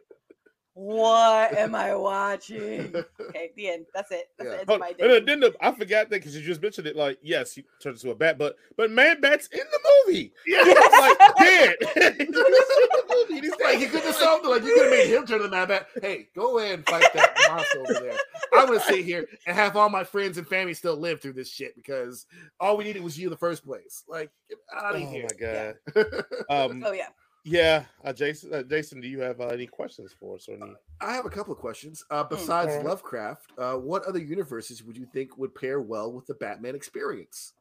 what 0.80 1.54
am 1.58 1.76
I 1.76 1.94
watching? 1.96 2.96
Okay, 3.30 3.52
the 3.56 3.70
end. 3.70 3.86
That's 3.94 4.12
it. 4.12 4.30
That's 4.38 4.48
Yeah. 4.50 4.54
the 4.56 4.60
end 4.62 4.70
Oh, 4.70 4.74
of 4.76 4.80
my 4.80 4.88
and 4.90 4.98
day. 4.98 5.18
addendum. 5.18 5.54
I 5.62 5.72
forgot 5.72 6.10
that 6.10 6.16
because 6.16 6.36
you 6.36 6.42
just 6.42 6.62
mentioned 6.64 6.88
it. 6.88 6.96
Like, 6.96 7.20
yes, 7.22 7.54
he 7.54 7.64
turned 7.80 7.98
into 7.98 8.10
a 8.10 8.16
bat, 8.16 8.40
but 8.40 8.56
but 8.76 8.90
man, 8.90 9.22
bat's 9.22 9.48
in 9.48 9.60
the 9.60 9.80
movie. 10.08 10.32
Yeah. 10.48 10.62
Like 10.64 11.18
dead. 11.38 11.76
He's 12.18 12.28
in 12.28 12.32
the 12.32 13.04
movie. 13.30 13.42
He's 13.42 13.52
Like 13.52 13.60
dead. 13.74 13.82
you 13.82 13.88
could 13.90 14.02
have 14.04 14.16
solved 14.16 14.46
it. 14.46 14.50
Like 14.50 14.64
you 14.64 14.74
could 14.74 14.84
have 14.84 14.92
made 14.92 15.14
him 15.16 15.26
turn 15.28 15.42
the 15.44 15.50
mad 15.50 15.68
bat. 15.68 15.88
Hey, 16.02 16.30
go 16.36 16.58
ahead 16.58 16.76
and 16.76 16.86
fight 16.88 17.06
that 17.14 17.36
monster 17.50 17.82
over 17.82 17.94
there. 18.06 18.18
I'm 18.54 18.68
gonna 18.68 18.80
sit 18.80 19.06
here 19.06 19.28
and 19.46 19.56
have 19.56 19.76
all 19.76 19.90
my 19.90 20.04
friends 20.04 20.38
and 20.40 20.48
family 20.48 20.74
still 20.74 20.96
live 20.98 21.22
through 21.22 21.34
this 21.34 21.52
shit 21.52 21.76
because 21.76 22.26
all 22.60 22.78
we 22.78 22.84
needed 22.86 23.04
was 23.04 23.18
you 23.20 23.28
in 23.28 23.32
the 23.32 23.38
first 23.38 23.64
place. 23.64 24.04
Like 24.08 24.32
get 24.50 24.58
out 24.76 24.96
of 24.96 25.02
Oh 25.04 25.12
here. 25.12 25.28
my 25.30 25.38
god. 25.38 26.24
Um, 26.50 26.84
Oh 26.86 26.94
yeah. 26.94 27.10
Yeah, 27.44 27.86
uh, 28.04 28.14
Jason. 28.14 28.54
Uh, 28.54 28.64
Jason, 28.64 29.02
do 29.02 29.08
you 29.08 29.20
have 29.20 29.40
uh, 29.42 29.48
any 29.48 29.66
questions 29.68 30.14
for 30.18 30.36
us 30.36 30.48
or 30.48 30.54
any? 30.54 30.74
I 31.02 31.14
have 31.14 31.26
a 31.26 31.30
couple 31.30 31.54
of 31.54 31.60
questions. 31.60 32.04
Uh, 32.10 32.24
besides 32.24 32.72
Alright. 32.72 32.86
Lovecraft, 32.86 33.52
uh, 33.58 33.74
what 33.76 34.04
other 34.06 34.20
universes 34.20 34.84
would 34.84 34.98
you 34.98 35.06
think 35.14 35.38
would 35.38 35.54
pair 35.56 35.80
well 35.82 36.12
with 36.12 36.26
the 36.26 36.34
Batman 36.36 36.76
experience? 36.76 37.54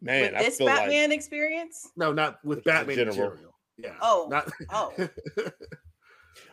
Man, 0.00 0.32
With 0.32 0.34
I 0.34 0.42
this 0.44 0.58
feel 0.58 0.66
like 0.66 0.76
Batman 0.80 1.12
experience? 1.12 1.88
No, 1.96 2.12
not 2.12 2.44
with 2.44 2.58
Just 2.58 2.66
Batman 2.66 2.98
in 2.98 3.12
general. 3.12 3.36
general. 3.36 3.54
Yeah. 3.78 3.94
Oh, 4.00 4.26
Not. 4.30 4.50
oh. 4.70 4.92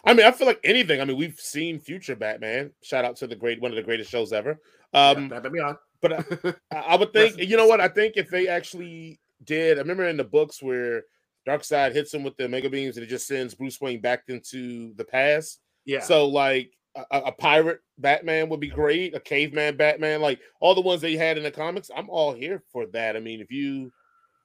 I 0.05 0.13
mean, 0.13 0.25
I 0.25 0.31
feel 0.31 0.45
like 0.47 0.59
anything. 0.63 1.01
I 1.01 1.05
mean, 1.05 1.17
we've 1.17 1.39
seen 1.39 1.79
future 1.79 2.15
Batman. 2.15 2.71
Shout 2.83 3.05
out 3.05 3.15
to 3.17 3.27
the 3.27 3.35
great 3.35 3.59
one 3.59 3.71
of 3.71 3.75
the 3.75 3.81
greatest 3.83 4.11
shows 4.11 4.31
ever. 4.33 4.59
Um, 4.93 5.23
yeah, 5.23 5.27
Batman 5.29 5.51
Beyond. 5.51 5.77
but 6.01 6.13
I, 6.13 6.53
I 6.71 6.79
I 6.79 6.95
would 6.95 7.11
think, 7.13 7.37
you 7.37 7.57
know 7.57 7.67
what? 7.67 7.81
I 7.81 7.87
think 7.87 8.17
if 8.17 8.29
they 8.29 8.47
actually 8.47 9.19
did, 9.43 9.77
I 9.77 9.81
remember 9.81 10.05
in 10.05 10.17
the 10.17 10.23
books 10.23 10.61
where 10.61 11.03
Darkseid 11.49 11.93
hits 11.93 12.13
him 12.13 12.23
with 12.23 12.37
the 12.37 12.47
mega 12.47 12.69
beams 12.69 12.97
and 12.97 13.03
it 13.03 13.09
just 13.09 13.27
sends 13.27 13.55
Bruce 13.55 13.81
Wayne 13.81 14.01
back 14.01 14.23
into 14.27 14.93
the 14.95 15.03
past. 15.03 15.61
yeah. 15.85 15.99
So, 16.01 16.27
like, 16.27 16.71
a, 16.95 17.05
a 17.11 17.19
a 17.25 17.31
pirate 17.31 17.81
Batman 17.97 18.49
would 18.49 18.59
be 18.59 18.69
great, 18.69 19.15
a 19.15 19.19
caveman 19.19 19.77
Batman, 19.77 20.21
like 20.21 20.39
all 20.59 20.75
the 20.75 20.81
ones 20.81 21.01
they 21.01 21.15
had 21.15 21.37
in 21.37 21.43
the 21.43 21.51
comics. 21.51 21.91
I'm 21.95 22.09
all 22.09 22.33
here 22.33 22.63
for 22.71 22.85
that. 22.87 23.15
I 23.15 23.19
mean, 23.19 23.41
if 23.41 23.51
you, 23.51 23.91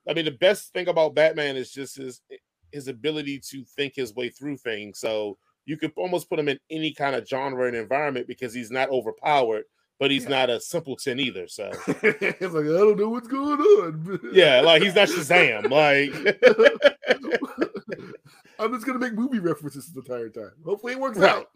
I 0.09 0.15
mean, 0.15 0.25
the 0.25 0.31
best 0.31 0.73
thing 0.73 0.89
about 0.89 1.15
Batman 1.15 1.57
is 1.57 1.71
just 1.73 1.97
his 1.97 2.21
his 2.73 2.89
ability 2.89 3.41
to 3.51 3.65
think 3.77 3.95
his 3.95 4.15
way 4.15 4.29
through 4.29 4.57
things. 4.59 4.99
So 4.99 5.39
you 5.65 5.77
could 5.77 5.93
almost 5.97 6.29
put 6.29 6.39
him 6.39 6.49
in 6.49 6.59
any 6.71 6.93
kind 6.93 7.17
of 7.17 7.27
genre 7.27 7.67
and 7.67 7.77
environment 7.77 8.27
because 8.27 8.53
he's 8.53 8.71
not 8.71 8.91
overpowered, 8.91 9.65
but 10.01 10.11
he's 10.11 10.25
Yeah. 10.25 10.31
not 10.31 10.51
a 10.51 10.61
simpleton 10.61 11.21
either. 11.21 11.47
So 11.49 11.71
it's 11.89 12.41
like 12.55 12.65
I 12.65 12.69
don't 12.69 12.99
know 12.99 13.09
what's 13.11 13.29
going 13.29 13.61
on. 13.61 14.21
yeah, 14.33 14.61
like 14.61 14.83
he's 14.83 14.95
not 14.95 15.09
Shazam. 15.09 15.71
Like 15.71 16.13
I'm 18.59 18.73
just 18.73 18.87
gonna 18.87 18.99
make 18.99 19.15
movie 19.15 19.39
references 19.41 19.93
the 19.93 20.01
entire 20.01 20.29
time. 20.29 20.53
Hopefully, 20.65 20.93
it 20.95 21.01
works 21.01 21.19
Right. 21.19 21.31
out. 21.31 21.49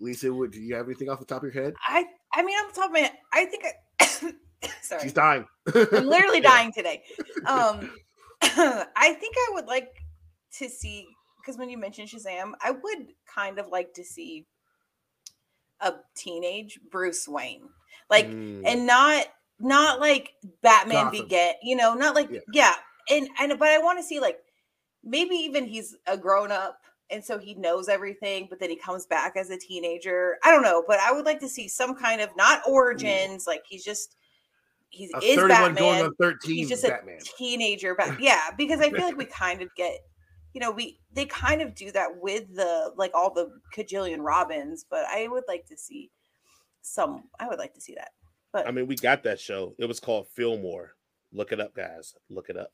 Lisa, 0.00 0.32
would 0.32 0.50
do 0.50 0.60
you 0.60 0.74
have 0.74 0.86
anything 0.86 1.08
off 1.08 1.20
the 1.20 1.24
top 1.24 1.44
of 1.44 1.54
your 1.54 1.62
head? 1.62 1.74
I 1.86 2.04
I 2.34 2.42
mean, 2.42 2.56
I'm 2.60 2.72
talking. 2.72 3.06
I 3.32 3.44
think. 3.44 3.64
I, 4.00 4.06
sorry, 4.82 5.02
She's 5.02 5.12
dying. 5.12 5.46
I'm 5.74 6.06
literally 6.06 6.40
Yeah. 6.42 6.50
dying 6.50 6.72
today. 6.72 7.02
Um, 7.46 7.90
I 8.42 9.16
think 9.20 9.36
I 9.38 9.50
would 9.54 9.66
like 9.66 9.90
to 10.58 10.68
see 10.68 11.06
because 11.40 11.56
when 11.58 11.68
you 11.70 11.78
mentioned 11.78 12.08
Shazam, 12.08 12.52
I 12.60 12.72
would 12.72 13.12
kind 13.32 13.58
of 13.58 13.68
like 13.68 13.94
to 13.94 14.04
see 14.04 14.46
a 15.82 15.94
teenage 16.14 16.80
Bruce 16.90 17.28
Wayne, 17.28 17.68
like, 18.08 18.26
Mm, 18.26 18.62
and 18.66 18.86
not 18.86 19.26
not 19.60 20.00
like 20.00 20.34
Batman 20.62 21.04
Gotham. 21.06 21.22
beget, 21.22 21.58
you 21.62 21.76
know, 21.76 21.94
not 21.94 22.14
like 22.14 22.28
Yeah. 22.30 22.40
yeah, 22.52 22.74
and 23.10 23.28
and 23.38 23.58
but 23.58 23.68
I 23.68 23.78
want 23.78 23.98
to 23.98 24.02
see 24.02 24.18
like 24.20 24.38
maybe 25.04 25.34
even 25.36 25.66
he's 25.66 25.96
a 26.06 26.16
grown 26.16 26.50
up 26.52 26.78
and 27.10 27.22
so 27.24 27.38
he 27.38 27.54
knows 27.54 27.88
everything, 27.88 28.46
but 28.48 28.58
then 28.58 28.70
he 28.70 28.76
comes 28.76 29.06
back 29.06 29.36
as 29.36 29.50
a 29.50 29.58
teenager. 29.58 30.38
I 30.44 30.50
don't 30.50 30.62
know, 30.62 30.82
but 30.88 30.98
I 31.00 31.12
would 31.12 31.26
like 31.26 31.40
to 31.40 31.48
see 31.48 31.68
some 31.68 31.94
kind 31.94 32.20
of 32.22 32.30
not 32.36 32.62
origins, 32.66 33.46
like 33.46 33.62
he's 33.68 33.84
just 33.84 34.16
he's 34.90 35.10
A 35.14 35.18
is 35.18 35.36
31 35.36 35.48
Batman 35.48 35.74
going 35.74 36.04
on 36.04 36.14
13 36.20 36.54
he's 36.54 36.68
just 36.68 36.82
Batman. 36.86 37.16
a 37.18 37.38
teenager 37.38 37.94
but 37.94 38.20
yeah 38.20 38.50
because 38.58 38.78
i 38.80 38.90
feel 38.90 39.06
like 39.06 39.16
we 39.16 39.24
kind 39.42 39.62
of 39.62 39.68
get 39.74 39.98
you 40.52 40.60
know 40.60 40.70
we 40.70 40.98
they 41.12 41.24
kind 41.26 41.62
of 41.62 41.74
do 41.74 41.90
that 41.92 42.08
with 42.20 42.54
the 42.54 42.92
like 42.96 43.10
all 43.14 43.32
the 43.32 43.50
cajillion 43.76 44.18
robins 44.20 44.84
but 44.90 45.04
i 45.06 45.26
would 45.28 45.44
like 45.48 45.66
to 45.66 45.76
see 45.76 46.10
some 46.82 47.24
i 47.40 47.48
would 47.48 47.58
like 47.58 47.72
to 47.74 47.80
see 47.80 47.94
that 47.94 48.10
but 48.52 48.68
I 48.68 48.70
mean, 48.70 48.86
we 48.86 48.96
got 48.96 49.22
that 49.24 49.40
show. 49.40 49.74
It 49.78 49.86
was 49.86 49.98
called 49.98 50.28
Fillmore. 50.28 50.94
Look 51.32 51.52
it 51.52 51.60
up, 51.60 51.74
guys. 51.74 52.14
Look 52.28 52.50
it 52.50 52.56
up. 52.58 52.72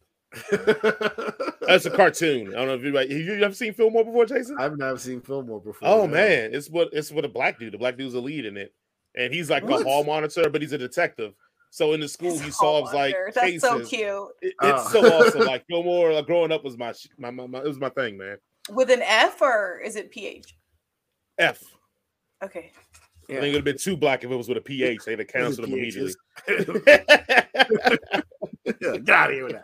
That's 1.60 1.86
a 1.86 1.90
cartoon. 1.90 2.48
I 2.48 2.58
don't 2.58 2.66
know 2.66 2.74
if 2.74 2.82
you 2.82 2.94
have 2.94 3.10
you 3.10 3.44
ever 3.44 3.54
seen 3.54 3.72
Fillmore 3.72 4.04
before, 4.04 4.26
Jason? 4.26 4.56
I've 4.58 4.76
never 4.76 4.98
seen 4.98 5.20
Fillmore 5.20 5.60
before. 5.60 5.88
Oh 5.88 6.06
no. 6.06 6.08
man, 6.08 6.50
it's 6.52 6.68
what 6.68 6.88
it's 6.92 7.12
what 7.12 7.24
a 7.24 7.28
black 7.28 7.58
dude. 7.58 7.72
The 7.72 7.78
black 7.78 7.96
dude's 7.96 8.14
a 8.14 8.20
lead 8.20 8.44
in 8.44 8.56
it, 8.56 8.74
and 9.14 9.32
he's 9.32 9.48
like 9.48 9.62
What? 9.62 9.82
a 9.82 9.84
hall 9.84 10.04
monitor, 10.04 10.50
but 10.50 10.60
he's 10.60 10.72
a 10.72 10.78
detective. 10.78 11.34
So 11.70 11.92
in 11.92 12.00
the 12.00 12.08
school, 12.08 12.32
It's 12.32 12.40
he 12.40 12.48
a 12.48 12.52
solves 12.52 12.92
like 12.92 13.14
Hollander. 13.14 13.32
that's 13.34 13.46
cases. 13.46 13.62
so 13.62 13.84
cute 13.84 14.28
It- 14.42 14.54
it's 14.62 14.62
Oh. 14.62 14.88
so 14.92 15.00
awesome. 15.26 15.40
Like 15.46 15.66
Fillmore, 15.66 16.12
like 16.12 16.26
growing 16.26 16.52
up 16.52 16.64
was 16.64 16.76
my, 16.78 16.92
my, 17.18 17.30
my, 17.30 17.46
my 17.46 17.58
it 17.58 17.64
was 17.64 17.78
my 17.78 17.88
thing, 17.90 18.16
man. 18.18 18.38
with 18.70 18.90
an 18.90 19.02
f 19.02 19.40
or 19.42 19.80
is 19.84 19.96
it 19.96 20.10
ph 20.10 20.54
F. 21.38 21.62
okay 22.42 22.72
I 23.30 23.34
think 23.34 23.44
it 23.44 23.48
would 23.48 23.54
have 23.56 23.64
been 23.64 23.76
too 23.78 23.96
black 23.96 24.24
if 24.24 24.30
it 24.30 24.34
was 24.34 24.48
with 24.48 24.56
a 24.56 24.60
PH. 24.62 25.04
They'd 25.04 25.18
have 25.18 25.28
canceled 25.28 25.68
him 25.68 25.74
immediately. 25.74 26.14
Get 26.48 26.68
out 29.10 29.28
of 29.30 29.34
here 29.34 29.44
with 29.44 29.56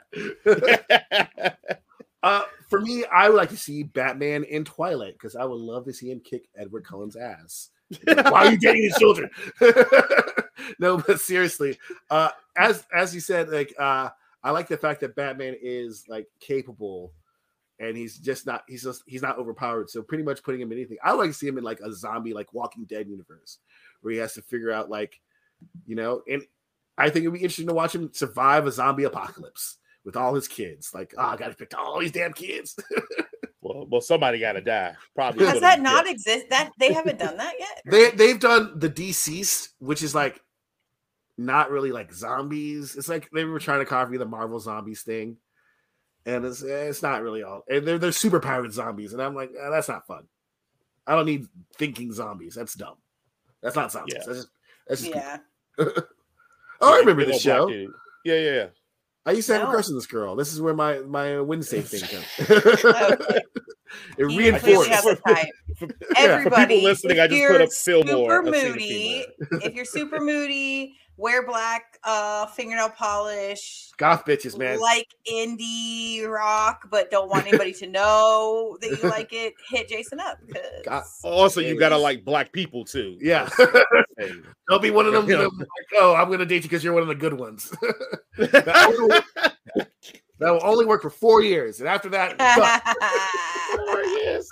that. 0.89 1.59
Uh, 2.23 2.43
for 2.71 2.81
me, 2.81 3.05
I 3.13 3.29
would 3.29 3.37
like 3.37 3.51
to 3.51 3.57
see 3.57 3.83
Batman 3.83 4.45
in 4.45 4.65
Twilight 4.65 5.13
because 5.13 5.37
I 5.37 5.45
would 5.45 5.61
love 5.61 5.85
to 5.85 5.93
see 5.93 6.11
him 6.11 6.23
kick 6.25 6.47
Edward 6.57 6.87
Cullen's 6.87 7.17
ass. 7.17 7.69
Why 8.05 8.47
are 8.47 8.51
you 8.53 8.59
dating 8.59 8.83
his 8.83 8.97
children? 8.97 9.31
no, 10.79 10.99
but 10.99 11.21
seriously, 11.21 11.79
uh, 12.11 12.31
as 12.57 12.87
as 12.95 13.15
you 13.15 13.21
said, 13.21 13.49
like 13.49 13.75
uh, 13.79 14.11
I 14.43 14.51
like 14.51 14.69
the 14.69 14.77
fact 14.77 15.01
that 15.01 15.17
Batman 15.17 15.57
is 15.61 16.05
like 16.09 16.27
capable, 16.41 17.13
and 17.79 17.97
he's 17.97 18.19
just 18.19 18.47
not 18.47 18.65
he's 18.69 18.83
just 18.83 19.03
he's 19.07 19.23
not 19.23 19.39
overpowered. 19.39 19.91
So 19.91 20.03
pretty 20.03 20.25
much 20.25 20.43
putting 20.43 20.61
him 20.61 20.73
in 20.73 20.79
anything. 20.79 20.99
I 21.03 21.13
like 21.13 21.31
to 21.31 21.35
see 21.35 21.49
him 21.49 21.59
in 21.59 21.65
like 21.65 21.81
a 21.81 21.93
zombie 21.93 22.35
like 22.35 22.53
Walking 22.53 22.85
Dead 22.85 23.09
universe, 23.09 23.59
where 24.01 24.13
he 24.13 24.19
has 24.21 24.35
to 24.35 24.43
figure 24.43 24.71
out 24.73 24.91
like, 24.91 25.21
you 25.87 25.97
know, 25.97 26.23
and 26.31 26.43
I 26.97 27.11
think 27.11 27.25
it'd 27.25 27.33
be 27.35 27.41
interesting 27.41 27.69
to 27.69 27.75
watch 27.75 27.95
him 27.95 28.11
survive 28.13 28.67
a 28.67 28.73
zombie 28.73 29.05
apocalypse 29.05 29.79
with 30.05 30.17
all 30.17 30.35
his 30.35 30.49
kids. 30.49 30.93
Like, 30.95 31.15
oh, 31.17 31.23
I 31.23 31.37
got 31.37 31.49
to 31.49 31.55
pick 31.55 31.77
all 31.77 31.99
these 31.99 32.13
damn 32.13 32.33
kids. 32.33 32.79
Well, 33.65 33.87
well, 33.89 34.01
somebody 34.03 34.39
got 34.41 34.53
to 34.53 34.61
die. 34.61 34.95
Probably 35.15 35.47
Has 35.47 35.61
that 35.61 35.81
not 35.81 36.05
kids. 36.05 36.27
exist? 36.27 36.51
That 36.51 36.71
they 36.79 36.93
haven't 36.93 37.19
done 37.19 37.39
that 37.39 37.55
yet. 37.59 37.83
they 37.87 38.11
they've 38.11 38.39
done 38.39 38.79
the 38.79 38.91
deceased, 38.91 39.71
which 39.79 40.03
is 40.03 40.15
like 40.15 40.39
not 41.39 41.71
really 41.71 41.91
like 41.91 42.13
zombies. 42.13 42.95
It's 42.95 43.09
like 43.09 43.31
they 43.33 43.45
were 43.45 43.59
trying 43.59 43.79
to 43.79 43.87
copy 43.87 44.19
the 44.19 44.27
Marvel 44.27 44.61
zombies 44.61 45.01
thing, 45.01 45.39
and 46.27 46.45
it's 46.45 46.63
eh, 46.63 46.89
it's 46.89 47.03
not 47.03 47.23
really 47.23 47.43
all. 47.43 47.63
And 47.67 47.89
they're 47.89 47.99
they're 47.99 48.13
super 48.13 48.39
powered 48.39 48.75
zombies, 48.75 49.15
and 49.15 49.23
I'm 49.23 49.35
like, 49.35 49.51
eh, 49.51 49.71
that's 49.71 49.89
not 49.89 50.07
fun. 50.07 50.25
I 51.07 51.17
don't 51.17 51.27
need 51.27 51.47
thinking 51.79 52.13
zombies. 52.13 52.55
That's 52.55 52.75
dumb. 52.75 52.97
That's 53.63 53.77
not 53.77 53.91
zombies. 53.93 54.17
Yeah. 54.19 54.25
That's 54.27 54.39
just, 54.41 54.49
that's 54.87 55.01
just 55.01 55.15
Yeah. 55.15 55.39
oh, 55.79 56.03
I 56.83 56.99
remember 56.99 57.25
They 57.25 57.33
the 57.33 57.39
show. 57.39 57.69
Yeah, 57.69 57.87
yeah, 58.25 58.35
yeah. 58.35 58.67
I 59.27 59.33
used 59.33 59.47
to 59.49 59.55
have 59.55 59.69
a 59.69 59.71
crush 59.71 59.89
on 59.89 59.95
this 59.95 60.07
girl. 60.07 60.37
This 60.37 60.53
is 60.53 60.61
where 60.61 60.75
my 60.75 60.99
my 61.01 61.41
Wednesday 61.41 61.81
thing 61.81 62.01
comes. 62.09 62.51
Okay. 62.51 63.41
it 64.19 64.31
You 64.31 64.53
have 64.53 64.65
reinforced. 64.65 64.91
For 65.79 65.89
Everybody, 66.17 66.77
people 66.77 66.89
listening, 66.89 67.21
I 67.21 67.27
just 67.27 67.49
put 67.51 67.61
up 67.61 67.73
Fillmore. 67.73 68.45
Super 68.45 68.49
of 68.49 68.55
Seen 68.55 68.65
a 68.67 68.69
moody. 68.73 69.27
If 69.63 69.75
you're 69.75 69.85
super 69.85 70.21
moody, 70.21 70.95
wear 71.17 71.47
black 71.47 71.99
uh 72.05 72.47
fingernail 72.47 72.91
polish. 72.91 73.91
Goth 73.97 74.25
bitches, 74.25 74.59
man. 74.59 74.81
Like 74.81 75.09
indie 75.31 76.27
rock, 76.29 76.89
but 76.91 77.11
don't 77.11 77.29
want 77.31 77.47
anybody 77.47 77.73
to 77.75 77.87
know 77.87 78.77
that 78.81 78.91
you 79.03 79.09
like 79.09 79.33
it. 79.33 79.55
Hit 79.71 79.89
Jason 79.89 80.21
up 80.21 80.39
God. 80.85 81.05
Also, 81.23 81.61
you 81.61 81.79
gotta 81.79 81.97
like 81.97 82.25
black 82.25 82.53
people 82.53 82.85
too. 82.85 83.19
Yeah. 83.21 83.49
Hey. 84.17 84.31
Don't 84.69 84.81
be 84.81 84.93
one 84.93 85.07
of 85.07 85.13
them. 85.27 85.27
Like, 85.27 85.49
oh, 85.97 86.15
I'm 86.15 86.31
gonna 86.31 86.47
date 86.47 86.63
you 86.63 86.63
because 86.63 86.85
you're 86.85 86.93
one 86.93 87.03
of 87.03 87.09
the 87.09 87.17
good 87.17 87.33
ones. 87.33 87.69
that, 88.39 88.95
will, 88.97 89.09
that 90.39 90.51
will 90.53 90.61
only 90.65 90.87
work 90.87 91.03
for 91.03 91.11
four 91.11 91.43
years, 91.43 91.81
and 91.81 91.89
after 91.89 92.09
that. 92.11 92.39
Four 93.75 94.03
years. 94.05 94.49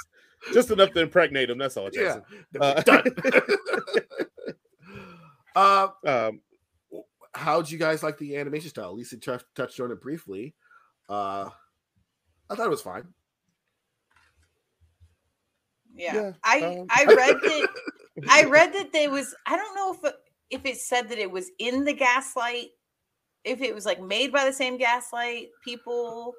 Just 0.52 0.72
enough 0.72 0.90
to 0.94 1.00
impregnate 1.00 1.46
them. 1.46 1.58
That's 1.58 1.76
all, 1.76 1.90
yeah, 1.92 2.18
Jason. 2.18 2.22
Uh, 2.60 2.82
done. 2.82 3.04
uh, 5.54 5.88
Um, 6.04 6.40
how'd 7.34 7.70
you 7.70 7.78
guys 7.78 8.02
like 8.02 8.18
the 8.18 8.36
animation 8.36 8.70
style? 8.70 8.94
Lisa 8.94 9.16
t- 9.16 9.44
touched 9.54 9.80
on 9.80 9.90
it 9.90 10.00
briefly. 10.00 10.54
Uh, 11.08 11.48
I 12.50 12.54
thought 12.54 12.66
it 12.66 12.70
was 12.70 12.82
fine. 12.82 13.06
yeah. 15.94 16.14
Yeah, 16.14 16.32
I 16.44 16.60
um, 16.60 16.86
I 16.90 17.04
read 17.08 17.36
that 17.42 17.68
I 18.28 18.44
read 18.44 18.72
that 18.74 18.92
there 18.92 19.10
was 19.10 19.34
I 19.46 19.56
don't 19.56 19.74
know 19.74 19.94
if 19.94 20.04
it, 20.04 20.14
if 20.50 20.66
it 20.66 20.76
said 20.78 21.08
that 21.08 21.18
it 21.18 21.30
was 21.30 21.50
in 21.58 21.84
the 21.84 21.94
Gaslight, 21.94 22.68
if 23.44 23.60
it 23.62 23.74
was 23.74 23.86
like 23.86 24.00
made 24.02 24.32
by 24.32 24.44
the 24.44 24.52
same 24.52 24.76
Gaslight 24.76 25.48
people, 25.64 26.34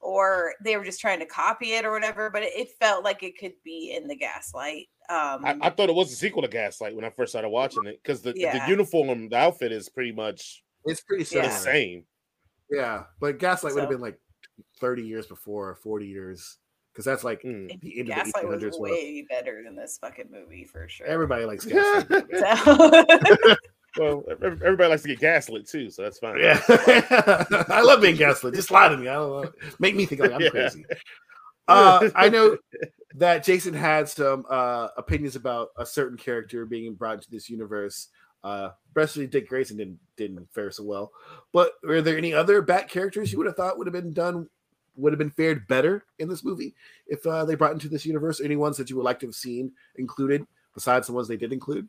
or 0.00 0.54
they 0.64 0.76
were 0.76 0.84
just 0.84 1.00
trying 1.00 1.20
to 1.20 1.26
copy 1.26 1.74
it 1.74 1.84
or 1.84 1.92
whatever. 1.92 2.30
But 2.30 2.42
it, 2.42 2.52
it 2.54 2.68
felt 2.80 3.04
like 3.04 3.22
it 3.22 3.38
could 3.38 3.54
be 3.64 3.96
in 3.96 4.08
the 4.08 4.16
Gaslight. 4.16 4.88
Um, 5.12 5.44
I, 5.44 5.56
I 5.62 5.70
thought 5.70 5.88
it 5.88 5.94
was 5.94 6.12
a 6.12 6.16
sequel 6.16 6.42
to 6.42 6.48
Gaslight 6.48 6.94
when 6.96 7.04
I 7.04 7.10
first 7.10 7.32
started 7.32 7.48
watching 7.50 7.84
it 7.86 8.00
because 8.02 8.22
the, 8.22 8.32
Yeah. 8.36 8.64
the 8.64 8.70
uniform, 8.70 9.28
the 9.28 9.36
outfit 9.36 9.72
is 9.72 9.88
pretty 9.88 10.12
much 10.12 10.62
It's 10.86 11.00
pretty 11.02 11.24
Yeah. 11.34 11.48
the 11.48 11.50
same. 11.54 12.04
Yeah, 12.70 13.04
but 13.20 13.38
Gaslight 13.38 13.74
would 13.74 13.80
have 13.80 13.90
been 13.90 14.00
like 14.00 14.18
30 14.80 15.02
years 15.02 15.26
before, 15.26 15.74
40 15.82 16.06
years, 16.06 16.56
because 16.92 17.04
that's 17.04 17.24
like 17.24 17.42
Mm. 17.42 17.78
the 17.80 18.00
end 18.00 18.08
of 18.10 18.14
the 18.16 18.22
was 18.46 18.62
1800s. 18.62 18.78
where 18.80 18.92
way 18.92 19.26
better 19.28 19.62
than 19.64 19.76
this 19.76 19.98
fucking 20.00 20.30
movie 20.30 20.64
for 20.64 20.88
sure. 20.88 21.06
Everybody 21.06 21.44
likes 21.44 21.64
Gaslight. 21.66 22.24
So- 22.44 23.56
Well, 23.98 24.24
everybody 24.40 24.88
likes 24.88 25.02
to 25.02 25.08
get 25.08 25.20
gaslit 25.20 25.68
too, 25.68 25.90
so 25.90 26.00
that's 26.00 26.18
fine. 26.18 26.38
Yeah, 26.40 26.58
I 27.68 27.82
love 27.82 28.00
being 28.00 28.16
gaslit. 28.16 28.54
Just 28.54 28.70
lie 28.70 28.88
to 28.88 28.96
me. 28.96 29.06
I 29.06 29.12
don't 29.16 29.42
know. 29.44 29.52
Make 29.80 29.94
me 29.94 30.06
think 30.06 30.22
like 30.22 30.32
I'm 30.32 30.40
Yeah. 30.40 30.48
crazy. 30.48 30.86
Uh, 31.68 32.10
I 32.14 32.28
know 32.28 32.58
that 33.14 33.44
Jason 33.44 33.74
had 33.74 34.08
some 34.08 34.44
uh, 34.48 34.88
opinions 34.96 35.36
about 35.36 35.68
a 35.76 35.86
certain 35.86 36.16
character 36.18 36.64
being 36.66 36.94
brought 36.94 37.14
into 37.16 37.30
this 37.30 37.48
universe. 37.50 38.08
Uh, 38.44 38.70
especially 38.88 39.26
Dick 39.28 39.48
Grayson 39.48 39.76
didn't 39.76 40.00
didn't 40.16 40.52
fare 40.52 40.72
so 40.72 40.82
well. 40.82 41.12
But 41.52 41.74
were 41.84 42.02
there 42.02 42.18
any 42.18 42.34
other 42.34 42.60
Bat 42.60 42.88
characters 42.88 43.30
you 43.30 43.38
would 43.38 43.46
have 43.46 43.54
thought 43.56 43.78
would 43.78 43.86
have 43.86 43.94
been 43.94 44.12
done 44.12 44.48
would 44.96 45.12
have 45.12 45.18
been 45.18 45.30
fared 45.30 45.66
better 45.68 46.04
in 46.18 46.28
this 46.28 46.44
movie 46.44 46.74
if 47.06 47.24
uh, 47.26 47.44
they 47.44 47.54
brought 47.54 47.72
into 47.72 47.88
this 47.88 48.04
universe? 48.04 48.40
Any 48.40 48.56
ones 48.56 48.76
that 48.78 48.90
you 48.90 48.96
would 48.96 49.04
like 49.04 49.20
to 49.20 49.26
have 49.26 49.34
seen 49.36 49.70
included 49.94 50.44
besides 50.74 51.06
the 51.06 51.12
ones 51.12 51.28
they 51.28 51.36
did 51.36 51.52
include? 51.52 51.88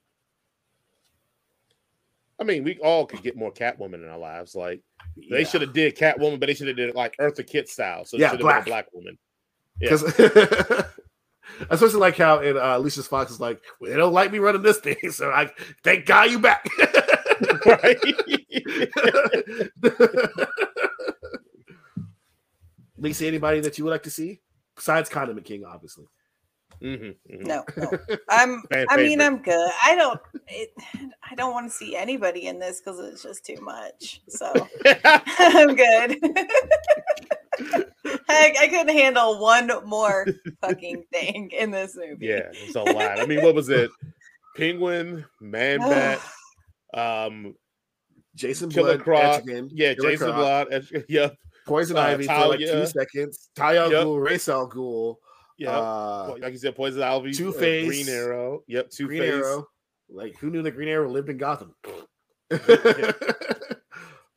I 2.40 2.44
mean, 2.44 2.64
we 2.64 2.78
all 2.80 3.06
could 3.06 3.24
get 3.24 3.36
more 3.38 3.52
Catwoman 3.52 3.96
in 3.96 4.08
our 4.08 4.18
lives. 4.18 4.54
Like 4.56 4.82
they 5.30 5.40
Yeah. 5.40 5.48
should 5.48 5.62
have 5.62 5.74
did 5.74 5.96
Catwoman, 5.98 6.40
but 6.40 6.48
they 6.48 6.54
should 6.54 6.68
have 6.68 6.78
did 6.78 6.90
it 6.90 6.96
like 6.96 7.16
Eartha 7.18 7.46
Kitt 7.46 7.70
style. 7.70 8.06
So 8.06 8.18
Yeah, 8.18 8.30
should 8.30 8.40
have 8.40 8.42
black. 8.42 8.66
been 8.66 8.74
a 8.74 8.76
black 8.76 8.94
woman. 8.94 9.18
Yeah. 9.84 9.90
because 9.90 10.86
especially 11.70 12.00
like 12.00 12.18
how 12.18 12.40
in 12.40 12.58
uh, 12.58 12.78
Lucius 12.78 13.08
Fox 13.08 13.32
is 13.32 13.40
like, 13.40 13.62
well, 13.80 13.92
they 13.92 13.98
don't 13.98 14.14
like 14.14 14.32
me 14.32 14.40
running 14.40 14.62
this 14.62 14.80
thing, 14.80 14.98
so 15.12 15.30
I 15.30 15.52
thank 15.84 16.06
God 16.06 16.32
you 16.32 16.40
back. 16.40 16.68
right? 17.66 17.98
Lisa, 22.98 23.28
anybody 23.28 23.60
that 23.60 23.78
you 23.78 23.84
would 23.84 23.92
like 23.92 24.04
to 24.04 24.12
see 24.12 24.40
besides 24.76 25.10
Condiment 25.10 25.46
King, 25.46 25.66
obviously. 25.66 26.06
Mhm, 26.82 27.16
mhm. 27.32 27.46
no, 27.46 27.64
no. 27.78 27.92
I'm. 28.30 28.62
Fan 28.72 28.88
I 28.90 28.98
mean. 28.98 29.22
I'm 29.22 29.42
good. 29.42 29.72
I 29.84 29.96
don't. 29.96 30.20
It, 30.48 30.70
I 31.30 31.36
don't 31.36 31.54
want 31.54 31.70
to 31.70 31.76
see 31.76 31.96
anybody 31.96 32.48
in 32.48 32.60
this 32.60 32.82
because 32.82 33.00
it's 33.00 33.24
just 33.24 33.46
too 33.46 33.62
much. 33.62 34.22
So 34.28 34.52
I'm 35.38 35.76
good. 35.76 36.18
I, 38.30 38.54
I 38.62 38.68
couldn't 38.68 38.96
handle 38.96 39.40
one 39.40 39.70
more 39.86 40.28
fucking 40.62 41.04
thing 41.12 41.52
in 41.52 41.72
this 41.72 41.96
movie. 41.96 42.26
yeah, 42.28 42.50
it's 42.52 42.76
a 42.76 42.84
lot. 42.84 43.20
I 43.20 43.26
mean, 43.26 43.44
what 43.44 43.56
was 43.56 43.70
it? 43.70 43.90
Penguin, 44.56 45.26
Man 45.42 45.80
Bat, 45.80 46.20
um, 46.94 47.56
Jason 48.36 48.70
Killer 48.70 48.98
Blood, 48.98 49.04
Croc, 49.04 49.44
Etrigan, 49.44 49.70
yeah, 49.72 49.94
Killer 49.94 50.12
Jason 50.12 50.28
Croc, 50.28 50.38
Blood, 50.38 50.68
Edge- 50.72 51.06
yep, 51.10 51.36
Poison 51.66 51.98
uh, 51.98 52.02
Ivy 52.02 52.26
for 52.26 52.48
like 52.48 52.60
two 52.60 52.86
seconds. 52.86 53.50
Talia 53.56 53.90
Yep. 53.90 54.06
Ghul, 54.06 54.24
Ra's 54.24 54.50
al 54.50 54.70
Ghul, 54.70 55.16
yep. 55.58 55.72
uh, 55.74 56.36
like 56.38 56.54
you 56.54 56.60
said, 56.60 56.76
Poison 56.76 57.02
Ivy, 57.02 57.30
uh, 57.30 57.34
Two-Face, 57.34 57.88
Green 57.88 58.10
Arrow, 58.10 58.64
yep, 58.68 58.90
Two 58.90 59.08
Green 59.08 59.22
Face. 59.22 59.34
Arrow. 59.34 59.68
Like, 60.10 60.38
who 60.38 60.52
knew 60.52 60.62
that 60.62 60.72
Green 60.72 60.90
Arrow 60.90 61.10
lived 61.10 61.30
in 61.30 61.38
Gotham? 61.38 61.74
uh, 62.52 62.58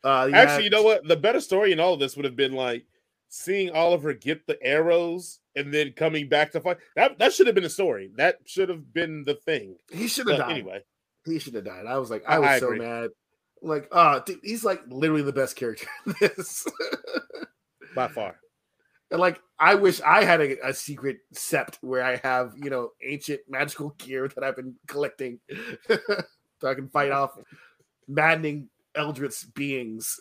Actually, 0.04 0.64
you 0.64 0.70
know 0.70 0.82
what? 0.82 1.06
The 1.06 1.16
better 1.16 1.40
story 1.40 1.72
in 1.72 1.80
all 1.80 1.94
of 1.94 2.00
this 2.00 2.16
would 2.16 2.24
have 2.24 2.36
been 2.36 2.52
like 2.52 2.84
seeing 3.36 3.70
Oliver 3.70 4.12
get 4.14 4.46
the 4.46 4.58
arrows 4.62 5.40
and 5.54 5.72
then 5.72 5.92
coming 5.92 6.28
back 6.28 6.52
to 6.52 6.60
fight. 6.60 6.78
That 6.96 7.18
that 7.18 7.32
should 7.32 7.46
have 7.46 7.54
been 7.54 7.64
a 7.64 7.68
story. 7.70 8.10
That 8.16 8.36
should 8.46 8.68
have 8.68 8.92
been 8.92 9.22
the 9.24 9.34
thing. 9.34 9.76
He 9.92 10.08
should 10.08 10.28
have 10.28 10.38
died. 10.38 10.50
anyway, 10.52 10.82
He 11.24 11.38
should 11.38 11.54
have 11.54 11.64
died. 11.64 11.86
I 11.86 11.98
was 11.98 12.10
like, 12.10 12.24
I- 12.26 12.38
was 12.38 12.48
I 12.48 12.58
so 12.58 12.70
mad. 12.70 13.10
Like, 13.62 13.88
ah, 13.90 14.18
dude, 14.20 14.40
he's 14.42 14.64
like 14.64 14.80
literally 14.88 15.22
the 15.22 15.32
best 15.32 15.56
character 15.56 15.86
in 16.06 16.14
this. 16.20 16.66
by 17.94 18.06
far. 18.08 18.36
and 19.10 19.18
like, 19.20 19.40
I 19.58 19.74
wish 19.76 20.00
I 20.02 20.24
had 20.24 20.40
a, 20.42 20.68
a 20.68 20.74
secret 20.74 21.18
sept 21.34 21.76
where 21.80 22.02
I 22.04 22.16
have, 22.16 22.52
you 22.56 22.68
know, 22.68 22.90
ancient 23.02 23.40
magical 23.48 23.90
gear 23.98 24.28
that 24.28 24.44
I've 24.44 24.56
been 24.56 24.74
collecting, 24.86 25.40
so 25.88 26.68
I 26.68 26.74
can 26.74 26.88
fight 26.90 27.10
off 27.12 27.30
maddening 28.06 28.68
eldritch 28.94 29.52
beings. 29.54 30.18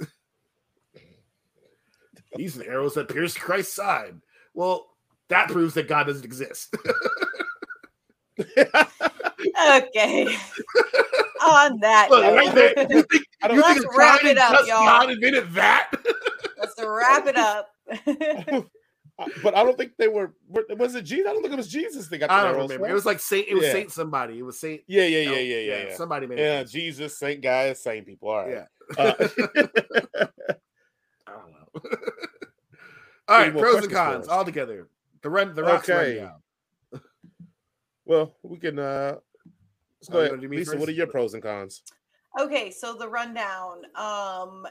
These 2.36 2.56
are 2.56 2.60
the 2.60 2.68
arrows 2.68 2.94
that 2.96 3.10
pierced 3.10 3.40
Christ's 3.40 3.74
side. 3.74 4.16
Well, 4.54 4.86
that 5.30 5.50
proves 5.50 5.74
that 5.76 5.88
God 5.88 6.06
doesn't 6.08 6.26
exist. 6.26 6.76
Okay. 8.40 10.26
On 11.46 11.80
that, 11.82 12.10
Look, 12.10 12.24
note, 12.24 12.36
right 12.36 12.56
there. 12.56 12.74
You 12.90 13.04
think, 13.04 13.26
I 13.44 13.48
don't- 13.48 13.58
you 13.58 13.62
Let's 13.64 13.80
think 13.82 13.98
wrap 13.98 14.22
giant 14.22 14.38
it 14.38 14.42
up, 14.42 14.52
just 14.54 14.68
y'all. 14.68 14.86
God 14.86 15.12
invented 15.12 15.54
that? 15.54 15.92
let's 16.58 16.74
wrap 16.82 17.28
it 17.28 17.38
up. 17.38 17.70
But 19.42 19.56
I 19.56 19.64
don't 19.64 19.78
think 19.78 19.94
they 19.98 20.10
were. 20.10 20.34
were- 20.50 20.66
Was 20.78 20.94
it 20.96 21.04
Jesus? 21.04 21.26
I 21.26 21.32
don't 21.32 21.42
think 21.42 21.54
it 21.54 21.58
was 21.58 21.70
Jesus 21.70 22.10
that 22.10 22.18
got 22.18 22.28
the 22.28 22.34
I 22.34 22.42
don't 22.44 22.48
arrows. 22.56 22.64
remember. 22.64 22.84
right? 22.84 22.92
It 22.92 22.96
was 22.96 23.06
like 23.06 23.22
Saint. 23.22 23.48
It 23.48 23.54
was 23.56 23.64
Yeah. 23.64 23.72
Saint 23.72 23.92
somebody. 23.94 24.38
It 24.40 24.42
was 24.42 24.60
Saint. 24.60 24.82
yeah, 24.88 25.04
yeah, 25.06 25.20
yeah, 25.20 25.26
no, 25.30 25.38
yeah, 25.38 25.58
yeah, 25.60 25.84
yeah. 25.88 25.96
Somebody 25.96 26.28
made 26.28 26.38
Yeah, 26.40 26.60
it. 26.60 26.66
Jesus, 26.68 27.18
Saint 27.18 27.42
guys, 27.42 27.82
same 27.82 28.04
people. 28.04 28.28
All 28.28 28.44
right. 28.46 28.66
Yeah. 28.98 29.02
Uh, 29.02 29.14
I 31.28 31.32
don't 31.32 31.52
know. 31.54 32.02
All 33.28 33.40
right, 33.40 33.52
pros 33.58 33.84
and 33.84 33.92
cons 33.92 34.28
all 34.28 34.46
together. 34.46 34.88
The 35.22 35.30
run, 35.30 35.56
the 35.56 35.64
rocks 35.64 35.90
Okay. 35.90 36.20
rundown. 36.20 36.42
well, 38.06 38.36
we 38.44 38.58
can. 38.58 38.78
uh 38.80 39.16
Let's 40.02 40.10
Oh, 40.10 40.14
go 40.14 40.18
you 40.18 40.20
ahead, 40.20 40.32
wanna 40.32 40.42
do 40.44 40.50
me 40.50 40.58
Lisa. 40.58 40.78
What 40.78 40.90
are 40.90 40.94
your 40.94 41.08
pros 41.08 41.34
and 41.34 41.42
cons? 41.42 41.82
Okay, 42.40 42.70
so 42.70 42.94
the 42.94 43.08
rundown. 43.08 43.86
Um 43.96 44.68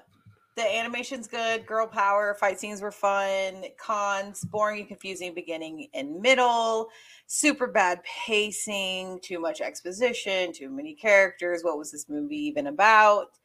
the 0.57 0.63
animation's 0.63 1.27
good, 1.27 1.67
girl 1.67 1.89
power, 1.89 2.37
fight 2.39 2.61
scenes 2.61 2.81
were 2.81 2.93
fun, 2.93 3.65
cons, 3.77 4.45
boring 4.45 4.79
and 4.79 4.87
confusing 4.89 5.35
beginning 5.35 5.89
and 5.95 6.21
middle, 6.21 6.91
super 7.27 7.67
bad 7.67 8.01
pacing, 8.05 9.19
too 9.21 9.41
much 9.41 9.61
exposition, 9.61 10.53
too 10.53 10.71
many 10.71 10.95
characters. 10.95 11.65
What 11.65 11.77
was 11.77 11.91
this 11.91 12.09
movie 12.09 12.37
even 12.37 12.69
about? 12.69 13.37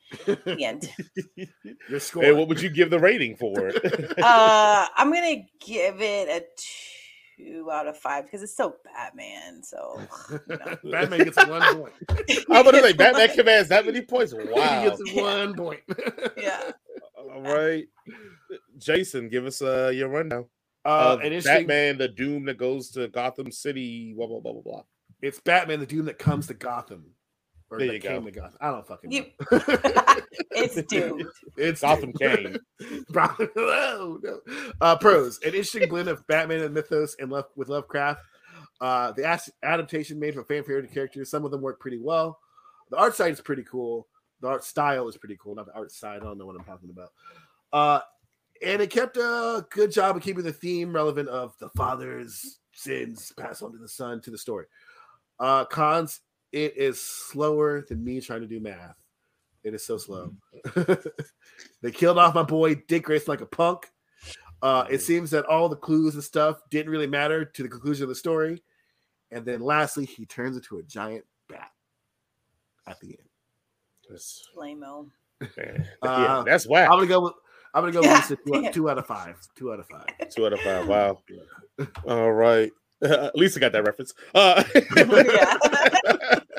The 0.45 0.65
end. 0.65 0.89
Your 1.87 1.99
score. 1.99 2.23
Hey, 2.23 2.31
what 2.33 2.47
would 2.49 2.61
you 2.61 2.69
give 2.69 2.89
the 2.89 2.99
rating 2.99 3.35
for 3.37 3.69
it? 3.69 3.77
uh 4.21 4.87
I'm 4.97 5.13
gonna 5.13 5.43
give 5.65 6.01
it 6.01 6.29
a 6.29 6.43
two 7.37 7.71
out 7.71 7.87
of 7.87 7.97
five 7.97 8.25
because 8.25 8.43
it's 8.43 8.53
still 8.53 8.75
Batman. 8.85 9.63
So 9.63 10.09
you 10.47 10.57
know. 10.57 10.77
Batman 10.91 11.23
gets 11.23 11.39
one 11.39 11.67
point. 11.67 11.93
I'm 12.51 12.65
gonna 12.65 12.81
say 12.81 12.93
Batman 12.93 13.29
commands 13.29 13.69
that 13.69 13.85
many 13.85 14.01
points. 14.01 14.33
He 14.33 14.39
Wow. 14.49 14.81
gets 14.81 15.01
one 15.03 15.55
point. 15.55 15.81
yeah. 16.37 16.71
All 17.17 17.41
right, 17.41 17.85
Jason, 18.77 19.29
give 19.29 19.45
us 19.45 19.61
uh, 19.61 19.91
your 19.93 20.09
rundown 20.09 20.45
Uh, 20.85 21.17
of 21.17 21.21
interesting, 21.21 21.67
Batman, 21.67 21.97
the 21.99 22.07
Doom 22.09 22.45
that 22.45 22.57
goes 22.57 22.91
to 22.91 23.07
Gotham 23.09 23.51
City. 23.51 24.13
Blah 24.15 24.27
blah 24.27 24.39
blah 24.41 24.53
blah 24.53 24.61
blah. 24.63 24.83
it's 25.21 25.39
Batman 25.41 25.79
the 25.81 25.85
Doom 25.85 26.05
that 26.05 26.19
comes 26.19 26.47
to 26.47 26.53
Gotham. 26.53 27.05
Or 27.71 27.77
There 27.77 27.93
you 27.93 27.99
came 27.99 28.21
go. 28.23 28.25
to 28.29 28.31
Gotham. 28.31 28.57
I 28.61 28.71
don't 28.71 28.87
fucking 28.87 29.11
You- 29.11 29.25
know. 29.51 29.59
it's 30.51 30.81
doomed. 30.87 31.25
it's 31.55 31.81
Gotham 31.81 32.13
Kane. 32.13 32.57
Bro- 33.09 33.35
no, 33.55 34.19
no. 34.23 34.39
Uh, 34.81 34.97
pros: 34.97 35.37
an 35.43 35.49
interesting 35.49 35.87
blend 35.87 36.07
of 36.07 36.25
Batman 36.27 36.61
and 36.61 36.73
mythos 36.73 37.15
and 37.19 37.31
love 37.31 37.45
with 37.55 37.69
Lovecraft. 37.69 38.21
Uh, 38.81 39.11
the 39.11 39.25
as- 39.27 39.49
adaptation 39.61 40.19
made 40.19 40.33
for 40.33 40.43
fan 40.43 40.63
favorite 40.63 40.91
characters. 40.93 41.29
Some 41.29 41.45
of 41.45 41.51
them 41.51 41.61
work 41.61 41.79
pretty 41.79 41.99
well. 41.99 42.39
The 42.89 42.97
art 42.97 43.15
side 43.15 43.31
is 43.33 43.41
pretty 43.41 43.63
cool. 43.69 44.07
The 44.41 44.47
art 44.47 44.63
style 44.63 45.07
is 45.09 45.17
pretty 45.17 45.37
cool. 45.39 45.53
Not 45.53 45.65
the 45.67 45.75
art 45.75 45.91
side. 45.91 46.21
I 46.21 46.23
don't 46.25 46.37
know 46.37 46.45
what 46.45 46.55
I'm 46.55 46.63
talking 46.65 46.89
about. 46.89 47.09
Uh, 47.71 48.01
and 48.65 48.81
it 48.81 48.89
kept 48.89 49.17
a 49.17 49.65
good 49.69 49.91
job 49.91 50.15
of 50.17 50.23
keeping 50.23 50.43
the 50.43 50.51
theme 50.53 50.91
relevant 50.93 51.29
of 51.29 51.53
the 51.59 51.69
father's 51.69 52.59
sins 52.73 53.31
passed 53.37 53.61
on 53.61 53.71
to 53.73 53.77
the 53.77 53.87
son 53.87 54.21
to 54.21 54.31
the 54.31 54.37
story. 54.37 54.65
Uh, 55.39 55.65
cons: 55.65 56.21
it 56.51 56.77
is 56.77 57.01
slower 57.01 57.81
than 57.87 58.03
me 58.03 58.21
trying 58.21 58.41
to 58.41 58.47
do 58.47 58.59
math. 58.59 58.95
It 59.63 59.73
is 59.73 59.85
so 59.85 59.97
slow. 59.97 60.33
they 61.81 61.91
killed 61.91 62.17
off 62.17 62.33
my 62.35 62.43
boy 62.43 62.75
Dick 62.87 63.03
Grayson 63.03 63.31
like 63.31 63.41
a 63.41 63.45
punk. 63.45 63.91
Uh, 64.61 64.85
it 64.89 65.01
seems 65.01 65.31
that 65.31 65.45
all 65.45 65.69
the 65.69 65.75
clues 65.75 66.15
and 66.15 66.23
stuff 66.23 66.61
didn't 66.69 66.91
really 66.91 67.07
matter 67.07 67.45
to 67.45 67.63
the 67.63 67.69
conclusion 67.69 68.03
of 68.03 68.09
the 68.09 68.15
story. 68.15 68.61
And 69.31 69.45
then 69.45 69.61
lastly, 69.61 70.05
he 70.05 70.25
turns 70.25 70.55
into 70.57 70.77
a 70.79 70.83
giant 70.83 71.23
bat 71.47 71.71
at 72.87 72.99
the 72.99 73.07
end. 73.07 73.29
That's, 74.09 74.47
Lame-o. 74.55 75.09
Uh, 75.41 75.45
yeah, 76.03 76.43
that's 76.45 76.67
whack. 76.67 76.89
I'm 76.89 76.97
gonna 76.97 77.07
go 77.07 77.21
with 77.21 77.33
I'm 77.73 77.81
gonna 77.83 77.93
go 77.93 78.01
Yeah. 78.01 78.19
with 78.29 78.29
Lisa, 78.47 78.63
two, 78.63 78.71
two 78.73 78.89
out 78.89 78.97
of 78.97 79.05
five. 79.05 79.37
Two 79.55 79.71
out 79.71 79.79
of 79.79 79.87
five. 79.87 80.05
Two 80.35 80.45
out 80.45 80.53
of 80.53 80.59
five. 80.59 80.87
Wow. 80.87 81.21
All 82.07 82.31
right. 82.33 82.71
At 83.01 83.35
least 83.37 83.55
I 83.55 83.61
got 83.61 83.71
that 83.71 83.85
reference. 83.85 84.13
Uh, 84.35 84.63
yeah. 84.75 85.89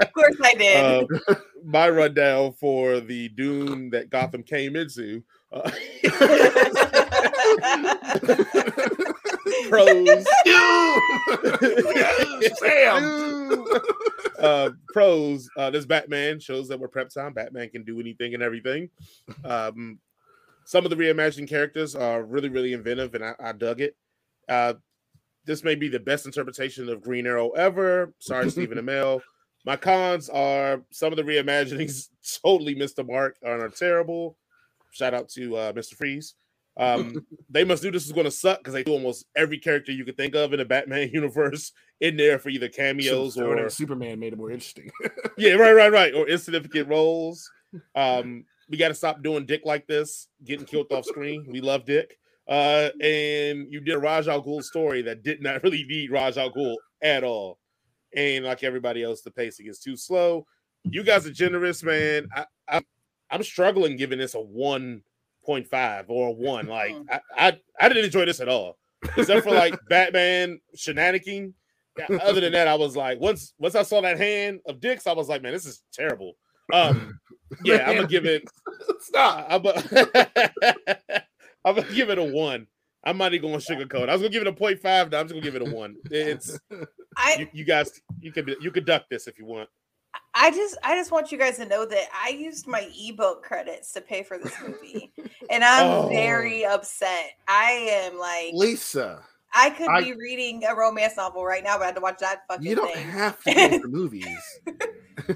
Of 0.00 0.12
course 0.12 0.36
I 0.42 0.54
did. 0.54 1.08
uh, 1.28 1.34
my 1.64 1.88
rundown 1.90 2.52
for 2.52 3.00
the 3.00 3.28
Doom 3.30 3.90
that 3.90 4.10
Gotham 4.10 4.42
came 4.42 4.76
into. 4.76 5.22
Uh, 5.52 5.70
pros. 9.68 10.26
Sam. 12.58 13.64
uh, 14.38 14.70
pros. 14.92 15.48
Uh, 15.56 15.70
this 15.70 15.86
Batman 15.86 16.40
shows 16.40 16.68
that 16.68 16.78
we're 16.78 16.88
prep 16.88 17.10
time. 17.10 17.32
Batman 17.32 17.68
can 17.70 17.84
do 17.84 18.00
anything 18.00 18.34
and 18.34 18.42
everything. 18.42 18.90
Um, 19.44 19.98
some 20.64 20.84
of 20.84 20.90
the 20.90 20.96
reimagined 20.96 21.48
characters 21.48 21.96
are 21.96 22.22
really, 22.22 22.48
really 22.48 22.72
inventive, 22.72 23.14
and 23.14 23.24
I, 23.24 23.34
I 23.40 23.52
dug 23.52 23.80
it. 23.80 23.96
Uh, 24.48 24.74
this 25.44 25.64
may 25.64 25.74
be 25.74 25.88
the 25.88 25.98
best 25.98 26.26
interpretation 26.26 26.88
of 26.88 27.02
Green 27.02 27.26
Arrow 27.26 27.50
ever. 27.50 28.12
Sorry, 28.18 28.50
Stephen 28.52 28.78
Amell. 28.78 29.20
My 29.64 29.76
cons 29.76 30.28
are 30.28 30.82
some 30.90 31.12
of 31.12 31.16
the 31.16 31.22
reimaginings 31.22 32.08
totally 32.44 32.74
missed 32.74 32.96
the 32.96 33.04
mark 33.04 33.36
and 33.42 33.60
are 33.62 33.68
terrible. 33.68 34.36
Shout 34.92 35.14
out 35.14 35.28
to 35.30 35.56
uh, 35.56 35.72
Mr. 35.72 35.94
Freeze. 35.94 36.34
Um, 36.76 37.26
they 37.50 37.64
must 37.64 37.82
do 37.82 37.90
this 37.90 38.06
is 38.06 38.12
going 38.12 38.24
to 38.24 38.30
suck 38.30 38.58
because 38.58 38.72
they 38.74 38.82
do 38.84 38.92
almost 38.92 39.26
every 39.36 39.58
character 39.58 39.92
you 39.92 40.04
could 40.04 40.16
think 40.16 40.34
of 40.34 40.52
in 40.52 40.58
the 40.58 40.64
Batman 40.64 41.10
universe 41.12 41.72
in 42.00 42.16
there 42.16 42.38
for 42.38 42.48
either 42.48 42.68
cameos 42.68 43.36
Or 43.36 43.58
or 43.58 43.68
Superman 43.70 44.18
made 44.18 44.32
it 44.32 44.36
more 44.36 44.50
interesting. 44.50 44.90
yeah, 45.36 45.52
right, 45.52 45.72
right, 45.72 45.92
right, 45.92 46.14
or 46.14 46.28
insignificant 46.28 46.88
roles. 46.88 47.48
Um, 47.94 48.44
we 48.70 48.76
got 48.76 48.88
to 48.88 48.94
stop 48.94 49.22
doing 49.22 49.46
Dick 49.46 49.62
like 49.64 49.86
this, 49.86 50.28
getting 50.44 50.64
killed 50.64 50.90
off 50.92 51.04
screen. 51.04 51.46
We 51.48 51.60
love 51.60 51.84
Dick. 51.84 52.16
Uh, 52.48 52.90
and 53.00 53.66
you 53.70 53.80
did 53.80 53.94
a 53.94 53.98
Ra's 53.98 54.26
al 54.26 54.42
Ghul 54.42 54.62
story 54.62 55.02
that 55.02 55.22
did 55.22 55.42
not 55.42 55.62
really 55.62 55.84
need 55.84 56.10
Ra's 56.10 56.38
al 56.38 56.50
Ghul 56.52 56.76
at 57.02 57.22
all. 57.22 57.58
And 58.14 58.44
like 58.44 58.64
everybody 58.64 59.02
else, 59.02 59.22
the 59.22 59.30
pacing 59.30 59.66
is 59.66 59.78
too 59.78 59.96
slow. 59.96 60.46
You 60.84 61.04
guys 61.04 61.26
are 61.26 61.32
generous, 61.32 61.82
man. 61.82 62.28
I, 62.34 62.44
I 62.68 62.82
I'm 63.30 63.42
struggling 63.42 63.96
giving 63.96 64.18
this 64.18 64.34
a 64.34 64.40
one 64.40 65.02
point 65.44 65.68
five 65.68 66.06
or 66.08 66.28
a 66.28 66.32
one. 66.32 66.66
Like 66.70 66.94
I, 67.10 67.20
I 67.36 67.60
I 67.80 67.88
didn't 67.88 68.04
enjoy 68.04 68.24
this 68.24 68.40
at 68.40 68.48
all, 68.48 68.78
except 69.16 69.44
for 69.44 69.52
like 69.52 69.78
Batman 69.88 70.60
shenanigans. 70.74 71.54
Other 72.22 72.40
than 72.40 72.52
that, 72.52 72.68
I 72.68 72.76
was 72.76 72.96
like, 72.96 73.20
once 73.20 73.52
once 73.58 73.74
I 73.74 73.82
saw 73.82 74.00
that 74.00 74.18
hand 74.18 74.60
of 74.66 74.80
Dick's, 74.80 75.06
I 75.06 75.12
was 75.12 75.28
like, 75.28 75.42
man, 75.42 75.52
this 75.52 75.66
is 75.66 75.82
terrible. 75.92 76.34
Um, 76.72 77.18
yeah, 77.64 77.88
I'm 77.88 77.96
gonna 77.96 78.08
give 78.08 78.26
it. 78.26 78.44
Stop. 79.00 79.46
I'm 79.48 79.62
gonna, 79.62 79.82
I'm 81.64 81.74
gonna 81.74 81.92
give 81.92 82.10
it 82.10 82.18
a 82.18 82.24
one. 82.24 82.66
I'm 83.04 83.16
not 83.18 83.32
even 83.34 83.50
going 83.50 83.60
to 83.60 83.66
sugarcoat. 83.74 84.08
I 84.08 84.12
was 84.12 84.20
gonna 84.22 84.28
give 84.32 84.42
it 84.42 84.48
a 84.48 84.52
0.5. 84.52 85.10
Now 85.10 85.20
I'm 85.20 85.26
just 85.26 85.28
gonna 85.34 85.40
give 85.40 85.54
it 85.56 85.62
a 85.66 85.70
one. 85.74 85.96
It's 86.10 86.58
I 87.16 87.36
you, 87.40 87.48
you 87.52 87.64
guys. 87.64 88.00
You 88.20 88.30
could 88.32 88.56
you 88.60 88.70
could 88.70 88.84
duck 88.84 89.04
this 89.10 89.26
if 89.26 89.38
you 89.38 89.46
want. 89.46 89.68
I 90.34 90.50
just 90.50 90.76
I 90.84 90.94
just 90.96 91.10
want 91.10 91.32
you 91.32 91.38
guys 91.38 91.56
to 91.58 91.66
know 91.66 91.84
that 91.86 92.04
I 92.14 92.30
used 92.30 92.66
my 92.66 92.88
ebook 93.00 93.42
credits 93.42 93.92
to 93.92 94.00
pay 94.00 94.22
for 94.22 94.38
this 94.38 94.52
movie. 94.66 95.12
and 95.50 95.64
I'm 95.64 95.86
Oh. 95.86 96.08
very 96.08 96.64
upset. 96.64 97.30
I 97.48 97.70
am 98.04 98.18
like 98.18 98.52
Lisa, 98.54 99.22
I 99.54 99.70
could 99.70 99.88
I- 99.88 100.02
be 100.02 100.12
reading 100.14 100.62
a 100.68 100.74
romance 100.74 101.16
novel 101.16 101.44
right 101.44 101.64
now, 101.64 101.76
but 101.78 101.82
I 101.84 101.86
had 101.86 101.94
to 101.96 102.00
watch 102.00 102.18
that 102.20 102.42
fucking 102.48 102.66
you 102.66 102.74
don't 102.76 102.92
thing. 102.92 103.06
have 103.08 103.42
to 103.44 103.54
go 103.54 103.78
for 103.80 103.88
movies. 104.00 104.60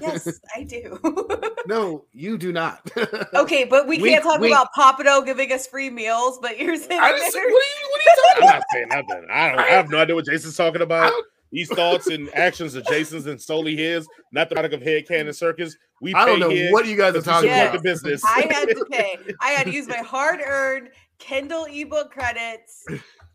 Yes, 0.01 0.39
I 0.55 0.63
do. 0.63 0.99
No, 1.67 2.05
you 2.13 2.37
do 2.37 2.53
not. 2.53 2.91
okay, 3.33 3.63
but 3.63 3.87
we 3.87 3.97
Wink, 3.97 4.13
can't 4.13 4.23
talk 4.23 4.39
wink. 4.39 4.53
about 4.53 4.67
Pappadeaux 4.77 5.25
giving 5.25 5.51
us 5.51 5.65
free 5.65 5.89
meals, 5.89 6.37
but 6.39 6.59
you're 6.59 6.75
saying 6.77 7.01
I 7.01 7.09
just, 7.17 7.33
what, 7.33 7.43
are 7.43 7.47
you, 7.49 7.53
what 7.89 7.99
are 7.99 8.03
you 8.03 8.15
talking 8.15 8.43
I'm 8.43 8.55
not 8.59 8.63
saying 8.71 8.87
nothing. 8.89 9.27
I 9.31 9.49
don't. 9.49 9.59
I 9.61 9.63
have 9.69 9.89
no 9.89 9.97
idea 9.97 10.13
what 10.13 10.25
Jason's 10.25 10.55
talking 10.55 10.83
about. 10.83 11.09
don't, 11.09 11.25
These 11.51 11.69
thoughts 11.69 12.05
and 12.05 12.29
actions 12.35 12.75
are 12.75 12.81
Jason's 12.83 13.25
and 13.25 13.41
solely 13.41 13.75
his, 13.75 14.07
not 14.31 14.49
the 14.49 14.53
product 14.53 14.75
of 14.75 14.83
Head 14.83 15.07
Cannon 15.07 15.33
Circus. 15.33 15.75
We 16.01 16.13
I 16.13 16.23
don't 16.27 16.39
know 16.39 16.49
here 16.51 16.71
what 16.71 16.85
you 16.85 16.95
guys 16.97 17.15
are 17.15 17.21
talking 17.23 17.49
about. 17.49 17.73
the 17.73 17.79
business. 17.79 18.23
I 18.23 18.41
had 18.51 18.69
to 18.69 18.85
pay. 18.91 19.17
I 19.41 19.49
had 19.49 19.65
to 19.65 19.73
use 19.73 19.87
my 19.87 19.97
hard-earned 19.97 20.89
Kindle 21.17 21.65
ebook 21.65 22.11
credits 22.11 22.85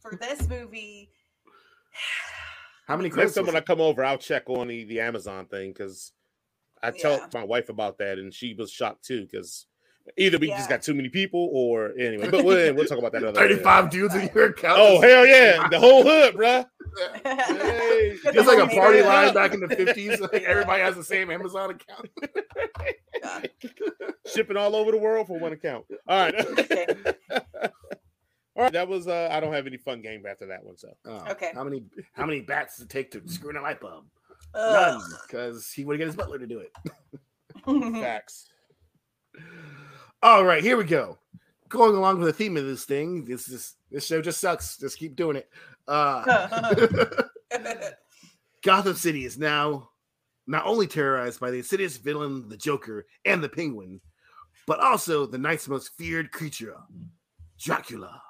for 0.01 0.17
this 0.21 0.49
movie. 0.49 1.11
How 2.87 2.97
many 2.97 3.09
Next 3.09 3.15
credits? 3.15 3.35
time 3.35 3.47
when 3.47 3.57
I 3.57 3.61
come 3.61 3.81
over, 3.81 4.05
I'll 4.05 4.19
check 4.19 4.49
on 4.49 4.69
the, 4.69 4.85
the 4.85 5.01
Amazon 5.01 5.47
thing 5.47 5.73
because 5.73 6.13
I 6.83 6.89
Yeah. 6.89 7.03
told 7.03 7.35
my 7.35 7.45
wife 7.45 7.69
about 7.69 7.99
that 7.99 8.19
and 8.19 8.33
she 8.33 8.55
was 8.55 8.71
shocked 8.71 9.05
too 9.05 9.27
because 9.31 9.67
either 10.17 10.39
we 10.39 10.49
just 10.49 10.69
got 10.69 10.83
too 10.83 10.95
many 10.95 11.09
people 11.09 11.51
or 11.53 11.93
anyway. 11.99 12.31
But 12.31 12.45
we'll, 12.45 12.75
we'll 12.75 12.87
talk 12.87 12.99
about 12.99 13.13
that 13.13 13.23
other 13.25 13.33
day. 13.49 13.55
35 13.55 13.91
dudes 13.91 14.15
in 14.15 14.31
your 14.35 14.47
account. 14.47 14.79
Oh 14.81 15.01
hell 15.01 15.27
yeah, 15.27 15.69
the 15.69 15.79
whole 15.79 16.03
hood, 16.03 16.35
bro. 16.37 16.65
Hey, 17.25 18.17
It's 18.25 18.49
like 18.49 18.59
a 18.59 18.67
party 18.67 18.97
neighborhood. 18.99 19.05
line 19.07 19.35
back 19.35 19.55
in 19.55 19.61
the 19.61 19.69
50s. 19.69 20.21
Like 20.21 20.43
everybody 20.43 20.83
has 20.83 20.97
the 20.97 21.05
same 21.05 21.31
Amazon 21.31 21.71
account. 21.71 22.09
Shipping 24.27 24.57
all 24.57 24.75
over 24.77 24.91
the 24.91 24.99
world 24.99 25.27
for 25.27 25.39
one 25.39 25.53
account. 25.53 25.85
All 26.09 26.19
right. 26.19 26.35
All 28.57 28.65
right, 28.65 28.73
that 28.73 28.89
was 28.89 29.07
uh 29.09 29.29
I 29.31 29.41
don't 29.41 29.53
have 29.53 29.67
any 29.67 29.77
fun 29.77 30.03
game 30.03 30.25
after 30.29 30.47
that 30.47 30.65
one, 30.65 30.77
so 30.77 30.89
Oh, 31.07 31.25
Okay. 31.31 31.53
How 31.55 31.65
many 31.65 31.85
how 32.13 32.27
many 32.27 32.41
bats 32.41 32.77
does 32.77 32.85
it 32.87 32.91
take 32.91 33.11
to 33.13 33.23
screw 33.27 33.51
in 33.51 33.57
a 33.57 33.63
light 33.63 33.81
bulb? 33.81 34.07
Ugh. 34.55 35.01
None, 35.01 35.11
because 35.27 35.73
he 35.73 35.85
would 35.85 35.99
get 35.99 36.07
his 36.07 36.17
butler 36.17 36.39
to 36.39 36.47
do 36.47 36.61
it. 36.61 36.73
facts. 38.03 38.49
All 40.23 40.45
right, 40.45 40.63
here 40.63 40.77
we 40.77 40.85
go. 40.85 41.19
Going 41.69 41.97
along 41.97 42.19
with 42.19 42.27
the 42.27 42.33
theme 42.33 42.57
of 42.57 42.65
this 42.65 42.85
thing, 42.85 43.25
this 43.25 43.49
is 43.49 43.77
this 43.91 44.07
show 44.07 44.21
just 44.21 44.41
sucks. 44.41 44.77
Just 44.77 44.99
keep 44.99 45.15
doing 45.17 45.37
it. 45.37 45.49
Uh, 45.87 46.69
Gotham 48.63 48.95
City 48.95 49.25
is 49.25 49.39
now 49.39 49.91
not 50.47 50.67
only 50.67 50.87
terrorized 50.87 51.41
by 51.41 51.51
the 51.51 51.59
insidious 51.59 51.97
villain, 51.97 52.49
the 52.49 52.57
Joker, 52.57 53.07
and 53.25 53.43
the 53.43 53.49
Penguin, 53.49 54.01
but 54.67 54.81
also 54.81 55.27
the 55.27 55.39
night's 55.39 55.69
most 55.69 55.97
feared 55.97 56.33
creature, 56.33 56.77
Dracula. 57.59 58.21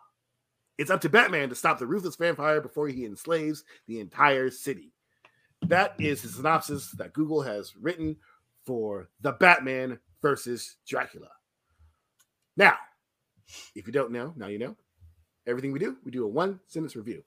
It's 0.79 0.91
up 0.91 1.01
to 1.03 1.09
Batman 1.09 1.49
to 1.49 1.55
stop 1.55 1.79
the 1.79 1.87
ruthless 1.87 2.17
vampire 2.17 2.61
before 2.61 2.89
he 2.89 3.05
enslaves 3.05 3.65
the 3.87 4.01
entire 4.01 4.51
city. 4.51 4.93
That 5.67 5.95
is 5.99 6.23
the 6.23 6.29
synopsis 6.29 6.91
that 6.93 7.13
Google 7.13 7.43
has 7.43 7.77
written 7.77 8.17
for 8.65 9.09
the 9.21 9.33
Batman 9.33 9.99
versus 10.23 10.77
Dracula. 10.87 11.29
Now, 12.57 12.75
if 13.75 13.87
you 13.87 13.93
don't 13.93 14.13
know, 14.13 14.33
now 14.37 14.49
you 14.49 14.59
know. 14.59 14.77
Everything 15.47 15.73
we 15.73 15.79
do, 15.79 15.97
we 16.05 16.11
do 16.11 16.25
a 16.25 16.29
one 16.29 16.61
sentence 16.67 16.97
review. 16.97 17.23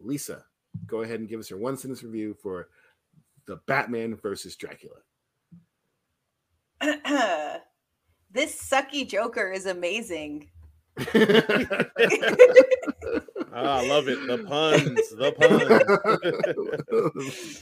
Lisa, 0.00 0.44
go 0.86 1.02
ahead 1.02 1.20
and 1.20 1.28
give 1.28 1.40
us 1.40 1.50
your 1.50 1.58
one 1.58 1.76
sentence 1.76 2.02
review 2.02 2.36
for 2.42 2.68
the 3.46 3.56
Batman 3.66 4.16
versus 4.16 4.56
Dracula. 4.56 4.96
this 8.30 8.62
sucky 8.62 9.08
Joker 9.08 9.50
is 9.50 9.66
amazing. 9.66 10.50
Ah, 13.58 13.78
I 13.78 13.86
love 13.86 14.06
it. 14.08 14.18
The 14.26 14.36
puns. 14.46 15.08
The 15.16 15.32
puns. 15.32 15.68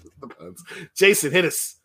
the 0.20 0.28
puns. 0.28 0.64
Jason, 0.96 1.30
hit 1.30 1.44
us. 1.44 1.76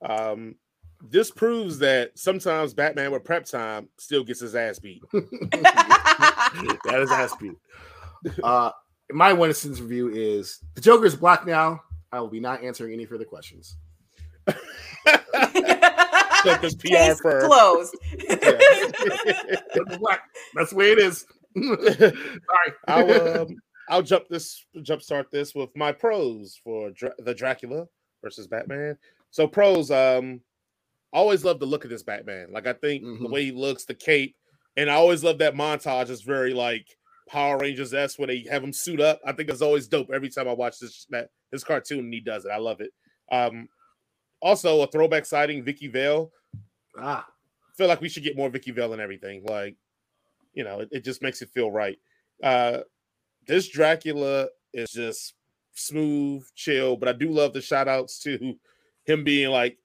Um, 0.00 0.54
this 1.02 1.30
proves 1.30 1.78
that 1.80 2.18
sometimes 2.18 2.72
Batman 2.72 3.10
with 3.12 3.22
prep 3.24 3.44
time 3.44 3.90
still 3.98 4.24
gets 4.24 4.40
his 4.40 4.54
ass 4.54 4.78
beat. 4.78 5.02
that 5.12 7.00
is 7.00 7.10
ass 7.10 7.36
beat. 7.36 7.56
Uh, 8.42 8.70
my 9.10 9.34
one 9.34 9.52
sentence 9.52 9.80
review 9.80 10.08
is 10.08 10.60
the 10.74 10.80
Joker 10.80 11.04
is 11.04 11.14
black 11.16 11.46
now. 11.46 11.82
I 12.12 12.20
will 12.20 12.28
be 12.28 12.40
not 12.40 12.64
answering 12.64 12.94
any 12.94 13.04
further 13.04 13.26
questions. 13.26 13.76
like 14.46 14.56
PR 16.62 16.86
Case 16.86 17.20
firm. 17.20 17.46
closed. 17.50 17.94
black. 19.98 20.22
That's 20.54 20.70
the 20.70 20.76
way 20.76 20.92
it 20.92 20.98
is. 20.98 21.26
Sorry. 21.56 22.12
I'll 22.86 23.40
um, 23.42 23.56
I'll 23.88 24.02
jump 24.02 24.28
this 24.28 24.64
jump 24.82 25.02
start 25.02 25.30
this 25.30 25.54
with 25.54 25.70
my 25.74 25.92
pros 25.92 26.60
for 26.62 26.90
Dra- 26.90 27.14
the 27.18 27.34
Dracula 27.34 27.86
versus 28.22 28.46
Batman. 28.46 28.96
So 29.30 29.46
pros, 29.46 29.90
um, 29.90 30.40
always 31.12 31.44
love 31.44 31.60
the 31.60 31.66
look 31.66 31.84
of 31.84 31.90
this 31.90 32.02
Batman. 32.02 32.48
Like 32.52 32.66
I 32.66 32.72
think 32.74 33.02
mm-hmm. 33.02 33.24
the 33.24 33.30
way 33.30 33.46
he 33.46 33.52
looks, 33.52 33.84
the 33.84 33.94
cape, 33.94 34.36
and 34.76 34.90
I 34.90 34.94
always 34.94 35.24
love 35.24 35.38
that 35.38 35.54
montage. 35.54 36.10
Is 36.10 36.22
very 36.22 36.54
like 36.54 36.86
Power 37.28 37.58
Rangers 37.58 37.94
s 37.94 38.18
where 38.18 38.28
they 38.28 38.46
have 38.50 38.62
him 38.62 38.72
suit 38.72 39.00
up. 39.00 39.20
I 39.26 39.32
think 39.32 39.48
it's 39.48 39.62
always 39.62 39.88
dope 39.88 40.10
every 40.12 40.28
time 40.28 40.48
I 40.48 40.52
watch 40.52 40.78
this 40.78 41.06
that 41.10 41.30
this 41.50 41.64
cartoon 41.64 42.00
and 42.00 42.14
he 42.14 42.20
does 42.20 42.44
it. 42.44 42.50
I 42.50 42.58
love 42.58 42.80
it. 42.80 42.90
Um, 43.30 43.68
also 44.40 44.82
a 44.82 44.86
throwback 44.86 45.26
sighting, 45.26 45.62
Vicki 45.62 45.88
Vale. 45.88 46.30
Ah, 46.98 47.26
feel 47.76 47.88
like 47.88 48.00
we 48.00 48.08
should 48.08 48.22
get 48.22 48.36
more 48.36 48.50
Vicki 48.50 48.70
Vale 48.70 48.92
and 48.92 49.02
everything. 49.02 49.44
Like, 49.44 49.76
you 50.58 50.64
know, 50.64 50.80
it, 50.80 50.88
it 50.90 51.04
just 51.04 51.22
makes 51.22 51.40
it 51.40 51.50
feel 51.50 51.70
right. 51.70 51.96
Uh, 52.42 52.78
this 53.46 53.68
Dracula 53.68 54.48
is 54.74 54.90
just 54.90 55.34
smooth, 55.72 56.44
chill, 56.56 56.96
but 56.96 57.08
I 57.08 57.12
do 57.12 57.30
love 57.30 57.52
the 57.52 57.60
shout 57.60 57.86
outs 57.86 58.18
to 58.24 58.56
him 59.04 59.22
being 59.22 59.50
like 59.50 59.78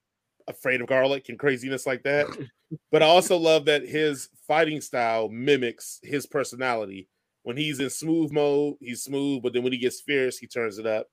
afraid 0.48 0.82
of 0.82 0.88
garlic 0.88 1.30
and 1.30 1.38
craziness 1.38 1.86
like 1.86 2.02
that. 2.04 2.26
but 2.92 3.04
I 3.04 3.06
also 3.06 3.38
love 3.38 3.66
that 3.66 3.88
his 3.88 4.30
fighting 4.48 4.82
style 4.82 5.30
mimics 5.30 6.00
his 6.02 6.26
personality. 6.26 7.08
When 7.44 7.56
he's 7.56 7.80
in 7.80 7.92
smooth 7.92 8.32
mode, 8.32 8.78
he's 8.80 9.04
smooth, 9.04 9.44
but 9.44 9.54
then 9.54 9.62
when 9.62 9.74
he 9.74 9.78
gets 9.78 10.02
fierce, 10.02 10.40
he 10.40 10.48
turns 10.48 10.80
it 10.80 10.88
up. 10.88 11.08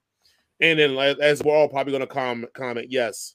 And 0.58 0.78
then, 0.78 0.96
as 1.20 1.42
we're 1.42 1.54
all 1.54 1.68
probably 1.68 1.92
going 1.92 2.00
to 2.00 2.06
com- 2.06 2.46
comment, 2.54 2.86
yes, 2.90 3.34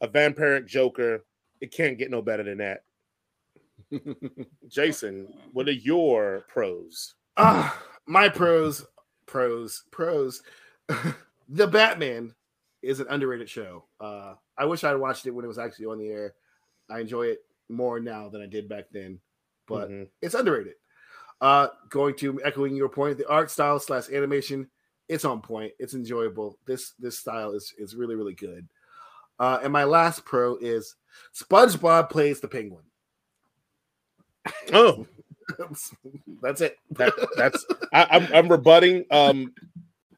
a 0.00 0.08
vampiric 0.08 0.66
Joker, 0.66 1.26
it 1.60 1.70
can't 1.70 1.98
get 1.98 2.10
no 2.10 2.22
better 2.22 2.44
than 2.44 2.58
that. 2.58 2.85
Jason, 4.68 5.28
what 5.52 5.68
are 5.68 5.72
your 5.72 6.44
pros? 6.48 7.14
Uh, 7.36 7.70
my 8.06 8.28
pros, 8.28 8.84
pros, 9.26 9.84
pros. 9.90 10.42
the 11.48 11.66
Batman 11.66 12.34
is 12.82 13.00
an 13.00 13.06
underrated 13.10 13.48
show. 13.48 13.84
Uh, 14.00 14.34
I 14.58 14.64
wish 14.64 14.84
I'd 14.84 14.94
watched 14.94 15.26
it 15.26 15.32
when 15.32 15.44
it 15.44 15.48
was 15.48 15.58
actually 15.58 15.86
on 15.86 15.98
the 15.98 16.08
air. 16.08 16.34
I 16.90 17.00
enjoy 17.00 17.24
it 17.24 17.40
more 17.68 18.00
now 18.00 18.28
than 18.28 18.42
I 18.42 18.46
did 18.46 18.68
back 18.68 18.84
then, 18.92 19.18
but 19.66 19.90
mm-hmm. 19.90 20.04
it's 20.22 20.34
underrated. 20.34 20.74
Uh, 21.40 21.68
going 21.90 22.16
to 22.16 22.40
echoing 22.44 22.74
your 22.74 22.88
point, 22.88 23.18
the 23.18 23.28
art 23.28 23.50
style 23.50 23.78
slash 23.78 24.08
animation, 24.08 24.68
it's 25.08 25.24
on 25.24 25.40
point. 25.40 25.72
It's 25.78 25.94
enjoyable. 25.94 26.58
This 26.66 26.92
this 26.98 27.18
style 27.18 27.52
is 27.52 27.72
is 27.78 27.94
really 27.94 28.14
really 28.14 28.34
good. 28.34 28.68
Uh, 29.38 29.58
and 29.62 29.72
my 29.72 29.84
last 29.84 30.24
pro 30.24 30.56
is 30.56 30.96
SpongeBob 31.34 32.08
plays 32.08 32.40
the 32.40 32.48
Penguin. 32.48 32.85
Oh, 34.72 35.06
that's 36.42 36.60
it. 36.60 36.78
That, 36.92 37.12
that's 37.36 37.64
I, 37.92 38.02
am 38.02 38.08
I'm, 38.10 38.34
I'm 38.34 38.48
rebutting. 38.48 39.04
Um, 39.10 39.52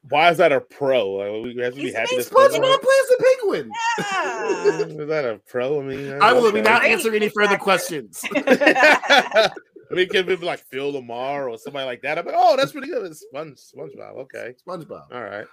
why 0.09 0.31
is 0.31 0.37
that 0.37 0.51
a 0.51 0.59
pro? 0.59 1.11
Like, 1.11 1.55
we 1.55 1.61
have 1.61 1.75
to 1.75 1.81
be 1.81 1.93
happy. 1.93 2.17
SpongeBob 2.17 2.81
plays 2.81 3.07
the 3.09 3.37
penguin. 3.41 3.71
Yeah. 3.99 4.79
is 5.03 5.07
that 5.07 5.25
a 5.25 5.39
pro? 5.47 5.81
I 5.81 5.83
mean, 5.83 6.17
I 6.19 6.33
will 6.33 6.47
okay. 6.47 6.61
not 6.61 6.83
answer 6.83 7.13
any 7.13 7.29
further 7.29 7.57
questions. 7.57 8.23
I 8.35 9.51
mean, 9.91 9.99
it 9.99 10.09
could 10.09 10.25
be 10.25 10.35
like 10.37 10.59
Phil 10.59 10.93
LaMarr 10.93 11.49
or 11.49 11.57
somebody 11.57 11.85
like 11.85 12.01
that. 12.01 12.17
I'm 12.17 12.25
like, 12.25 12.35
oh, 12.37 12.55
that's 12.57 12.71
pretty 12.71 12.87
good. 12.87 13.05
It's 13.05 13.21
Sponge, 13.21 13.59
SpongeBob. 13.59 14.17
Okay, 14.17 14.55
SpongeBob. 14.67 15.05
All 15.11 15.23
right, 15.23 15.45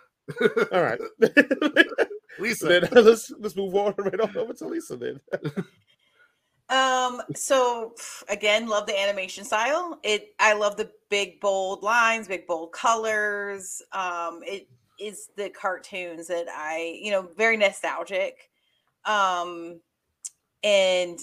all 0.72 0.82
right. 0.82 1.00
Lisa, 2.38 2.66
then, 2.66 2.88
let's 2.92 3.30
let's 3.38 3.56
move 3.56 3.74
on 3.74 3.94
right 3.98 4.20
on 4.20 4.36
over 4.36 4.54
to 4.54 4.68
Lisa 4.68 4.96
then. 4.96 5.20
Um, 6.68 7.22
so 7.34 7.94
again, 8.28 8.66
love 8.66 8.86
the 8.86 9.00
animation 9.00 9.44
style. 9.44 9.98
It 10.02 10.34
I 10.40 10.54
love 10.54 10.76
the 10.76 10.90
big 11.10 11.40
bold 11.40 11.82
lines, 11.82 12.26
big 12.28 12.46
bold 12.46 12.72
colors. 12.72 13.82
Um, 13.92 14.40
it 14.44 14.68
is 14.98 15.28
the 15.36 15.50
cartoons 15.50 16.26
that 16.28 16.46
I, 16.48 16.98
you 17.00 17.10
know, 17.10 17.28
very 17.36 17.56
nostalgic. 17.56 18.50
Um, 19.04 19.80
and 20.64 21.20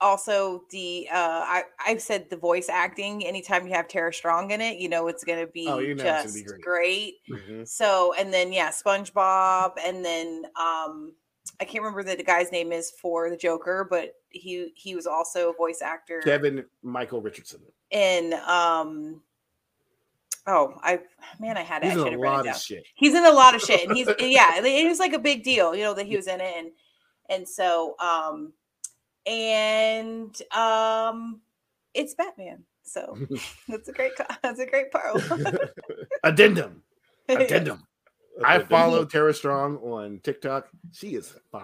also 0.00 0.62
the 0.70 1.08
uh 1.10 1.42
I, 1.44 1.62
I've 1.84 2.02
said 2.02 2.30
the 2.30 2.36
voice 2.36 2.68
acting 2.68 3.26
anytime 3.26 3.66
you 3.66 3.72
have 3.72 3.88
Tara 3.88 4.12
Strong 4.12 4.50
in 4.50 4.60
it, 4.60 4.78
you 4.78 4.88
know 4.88 5.08
it's 5.08 5.24
gonna 5.24 5.46
be 5.46 5.66
oh, 5.66 5.94
just 5.94 6.34
be 6.34 6.42
great. 6.42 6.62
great. 6.62 7.14
Mm-hmm. 7.30 7.64
So 7.64 8.14
and 8.18 8.32
then 8.32 8.52
yeah, 8.52 8.70
SpongeBob 8.70 9.72
and 9.84 10.04
then 10.04 10.44
um 10.60 11.14
I 11.60 11.64
can't 11.64 11.82
remember 11.82 12.02
the 12.02 12.22
guy's 12.22 12.52
name 12.52 12.72
is 12.72 12.90
for 12.90 13.30
the 13.30 13.36
Joker, 13.36 13.86
but 13.88 14.14
he 14.30 14.72
he 14.74 14.94
was 14.94 15.06
also 15.06 15.50
a 15.50 15.52
voice 15.54 15.82
actor. 15.82 16.20
Kevin 16.20 16.64
Michael 16.82 17.20
Richardson. 17.20 17.60
In 17.90 18.34
um 18.46 19.20
oh 20.46 20.74
I 20.82 21.00
man 21.40 21.56
I 21.56 21.62
had 21.62 21.82
it. 21.82 21.92
He's 21.92 22.02
I 22.02 22.08
in 22.08 22.14
a 22.14 22.18
lot 22.18 22.46
of 22.46 22.56
shit. 22.56 22.84
He's 22.94 23.14
in 23.14 23.24
a 23.24 23.32
lot 23.32 23.54
of 23.54 23.60
shit, 23.60 23.88
and 23.88 23.96
he's 23.96 24.08
yeah 24.20 24.60
it 24.62 24.88
was 24.88 24.98
like 24.98 25.12
a 25.12 25.18
big 25.18 25.42
deal, 25.42 25.74
you 25.74 25.82
know 25.82 25.94
that 25.94 26.06
he 26.06 26.16
was 26.16 26.26
in 26.26 26.40
it, 26.40 26.54
and 26.56 26.70
and 27.28 27.48
so 27.48 27.96
um 27.98 28.52
and 29.26 30.40
um 30.52 31.40
it's 31.94 32.14
Batman. 32.14 32.64
So 32.82 33.18
that's 33.68 33.88
a 33.88 33.92
great 33.92 34.12
that's 34.42 34.60
a 34.60 34.66
great 34.66 34.90
part. 34.90 35.22
Addendum. 36.24 36.82
Addendum. 37.28 37.87
I 38.44 38.58
follow 38.60 39.04
Tara 39.04 39.34
Strong 39.34 39.78
on 39.78 40.20
TikTok. 40.22 40.68
She 40.92 41.14
is 41.14 41.34
fine. 41.50 41.62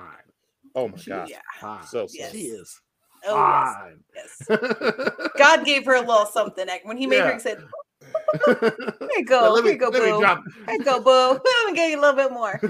Oh 0.75 0.89
my 0.89 0.97
god, 1.07 1.29
yeah. 1.29 1.41
fine. 1.61 1.87
So, 1.87 2.09
yes. 2.13 2.33
she 2.33 2.39
is 2.39 2.81
oh, 3.27 3.35
fine. 3.35 4.01
Yes. 4.15 4.47
yes. 4.49 5.11
God 5.39 5.65
gave 5.65 5.85
her 5.87 5.95
a 5.95 6.01
little 6.01 6.27
something 6.27 6.67
when 6.85 6.97
he 6.97 7.07
made 7.07 7.19
yeah. 7.19 7.27
her. 7.27 7.35
He 7.35 7.41
said, 7.41 7.59
"Here 8.47 8.73
you 9.17 9.25
go, 9.25 9.55
me, 9.57 9.63
here 9.63 9.73
you 9.73 9.79
go, 9.79 9.91
boo. 9.91 9.99
Here 10.03 10.75
you 10.75 10.85
go, 10.85 11.01
boo. 11.01 11.41
Let 11.45 11.67
me 11.67 11.75
give 11.75 11.91
you 11.91 12.01
a 12.01 12.03
little 12.03 12.17
bit 12.17 12.33
more. 12.33 12.61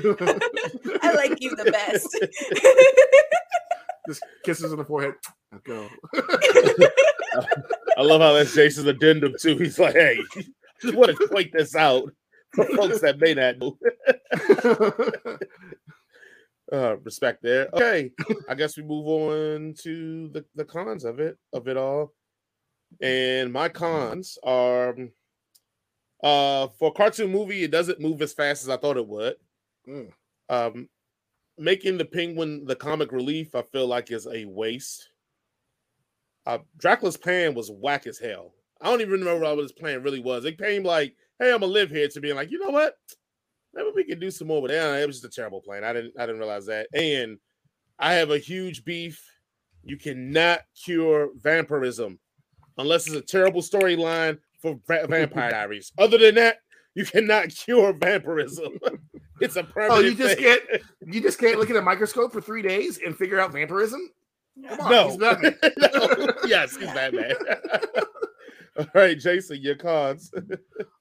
I 1.03 1.13
like 1.15 1.41
you 1.41 1.57
the 1.57 1.71
best." 1.71 2.17
Just 4.07 4.23
kisses 4.45 4.71
on 4.71 4.79
the 4.79 4.85
forehead. 4.85 5.15
I 5.51 5.57
go. 5.65 5.89
I 7.97 8.03
love 8.03 8.21
how 8.21 8.35
that's 8.35 8.55
Jason's 8.55 8.87
addendum 8.87 9.35
too. 9.41 9.57
He's 9.57 9.79
like, 9.79 9.95
"Hey, 9.95 10.19
just 10.83 10.95
want 10.95 11.17
to 11.17 11.29
point 11.29 11.53
this 11.55 11.75
out." 11.75 12.11
For 12.55 12.65
folks 12.77 13.01
that 13.01 13.19
may 13.19 13.35
not 13.35 13.59
know. 13.59 13.79
uh, 16.73 16.97
respect 16.99 17.43
there. 17.43 17.69
Okay, 17.75 18.11
I 18.49 18.55
guess 18.55 18.77
we 18.77 18.83
move 18.83 19.07
on 19.07 19.75
to 19.83 20.29
the, 20.29 20.45
the 20.55 20.65
cons 20.65 21.05
of 21.05 21.21
it 21.21 21.37
of 21.53 21.69
it 21.69 21.77
all. 21.77 22.13
And 23.01 23.53
my 23.53 23.69
cons 23.69 24.39
are 24.43 24.97
uh 26.23 26.69
for 26.79 26.89
a 26.89 26.93
cartoon 26.93 27.31
movie, 27.31 27.65
it 27.65 27.71
doesn't 27.71 28.01
move 28.01 28.23
as 28.23 28.33
fast 28.33 28.63
as 28.63 28.69
I 28.69 28.77
thought 28.77 28.97
it 28.97 29.07
would. 29.07 29.35
Mm. 29.89 30.13
Um 30.49 30.89
making 31.59 31.99
the 31.99 32.05
penguin 32.05 32.65
the 32.65 32.77
comic 32.77 33.13
relief, 33.13 33.55
I 33.55 33.63
feel 33.63 33.87
like 33.87 34.11
is 34.11 34.27
a 34.27 34.45
waste. 34.45 35.11
Uh 36.47 36.59
Dracula's 36.79 37.17
plan 37.17 37.55
was 37.55 37.71
whack 37.71 38.07
as 38.07 38.19
hell. 38.19 38.55
I 38.81 38.87
don't 38.87 39.01
even 39.01 39.21
remember 39.21 39.41
what 39.41 39.59
his 39.59 39.73
plan 39.73 40.03
really 40.03 40.21
was. 40.21 40.45
It 40.45 40.59
came 40.59 40.85
like 40.85 41.17
hey, 41.39 41.53
I'm 41.53 41.61
gonna 41.61 41.67
live 41.73 41.91
here 41.91 42.09
to 42.09 42.21
being 42.21 42.37
like, 42.37 42.51
you 42.51 42.59
know 42.59 42.71
what? 42.71 42.95
Maybe 43.75 43.89
we 43.95 44.05
can 44.05 44.21
do 44.21 44.31
some 44.31 44.49
more 44.49 44.63
with 44.63 44.71
that. 44.71 45.01
It 45.03 45.07
was 45.07 45.21
just 45.21 45.33
a 45.37 45.41
terrible 45.41 45.61
plan. 45.61 45.85
I 45.85 45.93
didn't 45.93 46.15
I 46.19 46.27
didn't 46.27 46.39
realize 46.41 46.67
that. 46.67 46.87
And 46.95 47.39
I 47.99 48.15
have 48.15 48.31
a 48.31 48.39
huge 48.39 48.85
beef. 48.85 49.23
You 49.83 49.97
cannot 49.97 50.61
cure 50.85 51.31
vampirism 51.37 52.19
unless 52.79 53.07
it's 53.07 53.17
a 53.17 53.21
terrible 53.21 53.61
storyline 53.63 54.39
for 54.63 54.79
Vampire 54.89 55.51
Diaries. 55.51 55.93
Other 55.99 56.19
than 56.19 56.37
that, 56.37 56.59
you 56.95 57.05
cannot 57.05 57.49
cure 57.51 57.93
vampirism. 57.93 58.79
It's 59.41 59.57
a 59.57 59.65
permanent. 59.65 59.99
Oh, 59.99 59.99
you 60.01 60.15
just 60.15 60.37
thing. 60.37 60.45
can't 60.45 60.83
you 61.13 61.21
just 61.21 61.41
can't 61.41 61.59
look 61.59 61.69
at 61.69 61.75
a 61.75 61.83
microscope 61.83 62.33
for 62.33 62.41
three 62.41 62.63
days 62.63 63.01
and 63.05 63.17
figure 63.17 63.41
out 63.41 63.53
vampirism? 63.53 64.01
Come 64.69 64.81
on, 64.81 64.91
No. 64.93 65.09
he's 65.09 65.19
No. 65.77 66.33
Yes, 66.47 66.77
he's 66.77 66.87
Batman. 66.87 67.35
All 68.79 68.87
right, 68.95 69.19
Jason, 69.19 69.61
your 69.61 69.77
cons. 69.77 70.33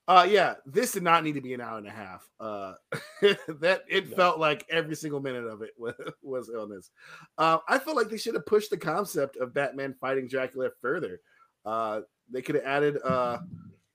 Uh 0.06 0.28
yeah, 0.30 0.56
this 0.66 0.92
did 0.92 1.02
not 1.02 1.24
need 1.24 1.32
to 1.36 1.40
be 1.40 1.54
an 1.54 1.62
hour 1.62 1.78
and 1.78 1.88
a 1.88 1.90
half. 1.90 2.30
Uh 2.38 2.74
that 3.22 3.84
it 3.88 4.10
No. 4.10 4.16
felt 4.18 4.38
like 4.38 4.66
every 4.70 4.98
single 4.98 5.22
minute 5.22 5.46
of 5.46 5.62
it 5.62 5.70
was, 5.78 5.94
was 6.22 6.50
on 6.50 6.70
this. 6.70 6.90
Uh, 7.38 7.60
I 7.70 7.80
feel 7.80 7.96
like 7.96 8.10
they 8.10 8.18
should 8.18 8.34
have 8.36 8.46
pushed 8.46 8.70
the 8.70 8.76
concept 8.78 9.38
of 9.38 9.54
Batman 9.54 9.96
fighting 10.02 10.28
Dracula 10.28 10.72
further. 10.82 11.22
Uh 11.64 12.02
they 12.30 12.42
could 12.42 12.56
have 12.56 12.66
added 12.66 12.98
uh 13.02 13.38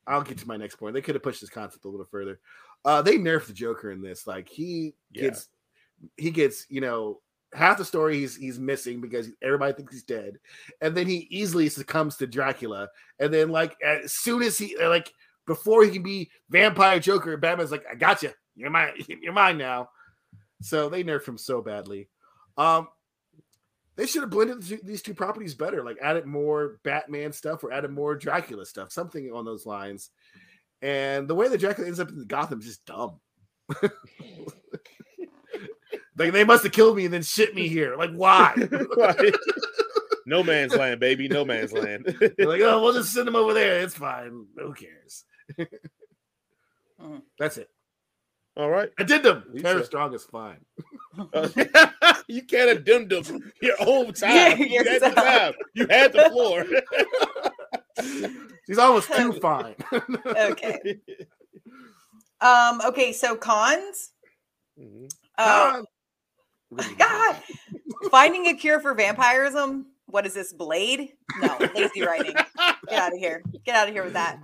I'll 0.07 0.23
get 0.23 0.39
to 0.39 0.49
my 0.49 0.57
next 0.57 0.77
point. 0.77 0.95
They 0.95 1.03
could 1.03 1.15
have 1.15 1.23
pushed 1.23 1.43
this 1.43 1.51
concept 1.51 1.85
a 1.85 1.89
little 1.89 2.07
further. 2.07 2.41
Uh 2.87 3.03
they 3.03 3.19
nerfed 3.19 3.49
the 3.49 3.53
Joker 3.53 3.91
in 3.93 4.01
this. 4.01 4.27
Like 4.27 4.49
he 4.49 4.95
Yeah. 5.13 5.25
gets 5.25 5.49
he 6.17 6.31
gets, 6.31 6.65
you 6.71 6.81
know, 6.81 7.21
half 7.55 7.79
the 7.79 7.85
story 7.85 8.19
he's 8.19 8.37
he's 8.37 8.59
missing 8.59 9.01
because 9.01 9.29
everybody 9.43 9.73
thinks 9.73 9.93
he's 9.93 10.03
dead. 10.03 10.39
And 10.81 10.97
then 10.97 11.07
he 11.07 11.27
easily 11.31 11.69
succumbs 11.69 12.17
to 12.17 12.27
Dracula. 12.27 12.89
And 13.19 13.33
then 13.33 13.51
like 13.51 13.77
as 13.83 14.13
soon 14.13 14.43
as 14.43 14.59
he 14.59 14.77
like 14.81 15.13
before 15.47 15.85
he 15.85 15.91
can 15.91 16.03
be 16.03 16.31
vampire 16.51 17.01
Joker, 17.01 17.37
Batman's 17.37 17.73
like, 17.73 17.85
I 17.91 17.95
got 17.95 18.23
you. 18.23 18.33
You're 18.55 18.71
mine. 18.71 18.93
You're 19.09 19.33
mine 19.33 19.59
now. 19.59 19.91
So 20.61 20.89
they 20.89 21.05
nerfed 21.05 21.29
him 21.29 21.39
so 21.39 21.63
badly. 21.63 22.09
Um, 22.57 22.89
they 23.97 24.07
should 24.07 24.23
have 24.23 24.31
blended 24.31 24.63
these 24.85 25.03
two 25.03 25.15
properties 25.15 25.55
better, 25.55 25.85
like 25.85 25.99
added 26.01 26.27
more 26.27 26.79
Batman 26.85 27.33
stuff 27.33 27.65
or 27.65 27.73
added 27.73 27.91
more 27.91 28.15
Dracula 28.15 28.65
stuff, 28.65 28.93
something 28.93 29.33
on 29.33 29.45
those 29.45 29.67
lines. 29.67 30.11
And 30.83 31.27
the 31.27 31.35
way 31.35 31.49
that 31.49 31.59
Dracula 31.59 31.89
ends 31.89 31.99
up 31.99 32.11
in 32.11 32.25
Gotham 32.27 32.61
is 32.61 32.67
just 32.67 32.87
dumb. 32.87 33.19
like 36.19 36.33
they 36.33 36.45
must 36.45 36.63
have 36.65 36.73
killed 36.73 36.97
me 36.97 37.05
and 37.05 37.15
then 37.15 37.23
shit 37.23 37.55
me 37.55 37.69
here. 37.69 37.97
Like 37.97 38.13
why? 38.13 38.55
No 40.27 40.43
man's 40.43 40.75
land, 40.75 41.01
baby. 41.01 41.27
No 41.27 41.43
man's 41.43 41.73
land. 41.73 42.05
Like, 42.39 42.61
oh, 42.61 42.83
we'll 42.83 42.93
just 42.93 43.15
send 43.15 43.27
them 43.27 43.35
over 43.35 43.55
there. 43.55 43.81
It's 43.81 43.95
fine. 43.95 44.45
Who 44.59 44.75
cares? 44.75 45.25
Mhm. 47.01 47.23
That's 47.39 47.57
it. 47.57 47.71
All 48.55 48.69
right. 48.69 48.91
I 48.99 49.05
did 49.05 49.23
them. 49.23 49.45
Lisa. 49.51 49.63
Tara 49.63 49.85
Strong 49.87 50.15
is 50.15 50.25
fine. 50.25 50.59
Uh, 51.33 51.49
you 52.29 52.43
can't 52.43 52.69
have 52.69 52.85
dimmed 52.85 53.09
them 53.09 53.53
your 53.63 53.77
own 53.81 54.13
time. 54.13 54.35
Yeah, 54.35 54.55
you 54.57 54.79
had 54.79 54.87
the 54.87 54.93
yourself. 54.93 55.15
time. 55.15 55.55
You 55.75 55.87
had 55.89 56.13
the 56.13 56.29
floor. 56.29 56.67
She's 58.67 58.77
almost 58.79 59.11
too 59.15 59.33
fine. 59.35 59.77
Okay. 60.27 60.99
Um. 62.43 62.81
Okay. 62.85 63.13
So 63.13 63.35
cons. 63.35 64.11
Mhm. 64.79 65.09
Uh, 65.39 65.45
God. 65.73 65.85
God. 66.99 67.37
Finding 68.11 68.47
a 68.47 68.55
cure 68.55 68.81
for 68.81 68.95
vampirism. 68.95 69.87
What 70.07 70.27
is 70.27 70.35
this? 70.35 70.53
Blade? 70.53 71.13
No. 71.41 71.57
Lazy 71.75 72.03
writing. 72.03 72.35
Get 72.89 72.99
out 72.99 73.13
of 73.13 73.19
here. 73.19 73.43
Get 73.65 73.75
out 73.75 73.89
of 73.89 73.95
here 73.95 74.05
with 74.05 74.15
that. 74.15 74.39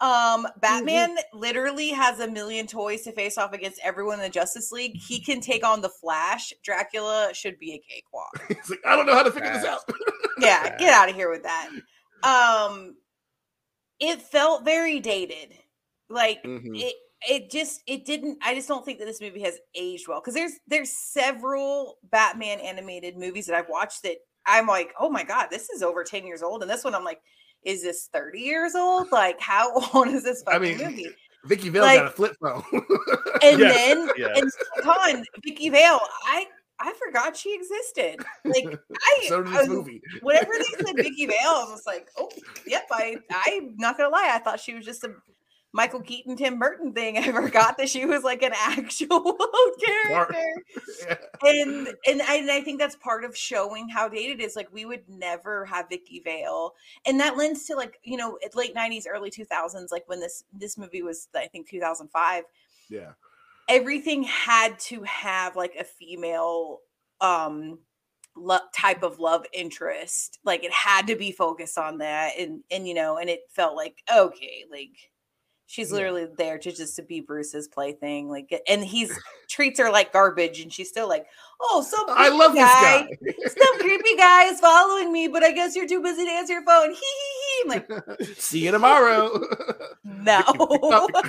Um, 0.00 0.46
Batman 0.60 1.16
literally 1.34 1.90
has 1.90 2.20
a 2.20 2.28
million 2.28 2.66
toys 2.66 3.02
to 3.02 3.12
face 3.12 3.36
off 3.36 3.52
against 3.52 3.80
everyone 3.82 4.14
in 4.18 4.24
the 4.24 4.30
Justice 4.30 4.72
League. 4.72 4.96
He 4.96 5.20
can 5.20 5.40
take 5.40 5.66
on 5.66 5.82
the 5.82 5.90
Flash. 5.90 6.52
Dracula 6.62 7.30
should 7.34 7.58
be 7.58 7.74
a 7.74 7.78
cakewalk. 7.78 8.30
He's 8.48 8.70
like, 8.70 8.80
I 8.86 8.96
don't 8.96 9.04
know 9.06 9.14
how 9.14 9.22
to 9.24 9.30
figure 9.30 9.52
this 9.52 9.64
out. 9.64 9.80
Yeah, 10.38 10.76
get 10.78 10.92
out 10.94 11.10
of 11.10 11.14
here 11.16 11.30
with 11.30 11.42
that. 11.42 11.68
Um, 12.22 12.96
it 13.98 14.22
felt 14.22 14.64
very 14.64 15.00
dated. 15.00 15.52
Like 16.08 16.42
Mhm. 16.44 16.80
it, 16.80 16.94
it 17.28 17.50
just 17.50 17.82
it 17.86 18.04
didn't. 18.04 18.38
I 18.42 18.54
just 18.54 18.68
don't 18.68 18.84
think 18.84 18.98
that 18.98 19.04
this 19.04 19.20
movie 19.20 19.42
has 19.42 19.58
aged 19.74 20.08
well 20.08 20.20
because 20.20 20.34
there's 20.34 20.52
there's 20.68 20.90
several 20.92 21.98
Batman 22.10 22.60
animated 22.60 23.16
movies 23.16 23.46
that 23.46 23.56
I've 23.56 23.68
watched 23.68 24.02
that 24.04 24.16
I'm 24.46 24.66
like, 24.66 24.92
oh 24.98 25.10
my 25.10 25.22
god, 25.22 25.48
this 25.50 25.68
is 25.70 25.82
over 25.82 26.02
ten 26.04 26.26
years 26.26 26.42
old, 26.42 26.62
and 26.62 26.70
this 26.70 26.84
one 26.84 26.94
I'm 26.94 27.04
like, 27.04 27.20
is 27.64 27.82
this 27.82 28.08
thirty 28.12 28.40
years 28.40 28.74
old? 28.74 29.12
Like, 29.12 29.40
how 29.40 29.72
old 29.94 30.08
is 30.08 30.24
this 30.24 30.42
I 30.46 30.58
mean, 30.58 30.78
movie? 30.78 31.06
Vicki 31.46 31.68
Vale 31.70 31.82
Like- 31.82 31.98
got 32.00 32.06
a 32.08 32.10
flip 32.10 32.36
phone. 32.40 32.62
And 33.42 33.58
Yes, 33.58 33.74
then 33.74 34.10
yes. 34.18 34.38
and 34.38 34.52
con 34.82 35.24
Vicki 35.44 35.68
Vale, 35.70 36.00
I 36.26 36.46
I 36.78 36.92
forgot 37.04 37.36
she 37.36 37.54
existed. 37.54 38.24
Like 38.44 38.78
I, 39.02 39.26
so 39.28 39.42
did 39.42 39.52
I 39.54 39.58
this 39.60 39.68
was- 39.68 39.76
movie. 39.76 40.02
whenever 40.22 40.52
they 40.58 40.84
said 40.86 40.96
Vicki 40.96 41.26
Vale, 41.26 41.36
I 41.44 41.66
was 41.70 41.84
like, 41.86 42.08
oh, 42.18 42.28
yep. 42.66 42.86
I 42.90 43.16
I'm 43.46 43.74
not 43.78 43.96
gonna 43.96 44.10
lie, 44.10 44.30
I 44.34 44.38
thought 44.38 44.60
she 44.60 44.74
was 44.74 44.84
just 44.84 45.04
a 45.04 45.14
Michael 45.72 46.00
Keaton, 46.00 46.36
Tim 46.36 46.58
Burton 46.58 46.92
thing. 46.92 47.16
I 47.18 47.30
forgot 47.30 47.78
that 47.78 47.88
she 47.88 48.04
was 48.04 48.24
like 48.24 48.42
an 48.42 48.52
actual 48.54 49.36
character. 49.84 50.36
Yeah. 51.06 51.16
And 51.42 51.88
and 52.06 52.20
I, 52.22 52.36
and 52.36 52.50
I 52.50 52.60
think 52.60 52.78
that's 52.78 52.96
part 52.96 53.24
of 53.24 53.34
showing 53.36 53.88
how 53.88 54.08
dated 54.08 54.40
it 54.40 54.44
is. 54.44 54.54
Like 54.54 54.70
we 54.72 54.84
would 54.84 55.08
never 55.08 55.64
have 55.64 55.88
Vicki 55.88 56.20
Vale, 56.22 56.74
and 57.06 57.18
that 57.20 57.36
lends 57.36 57.64
to 57.66 57.74
like 57.74 57.98
you 58.02 58.16
know 58.16 58.38
late 58.54 58.74
'90s, 58.74 59.04
early 59.08 59.30
2000s, 59.30 59.90
like 59.90 60.06
when 60.08 60.20
this 60.20 60.44
this 60.52 60.76
movie 60.76 61.02
was 61.02 61.28
I 61.34 61.46
think 61.46 61.68
2005 61.68 62.44
yeah. 62.90 63.12
everything 63.68 64.24
had 64.24 64.78
to 64.80 65.02
have 65.04 65.56
like 65.56 65.74
a 65.78 65.84
female 65.84 66.80
um 67.20 67.78
lo- 68.36 68.58
type 68.76 69.02
of 69.02 69.18
love 69.18 69.46
interest 69.52 70.38
like 70.44 70.64
it 70.64 70.72
had 70.72 71.06
to 71.06 71.16
be 71.16 71.32
focused 71.32 71.78
on 71.78 71.98
that 71.98 72.32
and 72.38 72.62
and 72.70 72.86
you 72.86 72.94
know 72.94 73.16
and 73.16 73.30
it 73.30 73.42
felt 73.50 73.76
like 73.76 74.02
okay 74.14 74.64
like 74.70 75.10
she's 75.70 75.92
literally 75.92 76.26
there 76.36 76.58
to 76.58 76.72
just 76.72 76.96
to 76.96 77.02
be 77.02 77.20
bruce's 77.20 77.68
plaything 77.68 78.28
like 78.28 78.52
and 78.68 78.82
he's 78.84 79.16
treats 79.48 79.78
her 79.78 79.88
like 79.90 80.12
garbage 80.12 80.60
and 80.60 80.72
she's 80.72 80.88
still 80.88 81.08
like 81.08 81.26
oh 81.60 81.80
some 81.80 82.04
I 82.08 82.28
love 82.28 82.54
this 82.54 82.62
guy. 82.64 83.08
some 83.46 83.78
creepy 83.78 84.16
guy 84.16 84.46
is 84.46 84.58
following 84.58 85.12
me 85.12 85.28
but 85.28 85.44
i 85.44 85.52
guess 85.52 85.76
you're 85.76 85.86
too 85.86 86.02
busy 86.02 86.24
to 86.24 86.30
answer 86.30 86.54
your 86.54 86.64
phone 86.64 86.90
hee 86.94 86.96
hee 86.96 87.62
i'm 87.62 87.68
like 87.68 87.88
See 88.34 88.64
you 88.64 88.72
tomorrow. 88.72 89.30
no 90.04 90.42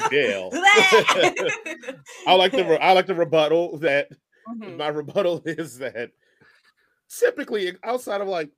Dale. 0.10 0.50
I 2.28 2.34
like 2.36 2.52
the 2.52 2.78
I 2.82 2.94
like 2.94 3.06
the 3.06 3.16
rebuttal 3.16 3.78
that 3.80 4.10
Mhm. 4.50 4.76
my 4.78 4.88
rebuttal 4.88 5.44
is 5.46 5.78
that 5.78 6.12
typically 7.10 7.74
outside 7.84 8.22
of 8.22 8.28
like 8.28 8.50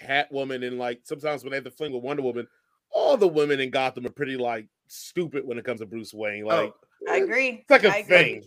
Catwoman 0.00 0.66
and 0.66 0.78
like 0.78 1.00
sometimes 1.04 1.44
when 1.44 1.50
they 1.52 1.56
have 1.58 1.64
to 1.64 1.70
fling 1.70 1.92
with 1.92 2.02
Wonder 2.02 2.22
Woman, 2.22 2.48
all 2.90 3.16
the 3.16 3.28
women 3.28 3.60
in 3.60 3.70
Gotham 3.70 4.04
are 4.06 4.10
pretty 4.10 4.36
like 4.36 4.66
stupid 4.92 5.46
when 5.46 5.58
it 5.58 5.64
comes 5.64 5.80
to 5.80 5.86
Bruce 5.86 6.12
Wayne. 6.14 6.44
Like 6.44 6.72
i 7.08 7.16
agree 7.16 7.64
It's 7.68 7.70
like 7.70 7.84
a 7.84 7.90
I 7.92 8.02
thing. 8.02 8.42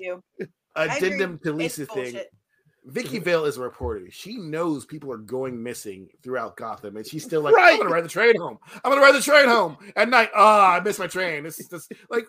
I 0.76 0.86
agree. 0.86 0.98
Addendum 1.08 1.40
to 1.44 1.50
It's 1.50 1.78
Lisa's 1.78 1.88
thing. 1.90 2.20
Vicki 2.86 3.18
Vale 3.20 3.46
is 3.46 3.58
a 3.58 3.62
reporter. 3.62 4.12
She 4.12 4.38
knows 4.38 4.86
people 4.86 5.12
are 5.12 5.18
going 5.18 5.62
missing 5.62 6.08
throughout 6.22 6.56
Gotham, 6.56 6.98
and 6.98 7.06
she's 7.06 7.24
still 7.24 7.42
like, 7.42 7.56
Right. 7.56 7.74
"I'm 7.74 7.80
gonna 7.80 7.90
ride 7.90 8.04
the 8.06 8.10
train 8.10 8.40
home. 8.40 8.60
I'm 8.84 8.92
gonna 8.92 9.02
ride 9.02 9.16
the 9.16 9.22
train 9.22 9.48
home 9.48 9.78
at 9.96 10.08
night. 10.08 10.30
Ah, 10.36 10.74
I 10.76 10.80
missed 10.82 11.00
my 11.00 11.08
train. 11.08 11.44
This 11.44 11.60
is 11.60 11.68
this 11.68 11.90
like, 12.12 12.28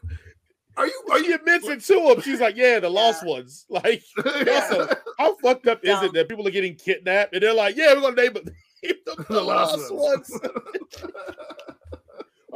are 0.78 0.86
you 0.86 1.02
are 1.10 1.18
you 1.20 1.34
admits 1.34 1.66
it 1.68 1.80
to 1.84 2.10
him. 2.10 2.20
She's 2.22 2.40
like, 2.40 2.56
"Yeah, 2.56 2.80
the 2.80 2.88
lost 2.88 3.24
ones." 3.26 3.66
Like, 3.70 4.02
also, 4.48 4.88
how 5.18 5.36
fucked 5.36 5.66
up 5.66 5.84
is 5.84 5.90
Dumb. 5.90 6.04
it 6.06 6.12
that 6.14 6.28
people 6.30 6.46
are 6.48 6.50
getting 6.52 6.74
kidnapped 6.74 7.34
and 7.34 7.42
they're 7.42 7.52
like, 7.52 7.76
"Yeah, 7.76 7.92
we're 7.92 8.00
gonna 8.00 8.16
name 8.16 8.32
name 8.82 8.94
them 9.04 9.26
the, 9.28 9.42
lost, 9.42 9.92
ones." 9.92 10.30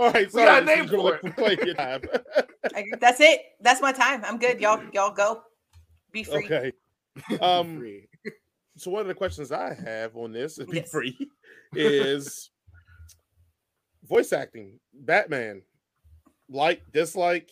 All 0.00 0.10
right, 0.10 0.26
We 0.26 0.30
sorry, 0.30 0.44
got 0.46 0.62
a 0.62 0.64
name 0.66 0.88
for 0.88 0.96
look- 0.98 1.20
play 1.36 1.58
your 1.62 1.74
time. 1.74 2.00
I. 2.74 2.84
That's 3.00 3.20
it. 3.20 3.40
That's 3.60 3.82
my 3.82 3.92
time. 3.92 4.22
I'm 4.24 4.38
good. 4.38 4.58
Y'all, 4.60 4.82
y'all 4.94 5.12
go. 5.12 5.42
Be 6.10 6.24
free. 6.24 6.44
okay. 6.46 6.72
Um, 7.40 7.78
Free. 7.78 8.08
so 8.76 8.90
one 8.90 9.02
of 9.02 9.08
the 9.08 9.14
questions 9.14 9.52
I 9.52 9.74
have 9.74 10.16
on 10.16 10.32
this 10.32 10.58
is 10.58 10.66
be 10.66 10.78
Yes. 10.78 10.90
free 10.90 11.28
is 11.74 12.50
voice 14.08 14.32
acting. 14.32 14.78
Batman, 14.94 15.62
like, 16.48 16.82
dislike. 16.92 17.50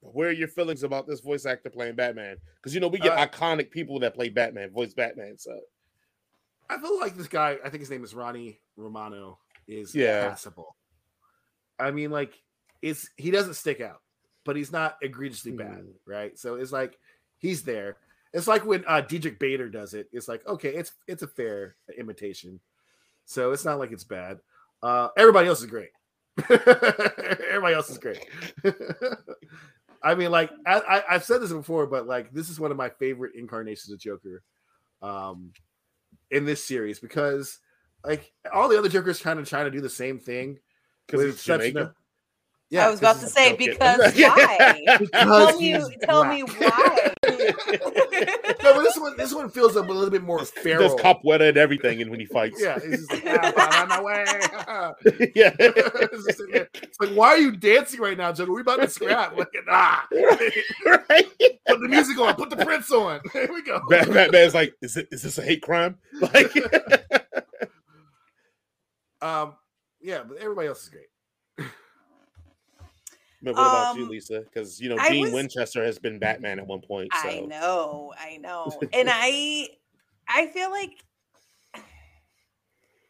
Where 0.00 0.28
are 0.28 0.32
your 0.32 0.48
feelings 0.48 0.82
about 0.84 1.06
this 1.06 1.20
voice 1.20 1.46
actor 1.46 1.70
playing 1.70 1.94
Batman? 1.96 2.36
Because 2.56 2.74
you 2.74 2.80
know 2.80 2.88
we 2.88 2.98
get 2.98 3.12
Uh, 3.12 3.26
iconic 3.26 3.70
people 3.70 3.98
that 4.00 4.14
play 4.14 4.28
Batman, 4.28 4.70
voice 4.70 4.94
Batman. 4.94 5.36
So 5.38 5.58
I 6.70 6.78
feel 6.78 6.98
like 7.00 7.16
this 7.16 7.28
guy. 7.28 7.58
I 7.64 7.70
think 7.70 7.80
his 7.80 7.90
name 7.90 8.04
is 8.04 8.14
Ronnie 8.14 8.60
Romano. 8.76 9.38
Is 9.68 9.94
Yeah. 9.94 10.28
passable. 10.28 10.76
I 11.82 11.90
mean, 11.90 12.10
like, 12.10 12.40
it's 12.80 13.08
he 13.16 13.30
doesn't 13.30 13.54
stick 13.54 13.80
out, 13.80 14.00
but 14.44 14.56
he's 14.56 14.72
not 14.72 14.96
egregiously 15.02 15.52
bad, 15.52 15.84
Mm. 15.84 15.92
right? 16.06 16.38
So 16.38 16.54
it's 16.56 16.72
like 16.72 16.98
he's 17.38 17.62
there. 17.62 17.96
It's 18.32 18.46
like 18.48 18.64
when 18.64 18.84
uh 18.86 19.00
Diedrich 19.02 19.38
Bader 19.38 19.68
does 19.68 19.94
it. 19.94 20.08
It's 20.12 20.28
like 20.28 20.46
okay, 20.46 20.70
it's 20.74 20.92
it's 21.06 21.22
a 21.22 21.28
fair 21.28 21.76
imitation, 21.98 22.60
so 23.26 23.52
it's 23.52 23.64
not 23.64 23.78
like 23.78 23.92
it's 23.92 24.04
bad. 24.04 24.40
Uh 24.82 25.08
Everybody 25.16 25.48
else 25.48 25.60
is 25.60 25.66
great. 25.66 25.90
everybody 26.50 27.74
else 27.74 27.90
is 27.90 27.98
great. 27.98 28.24
I 30.02 30.14
mean, 30.14 30.30
like 30.30 30.50
I, 30.66 30.80
I, 30.80 31.14
I've 31.14 31.24
said 31.24 31.40
this 31.40 31.52
before, 31.52 31.86
but 31.86 32.06
like 32.06 32.32
this 32.32 32.48
is 32.48 32.58
one 32.58 32.70
of 32.70 32.76
my 32.76 32.88
favorite 32.90 33.34
incarnations 33.36 33.92
of 33.92 34.00
Joker, 34.00 34.42
um, 35.02 35.52
in 36.30 36.44
this 36.44 36.64
series 36.64 36.98
because 36.98 37.58
like 38.04 38.32
all 38.52 38.68
the 38.68 38.78
other 38.78 38.88
Jokers 38.88 39.20
kind 39.20 39.38
of 39.38 39.48
trying 39.48 39.66
to 39.66 39.70
do 39.70 39.80
the 39.80 39.88
same 39.90 40.18
thing. 40.18 40.58
Because 41.06 41.22
it's 41.22 41.30
he's 41.32 41.40
exception 41.40 41.72
Jamaican. 41.72 41.82
of- 41.90 41.94
yeah, 42.72 42.86
I 42.86 42.90
was 42.90 43.00
about 43.00 43.20
to 43.20 43.26
say 43.26 43.54
because 43.54 43.98
why? 44.16 44.82
because 44.98 45.10
tell 45.10 45.58
me, 45.60 45.72
he's 45.72 45.88
tell 46.04 46.24
black. 46.24 46.32
me 46.32 46.42
why. 46.42 47.12
no, 47.28 48.74
but 48.74 48.82
this 48.82 48.96
one, 48.96 49.14
this 49.18 49.34
one 49.34 49.50
feels 49.50 49.76
a 49.76 49.82
little 49.82 50.08
bit 50.08 50.22
more 50.22 50.42
feral. 50.42 50.88
Does 50.88 50.98
capoeira 50.98 51.50
and 51.50 51.58
everything 51.58 52.00
and 52.00 52.10
when 52.10 52.18
he 52.18 52.24
fights. 52.24 52.58
Yeah, 52.62 52.78
it's 52.82 53.06
just 53.06 53.12
like, 53.12 53.24
ah, 53.26 53.68
I'm 53.72 53.82
on 53.82 53.88
my 53.90 54.02
way. 54.02 54.24
yeah. 55.34 55.54
it's, 55.58 56.26
just 56.26 56.40
like, 56.50 56.70
it's 56.82 56.98
like, 56.98 57.10
why 57.10 57.28
are 57.28 57.38
you 57.38 57.54
dancing 57.54 58.00
right 58.00 58.16
now, 58.16 58.32
Joker? 58.32 58.54
We 58.54 58.62
about 58.62 58.80
to 58.80 58.88
scrap. 58.88 59.36
Like, 59.36 59.48
ah, 59.68 60.06
right. 60.86 61.26
put 61.66 61.78
the 61.78 61.88
music 61.90 62.18
on, 62.18 62.34
put 62.36 62.48
the 62.48 62.64
Prince 62.64 62.90
on. 62.90 63.20
Here 63.34 63.52
we 63.52 63.60
go. 63.62 63.82
Bat- 63.90 64.10
Batman's 64.14 64.54
like, 64.54 64.72
is 64.80 64.96
it 64.96 65.08
is 65.12 65.20
this 65.20 65.36
a 65.36 65.42
hate 65.42 65.60
crime? 65.60 65.98
Like 66.22 66.50
Um, 69.20 69.54
yeah, 70.02 70.22
but 70.26 70.38
everybody 70.38 70.68
else 70.68 70.82
is 70.84 70.88
great. 70.90 71.08
But 73.44 73.54
what 73.54 73.60
about 73.62 73.96
you, 73.96 74.04
Um, 74.04 74.08
Lisa? 74.10 74.40
Because 74.40 74.80
you 74.80 74.88
know 74.88 74.96
I 75.00 75.10
Dean 75.10 75.22
was- 75.24 75.32
Winchester 75.32 75.84
has 75.84 75.98
been 75.98 76.20
Batman 76.20 76.60
at 76.60 76.66
one 76.66 76.80
point. 76.80 77.10
So 77.22 77.28
I 77.28 77.40
know, 77.40 78.14
I 78.16 78.36
know. 78.36 78.70
And 78.92 79.08
I 79.10 79.68
I 80.28 80.46
feel 80.46 80.70
like 80.70 80.92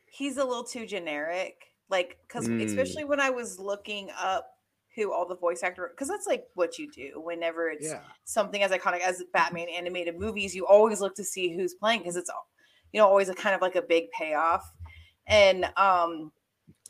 he's 0.06 0.36
a 0.39 0.44
little 0.44 0.64
too 0.64 0.86
generic. 0.86 1.56
Like 1.90 2.19
cuz 2.28 2.48
Mm. 2.48 2.64
especially 2.64 3.05
when 3.05 3.20
I 3.20 3.28
was 3.31 3.59
looking 3.59 4.10
up 4.19 4.48
who 4.94 5.12
all 5.12 5.27
the 5.28 5.36
voice 5.36 5.62
actor 5.62 5.93
cuz 5.98 6.09
that's 6.09 6.27
like 6.27 6.47
what 6.55 6.78
you 6.78 6.90
do 6.90 7.20
whenever 7.20 7.69
it's 7.69 7.86
Yeah. 7.89 8.02
something 8.24 8.62
as 8.62 8.70
iconic 8.70 9.01
as 9.01 9.23
Batman 9.32 9.69
animated 9.69 10.19
movies, 10.19 10.55
you 10.55 10.66
always 10.66 11.01
look 11.01 11.14
to 11.16 11.24
see 11.24 11.55
who's 11.55 11.74
playing 11.74 12.01
because 12.01 12.16
it's 12.16 12.31
all 12.31 12.48
you 12.93 13.01
know 13.01 13.06
always 13.06 13.28
a 13.28 13.35
kind 13.35 13.55
of 13.55 13.60
like 13.60 13.77
a 13.77 13.82
big 13.82 14.10
payoff. 14.12 14.64
And 15.27 15.66
um 15.77 16.32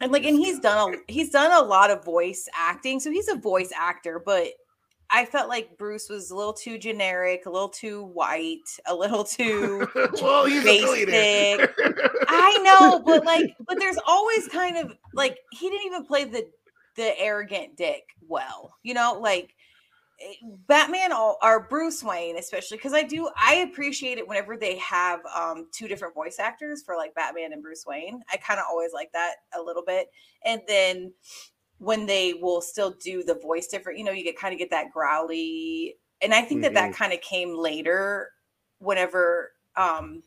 and 0.03 0.11
like 0.13 0.25
and 0.25 0.37
he's 0.37 0.59
done 0.59 0.95
a 0.95 1.13
he's 1.13 1.31
done 1.31 1.53
a 1.53 1.65
lot 1.65 1.91
of 1.91 2.05
voice 2.05 2.49
acting, 2.55 3.01
so 3.01 3.11
he's 3.11 3.29
a 3.29 3.37
voice 3.37 3.73
actor, 3.75 4.21
but 4.25 4.49
I 5.11 5.27
felt 5.27 5.49
like 5.49 5.79
Bruce 5.79 6.09
was 6.09 6.31
a 6.31 6.37
little 6.37 6.55
too 6.55 6.79
generic, 6.79 7.47
a 7.47 7.51
little 7.51 7.69
too 7.69 8.03
white, 8.03 8.69
a 8.87 8.95
little 8.95 9.25
too 9.25 9.87
well, 10.21 10.47
he's 10.47 10.63
a 10.63 10.81
billionaire. 10.81 11.75
I 12.29 12.59
know, 12.81 12.99
but 12.99 13.25
like 13.25 13.55
but 13.67 13.79
there's 13.79 13.99
always 14.07 14.49
kind 14.49 14.77
of 14.77 14.93
like 15.15 15.39
he 15.53 15.71
didn't 15.71 15.87
even 15.87 16.05
play 16.05 16.25
the 16.25 16.49
the 16.97 17.19
arrogant 17.19 17.77
dick 17.77 18.03
well. 18.29 18.75
You 18.83 18.95
know, 18.95 19.19
like 19.21 19.55
Batman 20.67 21.13
or, 21.13 21.67
Bruce 21.69 22.03
Wayne, 22.03 22.37
especially 22.37 22.77
because 22.77 22.93
I 22.93 23.03
do 23.03 23.29
I 23.37 23.57
appreciate 23.57 24.19
it 24.19 24.29
whenever 24.29 24.57
they 24.57 24.77
have 24.79 25.21
um 25.35 25.69
two 25.73 25.89
different 25.89 26.15
voice 26.15 26.39
actors 26.39 26.83
for 26.83 26.97
like 26.97 27.15
Batman 27.15 27.53
and 27.53 27.63
Bruce 27.63 27.85
Wayne. 27.87 28.23
I 28.33 28.37
kind 28.37 28.61
of 28.61 28.67
always 28.71 28.93
like 28.93 29.13
that 29.13 29.37
a 29.57 29.61
little 29.61 29.83
bit. 29.85 30.09
And 30.45 30.61
then 30.69 31.13
when 31.79 32.07
they 32.07 32.35
will 32.35 32.61
still 32.61 32.95
do 33.03 33.25
the 33.25 33.35
voice 33.35 33.67
different, 33.67 33.99
you 33.99 34.05
know, 34.05 34.13
you 34.13 34.25
get 34.25 34.39
kind 34.39 34.53
of 34.53 34.59
get 34.59 34.71
that 34.71 34.93
growly. 34.93 35.97
And 36.21 36.33
I 36.33 36.43
think 36.43 36.63
that 36.63 36.75
that 36.75 36.95
kind 36.95 37.13
of 37.13 37.21
came 37.21 37.57
later 37.57 38.31
whenever 38.79 39.53
um 39.77 40.23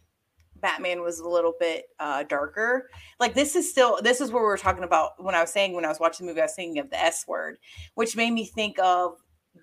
Batman 0.56 1.02
was 1.02 1.20
a 1.20 1.28
little 1.28 1.53
bit 1.60 1.86
uh 1.99 2.24
darker. 2.24 2.90
Like 3.20 3.34
this 3.36 3.56
is 3.56 3.70
still 3.70 3.99
this 4.02 4.22
is 4.22 4.32
where 4.32 4.41
we 4.41 4.48
were 4.48 4.57
talking 4.57 4.84
about 4.84 5.12
when 5.24 5.36
I 5.36 5.41
was 5.41 5.52
saying 5.52 5.74
when 5.74 5.86
I 5.86 5.90
was 5.90 5.99
watching 5.99 6.26
the 6.26 6.32
movie, 6.32 6.41
I 6.41 6.45
was 6.45 6.53
thinking 6.53 6.80
of 6.80 6.90
the 6.90 6.99
S 6.99 7.26
word, 7.28 7.57
which 7.94 8.16
made 8.16 8.32
me 8.32 8.45
think 8.45 8.78
of 8.80 9.18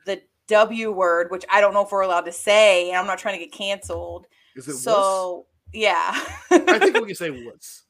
the 0.07 0.23
W 0.49 0.91
word, 0.93 1.31
which 1.31 1.45
I 1.51 1.61
don't 1.61 1.73
know 1.75 1.85
if 1.85 1.93
we're 1.93 2.03
allowed 2.03 2.23
to 2.27 2.33
say, 2.33 2.91
and 2.91 2.99
I'm 2.99 3.07
not 3.07 3.19
trying 3.19 3.39
to 3.39 3.45
get 3.45 3.53
canceled. 3.53 4.27
Is 4.57 4.69
it 4.69 4.73
wuss? 4.73 4.83
So 4.83 5.47
yeah. 5.73 6.13
I 6.51 6.79
think 6.79 6.95
we 7.01 7.07
can 7.07 7.15
say 7.15 7.31
wuss. 7.47 7.85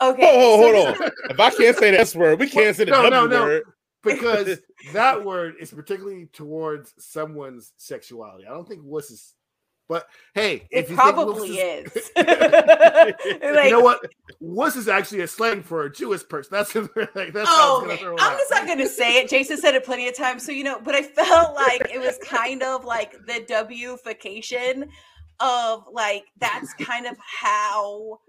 okay. 0.00 0.22
Oh, 0.22 0.62
so 0.62 0.72
hold 0.96 1.00
on. 1.02 1.10
If 1.30 1.40
I 1.40 1.50
can't 1.50 1.76
say 1.76 1.90
the 1.90 2.00
S 2.00 2.14
word, 2.14 2.38
we 2.40 2.48
can't 2.48 2.76
say 2.76 2.84
the 2.84 2.90
No, 2.92 3.02
W 3.02 3.10
no, 3.10 3.26
no. 3.26 3.42
word. 3.44 3.62
because 4.04 4.58
that 4.92 5.24
word 5.24 5.54
is 5.60 5.72
particularly 5.72 6.26
towards 6.32 6.94
someone's 6.98 7.72
sexuality. 7.78 8.46
I 8.46 8.50
don't 8.50 8.68
think 8.68 8.82
wuss 8.84 9.10
is, 9.10 9.34
but 9.88 10.06
hey, 10.34 10.66
It 10.70 10.84
if 10.84 10.90
you 10.90 10.96
think 10.96 11.16
wuss 11.16 11.24
probably 11.24 11.50
is, 11.58 11.92
is. 11.96 12.10
you 12.16 13.70
know 13.70 13.80
what? 13.80 14.00
Wuss 14.40 14.76
is 14.76 14.86
actually 14.88 15.22
a 15.22 15.26
slang 15.26 15.62
for 15.62 15.84
a 15.84 15.92
Jewish 15.92 16.26
person. 16.28 16.50
That's 16.52 16.74
like 16.74 16.92
that's 17.32 17.48
Oh, 17.50 17.78
I 17.78 17.78
was 17.78 17.80
gonna 17.80 17.92
okay. 17.94 18.02
throw 18.02 18.14
it 18.14 18.20
I'm 18.22 18.32
out. 18.34 18.38
just 18.38 18.50
not 18.50 18.66
going 18.66 18.78
to 18.78 18.88
say 18.88 19.16
it. 19.18 19.28
Jason 19.30 19.56
said 19.56 19.74
it 19.74 19.84
plenty 19.84 20.06
of 20.08 20.14
times, 20.16 20.44
so 20.44 20.52
you 20.52 20.62
know. 20.64 20.78
But 20.80 20.94
I 20.94 21.02
felt 21.02 21.54
like 21.54 21.90
it 21.92 21.98
was 21.98 22.18
kind 22.22 22.62
of 22.62 22.84
like 22.84 23.12
the 23.26 23.44
Wification 23.48 24.88
of 25.40 25.84
like 25.92 26.24
that's 26.38 26.74
kind 26.74 27.06
of 27.06 27.16
how 27.40 28.20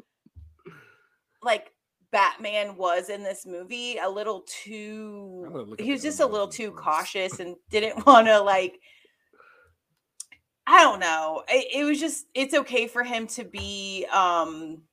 like 1.43 1.71
Batman 2.11 2.75
was 2.77 3.09
in 3.09 3.21
this 3.23 3.45
movie. 3.45 3.97
A 3.97 4.09
little 4.09 4.45
too. 4.47 5.75
He 5.77 5.91
was 5.91 6.01
just 6.01 6.19
a 6.19 6.25
little 6.25 6.47
too 6.47 6.71
cautious 6.71 7.39
and 7.39 7.55
didn't 7.69 8.05
want 8.07 8.27
to 8.27 8.39
like. 8.39 8.79
I 10.71 10.83
don't 10.83 10.99
know. 10.99 11.43
It, 11.49 11.79
it 11.79 11.83
was 11.83 11.99
just 11.99 12.27
it's 12.35 12.53
okay 12.53 12.85
for 12.87 13.03
him 13.03 13.25
to 13.27 13.43
be 13.43 14.05
um 14.13 14.83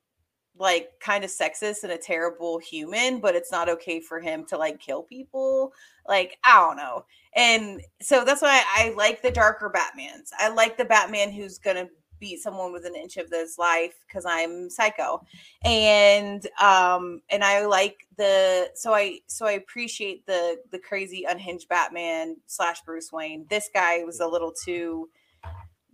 like 0.58 0.88
kind 1.00 1.22
of 1.22 1.28
sexist 1.28 1.82
and 1.82 1.92
a 1.92 1.98
terrible 1.98 2.58
human, 2.58 3.20
but 3.20 3.34
it's 3.34 3.52
not 3.52 3.68
okay 3.68 4.00
for 4.00 4.18
him 4.18 4.46
to 4.46 4.56
like 4.56 4.80
kill 4.80 5.02
people. 5.02 5.74
Like, 6.08 6.38
I 6.44 6.56
don't 6.60 6.78
know. 6.78 7.04
And 7.34 7.82
so 8.00 8.24
that's 8.24 8.40
why 8.40 8.62
I 8.74 8.94
like 8.96 9.20
the 9.20 9.30
darker 9.30 9.70
Batmans. 9.70 10.30
I 10.38 10.48
like 10.48 10.78
the 10.78 10.86
Batman 10.86 11.30
who's 11.30 11.58
gonna 11.58 11.88
beat 12.18 12.38
someone 12.40 12.72
with 12.72 12.86
an 12.86 12.96
inch 12.96 13.18
of 13.18 13.28
his 13.30 13.58
life 13.58 13.96
because 14.08 14.24
I'm 14.24 14.70
psycho. 14.70 15.22
And 15.62 16.46
um 16.58 17.20
and 17.28 17.44
I 17.44 17.66
like 17.66 18.06
the 18.16 18.70
so 18.74 18.94
I 18.94 19.18
so 19.26 19.44
I 19.44 19.52
appreciate 19.52 20.24
the 20.24 20.56
the 20.72 20.78
crazy 20.78 21.26
unhinged 21.28 21.68
Batman 21.68 22.38
slash 22.46 22.80
Bruce 22.86 23.12
Wayne. 23.12 23.44
This 23.50 23.68
guy 23.74 24.04
was 24.04 24.20
a 24.20 24.26
little 24.26 24.52
too 24.52 25.10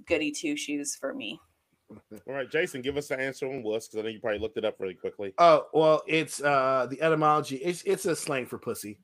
goody 0.06 0.30
two 0.32 0.56
shoes 0.56 0.96
for 0.98 1.14
me. 1.14 1.38
All 1.90 2.34
right, 2.34 2.50
Jason, 2.50 2.80
give 2.82 2.96
us 2.96 3.08
the 3.08 3.18
answer 3.20 3.46
on 3.46 3.62
wuss 3.62 3.88
because 3.88 4.00
I 4.00 4.02
know 4.04 4.08
you 4.08 4.20
probably 4.20 4.38
looked 4.38 4.56
it 4.56 4.64
up 4.64 4.76
really 4.78 4.94
quickly. 4.94 5.34
Oh 5.38 5.66
well, 5.74 6.02
it's 6.06 6.42
uh 6.42 6.86
the 6.90 7.00
etymology. 7.02 7.56
It's 7.56 7.82
it's 7.82 8.06
a 8.06 8.16
slang 8.16 8.46
for 8.46 8.58
pussy. 8.58 8.98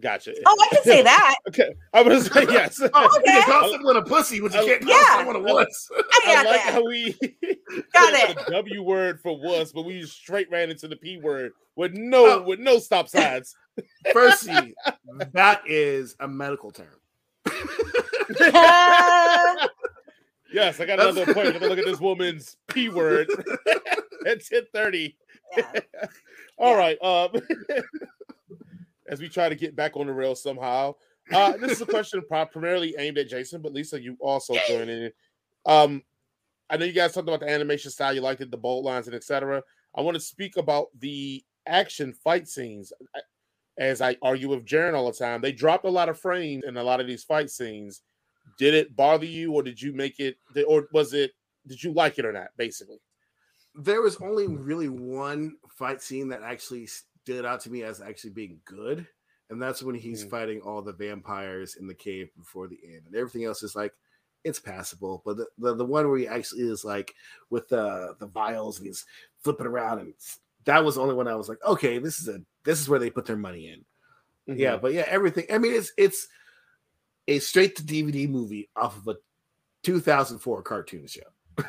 Gotcha. 0.00 0.32
Oh, 0.46 0.56
I 0.72 0.74
can 0.74 0.84
say 0.84 1.02
that. 1.02 1.34
Okay, 1.48 1.74
I 1.92 2.00
was 2.00 2.26
say 2.32 2.44
yes. 2.48 2.80
Oh, 2.94 3.02
you 3.02 3.08
Okay. 3.18 3.24
can 3.24 3.42
call 3.42 3.70
someone 3.70 3.96
a 3.98 4.02
pussy, 4.02 4.40
but 4.40 4.54
you 4.54 4.60
I- 4.60 4.64
can't 4.64 4.80
call 4.82 4.90
Yeah. 4.90 5.16
someone 5.18 5.36
a 5.36 5.40
wuss. 5.40 5.88
I 5.94 6.02
I 6.24 6.34
got 6.34 6.46
like 6.46 6.64
that. 6.64 6.72
how 6.72 6.86
we 6.86 7.12
Got 7.92 8.14
said 8.14 8.30
it. 8.30 8.46
the 8.46 8.52
W 8.52 8.82
word 8.82 9.20
for 9.20 9.38
wuss, 9.38 9.70
but 9.72 9.82
we 9.82 10.02
straight 10.06 10.50
ran 10.50 10.70
into 10.70 10.88
the 10.88 10.96
P 10.96 11.18
word 11.18 11.52
with 11.76 11.92
no 11.92 12.38
Oh. 12.38 12.42
with 12.42 12.58
no 12.58 12.78
stop 12.78 13.06
signs. 13.08 13.54
Firstly, 14.14 14.74
that 15.32 15.60
is 15.66 16.16
a 16.20 16.28
medical 16.28 16.70
term. 16.70 16.86
yes, 20.52 20.80
I 20.80 20.86
got 20.86 21.00
another 21.00 21.22
appointment. 21.22 21.54
I'm 21.56 21.60
gonna 21.60 21.68
look 21.68 21.78
at 21.78 21.84
this 21.84 22.00
woman's 22.00 22.56
P 22.68 22.88
word 22.88 23.28
at 24.26 24.40
10:30. 24.40 25.14
Yeah. 25.56 25.72
All 26.58 26.72
Yeah. 26.72 26.76
right. 26.78 27.02
Um, 27.02 27.30
as 29.08 29.20
we 29.20 29.28
try 29.28 29.48
to 29.48 29.54
get 29.54 29.76
back 29.76 29.96
on 29.96 30.06
the 30.06 30.12
rails 30.12 30.42
somehow. 30.42 30.94
Uh, 31.32 31.56
this 31.56 31.72
is 31.72 31.80
a 31.80 31.86
question 31.86 32.22
primarily 32.28 32.94
aimed 32.98 33.16
at 33.18 33.28
Jason, 33.28 33.62
but 33.62 33.72
Lisa, 33.72 34.00
you 34.00 34.16
also 34.20 34.54
joined 34.66 34.90
in. 34.90 35.12
Um, 35.66 36.02
I 36.68 36.76
know 36.76 36.84
you 36.84 36.92
guys 36.92 37.12
talked 37.12 37.28
about 37.28 37.40
the 37.40 37.48
animation 37.50 37.90
style, 37.90 38.14
you 38.14 38.20
liked 38.20 38.40
it, 38.40 38.50
the 38.50 38.56
bold 38.56 38.84
lines, 38.84 39.06
and 39.06 39.14
etc. 39.14 39.62
I 39.94 40.00
want 40.00 40.14
to 40.16 40.20
speak 40.20 40.56
about 40.56 40.86
the 40.98 41.44
action 41.66 42.12
fight 42.12 42.48
scenes. 42.48 42.92
As 43.78 44.02
I 44.02 44.16
argue 44.22 44.48
with 44.50 44.66
Jaron 44.66 44.94
all 44.94 45.10
the 45.10 45.16
time, 45.16 45.40
they 45.40 45.52
dropped 45.52 45.84
a 45.86 45.90
lot 45.90 46.08
of 46.08 46.18
frames 46.20 46.64
in 46.64 46.76
a 46.76 46.82
lot 46.82 47.00
of 47.00 47.06
these 47.06 47.24
fight 47.24 47.50
scenes. 47.50 48.02
Did 48.58 48.74
it 48.74 48.94
bother 48.94 49.24
you, 49.24 49.52
or 49.52 49.62
did 49.62 49.80
you 49.80 49.92
make 49.92 50.20
it, 50.20 50.36
or 50.66 50.88
was 50.92 51.14
it? 51.14 51.32
Did 51.66 51.82
you 51.82 51.92
like 51.92 52.18
it 52.18 52.24
or 52.26 52.32
not? 52.32 52.48
Basically, 52.56 52.98
there 53.74 54.02
was 54.02 54.16
only 54.16 54.46
really 54.46 54.88
one 54.88 55.56
fight 55.70 56.02
scene 56.02 56.28
that 56.28 56.42
actually 56.42 56.86
stood 56.86 57.46
out 57.46 57.60
to 57.60 57.70
me 57.70 57.82
as 57.82 58.00
actually 58.02 58.30
being 58.30 58.60
good, 58.64 59.06
and 59.48 59.62
that's 59.62 59.82
when 59.82 59.94
he's 59.94 60.24
Mm. 60.24 60.30
fighting 60.30 60.60
all 60.60 60.82
the 60.82 60.92
vampires 60.92 61.76
in 61.76 61.86
the 61.86 61.94
cave 61.94 62.28
before 62.36 62.68
the 62.68 62.78
end, 62.84 63.06
and 63.06 63.14
everything 63.16 63.44
else 63.44 63.62
is 63.62 63.74
like 63.74 63.94
it's 64.44 64.58
passable. 64.58 65.22
But 65.24 65.36
the, 65.36 65.46
the, 65.56 65.74
the 65.76 65.84
one 65.84 66.08
where 66.08 66.18
he 66.18 66.26
actually 66.28 66.62
is 66.62 66.84
like 66.84 67.14
with 67.48 67.68
the 67.68 68.16
the 68.18 68.26
vials 68.26 68.78
and 68.78 68.86
he's 68.88 69.06
flipping 69.38 69.66
around, 69.66 70.00
and 70.00 70.14
that 70.64 70.84
was 70.84 70.94
the 70.96 71.02
only 71.02 71.14
one 71.14 71.28
I 71.28 71.34
was 71.34 71.48
like, 71.48 71.58
okay, 71.66 71.98
this 71.98 72.20
is 72.20 72.28
a 72.28 72.40
this 72.64 72.80
is 72.80 72.88
where 72.88 72.98
they 73.00 73.10
put 73.10 73.26
their 73.26 73.36
money 73.36 73.68
in. 73.68 73.84
Yeah, 74.58 74.72
Mm-hmm. 74.72 74.82
but 74.82 74.92
yeah, 74.92 75.04
everything. 75.08 75.46
I 75.52 75.58
mean, 75.58 75.72
it's 75.74 75.92
it's 75.96 76.26
a 77.28 77.38
straight 77.38 77.76
to 77.76 77.82
DVD 77.82 78.28
movie 78.28 78.68
off 78.76 78.96
of 78.96 79.06
a 79.08 79.16
2004 79.84 80.62
cartoon 80.62 81.06
show. 81.06 81.20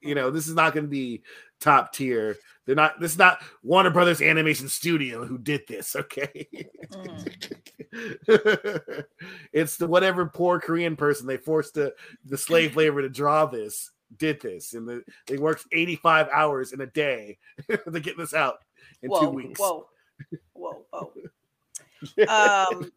you 0.00 0.14
know, 0.14 0.30
this 0.30 0.46
is 0.48 0.54
not 0.54 0.72
going 0.74 0.84
to 0.84 0.90
be 0.90 1.22
top 1.60 1.92
tier. 1.92 2.36
They're 2.64 2.76
not. 2.76 3.00
This 3.00 3.12
is 3.12 3.18
not 3.18 3.42
Warner 3.62 3.90
Brothers 3.90 4.22
Animation 4.22 4.68
Studio 4.68 5.24
who 5.26 5.36
did 5.38 5.62
this. 5.68 5.94
Okay, 5.98 6.46
Mhm. 6.92 7.54
it's 9.52 9.76
the 9.76 9.86
whatever 9.86 10.26
poor 10.26 10.60
Korean 10.60 10.96
person 10.96 11.26
they 11.26 11.36
forced 11.36 11.74
the 11.74 11.94
the 12.24 12.38
slave 12.38 12.76
labor 12.76 13.02
to 13.02 13.08
draw 13.08 13.46
this 13.46 13.90
did 14.18 14.40
this, 14.40 14.74
and 14.74 14.88
the, 14.88 15.02
they 15.26 15.38
worked 15.38 15.66
85 15.72 16.28
hours 16.32 16.72
in 16.72 16.80
a 16.80 16.86
day 16.86 17.38
to 17.68 18.00
get 18.00 18.16
this 18.16 18.34
out 18.34 18.58
in 19.02 19.10
whoa, 19.10 19.20
two 19.20 19.30
weeks. 19.30 19.60
whoa, 19.60 19.86
whoa, 20.54 20.84
whoa. 20.90 21.12
um, 22.28 22.90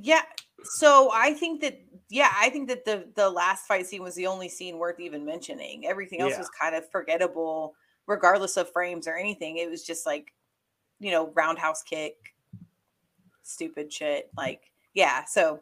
yeah. 0.00 0.22
So 0.62 1.10
I 1.12 1.32
think 1.32 1.60
that 1.60 1.80
yeah, 2.08 2.32
I 2.36 2.50
think 2.50 2.68
that 2.68 2.84
the 2.84 3.08
the 3.14 3.28
last 3.28 3.66
fight 3.66 3.86
scene 3.86 4.02
was 4.02 4.14
the 4.14 4.26
only 4.26 4.48
scene 4.48 4.78
worth 4.78 5.00
even 5.00 5.24
mentioning. 5.24 5.86
Everything 5.86 6.20
else 6.20 6.32
Yeah. 6.32 6.38
was 6.38 6.50
kind 6.50 6.74
of 6.74 6.88
forgettable, 6.90 7.74
regardless 8.06 8.56
of 8.56 8.70
frames 8.72 9.08
or 9.08 9.16
anything. 9.16 9.58
It 9.58 9.70
was 9.70 9.84
just 9.84 10.06
like, 10.06 10.32
you 11.00 11.10
know, 11.10 11.32
roundhouse 11.34 11.82
kick, 11.82 12.34
stupid 13.42 13.92
shit. 13.92 14.30
Like, 14.36 14.70
yeah. 14.94 15.24
So, 15.24 15.60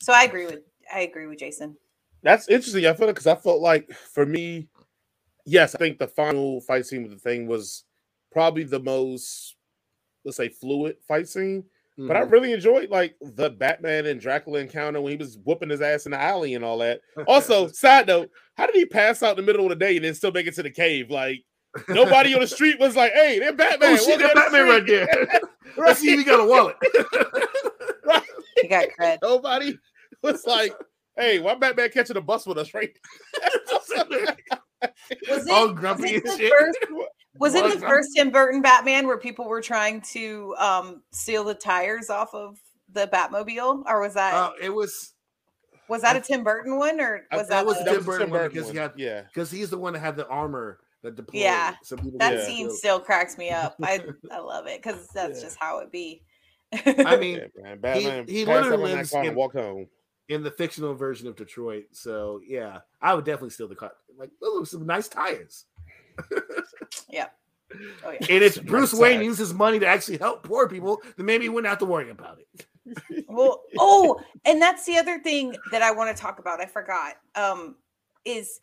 so 0.00 0.12
I 0.12 0.24
agree 0.24 0.46
with 0.46 0.60
I 0.92 1.00
agree 1.00 1.26
with 1.26 1.38
Jason. 1.38 1.76
That's 2.22 2.48
interesting. 2.48 2.86
I 2.86 2.94
feel 2.94 3.08
because 3.08 3.26
I 3.26 3.34
felt 3.34 3.60
like 3.60 3.90
for 3.92 4.24
me, 4.24 4.68
yes, 5.44 5.74
I 5.74 5.78
think 5.78 5.98
the 5.98 6.06
final 6.06 6.60
fight 6.60 6.86
scene 6.86 7.02
with 7.02 7.12
the 7.12 7.18
thing 7.18 7.46
was 7.46 7.84
probably 8.30 8.64
the 8.64 8.80
most, 8.80 9.56
let's 10.24 10.36
say, 10.36 10.48
fluid 10.48 10.96
fight 11.06 11.28
scene. 11.28 11.64
But 11.98 12.16
I 12.16 12.22
Mhm. 12.22 12.30
really 12.30 12.52
enjoyed 12.52 12.88
like 12.88 13.16
the 13.20 13.50
Batman 13.50 14.06
and 14.06 14.18
Dracula 14.20 14.60
encounter 14.60 15.00
when 15.00 15.10
he 15.12 15.16
was 15.18 15.36
whooping 15.44 15.68
his 15.68 15.82
ass 15.82 16.06
in 16.06 16.12
the 16.12 16.20
alley 16.20 16.54
and 16.54 16.64
all 16.64 16.78
that. 16.78 17.02
Also, 17.26 17.66
side 17.72 18.06
note, 18.06 18.30
how 18.56 18.64
did 18.66 18.74
he 18.74 18.86
pass 18.86 19.22
out 19.22 19.38
in 19.38 19.44
the 19.44 19.52
middle 19.52 19.66
of 19.66 19.70
the 19.78 19.84
day 19.84 19.96
and 19.96 20.04
then 20.04 20.14
still 20.14 20.32
make 20.32 20.46
it 20.46 20.54
to 20.54 20.62
the 20.62 20.70
cave? 20.70 21.10
Like 21.10 21.44
nobody 21.88 22.32
on 22.34 22.40
the 22.40 22.46
street 22.56 22.78
was 22.80 22.96
like, 22.96 23.12
"Hey, 23.12 23.38
they're 23.40 23.52
Batman." 23.52 23.92
oh 23.92 23.96
shit, 23.96 24.08
walking 24.20 24.26
that 24.26 24.34
down 24.34 24.52
the 24.52 24.58
Batman 24.58 24.68
right 24.68 24.82
street." 24.82 25.28
there. 25.30 25.40
Let's 25.86 26.00
see 26.00 26.12
if 26.12 26.18
he 26.18 26.24
got 26.24 26.40
a 26.40 26.44
wallet. 26.44 26.76
Right. 28.04 28.22
You 28.62 28.68
got 28.68 28.88
cred. 28.98 29.18
Nobody 29.22 29.78
was 30.22 30.46
like, 30.46 30.74
"Hey, 31.16 31.38
why 31.40 31.54
Batman 31.54 31.90
catching 31.90 32.16
a 32.16 32.20
bus 32.20 32.46
with 32.46 32.58
us?" 32.58 32.72
Right? 32.74 32.96
Was 35.30 35.46
it, 35.46 35.52
All 35.52 35.68
was 35.68 35.78
grumpy 35.78 36.16
it 36.16 36.24
the 36.24 36.36
shit. 36.36 36.52
first 36.52 36.78
was 37.38 37.54
it 37.54 37.72
the 37.72 37.78
first 37.86 38.10
Tim 38.16 38.30
Burton 38.30 38.62
Batman 38.62 39.06
where 39.06 39.16
people 39.18 39.46
were 39.48 39.60
trying 39.62 40.00
to 40.12 40.54
um 40.58 41.02
steal 41.12 41.44
the 41.44 41.54
tires 41.54 42.10
off 42.10 42.34
of 42.34 42.58
the 42.92 43.06
Batmobile? 43.06 43.84
Or 43.86 44.00
was 44.00 44.14
that 44.14 44.34
Uh, 44.34 44.50
it 44.60 44.70
was 44.70 45.14
was 45.88 46.02
that 46.02 46.16
a 46.16 46.20
Tim 46.20 46.42
Burton 46.42 46.78
one 46.78 47.00
or 47.00 47.26
I- 47.30 47.36
was 47.36 47.48
that 47.48 47.64
that, 47.64 47.66
was 47.66 47.76
a- 47.78 47.84
Tim 47.84 48.02
Burton 48.04 48.30
one 48.30 48.48
because 48.48 48.70
he 48.70 48.76
had- 48.76 48.92
yeah. 48.96 49.22
because 49.22 49.50
he's 49.50 49.70
the 49.70 49.78
one 49.78 49.92
that 49.92 50.00
had 50.00 50.16
the 50.16 50.26
armor 50.26 50.80
that 51.02 51.14
deployed. 51.14 51.42
Yeah, 51.42 51.74
Some 51.84 51.98
people 51.98 52.18
that 52.18 52.30
get 52.32 52.46
scene 52.46 52.66
killed. 52.66 52.78
still 52.78 53.00
cracks 53.00 53.38
me 53.38 53.50
up. 53.50 53.76
I 53.82 54.00
I 54.32 54.38
love 54.40 54.66
it 54.66 54.82
because 54.82 55.06
that's 55.14 55.38
Yeah. 55.38 55.44
just 55.44 55.58
how 55.60 55.78
it 55.78 55.92
be. 55.92 56.22
I 56.72 57.16
mean, 57.16 57.36
yeah, 57.56 57.62
man. 57.62 57.78
Batman 57.80 58.26
he 58.26 58.44
passed 58.44 58.64
literally 58.68 58.84
out 58.84 58.90
in 58.90 58.96
lives 58.96 59.10
car 59.10 59.20
and 59.20 59.28
in- 59.30 59.34
walked 59.36 59.54
home. 59.56 59.86
In 60.32 60.42
the 60.42 60.50
fictional 60.50 60.94
version 60.94 61.28
of 61.28 61.36
Detroit. 61.36 61.86
So 61.92 62.40
yeah, 62.46 62.80
I 63.00 63.14
would 63.14 63.24
definitely 63.24 63.50
steal 63.50 63.68
the 63.68 63.74
car. 63.74 63.92
Like, 64.16 64.30
those 64.40 64.62
are 64.62 64.66
some 64.66 64.86
nice 64.86 65.08
tires. 65.08 65.66
yeah. 67.08 67.28
Oh 68.04 68.10
yeah. 68.10 68.26
And 68.28 68.44
if 68.44 68.62
Bruce 68.64 68.92
nice 68.92 69.00
Wayne 69.00 69.14
tires. 69.16 69.26
uses 69.26 69.54
money 69.54 69.78
to 69.78 69.86
actually 69.86 70.18
help 70.18 70.42
poor 70.42 70.68
people, 70.68 71.00
then 71.16 71.26
maybe 71.26 71.44
he 71.44 71.48
wouldn't 71.48 71.68
have 71.68 71.78
to 71.78 71.86
worry 71.86 72.10
about 72.10 72.38
it. 72.38 72.66
Well, 73.28 73.62
oh, 73.78 74.20
and 74.44 74.60
that's 74.60 74.84
the 74.84 74.98
other 74.98 75.20
thing 75.20 75.54
that 75.70 75.82
I 75.82 75.92
want 75.92 76.14
to 76.14 76.20
talk 76.20 76.40
about. 76.40 76.60
I 76.60 76.66
forgot. 76.66 77.14
Um, 77.36 77.76
is 78.24 78.60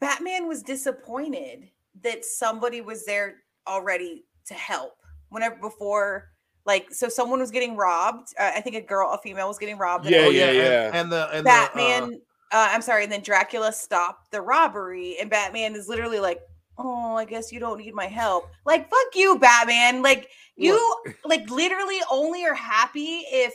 Batman 0.00 0.48
was 0.48 0.62
disappointed 0.62 1.70
that 2.02 2.24
somebody 2.24 2.80
was 2.80 3.06
there 3.06 3.36
already 3.66 4.24
to 4.46 4.54
help. 4.54 4.94
Whenever 5.28 5.54
before, 5.54 6.31
like, 6.64 6.92
so 6.92 7.08
someone 7.08 7.40
was 7.40 7.50
getting 7.50 7.76
robbed. 7.76 8.28
Uh, 8.38 8.52
I 8.54 8.60
think 8.60 8.76
a 8.76 8.80
girl, 8.80 9.10
a 9.12 9.18
female, 9.18 9.48
was 9.48 9.58
getting 9.58 9.78
robbed. 9.78 10.06
and 10.06 10.14
Yeah, 10.14 10.20
everyone- 10.22 10.36
yeah, 10.36 10.46
and- 10.48 10.56
yeah. 10.56 11.00
And, 11.00 11.12
the 11.12 11.28
and 11.32 11.44
Batman. 11.44 12.10
The, 12.10 12.16
uh, 12.56 12.68
I'm 12.70 12.82
sorry, 12.82 13.04
and 13.04 13.12
then 13.12 13.22
Dracula 13.22 13.72
stopped 13.72 14.30
the 14.30 14.40
robbery, 14.42 15.16
and 15.18 15.30
Batman 15.30 15.74
is 15.74 15.88
literally 15.88 16.20
like, 16.20 16.40
"Oh, 16.78 17.16
I 17.16 17.24
guess 17.24 17.50
you 17.50 17.58
don't 17.60 17.78
need 17.78 17.94
my 17.94 18.06
help." 18.06 18.48
Like, 18.66 18.90
fuck 18.90 19.14
you, 19.14 19.38
Batman. 19.38 20.02
Like, 20.02 20.28
you 20.56 21.02
like 21.24 21.48
literally 21.50 21.98
only 22.10 22.44
are 22.44 22.52
happy 22.54 23.24
if 23.30 23.54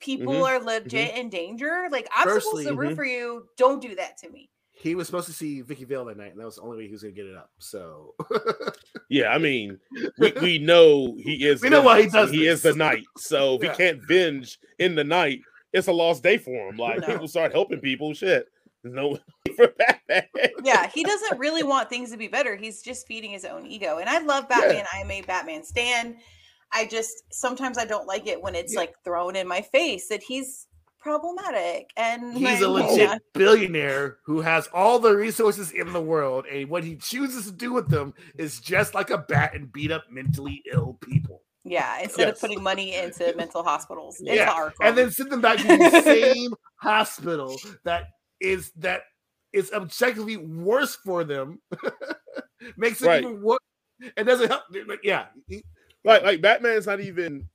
people 0.00 0.32
Mhm, 0.32 0.46
are 0.46 0.58
legit 0.58 1.14
in 1.16 1.28
danger. 1.28 1.86
Like, 1.90 2.08
I'm 2.14 2.26
Firstly, 2.26 2.64
supposed 2.64 2.68
to 2.68 2.74
root 2.74 2.92
mhm. 2.92 2.96
for 2.96 3.04
you. 3.04 3.46
Don't 3.58 3.80
do 3.80 3.94
that 3.96 4.16
to 4.18 4.30
me. 4.30 4.48
He 4.84 4.94
was 4.94 5.06
supposed 5.06 5.26
to 5.28 5.32
see 5.32 5.62
Vicki 5.62 5.84
Vale 5.84 6.04
that 6.04 6.18
night, 6.18 6.32
and 6.32 6.38
that 6.40 6.44
was 6.44 6.56
the 6.56 6.62
only 6.62 6.76
way 6.76 6.86
he 6.86 6.92
was 6.92 7.02
going 7.02 7.14
to 7.14 7.20
get 7.22 7.28
it 7.30 7.36
up. 7.36 7.50
So 7.58 8.14
Yeah, 9.08 9.28
I 9.30 9.38
mean, 9.38 9.78
we, 10.18 10.32
we 10.42 10.58
know 10.58 11.16
he 11.18 11.46
is. 11.48 11.62
We 11.62 11.70
know 11.70 11.80
why 11.82 12.02
he 12.02 12.08
does 12.08 12.30
He 12.30 12.46
is 12.46 12.60
the 12.62 12.74
night. 12.74 13.04
So 13.16 13.54
if 13.54 13.62
Yeah. 13.62 13.70
he 13.72 13.76
can't 13.78 14.00
binge 14.06 14.58
in 14.78 14.94
the 14.94 15.02
night, 15.04 15.40
it's 15.72 15.86
a 15.88 15.92
lost 15.92 16.22
day 16.22 16.36
for 16.36 16.68
him. 16.68 16.76
Like 16.76 17.00
No. 17.00 17.06
people 17.06 17.28
start 17.28 17.52
helping 17.52 17.80
people. 17.80 18.12
Shit, 18.12 18.46
there's 18.82 18.94
no 18.94 19.18
for 19.56 19.68
Batman. 19.68 20.50
Yeah, 20.62 20.86
he 20.94 21.02
doesn't 21.02 21.38
really 21.38 21.62
want 21.62 21.88
things 21.88 22.10
to 22.10 22.18
be 22.18 22.28
better. 22.28 22.54
He's 22.54 22.82
just 22.82 23.06
feeding 23.06 23.30
his 23.30 23.46
own 23.46 23.66
ego. 23.66 23.96
And 23.98 24.08
I 24.08 24.18
love 24.18 24.50
Batman. 24.50 24.84
I 24.92 24.98
am 24.98 25.10
a 25.10 25.22
Batman 25.22 25.64
stan. 25.64 26.18
I 26.72 26.84
just 26.86 27.22
sometimes 27.32 27.78
I 27.78 27.86
don't 27.86 28.06
like 28.06 28.26
it 28.26 28.42
when 28.42 28.54
it's 28.54 28.74
Yeah. 28.74 28.80
like 28.80 28.94
thrown 29.02 29.34
in 29.34 29.48
my 29.48 29.62
face 29.62 30.08
that 30.08 30.22
he's 30.22 30.66
problematic 31.04 31.90
and 31.98 32.36
he's 32.36 32.62
a 32.62 32.68
legit 32.68 32.98
yeah. 32.98 33.18
billionaire 33.34 34.16
who 34.24 34.40
has 34.40 34.66
all 34.72 34.98
the 34.98 35.14
resources 35.14 35.70
in 35.70 35.92
the 35.92 36.00
world, 36.00 36.46
and 36.50 36.68
what 36.70 36.82
he 36.82 36.96
chooses 36.96 37.44
to 37.44 37.52
do 37.52 37.72
with 37.74 37.90
them 37.90 38.14
is 38.38 38.58
just 38.58 38.94
like 38.94 39.10
a 39.10 39.18
bat 39.18 39.54
and 39.54 39.70
beat 39.70 39.92
up 39.92 40.04
mentally 40.10 40.62
ill 40.72 40.98
people. 41.02 41.42
Yeah, 41.62 42.00
instead 42.02 42.28
of 42.28 42.40
putting 42.40 42.62
money 42.62 42.94
into 42.94 43.34
mental 43.36 43.62
hospitals, 43.62 44.18
into 44.18 44.34
Yeah, 44.34 44.70
and 44.82 44.96
then 44.96 45.10
send 45.10 45.30
them 45.30 45.42
back 45.42 45.58
to 45.58 45.66
the 45.68 46.00
same 46.04 46.54
hospital 46.76 47.54
that 47.84 48.04
is 48.40 48.72
that 48.78 49.02
is 49.52 49.70
objectively 49.72 50.38
worse 50.38 50.96
for 51.04 51.22
them, 51.22 51.60
makes 52.78 53.02
it 53.02 53.06
Right. 53.08 53.22
even 53.22 53.42
worse, 53.42 53.58
and 54.16 54.26
doesn't 54.26 54.48
help. 54.48 54.62
Like, 54.86 55.00
yeah, 55.04 55.26
he- 55.48 55.64
like 56.02 56.22
like 56.22 56.40
Batman's 56.40 56.86
not 56.86 57.00
even 57.00 57.48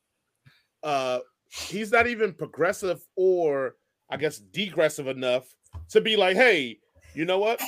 uh 0.84 1.20
he's 1.50 1.92
not 1.92 2.08
even 2.08 2.34
progressive 2.34 3.02
or 3.16 3.76
I 4.10 4.18
guess 4.18 4.38
degressive 4.38 5.08
enough 5.08 5.54
to 5.90 6.02
be 6.02 6.16
like, 6.16 6.36
hey, 6.36 6.80
you 7.14 7.26
know 7.26 7.40
what? 7.40 7.62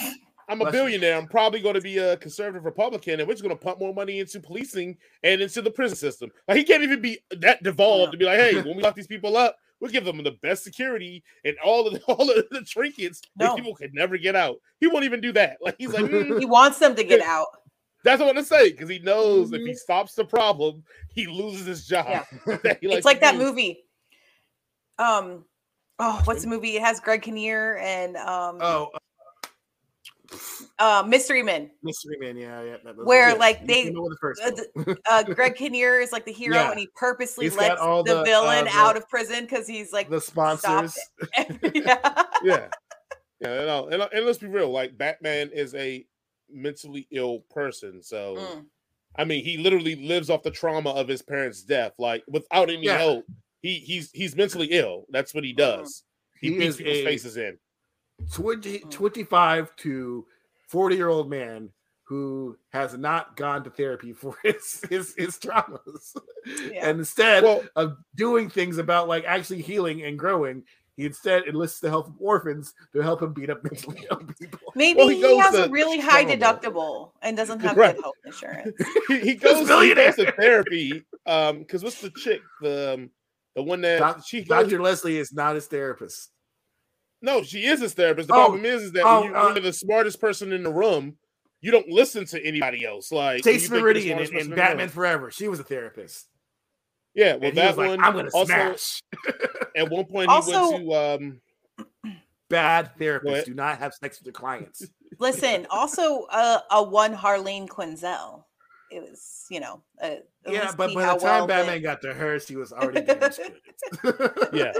I'm 0.49 0.61
a 0.61 0.71
billionaire. 0.71 1.17
I'm 1.17 1.27
probably 1.27 1.61
going 1.61 1.75
to 1.75 1.81
be 1.81 1.97
a 1.97 2.17
conservative 2.17 2.65
Republican, 2.65 3.19
and 3.19 3.27
we're 3.27 3.33
just 3.35 3.43
going 3.43 3.55
to 3.57 3.63
pump 3.63 3.79
more 3.79 3.93
money 3.93 4.19
into 4.19 4.39
policing 4.39 4.97
and 5.23 5.39
into 5.41 5.61
the 5.61 5.71
prison 5.71 5.95
system. 5.95 6.29
Like 6.47 6.57
he 6.57 6.63
can't 6.63 6.83
even 6.83 7.01
be 7.01 7.19
that 7.37 7.63
devolved 7.63 8.11
to 8.11 8.17
be 8.17 8.25
like, 8.25 8.39
hey, 8.39 8.55
when 8.61 8.75
we 8.75 8.83
lock 8.83 8.95
these 8.95 9.07
people 9.07 9.37
up, 9.37 9.55
we'll 9.79 9.91
give 9.91 10.03
them 10.03 10.21
the 10.23 10.37
best 10.41 10.63
security 10.63 11.23
and 11.45 11.55
all 11.63 11.87
of 11.87 11.93
the, 11.93 12.01
all 12.07 12.29
of 12.29 12.45
the 12.51 12.61
trinkets 12.61 13.21
No. 13.37 13.47
that 13.47 13.55
people 13.55 13.75
could 13.75 13.93
never 13.93 14.17
get 14.17 14.35
out. 14.35 14.57
He 14.79 14.87
won't 14.87 15.05
even 15.05 15.21
do 15.21 15.31
that. 15.33 15.57
Like 15.61 15.75
he's 15.77 15.93
like, 15.93 16.05
"Mm, 16.11 16.39
he 16.39 16.45
wants 16.45 16.79
them 16.79 16.95
to 16.95 17.03
get 17.03 17.21
out. 17.21 17.47
That's 18.03 18.19
what 18.19 18.29
I'm 18.29 18.35
gonna 18.35 18.45
say 18.45 18.71
because 18.71 18.89
he 18.89 18.99
knows 18.99 19.51
if 19.53 19.61
he 19.61 19.71
Mhm. 19.71 19.77
stops 19.77 20.13
the 20.15 20.25
problem, 20.25 20.83
he 21.13 21.27
loses 21.27 21.65
his 21.65 21.85
job. 21.85 22.07
Yeah. 22.07 22.23
that 22.63 22.79
it's 22.81 23.05
like 23.05 23.21
that 23.21 23.35
movie. 23.35 23.83
Um, 24.99 25.45
oh, 25.99 26.21
what's 26.25 26.43
the 26.43 26.47
movie? 26.49 26.75
It 26.75 26.81
has 26.81 26.99
Greg 26.99 27.21
Kinnear 27.21 27.77
and 27.77 28.15
um, 28.17 28.57
oh, 28.61 28.89
uh, 30.79 31.03
Mystery 31.05 31.43
Men. 31.43 31.69
Mystery 31.83 32.17
Man, 32.19 32.37
yeah, 32.37 32.61
yeah. 32.61 32.71
that- 32.83 32.95
that- 32.95 33.05
Where, 33.05 33.29
yeah, 33.29 33.35
like, 33.35 33.61
you 33.61 33.67
they- 33.67 33.89
know 33.89 34.07
the 34.09 34.17
first 34.19 34.41
uh. 34.41 34.93
Uh, 35.09 35.23
Greg 35.23 35.55
Kinnear 35.55 35.99
is 35.99 36.11
like 36.11 36.25
the 36.25 36.31
hero, 36.31 36.55
Yeah. 36.55 36.71
and 36.71 36.79
he 36.79 36.87
purposely 36.95 37.45
He's 37.45 37.57
lets 37.57 37.79
all 37.81 38.03
the, 38.03 38.15
the, 38.15 38.23
villain 38.23 38.67
uh, 38.67 38.71
the- 38.71 38.77
out 38.77 38.97
of 38.97 39.07
prison 39.09 39.43
because 39.43 39.67
he's 39.67 39.91
like, 39.91 40.09
the 40.09 40.21
sponsors. 40.21 40.97
yeah. 41.73 42.23
yeah, 42.43 42.67
yeah, 43.39 43.47
and, 43.49 43.69
uh, 43.69 43.85
and, 43.87 44.01
and 44.13 44.25
let's 44.25 44.37
be 44.39 44.47
real. 44.47 44.69
Like 44.71 44.97
Batman 44.97 45.49
is 45.53 45.75
a 45.75 46.05
mentally 46.53 47.07
ill 47.11 47.39
person, 47.49 48.01
so 48.01 48.35
Mm. 48.35 48.65
I 49.17 49.25
mean, 49.25 49.43
he 49.43 49.57
literally 49.57 49.95
lives 49.95 50.29
off 50.29 50.41
the 50.43 50.51
trauma 50.51 50.91
of 50.91 51.07
his 51.07 51.21
parents' 51.21 51.63
death. 51.63 51.93
Like 51.97 52.23
without 52.27 52.69
any 52.69 52.85
Yeah. 52.85 52.97
help, 52.97 53.25
he 53.61 53.75
he's 53.79 54.09
he's 54.11 54.35
mentally 54.35 54.67
ill. 54.71 55.05
That's 55.09 55.33
what 55.33 55.43
he 55.43 55.53
does. 55.53 56.03
He, 56.39 56.53
He 56.53 56.57
beats 56.59 56.77
people's 56.77 57.03
faces 57.03 57.37
in. 57.37 57.57
20, 58.33 58.79
Mm. 58.79 58.91
25 58.91 59.75
to 59.77 60.25
40 60.67 60.95
year 60.95 61.09
old 61.09 61.29
man 61.29 61.69
who 62.03 62.57
has 62.73 62.97
not 62.97 63.35
gone 63.37 63.63
to 63.63 63.69
therapy 63.69 64.13
for 64.21 64.35
his 64.43 64.81
his, 64.89 65.13
his 65.17 65.37
traumas 65.37 66.15
Yeah. 66.45 66.89
and 66.89 66.99
instead 66.99 67.43
Well- 67.43 67.63
of 67.75 67.97
doing 68.15 68.49
things 68.49 68.77
about 68.77 69.07
like 69.07 69.23
actually 69.25 69.61
healing 69.61 70.03
and 70.03 70.17
growing 70.17 70.63
he 70.97 71.05
instead 71.05 71.43
enlists 71.47 71.79
the 71.79 71.89
help 71.89 72.07
of 72.07 72.13
orphans 72.19 72.73
to 72.93 73.01
help 73.01 73.21
him 73.21 73.33
beat 73.33 73.49
up 73.49 73.63
mentally 73.71 74.05
ill 74.09 74.21
people 74.39 74.73
Maybe 74.75 74.99
Well, 74.99 75.07
he 75.09 75.21
he, 75.21 75.37
has 75.39 75.53
to 75.53 75.65
a 75.65 75.69
really 75.69 75.99
high 75.99 76.25
deductible 76.25 77.11
and 77.21 77.35
doesn't 77.35 77.59
have 77.59 77.77
Right. 77.77 77.95
good 77.95 78.01
health 78.03 78.15
insurance. 78.25 78.75
He, 79.07 79.19
he 79.19 79.33
goes, 79.35 79.67
he 79.67 79.93
goes 79.93 80.15
to 80.15 80.31
therapy. 80.33 81.03
Um, 81.25 81.59
because 81.59 81.83
what's 81.83 81.99
the 82.01 82.09
chick? 82.11 82.41
The 82.61 82.93
um, 82.93 83.09
the 83.55 83.63
one 83.63 83.81
that 83.81 83.99
Doc- 83.99 84.23
she 84.25 84.43
goes, 84.43 84.65
dr 84.69 84.81
leslie 84.81 85.17
is 85.17 85.33
not 85.33 85.55
his 85.55 85.67
therapist 85.67 86.29
No, 87.21 87.43
she 87.43 87.65
is 87.65 87.81
his 87.81 87.93
therapist. 87.93 88.27
The 88.29 88.33
Oh, 88.33 88.37
problem 88.45 88.65
is, 88.65 88.83
is 88.83 88.91
that 88.93 89.05
oh, 89.05 89.21
when, 89.21 89.29
you, 89.29 89.35
uh, 89.35 89.43
when 89.45 89.55
you're 89.55 89.63
the 89.63 89.73
smartest 89.73 90.21
person 90.21 90.53
in 90.53 90.63
the 90.63 90.71
room, 90.71 91.17
you 91.59 91.69
don't 91.71 91.87
listen 91.89 92.25
to 92.25 92.43
anybody 92.43 92.85
else. 92.85 93.11
Like 93.11 93.43
when 93.45 93.53
you 93.55 93.59
Chase 93.59 93.69
the 93.69 93.79
Meridian 93.79 94.25
smartest 94.25 94.31
in, 94.31 94.37
in 94.37 94.41
person 94.41 94.53
in 94.53 94.55
the 94.55 94.55
room. 94.55 94.67
Batman 94.67 94.89
Forever. 94.89 95.31
She 95.31 95.47
was 95.47 95.59
a 95.59 95.63
therapist. 95.63 96.27
Yeah, 97.13 97.35
well, 97.35 97.49
and 97.49 97.53
he 97.53 97.59
that 97.59 97.67
was 97.69 97.77
like, 97.77 97.89
one. 97.89 98.03
I'm 98.03 98.13
gonna 98.13 98.29
also, 98.33 98.45
smash. 98.45 99.01
At 99.75 99.89
one 99.89 100.05
point, 100.05 100.29
Also- 100.29 100.77
he 100.77 100.83
went 100.85 100.89
to 100.89 100.93
um. 102.13 102.17
Bad 102.49 102.91
therapists 102.99 103.23
What? 103.23 103.45
do 103.45 103.53
not 103.53 103.77
have 103.79 103.93
sex 103.93 104.19
with 104.19 104.25
their 104.25 104.33
clients. 104.33 104.85
Listen, 105.19 105.65
also 105.69 106.23
uh, 106.29 106.59
a 106.69 106.83
one 106.83 107.15
Harleen 107.15 107.65
Quinzel 107.67 108.43
it 108.91 109.01
was 109.01 109.45
you 109.49 109.61
know 109.61 109.81
uh, 110.03 110.15
Yeah, 110.45 110.73
but 110.75 110.93
by 110.93 111.01
the 111.01 111.09
time 111.11 111.19
well 111.21 111.47
Batman 111.47 111.75
the- 111.75 111.81
got 111.81 112.01
to 112.01 112.13
her, 112.13 112.39
she 112.39 112.57
was 112.57 112.73
already 112.73 113.01
good. 113.01 113.33
Yeah. 114.53 114.73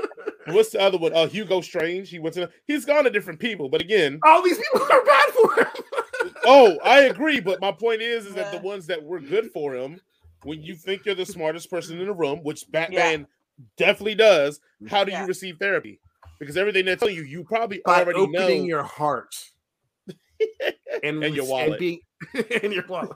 What's 0.48 0.72
the 0.72 0.82
other 0.82 0.98
one? 0.98 1.14
Uh, 1.14 1.28
Hugo 1.28 1.62
Strange. 1.62 2.10
He 2.10 2.20
went 2.20 2.36
to. 2.36 2.49
He's 2.68 2.84
gone 2.84 3.06
to 3.06 3.10
different 3.10 3.40
people, 3.40 3.70
but 3.70 3.80
again, 3.80 4.20
All 4.26 4.44
these 4.44 4.58
people 4.58 4.82
are 4.82 5.06
bad 5.06 5.30
for 5.30 5.56
him. 5.56 5.68
oh, 6.45 6.78
I 6.84 7.02
agree. 7.03 7.40
But 7.40 7.62
my 7.62 7.72
point 7.72 8.02
is, 8.02 8.26
is 8.26 8.34
that 8.34 8.52
the 8.52 8.60
ones 8.60 8.86
that 8.88 9.02
were 9.02 9.20
good 9.20 9.52
for 9.53 9.76
him, 9.76 10.02
when 10.43 10.61
you 10.63 10.76
think 10.76 11.05
you're 11.05 11.15
the 11.15 11.26
smartest 11.26 11.69
person 11.69 11.99
in 11.99 12.07
the 12.07 12.13
room, 12.13 12.39
which 12.43 12.69
Batman 12.72 13.27
definitely 13.77 14.15
does, 14.15 14.59
how 14.89 15.03
do 15.03 15.11
Yeah. 15.11 15.22
you 15.22 15.27
receive 15.27 15.57
therapy? 15.57 15.99
Because 16.39 16.57
everything 16.57 16.85
they 16.85 16.95
tell 16.95 17.09
you, 17.09 17.22
you 17.23 17.43
probably 17.43 17.81
By 17.85 18.01
already 18.01 18.19
know. 18.26 18.41
opening 18.41 18.65
your 18.65 18.84
heart 18.84 19.35
and, 21.03 21.23
And 21.23 21.35
your 21.35 21.43
and 21.43 21.49
wallet. 21.49 21.80
being 21.80 21.99
and 22.63 22.73
your 22.73 22.85
wallet. 22.88 23.15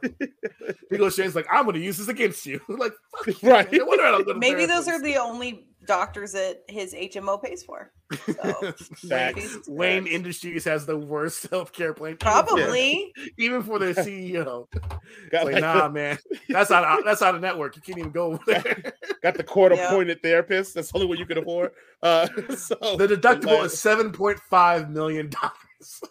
Hugo 0.90 1.10
Strange's 1.10 1.36
like, 1.36 1.48
I'm 1.52 1.64
going 1.66 1.76
to 1.76 1.82
use 1.82 1.98
this 1.98 2.08
against 2.08 2.46
you. 2.46 2.60
like, 2.70 2.94
fuck 3.26 3.42
Right. 3.44 3.72
man. 3.72 3.80
No 3.80 3.86
wonder 3.86 4.04
I 4.06 4.12
don't 4.12 4.26
go 4.26 4.34
to 4.34 4.40
maybe 4.40 4.66
those 4.66 4.88
are 4.88 5.02
the 5.02 5.18
only 5.18 5.68
doctors 5.86 6.32
that 6.34 6.64
his 6.68 6.94
HMO 6.94 7.42
pays 7.42 7.64
for. 7.64 7.92
So 8.26 8.72
Facts. 9.10 9.68
Wayne 9.68 10.06
Industries 10.08 10.64
has 10.66 10.86
the 10.86 10.98
worst 10.98 11.50
healthcare 11.50 11.96
plan. 11.96 12.18
probably 12.18 13.12
even 13.38 13.64
for 13.64 13.80
their 13.80 13.94
CEO. 13.96 14.68
It's 14.74 15.30
got, 15.32 15.46
like, 15.46 15.54
like 15.56 15.62
nah, 15.62 15.88
the, 15.88 15.94
man, 15.94 16.18
that's 16.50 16.72
out. 16.72 17.00
Of, 17.00 17.06
that's 17.06 17.22
out 17.22 17.36
of 17.36 17.42
network. 17.42 17.76
You 17.76 17.82
can't 17.82 17.98
even 18.00 18.12
go 18.12 18.34
over 18.34 18.40
there. 18.46 18.94
got 19.24 19.36
the 19.36 19.44
court 19.44 19.74
Yeah. 19.76 19.88
appointed 19.88 20.22
therapist. 20.22 20.76
That's 20.76 20.92
the 20.92 20.98
only 20.98 21.08
one 21.08 21.18
you 21.18 21.26
can 21.26 21.38
afford. 21.40 21.72
Uh, 22.04 22.28
so 22.56 22.76
The 22.98 23.08
deductible 23.08 23.60
last- 23.62 23.74
is 23.74 23.80
seven 23.80 24.12
point 24.12 24.40
five 24.40 24.90
million 24.90 25.30
dollars. 25.30 26.02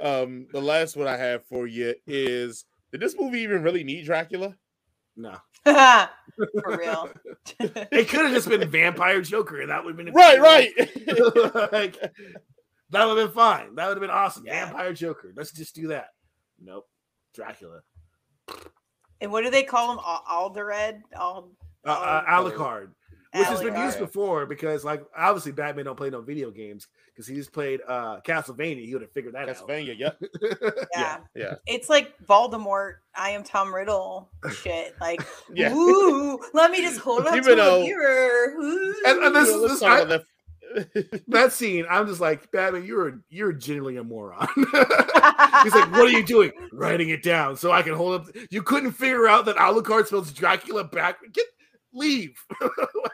um 0.00 0.46
the 0.52 0.60
last 0.60 0.96
one 0.96 1.06
I 1.06 1.16
have 1.16 1.44
for 1.46 1.66
you 1.66 1.94
is 2.06 2.64
did 2.90 3.00
this 3.00 3.14
movie 3.18 3.40
even 3.40 3.62
really 3.62 3.84
need 3.84 4.04
Dracula? 4.04 4.56
no, 5.16 5.36
for 6.36 6.76
real. 6.76 7.08
it 7.60 8.08
could 8.08 8.20
have 8.20 8.32
just 8.32 8.48
been 8.48 8.68
Vampire 8.68 9.20
Joker, 9.22 9.60
and 9.60 9.70
that 9.70 9.84
would 9.84 9.96
have 9.96 10.04
been 10.04 10.14
Right, 10.14 10.40
right. 10.40 10.70
like, 11.72 11.96
that 12.90 13.06
would 13.06 13.18
have 13.18 13.28
been 13.28 13.34
fine. 13.34 13.74
That 13.74 13.88
would 13.88 13.96
have 13.96 14.00
been 14.00 14.10
awesome. 14.10 14.44
Yeah. 14.46 14.66
Vampire 14.66 14.92
Joker. 14.92 15.32
Let's 15.36 15.52
just 15.52 15.74
do 15.74 15.88
that. 15.88 16.08
Nope. 16.60 16.88
Dracula. 17.34 17.80
and 19.20 19.32
what 19.32 19.42
do 19.44 19.50
they 19.50 19.62
call 19.62 19.92
him? 19.92 19.98
Al- 19.98 20.24
Alderred? 20.28 21.02
Al- 21.14 21.52
Uh, 21.86 21.90
uh, 21.90 22.24
Alucard, 22.26 22.90
which 23.34 23.46
has 23.46 23.62
been 23.62 23.76
used 23.76 23.98
before 23.98 24.46
because, 24.46 24.84
like, 24.84 25.04
obviously 25.16 25.52
Batman 25.52 25.84
don't 25.86 25.96
play 25.96 26.10
no 26.10 26.20
video 26.20 26.50
games 26.50 26.88
because 27.06 27.26
he 27.26 27.34
just 27.34 27.52
played 27.52 27.80
uh 27.88 28.20
Castlevania. 28.26 28.84
He 28.86 28.92
would 28.94 29.02
have 29.02 29.12
figured 29.12 29.34
that 29.34 29.48
Castlevania, 29.48 29.98
yep. 29.98 30.20
out. 30.52 30.88
Yeah. 30.94 31.18
Yeah. 31.34 31.54
It's 31.66 31.88
like 31.88 32.14
Voldemort, 32.26 32.96
I 33.14 33.30
am 33.30 33.42
Tom 33.42 33.74
Riddle 33.74 34.28
shit. 34.52 34.94
Like, 35.00 35.22
Yeah. 35.54 35.72
ooh, 35.74 36.38
let 36.54 36.70
me 36.70 36.80
just 36.82 37.00
hold 37.00 37.26
up 37.26 37.34
Even 37.36 37.56
to 37.56 37.62
though- 37.62 37.82
a 37.82 37.84
mirror. 37.84 38.54
Ooh. 38.60 38.94
And- 39.06 39.24
and 39.24 39.36
this- 39.36 39.48
Yeah, 39.50 39.56
let's 39.56 39.72
this- 39.74 39.82
I- 39.82 39.98
about 40.00 40.08
that. 40.08 40.24
that 41.28 41.52
scene, 41.52 41.84
I'm 41.90 42.06
just 42.06 42.20
like, 42.20 42.50
Batman, 42.50 42.84
you're 42.86 43.20
you're 43.28 43.52
genuinely 43.52 43.98
a 43.98 44.04
moron. 44.04 44.48
He's 44.56 45.74
like, 45.74 45.92
what 45.92 46.06
are 46.06 46.08
you 46.08 46.24
doing? 46.24 46.50
Writing 46.72 47.10
it 47.10 47.22
down 47.22 47.56
so 47.56 47.70
I 47.72 47.82
can 47.82 47.92
hold 47.92 48.22
up. 48.22 48.26
You 48.50 48.62
couldn't 48.62 48.92
figure 48.92 49.26
out 49.28 49.44
that 49.46 49.56
Alucard 49.56 50.06
spells 50.06 50.32
Dracula 50.32 50.84
back. 50.84 51.18
Get 51.32 51.44
leave. 51.92 52.36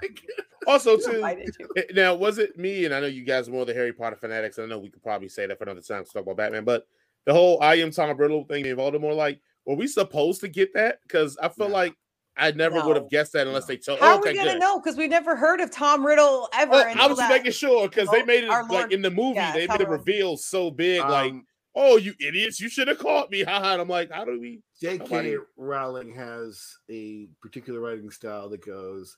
like, 0.02 0.22
also, 0.66 0.94
I 1.22 1.34
too, 1.34 1.44
did 1.44 1.88
too. 1.88 1.94
now 1.94 2.14
was 2.14 2.38
it 2.38 2.58
me? 2.58 2.84
And 2.84 2.94
I 2.94 3.00
know 3.00 3.06
you 3.06 3.24
guys 3.24 3.48
are 3.48 3.52
more 3.52 3.64
the 3.64 3.74
Harry 3.74 3.92
Potter 3.92 4.16
fanatics. 4.16 4.58
And 4.58 4.66
I 4.66 4.68
know 4.68 4.78
we 4.78 4.90
could 4.90 5.02
probably 5.02 5.28
say 5.28 5.46
that 5.46 5.58
for 5.58 5.64
another 5.64 5.80
time 5.80 6.04
to 6.04 6.10
talk 6.10 6.22
about 6.22 6.36
Batman, 6.36 6.64
but 6.64 6.86
the 7.26 7.32
whole 7.32 7.60
I 7.62 7.76
am 7.76 7.90
Tom 7.90 8.16
Riddle 8.16 8.44
thing 8.44 8.64
in 8.66 8.76
Voldemort, 8.76 9.16
like, 9.16 9.40
were 9.66 9.74
we 9.76 9.86
supposed 9.86 10.40
to 10.40 10.48
get 10.48 10.72
that? 10.74 11.00
Because 11.02 11.36
I 11.38 11.48
feel 11.48 11.68
No. 11.68 11.74
like 11.74 11.94
I 12.36 12.52
never 12.52 12.80
would 12.86 12.96
have 12.96 13.10
guessed 13.10 13.32
that 13.32 13.46
unless 13.48 13.64
No. 13.64 13.66
they 13.66 13.76
told. 13.78 13.98
How 13.98 14.06
oh, 14.06 14.16
are 14.18 14.22
we 14.22 14.28
okay, 14.28 14.36
gonna 14.36 14.52
good. 14.52 14.60
know? 14.60 14.78
Because 14.78 14.96
we've 14.96 15.10
never 15.10 15.34
heard 15.34 15.60
of 15.60 15.70
Tom 15.72 16.06
Riddle 16.06 16.48
ever. 16.54 16.70
Well, 16.70 16.94
I 16.96 17.06
was 17.08 17.18
that. 17.18 17.28
making 17.30 17.50
sure 17.52 17.88
because 17.88 18.08
they 18.10 18.22
made 18.22 18.44
it 18.44 18.48
like 18.48 18.70
Lord- 18.70 18.92
in 18.92 19.02
the 19.02 19.10
movie, 19.10 19.34
yeah, 19.34 19.52
they 19.52 19.66
Tom 19.66 19.74
made 19.74 19.80
it 19.82 19.88
Riddle. 19.88 19.98
reveal 20.04 20.36
so 20.36 20.70
big, 20.70 21.00
like, 21.00 21.32
um, 21.32 21.44
oh, 21.78 21.96
you 21.96 22.12
idiots, 22.20 22.60
you 22.60 22.68
should 22.68 22.88
have 22.88 22.98
caught 22.98 23.30
me. 23.30 23.42
Haha. 23.44 23.72
And 23.74 23.80
I'm 23.82 23.88
like, 23.88 24.10
how 24.10 24.24
do 24.24 24.38
we? 24.40 24.60
J.K. 24.80 24.98
Nobody- 25.04 25.36
Rowling 25.56 26.12
has 26.14 26.62
a 26.90 27.28
particular 27.40 27.80
writing 27.80 28.10
style 28.10 28.48
that 28.50 28.64
goes, 28.66 29.16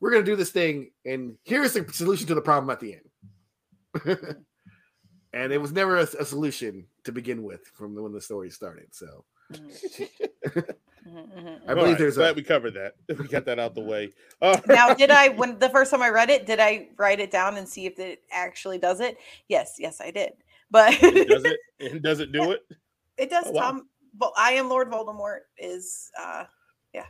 "We're 0.00 0.10
going 0.10 0.24
to 0.24 0.30
do 0.30 0.36
this 0.36 0.50
thing, 0.50 0.90
and 1.04 1.36
here's 1.44 1.74
the 1.74 1.86
solution 1.92 2.26
to 2.28 2.34
the 2.34 2.40
problem 2.40 2.70
at 2.70 2.80
the 2.80 2.94
end." 2.94 3.04
and 5.32 5.52
it 5.52 5.60
was 5.60 5.72
never 5.72 5.98
a, 5.98 6.02
a 6.02 6.24
solution 6.24 6.86
to 7.04 7.12
begin 7.12 7.42
with 7.42 7.66
from 7.74 7.94
when 7.94 8.12
the 8.12 8.20
story 8.20 8.50
started. 8.50 8.86
So 8.92 9.24
Mhm, 9.52 9.70
mhm, 11.08 11.60
I 11.66 11.70
All 11.70 11.74
believe 11.74 11.92
right, 11.92 11.98
there's 11.98 12.16
glad 12.16 12.32
a 12.32 12.34
we 12.34 12.42
covered 12.42 12.74
that. 12.74 12.94
We 13.08 13.26
got 13.28 13.46
that 13.46 13.58
out 13.58 13.74
the 13.74 13.80
way. 13.80 14.12
Uh, 14.42 14.60
now 14.66 14.92
did 14.92 15.10
i 15.10 15.30
when 15.30 15.58
the 15.58 15.70
first 15.70 15.90
time 15.90 16.02
i 16.02 16.08
read 16.10 16.28
it 16.28 16.44
did 16.46 16.60
i 16.60 16.86
write 16.98 17.18
it 17.18 17.30
down 17.30 17.56
and 17.56 17.66
see 17.66 17.86
if 17.86 17.98
it 17.98 18.22
actually 18.30 18.76
does 18.78 19.00
it 19.00 19.16
yes 19.48 19.76
yes 19.78 20.00
i 20.02 20.10
did 20.10 20.32
but 20.70 20.90
does 21.00 21.44
it? 21.44 21.58
And 21.80 22.02
does 22.02 22.20
it 22.20 22.32
do 22.32 22.50
it? 22.52 22.60
it 23.16 23.30
does 23.30 23.44
Oh, 23.48 23.52
wow. 23.52 23.60
tom 23.62 23.88
well 24.18 24.32
i 24.36 24.52
am 24.52 24.68
lord 24.68 24.90
voldemort 24.90 25.40
is 25.58 26.10
uh 26.20 26.44
yeah 26.94 27.04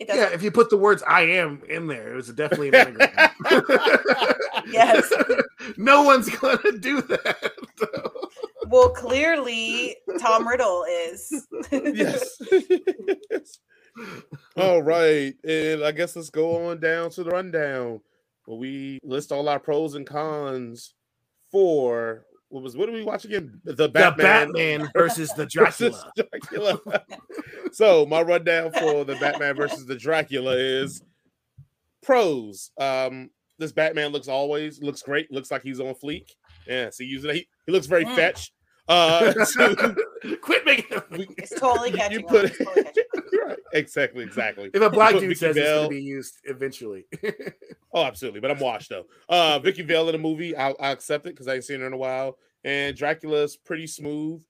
it 0.00 0.08
does 0.08 0.16
yeah. 0.16 0.28
If 0.32 0.42
you 0.42 0.50
put 0.50 0.70
the 0.70 0.76
words 0.78 1.02
"I 1.06 1.22
am" 1.22 1.62
in 1.68 1.86
there, 1.86 2.12
it 2.12 2.16
was 2.16 2.28
definitely 2.28 2.68
an 2.68 2.74
anagram. 2.74 3.30
Yes. 4.66 5.12
no 5.76 6.02
one's 6.02 6.30
going 6.30 6.56
to 6.58 6.78
do 6.78 7.02
that. 7.02 7.52
though. 7.78 8.28
well 8.68 8.88
clearly 8.90 9.96
tom 10.18 10.48
riddle 10.48 10.84
is 10.88 11.46
yes. 11.70 12.38
all 14.56 14.82
right. 14.82 15.34
And 15.44 15.84
I 15.84 15.92
guess 15.92 16.16
let's 16.16 16.30
go 16.30 16.68
on 16.70 16.80
down 16.80 17.10
to 17.10 17.22
the 17.24 17.30
rundown 17.30 18.00
where 18.46 18.56
we 18.58 18.98
list 19.02 19.32
all 19.32 19.48
our 19.48 19.58
pros 19.60 19.94
and 19.94 20.06
cons 20.06 20.94
for 21.50 22.24
what 22.54 22.62
was 22.62 22.76
what 22.76 22.86
did 22.86 22.94
we 22.94 23.02
watch 23.02 23.24
again? 23.24 23.60
The 23.64 23.72
the 23.74 23.88
Batman, 23.88 24.52
Batman 24.52 24.90
versus 24.94 25.30
the 25.32 25.44
versus 25.52 26.04
Dracula. 26.16 26.78
Dracula. 26.86 27.04
so 27.72 28.06
my 28.06 28.22
rundown 28.22 28.70
for 28.70 29.02
the 29.04 29.16
Batman 29.16 29.56
versus 29.56 29.84
the 29.86 29.96
Dracula 29.96 30.52
is 30.52 31.02
pros. 32.02 32.70
Um, 32.78 33.30
this 33.58 33.72
Batman 33.72 34.12
looks 34.12 34.28
always 34.28 34.80
looks 34.80 35.02
great, 35.02 35.32
looks 35.32 35.50
like 35.50 35.62
he's 35.62 35.80
on 35.80 35.94
fleek. 35.94 36.26
Yeah, 36.68 36.90
so 36.90 37.02
using 37.02 37.34
he, 37.34 37.48
he 37.66 37.72
looks 37.72 37.86
very 37.86 38.04
Mm. 38.04 38.14
fetch. 38.14 38.52
Uh, 38.88 39.32
two, 39.52 40.36
Quit 40.42 40.64
making. 40.66 41.00
we- 41.10 41.28
it's 41.38 41.58
totally 41.58 41.90
you 41.90 41.96
catching 41.96 42.26
put. 42.26 42.44
It's 42.46 42.58
totally 42.64 42.84
catching 42.84 43.04
right, 43.46 43.58
exactly, 43.72 44.24
exactly. 44.24 44.70
If 44.74 44.82
a 44.82 44.90
black 44.90 45.12
dude 45.12 45.22
Vicki 45.22 45.34
says 45.34 45.56
it's 45.56 45.66
going 45.68 45.84
to 45.84 45.88
be 45.88 46.02
used 46.02 46.34
eventually, 46.44 47.06
Oh, 47.94 48.02
absolutely. 48.02 48.40
But 48.40 48.50
I'm 48.50 48.58
washed 48.58 48.90
though. 48.90 49.04
Uh 49.28 49.58
Vicki 49.58 49.82
Vale 49.82 50.08
in 50.08 50.12
the 50.12 50.18
movie, 50.18 50.54
I'll, 50.56 50.76
I'll 50.80 50.92
accept 50.92 51.26
it 51.26 51.30
because 51.30 51.48
I 51.48 51.54
ain't 51.54 51.64
seen 51.64 51.80
her 51.80 51.86
in 51.86 51.92
a 51.92 51.96
while. 51.98 52.38
And 52.64 52.96
Dracula's 52.96 53.56
pretty 53.56 53.86
smooth, 53.86 54.42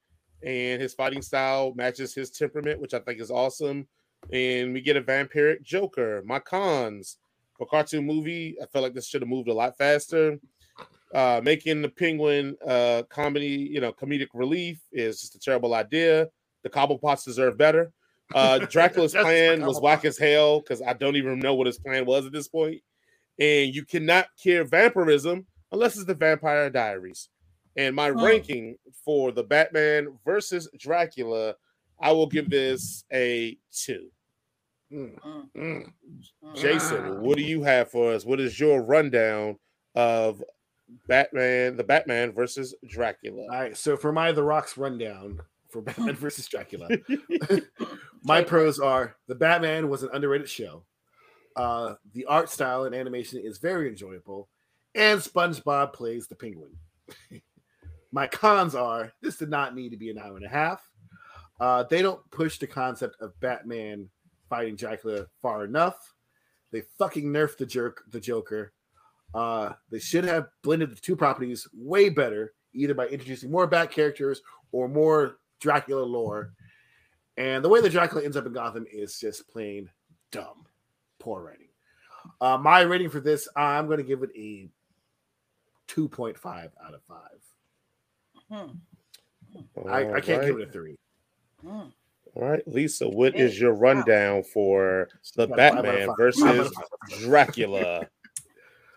and 0.45 0.81
his 0.81 0.95
fighting 0.95 1.23
style 1.23 1.73
matches 1.75 2.15
his 2.15 2.31
temperament, 2.31 2.81
which 2.81 2.95
I 2.95 3.01
think 3.01 3.21
is 3.21 3.31
awesome. 3.31 3.87
And 4.33 4.73
we 4.73 4.81
get 4.81 4.97
a 4.97 5.03
vampiric 5.03 5.63
Joker. 5.63 6.23
My 6.25 6.39
cons 6.39 7.19
for 7.59 7.67
cartoon 7.67 8.07
movie, 8.07 8.57
I 8.63 8.67
feel 8.67 8.83
like 8.83 8.95
this 8.95 9.07
should 9.09 9.23
have 9.23 9.29
moved 9.29 9.49
a 9.49 9.55
lot 9.55 9.77
faster. 9.77 10.39
Uh, 11.15 11.41
making 11.45 11.81
the 11.81 11.89
penguin 11.89 12.57
uh 12.67 13.05
comedy, 13.09 13.69
you 13.71 13.81
know, 13.81 13.93
comedic 13.93 14.27
relief 14.35 14.81
is 14.93 15.21
just 15.21 15.37
a 15.37 15.39
terrible 15.39 15.75
idea. 15.75 16.29
The 16.65 16.71
Cobblepots 16.71 17.25
deserve 17.25 17.57
better. 17.57 17.93
Uh, 18.35 18.59
Dracula's 18.71 19.15
plan 19.15 19.65
was 19.65 19.81
whack 19.81 20.05
as 20.05 20.19
hell 20.19 20.61
because 20.61 20.83
I 20.83 20.93
don't 20.93 21.15
even 21.17 21.39
know 21.39 21.55
what 21.55 21.69
his 21.69 21.79
plan 21.79 22.05
was 22.05 22.27
at 22.27 22.33
this 22.33 22.49
point. 22.49 22.81
And 23.39 23.75
you 23.75 23.85
cannot 23.85 24.27
cure 24.43 24.65
vampirism 24.65 25.47
unless 25.71 25.97
it's 25.97 26.07
the 26.07 26.15
Vampire 26.15 26.69
Diaries. 26.71 27.29
And 27.77 27.95
my 27.95 28.11
Hmm. 28.11 28.23
ranking 28.23 28.77
for 29.05 29.31
the 29.31 29.45
Batman 29.45 30.19
versus 30.25 30.69
Dracula, 30.79 31.55
I 32.01 32.13
will 32.13 32.27
give 32.27 32.51
this 32.51 33.05
a 33.13 33.57
two. 33.73 34.11
Mm. 34.93 35.19
mm. 35.57 35.93
Jason, 36.57 37.21
what 37.21 37.37
do 37.37 37.43
you 37.43 37.63
have 37.63 37.91
for 37.91 38.13
us? 38.13 38.25
What 38.25 38.41
is 38.41 38.59
your 38.61 38.83
rundown 38.83 39.59
of 39.95 40.43
Batman, 41.09 41.77
the 41.77 41.85
Batman 41.85 42.33
versus 42.33 42.75
Dracula? 42.87 43.43
All 43.43 43.61
right. 43.61 43.77
So 43.77 43.97
for 43.97 44.13
my 44.13 44.33
The 44.33 44.43
Rock's 44.43 44.77
rundown 44.77 45.41
for 45.71 45.83
Batman 45.83 46.15
versus 46.17 46.47
Dracula, 46.47 46.89
my 48.23 48.43
pros 48.43 48.79
are 48.79 49.17
the 49.27 49.35
Batman 49.35 49.89
was 49.89 50.03
an 50.03 50.11
underrated 50.13 50.49
show. 50.49 50.85
Uh, 51.57 51.95
the 52.13 52.25
art 52.27 52.51
style 52.51 52.85
and 52.85 52.95
animation 52.95 53.41
is 53.41 53.59
very 53.59 53.89
enjoyable, 53.89 54.49
and 54.95 55.21
SpongeBob 55.21 55.93
plays 55.93 56.27
the 56.27 56.35
penguin. 56.35 56.77
my 58.13 58.27
cons 58.27 58.75
are 58.75 59.13
this 59.21 59.37
did 59.37 59.51
not 59.51 59.75
need 59.75 59.91
to 59.91 59.97
be 59.97 60.11
an 60.11 60.19
hour 60.19 60.37
and 60.37 60.47
a 60.47 60.49
half. 60.49 60.83
Uh, 61.61 61.85
they 61.85 62.03
don't 62.03 62.29
push 62.31 62.59
the 62.59 62.67
concept 62.67 63.17
of 63.21 63.39
Batman 63.41 64.09
fighting 64.49 64.77
Dracula 64.77 65.27
far 65.41 65.65
enough. 65.65 66.15
They 66.73 66.83
fucking 66.99 67.25
nerfed 67.25 67.59
the 67.59 67.67
jerk, 67.67 68.03
the 68.11 68.21
Joker. 68.21 68.73
Uh, 69.35 69.73
they 69.91 69.99
should 69.99 70.25
have 70.25 70.47
blended 70.63 70.91
the 70.91 71.01
two 71.01 71.17
properties 71.17 71.67
way 71.75 72.09
better, 72.09 72.55
either 72.73 72.95
by 72.95 73.07
introducing 73.07 73.51
more 73.51 73.67
Bat 73.67 73.91
characters 73.91 74.41
or 74.73 74.89
more 74.89 75.39
Dracula 75.61 76.03
lore. 76.03 76.53
And 77.37 77.65
the 77.65 77.69
way 77.69 77.81
the 77.81 77.91
Dracula 77.91 78.25
ends 78.25 78.37
up 78.37 78.47
in 78.47 78.53
Gotham 78.53 78.87
is 78.93 79.19
just 79.19 79.49
plain 79.49 79.91
dumb. 80.31 80.67
Poor 81.19 81.43
writing. 81.43 81.69
Uh, 82.41 82.57
my 82.59 82.81
rating 82.83 83.11
for 83.11 83.21
this, 83.21 83.49
I'm 83.57 83.87
going 83.87 83.99
to 83.99 84.05
give 84.05 84.23
it 84.23 84.31
a 84.37 84.69
2.5 85.89 86.47
out 86.47 86.95
of 86.95 87.03
5. 87.03 87.19
Hmm. 88.51 89.89
I, 89.89 90.13
I 90.15 90.21
can't 90.21 90.43
All 90.43 90.49
give 90.49 90.59
it 90.61 90.69
a 90.69 90.73
3. 90.73 90.97
Hmm. 91.61 91.69
All 92.37 92.43
right, 92.49 92.67
Lisa, 92.67 93.09
what 93.09 93.35
Hey, 93.35 93.43
is 93.43 93.61
your 93.61 93.75
wow. 93.75 93.81
rundown 93.81 94.43
for 94.43 95.09
the 95.37 95.47
Five 95.49 95.59
out 95.59 95.79
of 95.79 95.85
Batman 95.85 96.09
versus 96.19 96.43
Five 96.43 96.61
out 96.61 96.67
of 96.67 96.73
five. 96.75 97.21
Dracula? 97.21 98.09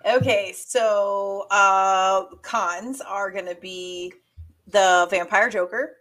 Okay, 0.06 0.54
so 0.54 1.48
uh 1.52 2.26
cons 2.42 3.02
are 3.02 3.32
gonna 3.32 3.56
be 3.56 4.14
the 4.68 5.08
vampire 5.10 5.50
Joker. 5.50 5.98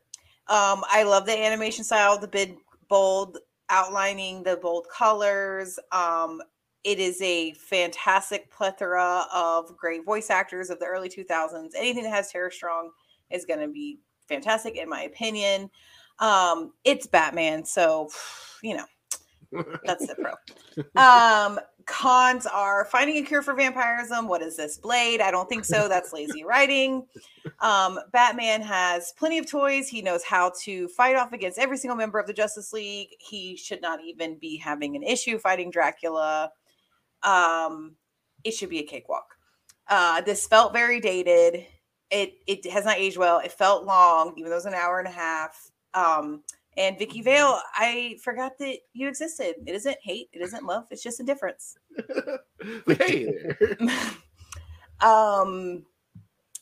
Um, 0.48 0.84
I 0.88 1.02
love 1.02 1.26
the 1.26 1.36
animation 1.36 1.84
style, 1.84 2.18
the 2.18 2.28
big 2.28 2.58
bold 2.88 3.38
outlining, 3.68 4.42
the 4.42 4.56
bold 4.56 4.86
colors. 4.88 5.78
Um, 5.90 6.40
it 6.84 7.00
is 7.00 7.20
a 7.20 7.52
fantastic 7.54 8.48
plethora 8.50 9.26
of 9.34 9.76
great 9.76 10.04
voice 10.04 10.30
actors 10.30 10.70
of 10.70 10.78
the 10.78 10.86
early 10.86 11.08
2000s. 11.08 11.70
Anything 11.76 12.04
that 12.04 12.12
has 12.12 12.30
Tara 12.30 12.52
Strong 12.52 12.92
is 13.30 13.44
going 13.44 13.58
to 13.58 13.68
be 13.68 13.98
fantastic, 14.28 14.76
in 14.76 14.88
my 14.88 15.02
opinion. 15.02 15.68
Um, 16.20 16.72
it's 16.84 17.06
Batman, 17.08 17.64
so 17.64 18.08
you 18.62 18.76
know 18.76 19.64
that's 19.84 20.06
the 20.06 20.14
pro. 20.14 20.32
Um, 21.02 21.58
cons 21.86 22.46
are 22.46 22.84
finding 22.84 23.16
a 23.16 23.22
cure 23.22 23.42
for 23.42 23.54
vampirism. 23.54 24.28
What 24.28 24.42
is 24.42 24.56
this, 24.56 24.76
Blade? 24.76 25.20
I 25.20 25.30
don't 25.30 25.48
think 25.48 25.64
so. 25.64 25.88
That's 25.88 26.12
lazy 26.12 26.44
writing. 26.46 27.06
Um, 27.60 27.98
Batman 28.12 28.60
has 28.62 29.12
plenty 29.16 29.38
of 29.38 29.48
toys. 29.48 29.88
He 29.88 30.02
knows 30.02 30.24
how 30.24 30.52
to 30.62 30.88
fight 30.88 31.16
off 31.16 31.32
against 31.32 31.58
every 31.58 31.78
single 31.78 31.96
member 31.96 32.18
of 32.18 32.26
the 32.26 32.32
Justice 32.32 32.72
League. 32.72 33.08
He 33.18 33.56
should 33.56 33.80
not 33.80 34.00
even 34.04 34.36
be 34.38 34.56
having 34.56 34.96
an 34.96 35.02
issue 35.02 35.38
fighting 35.38 35.70
Dracula. 35.70 36.50
Um, 37.22 37.94
it 38.44 38.52
should 38.52 38.70
be 38.70 38.80
a 38.80 38.86
cakewalk. 38.86 39.36
Uh, 39.88 40.20
this 40.20 40.46
felt 40.46 40.72
very 40.72 41.00
dated. 41.00 41.66
It 42.10 42.34
it 42.46 42.70
has 42.70 42.84
not 42.84 42.98
aged 42.98 43.16
well. 43.16 43.38
It 43.38 43.52
felt 43.52 43.84
long, 43.84 44.34
even 44.36 44.50
though 44.50 44.56
it 44.56 44.58
was 44.58 44.66
an 44.66 44.74
hour 44.74 44.98
and 44.98 45.08
a 45.08 45.12
half. 45.12 45.70
Um, 45.94 46.42
and 46.76 46.98
Vicki 46.98 47.22
Vale, 47.22 47.60
I 47.74 48.18
forgot 48.22 48.58
that 48.58 48.78
you 48.92 49.08
existed. 49.08 49.54
It 49.66 49.74
isn't 49.74 49.96
hate. 50.02 50.28
It 50.32 50.42
isn't 50.42 50.64
love. 50.64 50.86
It's 50.90 51.02
just 51.02 51.20
indifference. 51.20 51.78
hey 52.86 53.24
there. 53.26 53.78
Um, 54.98 55.84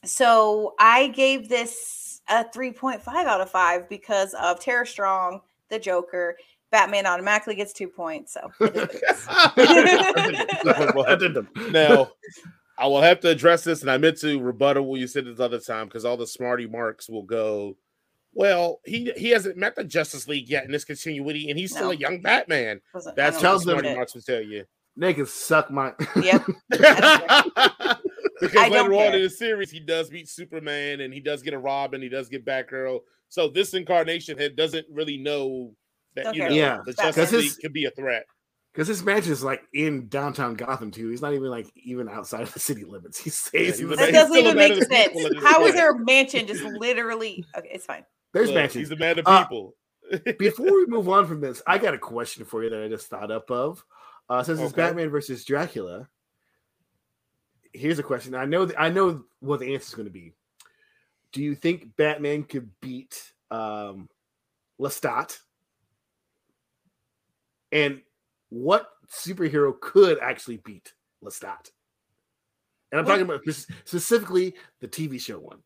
so 0.05 0.75
I 0.81 1.07
gave 1.09 1.49
this 1.49 2.21
a 2.29 2.45
3.5 2.45 3.07
out 3.07 3.41
of 3.41 3.49
5 3.49 3.89
because 3.89 4.35
of 4.35 4.59
Tara 4.61 4.87
Strong, 4.87 5.41
the 5.71 5.79
Joker. 5.79 6.37
Batman 6.71 7.07
automatically 7.07 7.55
gets 7.55 7.73
two 7.73 7.87
points. 7.87 8.35
So 8.35 8.51
it 8.61 8.91
is 9.05 9.27
what 10.95 11.23
it 11.23 11.37
is. 11.37 11.73
now, 11.73 12.11
I 12.77 12.89
will 12.89 13.01
have 13.01 13.21
to 13.21 13.29
address 13.29 13.63
this, 13.63 13.83
and 13.83 13.91
I 13.91 13.99
meant 13.99 14.19
to 14.19 14.41
rebuttal 14.41 14.85
what 14.85 14.99
you 14.99 15.07
said 15.07 15.27
this 15.27 15.39
other 15.39 15.61
time 15.61 15.87
because 15.87 16.05
all 16.05 16.17
the 16.17 16.27
smarty 16.27 16.67
marks 16.67 17.09
will 17.09 17.23
go. 17.23 17.77
Well, 18.35 18.81
he 18.85 19.13
he 19.17 19.31
hasn't 19.31 19.57
met 19.57 19.77
the 19.77 19.85
Justice 19.85 20.27
League 20.29 20.49
yet 20.49 20.65
in 20.65 20.73
this 20.73 20.85
continuity, 20.85 21.51
and 21.51 21.59
he's 21.59 21.73
still 21.73 21.91
a 21.93 21.97
young 21.97 22.21
Batman. 22.21 22.81
Wasn't- 22.93 23.15
That's 23.17 23.37
I 23.37 23.41
how 23.41 23.43
don't 23.43 23.43
the 23.43 23.49
tells 23.49 23.65
them 23.65 23.73
smarty 23.75 23.89
get 23.89 23.97
marks 23.97 24.15
will 24.15 24.23
tell 24.23 24.43
you. 24.43 24.65
They 24.97 25.15
can 25.15 25.27
suck 25.27 25.71
my. 25.71 25.93
Yep. 26.21 26.43
because 26.71 28.57
I 28.57 28.69
later 28.69 28.93
on 28.95 28.99
care. 29.11 29.17
in 29.17 29.23
the 29.23 29.31
series, 29.31 29.71
he 29.71 29.81
does 29.81 30.11
meet 30.11 30.29
Superman, 30.29 31.01
and 31.01 31.13
he 31.13 31.21
does 31.21 31.43
get 31.43 31.55
a 31.55 31.59
Robin, 31.59 32.03
he 32.03 32.09
does 32.09 32.29
get 32.29 32.45
Batgirl. 32.45 33.01
So 33.29 33.49
this 33.49 33.75
incarnation 33.75 34.39
head 34.39 34.57
doesn't 34.57 34.87
really 34.91 35.17
know 35.19 35.75
that 36.15 36.25
Don't 36.25 36.35
you 36.35 36.43
know 36.49 36.55
Yeah, 36.55 36.79
the 36.85 36.93
Justice 36.93 37.05
Justice 37.17 37.25
'Cause 37.25 37.33
League 37.33 37.45
his- 37.45 37.57
could 37.57 37.73
be 37.73 37.85
a 37.87 37.91
threat. 37.91 38.25
Because 38.73 38.89
his 38.89 39.05
mansion 39.05 39.31
is 39.33 39.45
like 39.45 39.63
in 39.73 40.09
downtown 40.09 40.55
Gotham 40.55 40.91
too. 40.91 41.09
He's 41.09 41.23
not 41.23 41.33
even 41.33 41.45
like 41.49 41.69
even 41.77 42.09
outside 42.09 42.43
of 42.43 42.53
the 42.53 42.59
city 42.59 42.83
limits. 42.85 43.19
He 43.23 43.31
stays. 43.31 43.79
Yeah, 43.79 43.85
in 43.85 43.91
the 43.91 43.97
That 43.97 44.13
doesn't 44.13 44.33
still 44.33 44.45
even 44.47 44.57
make 44.57 44.73
of 44.73 44.81
the 44.81 44.87
people 44.87 45.21
sense. 45.23 45.45
How 45.45 45.61
is 45.61 45.67
point. 45.67 45.75
there 45.77 45.91
a 45.93 45.99
mansion 46.05 46.47
just 46.49 46.65
literally? 46.65 47.45
Okay, 47.57 47.71
it's 47.73 47.87
fine. 47.87 48.05
There's 48.35 48.49
Look, 48.49 48.57
matches. 48.57 48.75
He's 48.75 48.91
a 48.91 48.97
man 48.97 49.19
of 49.19 49.27
Uh, 49.27 49.45
people. 49.45 49.75
Before 50.39 50.67
we 50.67 50.85
move 50.87 51.09
on 51.09 51.27
from 51.27 51.41
this, 51.41 51.63
I 51.67 51.79
got 51.79 51.95
a 51.95 51.99
question 51.99 52.45
for 52.45 52.63
you 52.63 52.69
that 52.69 52.83
I 52.83 52.89
just 52.89 53.07
thought 53.07 53.31
up 53.31 53.51
of. 53.51 53.83
Uh, 54.29 54.43
since 54.43 54.61
it's 54.61 54.73
Batman 54.73 55.09
versus 55.09 55.45
Dracula, 55.45 56.09
here's 57.73 57.99
a 57.99 58.03
question. 58.03 58.35
I 58.35 58.45
know. 58.45 58.67
th- 58.67 58.79
I 58.79 58.91
know 58.91 59.25
what 59.41 59.61
the 59.61 59.73
answer 59.73 59.85
is 59.87 59.95
going 59.95 60.07
to 60.07 60.13
be. 60.13 60.33
Do 61.33 61.43
you 61.43 61.55
think 61.55 61.97
Batman 61.97 62.43
could 62.45 62.69
beat 62.81 63.33
um, 63.51 64.09
Lestat? 64.81 65.39
And 67.73 68.03
what 68.51 68.89
superhero 69.09 69.79
could 69.81 70.19
actually 70.21 70.59
beat 70.59 70.93
Lestat? 71.23 71.71
And 72.93 72.99
I'm 73.01 73.05
Well- 73.07 73.17
talking 73.17 73.23
about 73.35 73.43
spec- 73.55 73.77
specifically 73.85 74.55
the 74.81 74.89
TV 74.89 75.21
show 75.21 75.39
one. 75.39 75.63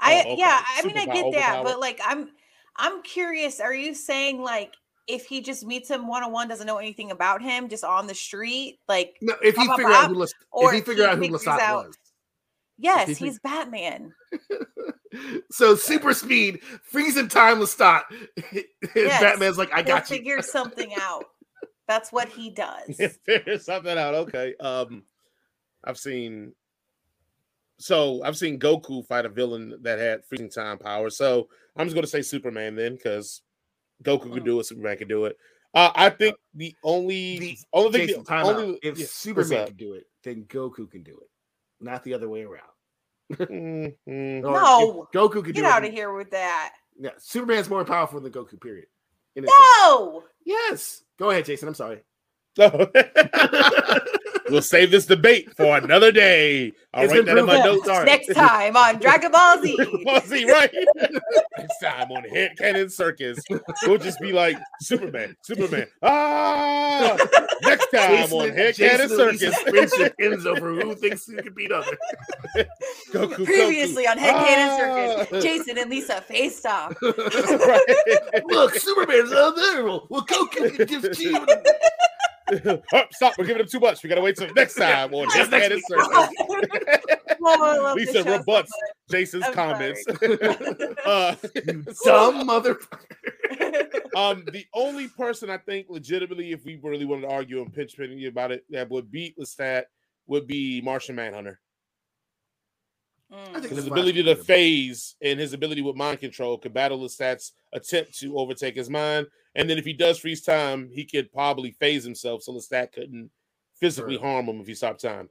I 0.00 0.14
Oh, 0.26 0.32
okay. 0.32 0.36
yeah, 0.38 0.62
I 0.76 0.82
mean 0.86 0.96
I 0.98 1.04
get 1.06 1.32
that, 1.32 1.58
overpower. 1.58 1.64
but 1.64 1.80
like 1.80 2.00
I'm 2.04 2.30
I'm 2.76 3.02
curious. 3.02 3.60
Are 3.60 3.74
you 3.74 3.94
saying 3.94 4.40
like 4.40 4.74
if 5.06 5.26
he 5.26 5.40
just 5.40 5.64
meets 5.66 5.88
him 5.90 6.06
one 6.06 6.22
on 6.22 6.32
one, 6.32 6.48
doesn't 6.48 6.66
know 6.66 6.78
anything 6.78 7.10
about 7.10 7.42
him, 7.42 7.68
just 7.68 7.84
on 7.84 8.06
the 8.06 8.14
street, 8.14 8.78
like 8.88 9.16
No, 9.20 9.34
if 9.42 9.56
he 9.56 9.66
Bop, 9.66 9.68
bop, 9.68 9.76
figure 9.78 9.92
out 9.92 10.08
who 10.08 10.14
Les- 10.14 10.32
if 10.54 10.72
he 10.72 10.80
figure 10.80 11.04
he 11.04 11.10
out 11.10 11.16
who 11.16 11.22
figures 11.24 11.42
Lestat 11.44 11.74
was. 11.86 11.94
yes, 12.78 13.08
he 13.08 13.14
he's 13.26 13.38
Batman. 13.40 14.12
so 15.50 15.74
super 15.74 16.14
speed, 16.14 16.60
freezing 16.82 17.28
time 17.28 17.58
Lestat. 17.58 18.02
Yes, 18.94 19.20
Batman's 19.20 19.58
like, 19.58 19.72
I 19.72 19.82
got 19.82 20.08
you. 20.10 20.16
figure 20.16 20.42
something 20.42 20.92
out. 21.00 21.24
That's 21.86 22.12
what 22.12 22.28
he 22.28 22.50
does. 22.54 23.00
Figure 23.24 23.58
something 23.58 23.96
out. 23.98 24.14
Okay. 24.14 24.54
Um, 24.60 25.04
I've 25.84 25.98
seen. 25.98 26.54
So 27.80 28.22
I've 28.22 28.36
seen 28.36 28.58
Goku 28.58 29.06
fight 29.06 29.24
a 29.24 29.30
villain 29.30 29.74
that 29.80 29.98
had 29.98 30.24
freezing 30.26 30.50
time 30.50 30.76
power. 30.78 31.08
So 31.08 31.48
I'm 31.76 31.86
just 31.86 31.94
going 31.94 32.04
to 32.04 32.10
say 32.10 32.20
Superman 32.20 32.76
then, 32.76 32.94
because 32.94 33.40
Goku 34.04 34.30
could 34.32 34.42
Mm. 34.42 34.46
do 34.46 34.60
it, 34.60 34.64
Superman 34.66 34.98
could 34.98 35.08
do 35.08 35.24
it. 35.24 35.36
Uh, 35.72 35.90
I 35.94 36.10
think 36.10 36.36
the 36.54 36.74
only 36.84 37.38
The- 37.38 37.58
only 37.72 37.92
thing, 37.92 38.06
Jason, 38.08 38.22
the 38.22 38.28
time 38.28 38.46
only 38.46 38.78
If 38.82 38.98
yeah, 38.98 39.06
Superman 39.08 39.60
up? 39.60 39.66
can 39.68 39.76
do 39.76 39.94
it, 39.94 40.04
then 40.24 40.44
Goku 40.44 40.90
can 40.90 41.02
do 41.02 41.18
it, 41.22 41.30
not 41.80 42.04
the 42.04 42.12
other 42.12 42.28
way 42.28 42.42
around. 42.42 42.68
Mm, 43.32 43.94
mm. 44.08 44.44
Or 44.44 44.56
if 44.56 44.62
No. 44.62 45.08
Goku 45.14 45.42
could 45.44 45.54
Get 45.54 45.62
do 45.62 45.64
out 45.64 45.84
it. 45.84 45.88
of 45.88 45.94
here 45.94 46.12
with 46.12 46.30
that. 46.32 46.74
Yeah, 46.98 47.10
Superman's 47.18 47.70
more 47.70 47.84
powerful 47.84 48.20
than 48.20 48.32
Goku. 48.32 48.60
Period. 48.60 48.88
In 49.36 49.44
this 49.44 49.50
sense. 49.56 49.68
No. 49.84 50.24
Yes. 50.44 51.04
Go 51.18 51.30
ahead, 51.30 51.44
Jason. 51.46 51.68
I'm 51.68 51.74
sorry. 51.74 52.02
we'll 54.50 54.62
save 54.62 54.90
this 54.90 55.06
debate 55.06 55.54
for 55.56 55.76
another 55.76 56.12
day. 56.12 56.72
I'll 56.92 57.04
It's 57.04 57.12
write 57.12 57.24
that 57.26 57.38
in 57.38 57.46
my 57.46 57.62
notes. 57.64 57.86
Sorry. 57.86 58.04
Next 58.04 58.26
time 58.34 58.76
on 58.76 58.98
Dragon 58.98 59.30
Ball 59.30 59.62
Z. 59.62 59.76
Well, 60.04 60.20
see, 60.22 60.44
right? 60.50 60.70
Next 61.56 61.78
time 61.80 62.10
on 62.10 62.24
Head 62.24 62.56
Cannon 62.58 62.90
Circus, 62.90 63.38
we'll 63.86 63.98
just 63.98 64.18
be 64.20 64.32
like 64.32 64.58
Superman, 64.80 65.36
Superman. 65.42 65.86
Ah! 66.02 67.16
Next 67.62 67.86
time 67.92 68.32
on 68.32 68.50
Head 68.50 68.74
Cannon 68.76 69.08
Jason 69.08 69.20
and 69.20 69.30
Lisa's 69.40 69.54
Circus, 69.56 69.70
friendship 69.70 70.14
ends 70.20 70.46
over 70.46 70.74
who 70.74 70.94
thinks 70.96 71.26
who 71.26 71.36
can 71.36 71.54
beat 71.54 71.70
other. 71.72 71.96
Goku, 73.12 73.44
Previously 73.44 74.04
Goku. 74.06 74.10
on 74.10 74.18
Head 74.18 74.34
Cannon 74.46 74.68
Ah! 74.70 75.24
Circus, 75.24 75.44
Jason 75.44 75.78
and 75.78 75.90
Lisa 75.90 76.20
faced 76.22 76.66
off. 76.66 76.96
Right. 77.60 78.44
Look, 78.46 78.74
Superman's 78.74 79.30
unbearable. 79.32 80.06
Well, 80.10 80.24
Goku 80.26 80.74
can 80.76 80.86
give 80.86 81.02
to 81.12 81.22
you. 81.22 81.46
oh, 82.92 83.02
stop! 83.12 83.34
We're 83.38 83.44
giving 83.44 83.60
him 83.62 83.68
too 83.68 83.80
much. 83.80 84.02
We 84.02 84.08
gotta 84.08 84.20
wait 84.20 84.36
till 84.36 84.52
next 84.54 84.74
time 84.74 85.12
on 85.14 85.28
Yes, 85.34 85.48
Head 85.50 85.50
next 85.50 85.62
Cannon 85.62 85.76
week. 85.76 85.84
Circus. 85.88 87.16
I 87.46 87.56
love 87.56 87.96
this 87.96 88.08
Lisa 88.08 88.12
show 88.12 88.22
so 88.24 88.38
rebuts. 88.38 88.72
Jason's 89.10 89.44
I'm 89.44 89.54
comments. 89.54 90.04
sorry. 90.04 90.38
uh, 91.06 91.34
Dumb 92.04 92.46
motherfucker. 92.48 94.14
um, 94.14 94.44
the 94.52 94.66
only 94.74 95.08
person 95.08 95.48
I 95.50 95.58
think 95.58 95.86
legitimately, 95.88 96.52
if 96.52 96.64
we 96.64 96.78
really 96.82 97.06
wanted 97.06 97.22
to 97.22 97.28
argue 97.32 97.62
and 97.62 97.72
pinch 97.72 97.96
penny 97.96 98.26
about 98.26 98.52
it, 98.52 98.64
that 98.70 98.90
would 98.90 99.10
beat 99.10 99.38
Lestat 99.38 99.84
would 100.26 100.46
be 100.46 100.80
Martian 100.82 101.14
Manhunter. 101.16 101.60
Mm. 103.32 103.52
think 103.60 103.68
His 103.68 103.86
ability 103.86 104.22
to 104.24 104.34
phase 104.36 105.14
and 105.22 105.38
his 105.38 105.52
ability 105.52 105.82
with 105.82 105.94
mind 105.96 106.18
control 106.20 106.58
could 106.58 106.74
battle 106.74 106.98
Lestat's 106.98 107.52
attempt 107.72 108.18
to 108.18 108.36
overtake 108.36 108.74
his 108.74 108.90
mind. 108.90 109.26
And 109.54 109.68
then 109.70 109.78
if 109.78 109.84
he 109.84 109.92
does 109.92 110.18
freeze 110.18 110.42
time, 110.42 110.88
he 110.92 111.04
could 111.04 111.32
probably 111.32 111.70
phase 111.72 112.02
himself 112.04 112.42
so 112.42 112.52
Lestat 112.52 112.92
couldn't 112.92 113.30
physically 113.78 114.16
Right. 114.16 114.24
harm 114.26 114.48
him 114.48 114.60
if 114.60 114.66
he 114.66 114.74
stopped 114.74 115.00
time. 115.00 115.28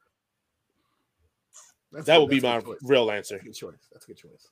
That's 1.92 2.06
That 2.06 2.16
good- 2.16 2.22
would 2.22 2.30
be 2.30 2.40
my 2.40 2.62
choice. 2.62 2.78
real 2.84 3.12
answer. 3.12 3.36
That's 3.36 3.44
a 3.44 3.46
good 3.48 3.56
choice. 3.56 3.88
That's 3.92 4.06
a 4.06 4.08
good 4.08 4.18
choice. 4.18 4.48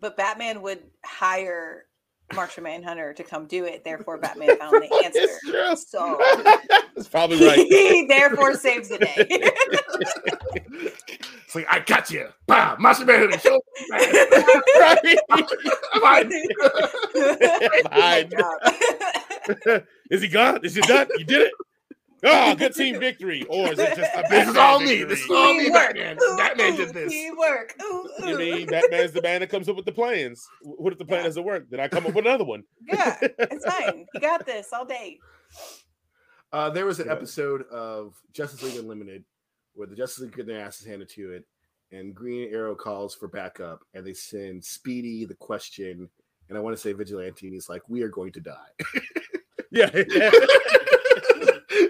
But 0.00 0.16
Batman 0.16 0.62
would 0.62 0.82
hire 1.04 1.86
Martian 2.34 2.64
Manhunter 2.64 3.12
to 3.14 3.22
come 3.24 3.46
do 3.46 3.64
it. 3.64 3.84
Therefore, 3.84 4.18
Batman 4.18 4.56
found 4.58 4.82
the 4.82 5.02
answer. 5.04 5.20
It's 5.20 5.40
true. 5.40 5.76
So 5.76 6.18
That's 6.96 7.08
probably 7.08 7.44
right. 7.46 7.58
he 7.68 8.06
therefore 8.06 8.54
saves 8.54 8.88
the 8.88 8.98
day. 8.98 9.26
It's 11.46 11.54
like 11.54 11.66
I 11.70 11.78
got 11.80 12.10
you. 12.10 12.28
Bah, 12.46 12.76
Macho 12.78 13.04
Man. 13.04 13.30
Show 13.38 13.58
right? 13.92 15.16
I'm 15.30 15.44
hiding. 16.02 16.48
Hide. 17.90 18.34
Good 19.46 19.58
job. 19.64 19.82
Is 20.10 20.22
he 20.22 20.28
gone? 20.28 20.60
Is 20.64 20.74
he 20.74 20.80
done? 20.82 21.06
You 21.16 21.24
did 21.24 21.42
it. 21.42 21.52
Oh, 22.24 22.54
good 22.56 22.74
team 22.74 22.98
victory. 22.98 23.44
Or 23.48 23.72
is 23.72 23.78
it 23.78 23.94
just 23.96 24.10
a 24.16 24.22
This 24.28 24.48
is 24.48 24.54
Batman 24.54 24.56
all 24.56 24.80
me. 24.80 25.04
This 25.04 25.20
is 25.20 25.30
all 25.30 25.54
me, 25.54 25.70
Batman. 25.70 26.16
Ooh, 26.20 26.36
Batman 26.36 26.72
ooh, 26.72 26.76
did 26.78 26.94
this. 26.94 27.12
Teamwork. 27.12 27.74
Ooh, 27.82 28.08
You 28.26 28.38
mean 28.38 28.66
Batman's 28.66 29.12
the 29.12 29.22
man 29.22 29.40
that 29.40 29.50
comes 29.50 29.68
up 29.68 29.76
with 29.76 29.84
the 29.84 29.92
plans? 29.92 30.44
What 30.62 30.92
if 30.92 30.98
the 30.98 31.04
plan 31.04 31.20
Yeah. 31.20 31.26
doesn't 31.26 31.44
work? 31.44 31.66
Then 31.70 31.78
I 31.78 31.86
come 31.88 32.06
up 32.06 32.14
with 32.14 32.24
another 32.26 32.44
one. 32.44 32.64
Yeah, 32.92 33.16
it's 33.22 33.64
fine. 33.64 34.06
You 34.14 34.20
got 34.20 34.44
this 34.46 34.68
all 34.72 34.84
day. 34.86 35.18
Uh, 36.52 36.70
there 36.70 36.86
was 36.86 36.98
an 37.00 37.06
Yeah. 37.06 37.12
episode 37.12 37.62
of 37.70 38.14
Justice 38.32 38.62
League 38.62 38.76
Unlimited 38.76 39.24
where 39.76 39.86
the 39.86 39.94
Justice 39.96 40.20
League 40.24 40.36
get 40.36 40.46
their 40.46 40.60
asses 40.60 40.86
handed 40.86 41.08
to 41.10 41.32
it, 41.32 41.44
and 41.92 42.14
Green 42.14 42.52
Arrow 42.52 42.74
calls 42.74 43.14
for 43.14 43.28
backup, 43.28 43.80
and 43.94 44.04
they 44.06 44.12
send 44.12 44.64
Speedy 44.64 45.24
the 45.24 45.34
question, 45.34 46.08
and 46.48 46.58
I 46.58 46.60
want 46.60 46.74
to 46.76 46.80
say 46.82 46.92
Vigilante, 46.92 47.46
and 47.46 47.54
he's 47.54 47.68
like, 47.68 47.82
"We 47.88 48.02
are 48.02 48.08
going 48.08 48.32
to 48.32 48.40
die." 48.40 48.54
Yeah. 49.72 49.90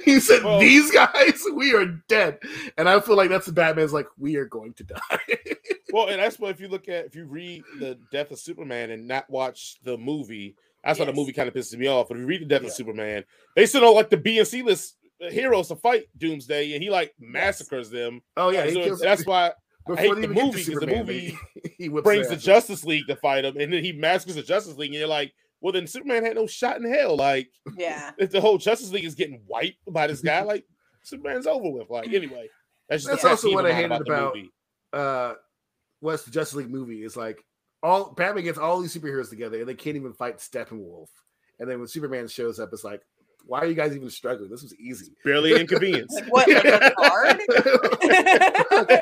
he 0.04 0.18
said, 0.20 0.42
Well- 0.44 0.60
"These 0.60 0.90
guys, 0.90 1.42
we 1.54 1.74
are 1.74 1.86
dead," 2.08 2.38
and 2.76 2.88
I 2.88 2.98
feel 3.00 3.16
like 3.16 3.30
that's 3.30 3.46
the 3.46 3.52
Batman's 3.52 3.92
like, 3.92 4.06
"We 4.18 4.36
are 4.36 4.44
going 4.46 4.72
to 4.74 4.84
die." 4.84 5.20
well, 5.92 6.08
and 6.08 6.20
that's 6.20 6.38
what 6.38 6.50
if 6.50 6.60
you 6.60 6.68
look 6.68 6.88
at 6.88 7.04
if 7.06 7.14
you 7.14 7.26
read 7.26 7.62
the 7.78 7.98
Death 8.10 8.30
of 8.30 8.38
Superman 8.38 8.90
and 8.90 9.06
not 9.06 9.28
watch 9.30 9.76
the 9.84 9.96
movie, 9.98 10.56
that's 10.82 10.98
why 10.98 11.04
the 11.04 11.12
movie 11.12 11.32
kind 11.32 11.48
of 11.48 11.54
pisses 11.54 11.76
me 11.76 11.86
off. 11.86 12.08
But 12.08 12.16
if 12.16 12.20
you 12.22 12.26
read 12.26 12.42
the 12.42 12.46
Death 12.46 12.62
Yeah. 12.62 12.68
of 12.68 12.74
Superman, 12.74 13.24
they 13.54 13.66
still 13.66 13.82
don't 13.82 13.94
like 13.94 14.10
the 14.10 14.16
B 14.16 14.38
and 14.38 14.48
C 14.48 14.62
list 14.62 14.96
heroes 15.20 15.68
to 15.68 15.76
fight 15.76 16.04
Doomsday, 16.18 16.74
and 16.74 16.82
he 16.82 16.90
like 16.90 17.14
massacres 17.18 17.90
them. 17.90 18.20
oh 18.36 18.50
yeah, 18.50 18.66
So 18.68 18.74
kills, 18.84 19.00
that's 19.00 19.24
why 19.26 19.52
before 19.86 19.96
hate 20.02 20.14
the 20.16 20.22
even 20.22 20.34
get 20.34 20.38
to 20.40 20.44
movie, 20.46 20.64
'cause 20.64 20.80
the 20.80 20.86
movie 20.86 21.38
they- 21.62 21.70
he 21.78 21.88
brings 21.88 22.28
the. 22.28 22.36
Justice 22.36 22.84
League 22.84 23.06
to 23.08 23.16
fight 23.16 23.44
him, 23.44 23.56
and 23.58 23.72
then 23.72 23.82
he 23.84 23.92
massacres 23.92 24.36
the 24.36 24.42
Justice 24.42 24.76
League, 24.76 24.90
and 24.90 24.98
you're 24.98 25.08
like, 25.08 25.32
well, 25.60 25.72
then 25.72 25.86
Superman 25.86 26.24
had 26.24 26.34
no 26.36 26.46
shot 26.46 26.76
in 26.76 26.84
hell. 26.92 27.16
Like, 27.16 27.48
Yeah. 27.76 28.10
if 28.18 28.30
the 28.30 28.40
whole 28.40 28.58
Justice 28.58 28.90
League 28.92 29.04
is 29.04 29.14
getting 29.14 29.42
wiped 29.46 29.78
by 29.88 30.06
this 30.06 30.20
guy, 30.20 30.42
like 30.42 30.64
Superman's 31.02 31.46
over 31.46 31.70
with. 31.70 31.88
Like, 31.90 32.12
anyway, 32.12 32.48
that's, 32.88 33.04
just 33.04 33.22
That's 33.22 33.42
the 33.42 33.48
also 33.48 33.52
what 33.54 33.66
I 33.66 33.72
hated 33.72 33.90
the 33.92 33.96
about- 34.12 34.34
movie. 34.34 34.50
uh 34.92 35.34
what's 36.00 36.24
the 36.24 36.30
Justice 36.30 36.56
League 36.56 36.70
movie 36.70 37.02
is 37.02 37.16
like 37.16 37.42
all 37.82 38.12
Batman 38.12 38.44
gets 38.44 38.58
all 38.58 38.80
these 38.80 38.94
superheroes 38.96 39.30
together 39.30 39.58
and 39.58 39.68
they 39.68 39.74
can't 39.74 39.96
even 39.96 40.12
fight 40.12 40.38
Steppenwolf. 40.38 41.08
And 41.58 41.68
then 41.70 41.78
when 41.78 41.88
Superman 41.88 42.28
shows 42.28 42.60
up, 42.60 42.68
it's 42.72 42.84
like, 42.84 43.00
why 43.46 43.60
are 43.60 43.66
you 43.66 43.74
guys 43.74 43.94
even 43.94 44.10
struggling? 44.10 44.50
This 44.50 44.62
was 44.62 44.74
easy. 44.76 45.12
barely 45.24 45.52
an 45.52 45.60
inconvenience. 45.60 46.12
Like 46.14 46.32
what? 46.32 46.48
Like 46.48 46.64
a 46.64 46.90
card? 46.96 47.40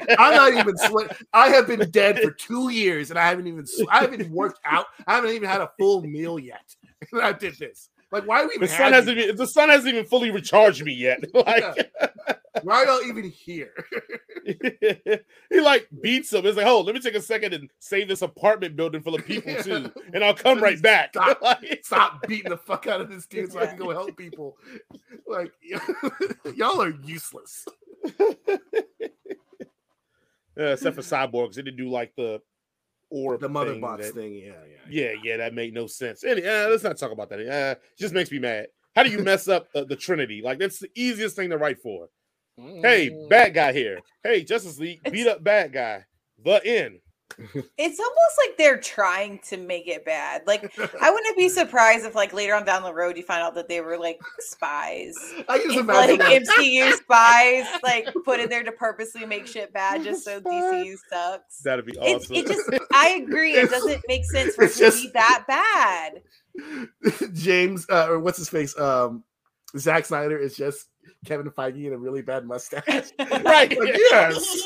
I'm 0.18 0.34
not 0.34 0.52
even 0.54 0.76
sweat. 0.76 1.16
I 1.32 1.48
have 1.48 1.66
been 1.66 1.90
dead 1.90 2.20
for 2.20 2.30
two 2.30 2.68
years 2.68 3.10
and 3.10 3.18
I 3.18 3.26
haven't 3.26 3.46
even 3.46 3.66
sw- 3.66 3.88
I 3.90 4.00
haven't 4.02 4.30
worked 4.30 4.60
out. 4.64 4.86
I 5.06 5.14
haven't 5.14 5.30
even 5.30 5.48
had 5.48 5.60
a 5.62 5.70
full 5.78 6.02
meal 6.02 6.38
yet. 6.38 6.74
And 7.12 7.20
I 7.20 7.32
did 7.32 7.58
this. 7.58 7.90
Like, 8.12 8.26
why 8.26 8.42
are 8.42 8.48
we 8.48 8.58
the 8.58 8.68
sun 8.68 8.92
hasn't 8.92 9.18
even 9.18 9.36
the 9.36 9.46
sun 9.46 9.68
hasn't 9.68 9.92
even 9.94 10.04
fully 10.04 10.30
recharged 10.30 10.84
me 10.84 10.92
yet. 10.92 11.24
Like 11.34 11.92
Why 12.62 12.76
are 12.76 12.86
y'all 12.86 13.02
even 13.02 13.24
here? 13.24 13.72
he 15.50 15.60
like 15.60 15.88
beats 16.00 16.32
him. 16.32 16.46
It's 16.46 16.56
like, 16.56 16.66
oh, 16.66 16.80
let 16.82 16.94
me 16.94 17.00
take 17.00 17.14
a 17.14 17.20
second 17.20 17.52
and 17.52 17.68
save 17.80 18.06
this 18.06 18.22
apartment 18.22 18.76
building 18.76 19.02
full 19.02 19.14
of 19.14 19.26
people 19.26 19.54
too, 19.62 19.90
and 20.12 20.22
I'll 20.22 20.34
come 20.34 20.60
right 20.60 20.80
back. 20.80 21.10
Stop. 21.14 21.42
Like, 21.42 21.80
Stop 21.82 22.26
beating 22.28 22.50
the 22.50 22.56
fuck 22.56 22.86
out 22.86 23.00
of 23.00 23.10
this 23.10 23.26
dude 23.26 23.50
so 23.52 23.60
I 23.60 23.66
can 23.66 23.76
go 23.76 23.90
help 23.90 24.16
people. 24.16 24.56
Like, 25.26 25.52
y'all 26.54 26.80
are 26.80 26.94
useless. 27.02 27.66
uh, 28.20 28.26
except 30.56 30.94
for 30.94 31.02
cyborgs, 31.02 31.54
they 31.54 31.62
didn't 31.62 31.78
do 31.78 31.90
like 31.90 32.14
the 32.16 32.40
orb 33.14 33.40
The 33.40 33.48
mother 33.48 33.72
thing 33.72 33.80
box 33.80 34.06
that- 34.06 34.14
thing, 34.14 34.34
yeah, 34.34 34.52
yeah. 34.68 35.12
Yeah, 35.12 35.12
yeah, 35.22 35.36
that 35.38 35.54
made 35.54 35.72
no 35.72 35.86
sense. 35.86 36.24
Any, 36.24 36.42
uh, 36.46 36.68
let's 36.68 36.82
not 36.82 36.98
talk 36.98 37.12
about 37.12 37.30
that. 37.30 37.38
Uh, 37.40 37.74
it 37.80 37.98
just 37.98 38.12
makes 38.12 38.30
me 38.30 38.38
mad. 38.38 38.66
How 38.94 39.02
do 39.02 39.10
you 39.10 39.18
mess 39.30 39.48
up 39.48 39.68
uh, 39.74 39.84
the 39.84 39.96
Trinity? 39.96 40.42
Like 40.42 40.58
that's 40.58 40.78
the 40.78 40.90
easiest 40.94 41.36
thing 41.36 41.50
to 41.50 41.58
write 41.58 41.80
for. 41.80 42.08
Hey, 42.56 43.10
Mm. 43.10 43.28
bad 43.28 43.54
guy 43.54 43.72
here. 43.72 43.98
Hey, 44.22 44.44
Justice 44.44 44.78
League, 44.78 45.00
beat 45.10 45.26
up 45.26 45.42
bad 45.42 45.72
guy. 45.72 46.04
The 46.44 46.64
end. 46.64 47.00
It's 47.76 47.98
almost 47.98 48.38
like 48.46 48.56
they're 48.58 48.78
trying 48.78 49.40
to 49.48 49.56
make 49.56 49.88
it 49.88 50.04
bad. 50.04 50.42
Like 50.46 50.72
I 51.00 51.10
wouldn't 51.10 51.36
be 51.36 51.48
surprised 51.48 52.04
if 52.06 52.14
like 52.14 52.32
later 52.32 52.54
on 52.54 52.64
down 52.64 52.82
the 52.84 52.94
road 52.94 53.16
you 53.16 53.24
find 53.24 53.42
out 53.42 53.54
that 53.56 53.68
they 53.68 53.80
were 53.80 53.98
like 53.98 54.20
spies. 54.38 55.14
I 55.48 55.58
can 55.58 55.66
just 55.66 55.78
If, 55.78 55.80
imagine 55.80 56.18
like 56.18 56.44
that. 56.44 56.56
MCU 56.58 56.92
spies 56.92 57.66
like 57.82 58.08
put 58.24 58.38
in 58.40 58.48
there 58.48 58.62
to 58.62 58.70
purposely 58.72 59.26
make 59.26 59.46
shit 59.48 59.72
bad 59.72 60.04
just 60.04 60.24
so 60.24 60.40
DCU 60.40 60.94
sucks. 61.10 61.58
That'd 61.62 61.86
be 61.86 61.96
It's, 62.00 62.26
awesome. 62.26 62.36
it 62.36 62.46
just 62.46 62.70
I 62.92 63.08
agree. 63.22 63.54
It 63.54 63.68
doesn't 63.78 64.02
make 64.06 64.24
sense 64.26 64.54
for 64.54 64.64
it 64.64 64.72
to 64.74 64.78
just- 64.78 65.02
be 65.02 65.10
that 65.14 65.44
bad. 65.48 66.22
James, 67.34 67.84
uh, 67.90 68.06
or 68.08 68.20
what's 68.20 68.38
his 68.38 68.48
face? 68.48 68.78
Um, 68.78 69.24
Zack 69.76 70.04
Snyder 70.06 70.38
is 70.38 70.56
just 70.56 70.88
Kevin 71.26 71.50
Feige 71.50 71.86
in 71.86 71.92
a 71.92 71.98
really 71.98 72.22
bad 72.22 72.46
mustache. 72.46 73.10
right. 73.18 73.44
Like, 73.44 73.72
yes. 73.96 74.62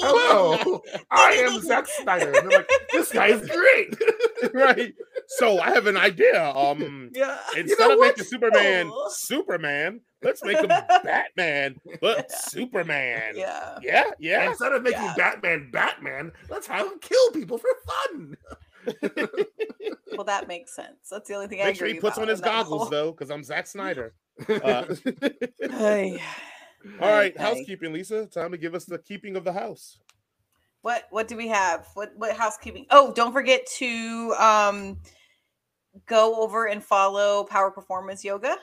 Hello, 0.00 0.80
I 1.10 1.32
am 1.32 1.60
Zack 1.60 1.86
Snyder. 1.86 2.32
And 2.32 2.50
they're 2.50 2.58
like, 2.58 2.70
this 2.92 3.12
guy 3.12 3.28
is 3.28 3.48
great. 3.48 3.94
right. 4.54 4.94
So 5.28 5.58
I 5.60 5.70
have 5.70 5.86
an 5.86 5.96
idea. 5.96 6.50
Um, 6.54 7.10
Yeah. 7.14 7.38
instead 7.56 7.78
know 7.78 7.92
of 7.94 7.98
what? 7.98 8.16
making 8.16 8.24
Superman 8.24 8.90
Oh. 8.92 9.08
Superman, 9.10 10.00
let's 10.22 10.42
make 10.44 10.58
him 10.58 10.68
Batman, 10.68 11.76
but 12.00 12.26
Yeah. 12.30 12.36
Superman. 12.36 13.32
Yeah. 13.36 13.78
Yeah, 13.82 14.04
And 14.06 14.14
yeah. 14.18 14.48
Instead 14.50 14.72
of 14.72 14.82
making 14.82 15.02
Yeah. 15.02 15.14
Batman 15.16 15.70
Batman, 15.70 16.32
let's 16.50 16.66
have 16.66 16.86
him 16.86 16.98
kill 17.00 17.30
people 17.32 17.58
for 17.58 17.68
fun. 17.86 18.36
Well, 20.16 20.24
that 20.24 20.48
makes 20.48 20.74
sense. 20.74 21.08
That's 21.10 21.28
the 21.28 21.34
only 21.34 21.46
thing 21.46 21.60
I 21.60 21.66
Make 21.66 21.76
sure 21.76 21.86
he 21.86 21.92
agree 21.92 22.00
puts 22.00 22.16
about 22.16 22.22
on 22.24 22.28
his 22.28 22.40
goggles 22.40 22.82
whole- 22.82 22.90
though, 22.90 23.12
because 23.12 23.30
I'm 23.30 23.44
Zack 23.44 23.66
Snyder. 23.66 24.14
Uh, 24.48 24.94
Ay. 25.70 26.20
all 27.00 27.08
right, 27.08 27.34
Ay, 27.36 27.42
ay. 27.42 27.42
housekeeping, 27.42 27.92
Lisa. 27.92 28.26
Time 28.26 28.52
to 28.52 28.58
give 28.58 28.74
us 28.74 28.84
the 28.84 28.98
keeping 28.98 29.36
of 29.36 29.44
the 29.44 29.52
house. 29.52 29.98
What 30.82 31.04
what 31.10 31.26
do 31.28 31.36
we 31.36 31.48
have? 31.48 31.86
What 31.94 32.12
what 32.16 32.36
housekeeping? 32.36 32.86
Oh, 32.90 33.12
don't 33.12 33.32
forget 33.32 33.66
to 33.78 34.34
um 34.38 34.98
go 36.06 36.40
over 36.40 36.66
and 36.66 36.82
follow 36.82 37.44
Power 37.44 37.70
Performance 37.70 38.24
Yoga. 38.24 38.56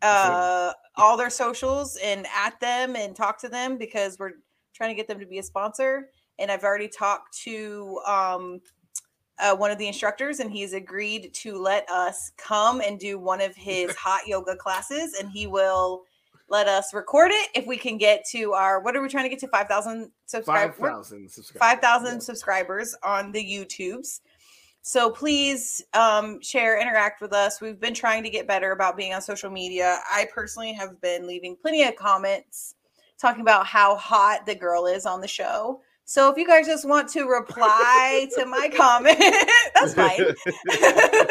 Uh 0.00 0.72
all 0.96 1.16
their 1.16 1.30
socials 1.30 1.96
and 1.96 2.26
at 2.34 2.60
them 2.60 2.94
and 2.94 3.16
talk 3.16 3.40
to 3.40 3.48
them 3.48 3.78
because 3.78 4.16
we're 4.18 4.32
trying 4.74 4.90
to 4.90 4.94
get 4.94 5.08
them 5.08 5.18
to 5.18 5.26
be 5.26 5.38
a 5.38 5.42
sponsor. 5.42 6.08
And 6.38 6.50
I've 6.50 6.62
already 6.64 6.88
talked 6.88 7.36
to 7.42 8.00
um 8.06 8.60
uh, 9.38 9.54
one 9.54 9.70
of 9.70 9.78
the 9.78 9.86
instructors 9.86 10.40
and 10.40 10.50
he's 10.50 10.72
agreed 10.72 11.32
to 11.34 11.56
let 11.56 11.88
us 11.90 12.32
come 12.36 12.80
and 12.80 12.98
do 12.98 13.18
one 13.18 13.40
of 13.40 13.54
his 13.56 13.94
hot 13.96 14.26
yoga 14.26 14.56
classes 14.56 15.14
and 15.14 15.30
he 15.30 15.46
will 15.46 16.02
let 16.48 16.68
us 16.68 16.92
record 16.92 17.30
it 17.32 17.48
if 17.54 17.66
we 17.66 17.76
can 17.76 17.96
get 17.96 18.24
to 18.30 18.52
our 18.52 18.80
what 18.80 18.94
are 18.94 19.02
we 19.02 19.08
trying 19.08 19.24
to 19.24 19.30
get 19.30 19.38
to 19.38 19.48
5000 19.48 20.10
subscribers 20.26 20.76
Five 20.78 20.90
thousand 20.90 21.30
subscribers. 21.30 21.80
5,000 21.80 22.20
subscribers 22.20 22.94
on 23.02 23.32
the 23.32 23.42
YouTubes. 23.42 24.20
So 24.86 25.10
please 25.10 25.82
um, 25.94 26.42
share, 26.42 26.78
interact 26.78 27.22
with 27.22 27.32
us. 27.32 27.58
We've 27.58 27.80
been 27.80 27.94
trying 27.94 28.22
to 28.22 28.28
get 28.28 28.46
better 28.46 28.72
about 28.72 28.98
being 28.98 29.14
on 29.14 29.22
social 29.22 29.50
media. 29.50 30.00
I 30.12 30.28
personally 30.32 30.74
have 30.74 31.00
been 31.00 31.26
leaving 31.26 31.56
plenty 31.56 31.84
of 31.84 31.96
comments 31.96 32.74
talking 33.18 33.40
about 33.40 33.66
how 33.66 33.96
hot 33.96 34.44
the 34.44 34.54
girl 34.54 34.84
is 34.84 35.06
on 35.06 35.22
the 35.22 35.26
show. 35.26 35.80
So 36.04 36.30
if 36.30 36.36
you 36.36 36.46
guys 36.46 36.66
just 36.66 36.86
want 36.86 37.08
to 37.10 37.24
reply 37.24 38.28
to 38.36 38.46
my 38.46 38.68
comment, 38.76 39.18
that's 39.74 39.94
fine. 39.94 40.18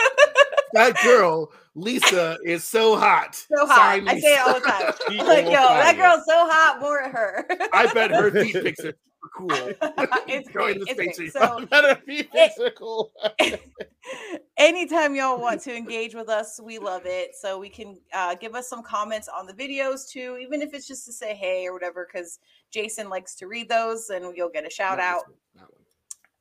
That 0.76 0.98
girl, 1.04 1.52
Lisa, 1.76 2.40
is 2.44 2.64
so 2.64 2.96
hot. 2.96 3.36
so 3.36 3.68
hot. 3.68 3.76
Sign 3.76 4.08
I 4.08 4.20
say 4.20 4.34
it 4.34 4.40
all 4.40 4.56
the 4.56 4.60
time. 4.60 5.18
Like, 5.28 5.46
yo, 5.46 5.52
that 5.52 5.96
girl's 5.98 6.26
so 6.26 6.50
hot, 6.50 6.80
more 6.82 6.98
of 7.02 7.12
her. 7.12 7.46
I 7.72 7.94
bet 7.94 8.10
her 8.10 8.32
feet 8.32 8.56
pics 8.56 8.80
are 8.80 8.96
super 8.96 9.13
cool. 9.36 9.50
it's 10.28 10.50
great. 10.50 10.80
the 10.80 10.86
It's 10.88 11.18
great. 11.18 11.32
So 11.34 11.66
Better 11.70 12.02
be 12.06 12.24
physical. 12.24 13.12
anytime 14.58 15.16
y'all 15.16 15.40
want 15.40 15.62
to 15.62 15.76
engage 15.76 16.14
with 16.14 16.30
us 16.30 16.60
we 16.62 16.78
love 16.78 17.04
it 17.06 17.32
so 17.36 17.58
we 17.58 17.70
can 17.70 17.98
uh, 18.14 18.36
give 18.36 18.54
us 18.54 18.70
some 18.70 18.84
comments 18.84 19.30
on 19.30 19.48
the 19.48 19.54
videos 19.54 20.10
too 20.10 20.38
even 20.42 20.62
if 20.62 20.74
it's 20.74 20.88
just 20.88 21.06
to 21.06 21.14
say 21.14 21.34
hey 21.34 21.66
or 21.68 21.74
whatever 21.74 22.08
because 22.12 22.40
jason 22.72 23.10
likes 23.10 23.36
to 23.36 23.48
read 23.48 23.70
those 23.70 24.10
and 24.10 24.36
you'll 24.36 24.50
get 24.50 24.68
a 24.68 24.70
shout 24.70 24.98
Not 24.98 25.06
out 25.06 25.24
one, 25.28 25.38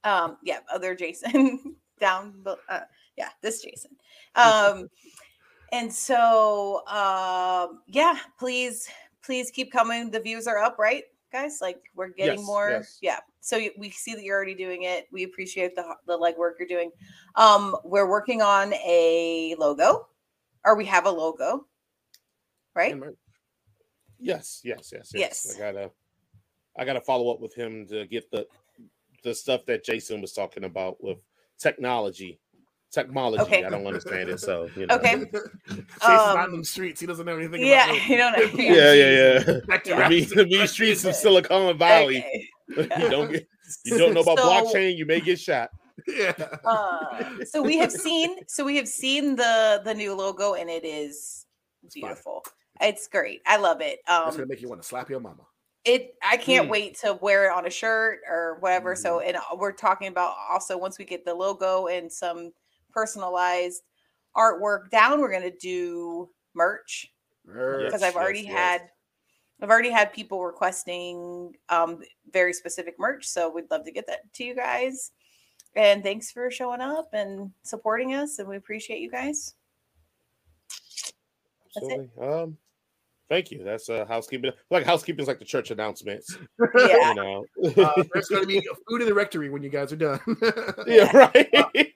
that 0.03 0.15
one. 0.21 0.31
um 0.31 0.37
yeah 0.43 0.59
other 0.73 0.95
jason 0.95 1.77
down 2.01 2.35
uh, 2.69 2.81
yeah 3.17 3.29
this 3.43 3.63
jason 3.63 3.93
um 4.35 4.89
and 5.73 5.93
so 5.93 6.85
um 6.89 7.81
yeah 7.87 8.19
please 8.39 8.89
please 9.23 9.51
keep 9.51 9.71
coming 9.73 10.11
the 10.11 10.21
views 10.21 10.47
are 10.47 10.59
up 10.59 10.79
right 10.79 11.05
guys 11.33 11.59
like 11.61 11.81
we're 11.95 12.09
getting 12.09 12.39
Yes, 12.41 12.47
more 12.47 12.71
yes. 12.71 12.99
yeah 13.01 13.19
so 13.41 13.59
we 13.79 13.91
see 13.91 14.15
that 14.15 14.23
you're 14.23 14.37
already 14.37 14.55
doing 14.55 14.83
it 14.83 15.07
we 15.11 15.25
appreciate 15.25 15.75
the 15.75 15.85
the 16.07 16.17
legwork 16.17 16.53
you're 16.59 16.69
doing 16.69 16.91
um 17.37 17.75
we're 17.85 18.09
working 18.09 18.43
on 18.43 18.73
a 18.75 19.57
logo 19.59 20.07
or 20.65 20.77
we 20.77 20.85
have 20.85 21.07
a 21.07 21.11
logo 21.11 21.67
right 22.75 22.93
Yes, 24.25 24.61
yes, 24.63 24.93
yes, 24.93 25.11
yes. 25.15 25.45
Yes. 25.47 25.57
I 25.57 25.59
gotta 25.59 25.91
I 26.79 26.85
got 26.85 26.93
to 26.95 27.01
follow 27.01 27.33
up 27.33 27.41
with 27.41 27.55
him 27.55 27.87
to 27.89 28.07
get 28.07 28.31
the 28.31 28.47
the 29.25 29.35
stuff 29.35 29.67
that 29.67 29.85
Jason 29.85 30.21
was 30.21 30.33
talking 30.33 30.65
about 30.65 31.03
with 31.03 31.19
technology. 31.59 32.39
Technology. 32.93 33.43
Okay. 33.43 33.65
I 33.65 33.71
don't 33.71 33.87
understand 33.87 34.29
it. 34.29 34.39
So 34.41 34.69
you 34.77 34.87
know. 34.87 34.97
Okay. 34.97 35.15
Jason's 35.69 35.87
not 36.01 36.49
in 36.49 36.55
Um, 36.55 36.59
the 36.61 36.65
streets. 36.65 37.01
He 37.01 37.07
doesn't 37.07 37.25
know 37.25 37.37
anything 37.39 37.65
Yeah, 37.65 37.87
about 37.91 38.09
you 38.09 38.17
don't 38.19 38.33
know. 38.33 38.45
Yeah, 38.63 38.93
yeah, 38.93 39.41
yeah. 39.47 39.61
Back 39.67 39.85
to 39.85 39.91
Yeah. 39.91 40.09
The 40.09 40.47
mean, 40.47 40.67
streets 40.67 41.05
of 41.05 41.15
Silicon 41.15 41.79
Valley. 41.79 42.19
Okay. 42.77 43.03
you 43.03 43.09
don't 43.11 43.33
get 43.33 43.49
you 43.87 43.97
don't 43.99 44.13
know 44.15 44.21
about 44.21 44.39
So- 44.39 44.45
blockchain, 44.47 44.97
you 44.97 45.07
may 45.07 45.21
get 45.21 45.41
shot. 45.41 45.71
Yeah. 46.07 46.33
Uh, 46.65 47.23
so 47.45 47.63
we 47.63 47.77
have 47.79 47.93
seen 47.93 48.37
so 48.49 48.65
we 48.65 48.77
have 48.77 48.89
seen 48.89 49.37
the 49.37 49.81
the 49.85 49.95
new 49.95 50.15
logo 50.15 50.55
and 50.55 50.69
it 50.69 50.85
is 50.85 51.47
fine. 51.83 51.91
beautiful. 51.95 52.45
It's 52.81 53.07
great. 53.09 53.41
I 53.47 53.57
love 53.57 53.81
it. 53.81 54.01
That's 54.07 54.33
Um 54.33 54.37
gonna 54.37 54.47
make 54.49 54.61
you 54.61 54.69
want 54.69 54.83
to 54.83 54.89
slap 54.89 55.09
your 55.09 55.21
mama. 55.21 55.45
it 55.85 56.15
I 56.23 56.37
can't 56.37 56.67
Mm. 56.67 56.71
wait 56.71 56.99
to 57.01 57.15
wear 57.23 57.47
it 57.51 57.53
on 57.55 57.67
a 57.67 57.71
shirt 57.71 58.21
or 58.29 58.57
whatever. 58.61 58.95
So 58.97 59.21
and 59.21 59.37
uh, 59.37 59.41
we're 59.57 59.73
talking 59.73 60.09
about 60.09 60.35
also 60.51 60.77
once 60.77 60.99
we 60.99 61.05
get 61.05 61.25
the 61.25 61.35
logo 61.35 61.87
and 61.87 62.11
some 62.13 62.53
personalized 62.93 63.83
artwork 64.37 64.91
down, 64.91 65.21
we're 65.21 65.33
gonna 65.33 65.51
do 65.51 66.29
merch 66.55 67.13
because 67.45 67.93
Yes, 67.93 68.03
I've 68.03 68.17
already 68.17 68.41
yes, 68.41 68.49
yes. 68.49 68.57
had 68.57 68.83
I've 69.61 69.71
already 69.71 69.91
had 69.91 70.13
people 70.13 70.43
requesting 70.45 71.55
um 71.69 72.01
very 72.33 72.53
specific 72.53 72.99
merch, 72.99 73.27
so 73.27 73.51
we'd 73.51 73.71
love 73.71 73.85
to 73.85 73.93
get 73.93 74.07
that 74.07 74.33
to 74.35 74.45
you 74.45 74.55
guys. 74.55 75.13
And 75.75 76.03
thanks 76.03 76.31
for 76.31 76.51
showing 76.51 76.81
up 76.81 77.09
and 77.15 77.51
supporting 77.63 78.15
us, 78.15 78.39
and 78.39 78.49
we 78.49 78.57
appreciate 78.57 79.01
you 79.01 79.11
guys. 79.11 79.55
That's 81.75 81.87
it. 81.87 82.11
Absolutely. 82.17 82.43
Um, 82.43 82.57
thank 83.31 83.51
you. 83.51 83.65
That's 83.65 83.89
uh, 83.89 84.05
housekeeping. 84.07 84.53
Like 84.71 84.85
housekeeping 84.85 85.23
is 85.23 85.29
like 85.29 85.39
the 85.39 85.45
church 85.45 85.71
announcements. 85.71 86.37
Yeah. 86.75 87.09
You 87.09 87.15
know. 87.15 87.45
Uh, 87.77 88.03
there's 88.13 88.29
going 88.29 88.43
to 88.43 88.47
be 88.47 88.61
food 88.89 89.01
in 89.01 89.09
the 89.09 89.15
rectory 89.15 89.49
when 89.49 89.63
you 89.63 89.71
guys 89.71 89.93
are 89.93 89.97
done. 89.97 90.21
yeah, 90.87 91.11
right. 91.35 91.95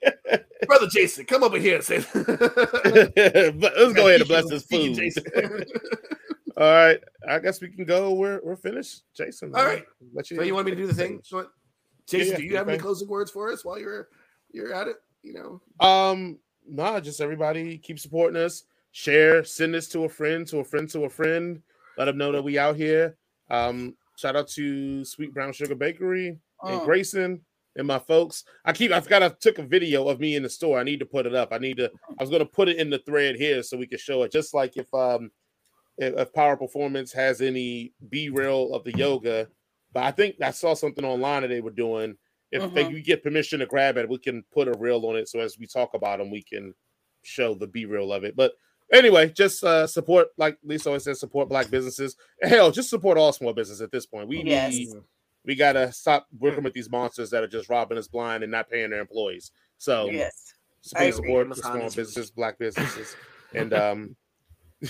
Brother 0.78 0.90
Jason, 0.92 1.24
come 1.26 1.42
over 1.42 1.58
here 1.58 1.76
and 1.76 1.84
say. 1.84 1.98
Let's 2.14 3.92
go 3.92 4.08
ahead 4.08 4.20
and 4.20 4.28
bless 4.28 4.48
this 4.48 4.64
food. 4.64 4.94
Jason. 4.94 5.24
All 6.56 6.62
right. 6.70 7.00
I 7.28 7.38
guess 7.38 7.60
we 7.60 7.68
can 7.68 7.84
go. 7.84 8.12
We're 8.14 8.40
we're 8.42 8.56
finished. 8.56 9.02
Jason. 9.14 9.54
All 9.54 9.64
right. 9.64 9.84
Let 10.14 10.26
so 10.26 10.42
you 10.42 10.54
want 10.54 10.66
me 10.66 10.72
to 10.72 10.76
do 10.76 10.86
the 10.86 10.94
thing? 10.94 11.20
So 11.22 11.46
Jason, 12.08 12.32
yeah, 12.32 12.36
do 12.38 12.44
you 12.44 12.56
have 12.56 12.68
any 12.68 12.78
closing 12.78 13.08
words 13.08 13.30
for 13.30 13.52
us 13.52 13.64
while 13.64 13.78
you're 13.78 14.08
you're 14.52 14.72
at 14.72 14.88
it? 14.88 14.96
You 15.22 15.34
know, 15.34 15.86
Um, 15.86 16.38
nah, 16.68 17.00
just 17.00 17.20
everybody 17.20 17.78
keep 17.78 17.98
supporting 17.98 18.40
us. 18.40 18.62
Share, 18.92 19.44
send 19.44 19.74
this 19.74 19.88
to 19.88 20.04
a 20.04 20.08
friend, 20.08 20.46
to 20.48 20.58
a 20.60 20.64
friend, 20.64 20.88
to 20.90 21.04
a 21.04 21.10
friend. 21.10 21.60
Let 21.98 22.04
them 22.06 22.16
know 22.16 22.32
that 22.32 22.42
we 22.42 22.58
out 22.58 22.76
here. 22.76 23.16
Um, 23.50 23.96
shout 24.16 24.36
out 24.36 24.48
to 24.50 25.04
Sweet 25.04 25.34
Brown 25.34 25.52
Sugar 25.52 25.74
Bakery 25.74 26.38
and 26.62 26.80
Mm. 26.80 26.84
Grayson 26.84 27.40
and 27.76 27.86
my 27.86 27.98
folks. 27.98 28.44
I 28.64 28.72
keep 28.72 28.90
I 28.92 29.00
forgot 29.00 29.22
I 29.22 29.28
took 29.28 29.58
a 29.58 29.62
video 29.62 30.08
of 30.08 30.20
me 30.20 30.34
in 30.36 30.42
the 30.42 30.48
store. 30.48 30.78
I 30.78 30.82
need 30.82 31.00
to 31.00 31.06
put 31.06 31.26
it 31.26 31.34
up. 31.34 31.52
I 31.52 31.58
need 31.58 31.76
to 31.76 31.90
I 32.18 32.22
was 32.22 32.30
gonna 32.30 32.46
put 32.46 32.68
it 32.68 32.78
in 32.78 32.90
the 32.90 32.98
thread 32.98 33.36
here 33.36 33.62
so 33.62 33.76
we 33.76 33.86
can 33.86 33.98
show 33.98 34.22
it. 34.22 34.32
Just 34.32 34.54
like 34.54 34.76
if 34.76 34.92
um 34.94 35.30
if, 35.98 36.32
Power 36.34 36.56
Performance 36.56 37.12
has 37.12 37.40
any 37.40 37.94
B-reel 38.10 38.74
of 38.74 38.84
the 38.84 38.96
yoga, 38.98 39.48
but 39.94 40.02
I 40.04 40.10
think 40.10 40.36
I 40.42 40.50
saw 40.50 40.74
something 40.74 41.04
online 41.04 41.42
that 41.42 41.48
they 41.48 41.62
were 41.62 41.70
doing. 41.70 42.18
If 42.52 42.74
they 42.74 42.84
Mhm. 42.84 42.92
we 42.94 43.02
get 43.02 43.22
permission 43.22 43.60
to 43.60 43.66
grab 43.66 43.96
it, 43.96 44.08
we 44.08 44.18
can 44.18 44.44
put 44.52 44.68
a 44.68 44.74
reel 44.78 45.04
on 45.06 45.16
it. 45.16 45.28
So 45.28 45.40
as 45.40 45.58
we 45.58 45.66
talk 45.66 45.94
about 45.94 46.18
them, 46.18 46.30
we 46.30 46.42
can 46.42 46.74
show 47.22 47.54
the 47.54 47.66
B 47.66 47.86
reel 47.86 48.12
of 48.12 48.24
it. 48.24 48.36
But 48.36 48.52
anyway, 48.92 49.30
just 49.30 49.64
uh, 49.64 49.86
support, 49.86 50.28
like 50.36 50.58
Lisa 50.62 50.90
always 50.90 51.04
says, 51.04 51.18
support 51.18 51.48
black 51.48 51.70
businesses. 51.70 52.14
Hell, 52.42 52.70
just 52.70 52.90
support 52.90 53.16
all 53.18 53.32
small 53.32 53.52
business 53.54 53.80
at 53.80 53.90
this 53.90 54.06
point. 54.06 54.28
We 54.28 54.42
Yes. 54.44 54.74
need, 54.74 54.88
we 55.47 55.55
gotta 55.55 55.93
stop 55.93 56.27
working 56.39 56.64
with 56.64 56.74
these 56.74 56.90
monsters 56.90 57.31
that 57.31 57.43
are 57.43 57.48
just 57.48 57.70
robbing 57.70 57.97
us 57.97 58.09
blind 58.09 58.43
and 58.43 58.52
not 58.52 58.68
paying 58.68 58.90
their 58.90 59.01
employees. 59.01 59.52
So 59.78 60.10
Yes. 60.10 60.55
support, 60.82 61.14
support 61.14 61.48
the 61.48 61.55
small 61.55 61.74
businesses, 61.85 62.31
black 62.31 62.59
businesses, 62.59 63.16
and 63.55 63.73
um, 63.73 64.16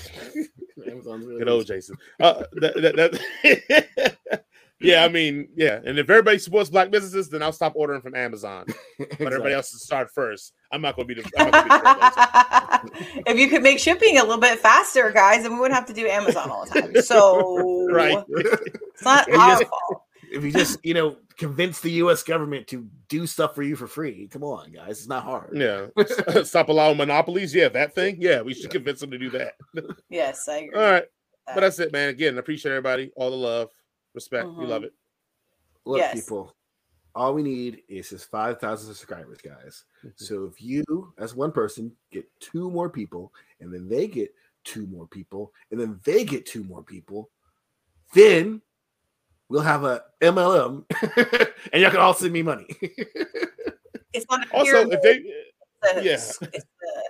Amazon's 0.86 1.26
really 1.26 1.38
good 1.38 1.48
old 1.48 1.66
Jason. 1.66 1.96
Uh, 2.18 2.44
that, 2.54 2.74
that, 2.80 2.96
that 2.96 4.32
yeah, 4.80 5.04
I 5.04 5.08
mean, 5.08 5.48
yeah. 5.56 5.80
And 5.84 5.98
if 5.98 6.10
everybody 6.10 6.38
supports 6.38 6.68
black 6.68 6.90
businesses, 6.90 7.30
then 7.30 7.42
I'll 7.42 7.52
stop 7.52 7.72
ordering 7.76 8.02
from 8.02 8.14
Amazon. 8.14 8.66
But 8.98 9.20
everybody 9.20 9.54
else 9.54 9.70
to 9.70 9.78
start 9.78 10.10
first. 10.10 10.52
I'm 10.70 10.82
not 10.82 10.96
going 10.96 11.08
to 11.08 11.14
be 11.14 11.22
the. 11.22 11.30
I'm 11.38 11.50
gonna 11.50 11.62
be 11.62 12.90
the 13.22 13.30
if 13.30 13.38
you 13.38 13.48
could 13.48 13.62
make 13.62 13.78
shipping 13.78 14.18
a 14.18 14.22
little 14.22 14.40
bit 14.40 14.58
faster, 14.58 15.10
guys, 15.12 15.42
then 15.42 15.52
we 15.52 15.60
wouldn't 15.60 15.74
have 15.74 15.86
to 15.86 15.94
do 15.94 16.06
Amazon 16.06 16.50
all 16.50 16.66
the 16.66 16.80
time. 16.80 17.02
So 17.02 17.88
right. 17.90 18.22
it's 18.28 19.04
not 19.04 19.30
our 19.32 19.64
fault. 19.64 20.02
If 20.30 20.44
you 20.44 20.52
just 20.52 20.84
you 20.84 20.94
know 20.94 21.16
convince 21.36 21.80
the 21.80 21.90
U.S. 21.92 22.22
government 22.22 22.66
to 22.68 22.88
do 23.08 23.26
stuff 23.26 23.54
for 23.54 23.62
you 23.62 23.76
for 23.76 23.86
free, 23.86 24.28
come 24.28 24.42
on, 24.44 24.72
guys, 24.72 24.98
it's 24.98 25.08
not 25.08 25.22
hard. 25.24 25.50
Yeah. 25.54 25.86
Stop 26.44 26.68
allowing 26.68 26.96
monopolies. 26.96 27.54
Yeah, 27.54 27.68
that 27.70 27.94
thing. 27.94 28.16
Yeah, 28.18 28.40
we 28.42 28.54
should 28.54 28.70
convince 28.70 29.00
them 29.00 29.10
to 29.10 29.18
do 29.18 29.30
that. 29.30 29.54
Yes, 30.08 30.48
I 30.48 30.58
agree. 30.58 30.74
All 30.78 30.90
right. 30.90 31.02
with 31.02 31.54
But 31.54 31.60
that's 31.60 31.78
it, 31.78 31.92
man. 31.92 32.08
Again, 32.08 32.38
appreciate 32.38 32.72
everybody. 32.72 33.12
All 33.16 33.30
the 33.30 33.36
love, 33.36 33.70
respect. 34.14 34.46
We 34.48 34.64
Mhm. 34.64 34.68
love 34.68 34.84
it. 34.84 34.94
Look, 35.84 35.98
Yes. 35.98 36.14
people, 36.14 36.54
all 37.14 37.34
we 37.34 37.42
need 37.42 37.82
is 37.88 38.10
just 38.10 38.30
five 38.30 38.58
thousand 38.60 38.88
subscribers, 38.88 39.38
guys. 39.40 39.84
Mm-hmm. 40.04 40.08
So 40.16 40.44
if 40.44 40.60
you, 40.62 41.12
as 41.18 41.34
one 41.34 41.52
person, 41.52 41.94
get 42.10 42.26
two 42.40 42.70
more 42.70 42.88
people, 42.90 43.32
and 43.60 43.72
then 43.72 43.88
they 43.88 44.06
get 44.06 44.34
two 44.64 44.86
more 44.86 45.06
people, 45.06 45.52
and 45.70 45.78
then 45.78 46.00
they 46.04 46.24
get 46.24 46.44
two 46.46 46.64
more 46.64 46.82
people, 46.82 47.30
then 48.14 48.60
we'll 49.48 49.62
have 49.62 49.84
a 49.84 50.02
MLM, 50.20 50.84
and 51.72 51.82
y'all 51.82 51.90
can 51.90 52.00
all 52.00 52.14
send 52.14 52.32
me 52.32 52.42
money. 52.42 52.66
it's 54.12 54.26
not 54.30 54.46
a 54.46 54.52
Also, 54.54 54.88
if 54.90 55.02
they, 55.02 55.16
it's- 55.98 56.38
it's 56.42 56.64
the- 56.80 57.02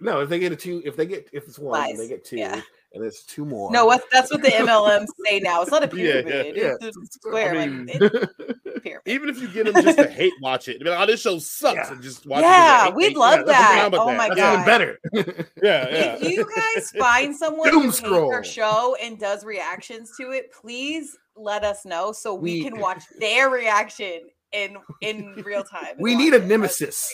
no, 0.00 0.20
if 0.20 0.28
they 0.28 0.38
get 0.38 0.52
a 0.52 0.56
two, 0.56 0.80
if 0.84 0.96
they 0.96 1.06
get 1.06 1.28
if 1.32 1.44
it's 1.48 1.58
one, 1.58 1.90
and 1.90 1.98
they 1.98 2.06
get 2.08 2.24
two, 2.24 2.36
Yeah. 2.36 2.60
And 2.92 3.04
it's 3.04 3.22
two 3.24 3.44
more. 3.44 3.70
no, 3.70 3.86
what 3.86 4.02
that's 4.12 4.30
what 4.30 4.42
the 4.42 4.48
MLMs 4.48 5.06
say 5.26 5.40
now. 5.40 5.62
It's 5.62 5.70
not 5.70 5.82
a 5.84 5.96
Yeah, 5.96 6.14
yeah, 6.14 6.22
pyramid. 6.22 6.56
yeah. 6.56 6.74
It's 6.80 6.96
a 6.96 7.06
square. 7.06 7.52
I 7.54 7.58
like, 7.58 7.70
mean- 7.70 7.88
it's 7.90 8.14
a 8.14 8.80
pyramid. 8.80 9.02
even 9.06 9.28
if 9.28 9.40
you 9.40 9.48
get 9.48 9.72
them 9.72 9.82
just 9.84 9.98
to 9.98 10.08
hate 10.08 10.32
watch 10.40 10.68
it, 10.68 10.78
be 10.82 10.88
like, 10.88 10.98
oh, 11.00 11.06
this 11.06 11.20
show 11.20 11.38
sucks, 11.38 11.74
Yeah. 11.76 11.92
and 11.92 12.02
just 12.02 12.26
watch 12.26 12.40
it. 12.40 12.42
Yeah, 12.42 12.88
we'd 12.90 13.08
hate. 13.08 13.16
love 13.16 13.40
Yeah, 13.40 13.44
let's 13.46 13.58
that. 13.58 13.88
get 13.92 14.00
Oh 14.00 14.14
my 14.14 14.28
That's 14.28 14.40
God. 14.40 14.52
even 14.54 14.64
better. 14.64 14.98
Yeah, 15.62 15.88
yeah. 15.90 16.16
If 16.20 16.30
you 16.32 16.46
guys 16.76 16.90
find 16.92 17.34
someone 17.36 17.68
Doom 17.70 17.80
who 17.82 17.86
hates 17.88 17.98
scroll. 17.98 18.32
our 18.32 18.44
show 18.44 18.96
and 19.02 19.18
does 19.18 19.44
reactions 19.44 20.12
to 20.20 20.30
it, 20.30 20.52
please 20.52 21.16
let 21.36 21.64
us 21.64 21.84
know 21.84 22.12
so 22.12 22.34
we, 22.34 22.54
We- 22.54 22.62
can 22.64 22.78
watch 22.80 23.02
their 23.18 23.50
reaction 23.50 24.20
in 24.52 24.76
in 25.02 25.34
real 25.44 25.62
time. 25.62 25.94
we 25.98 26.14
need 26.22 26.32
a 26.34 26.44
nemesis, 26.46 27.12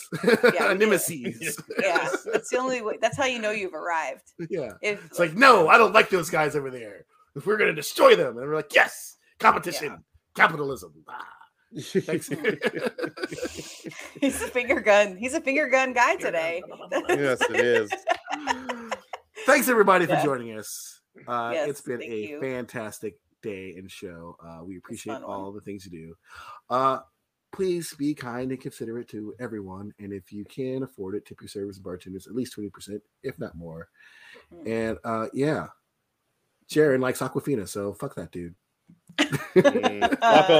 Yeah, 0.55 0.70
a 0.70 0.74
nemesis. 0.74 1.56
Yeah, 1.81 2.09
that's 2.32 2.51
the 2.51 2.59
only 2.59 2.81
way. 2.82 2.98
That's 3.01 3.16
how 3.16 3.24
you 3.27 3.40
know 3.40 3.51
you've 3.51 3.74
arrived. 3.74 4.23
yeah. 4.48 4.73
If 4.82 5.05
It's 5.06 5.19
like, 5.19 5.35
no, 5.35 5.69
I 5.69 5.77
don't 5.78 5.93
like 5.93 6.11
those 6.11 6.31
guys 6.31 6.55
over 6.56 6.70
there. 6.70 7.06
If 7.36 7.47
we're 7.47 7.56
gonna 7.56 7.73
destroy 7.74 8.15
them, 8.15 8.39
and 8.39 8.47
we're 8.48 8.55
like, 8.55 8.73
yes, 8.74 9.16
competition, 9.40 10.05
capitalism. 10.36 10.93
Ah, 11.09 11.27
he's 14.20 14.40
a 14.43 14.48
finger 14.48 14.81
gun. 14.81 15.16
He's 15.16 15.35
a 15.35 15.40
finger 15.40 15.69
gun 15.69 15.93
guy 15.93 16.16
today. 16.16 16.62
yes, 17.09 17.40
it 17.51 17.56
is. 17.61 17.90
thanks 19.47 19.69
everybody 19.69 20.06
for 20.06 20.12
Yeah. 20.12 20.24
joining 20.24 20.56
us. 20.59 21.01
Uh, 21.27 21.51
Yes, 21.55 21.69
it's 21.70 21.81
been 21.81 22.02
a 22.02 22.06
you. 22.06 22.40
fantastic 22.40 23.15
day 23.43 23.74
and 23.77 23.90
show. 23.90 24.36
Uh, 24.44 24.65
we 24.65 24.77
appreciate 24.78 25.15
fun 25.15 25.23
one. 25.23 25.31
all 25.31 25.52
the 25.52 25.61
things 25.61 25.85
you 25.86 25.90
do. 25.90 26.15
Uh, 26.70 27.01
please 27.55 27.94
be 27.94 28.14
kind 28.14 28.51
and 28.51 28.60
considerate 28.60 29.09
to 29.09 29.35
everyone, 29.39 29.93
and 29.98 30.12
if 30.12 30.32
you 30.32 30.44
can 30.44 30.82
afford 30.82 31.14
it, 31.14 31.24
tip 31.24 31.40
your 31.40 31.48
servers 31.48 31.76
and 31.76 31.85
bartenders 31.85 32.26
at 32.26 32.35
least 32.35 32.52
twenty 32.52 32.70
percent, 32.70 33.02
if 33.22 33.39
not 33.39 33.56
more. 33.56 33.89
Mm. 34.52 34.68
And 34.68 34.98
uh, 35.05 35.28
yeah, 35.32 35.68
Jaron 36.70 37.01
likes 37.01 37.20
Awkwafina, 37.20 37.68
so 37.68 37.93
fuck 37.94 38.14
that 38.16 38.32
dude. 38.32 38.55
Mm. 39.18 40.01
Walk 40.22 40.51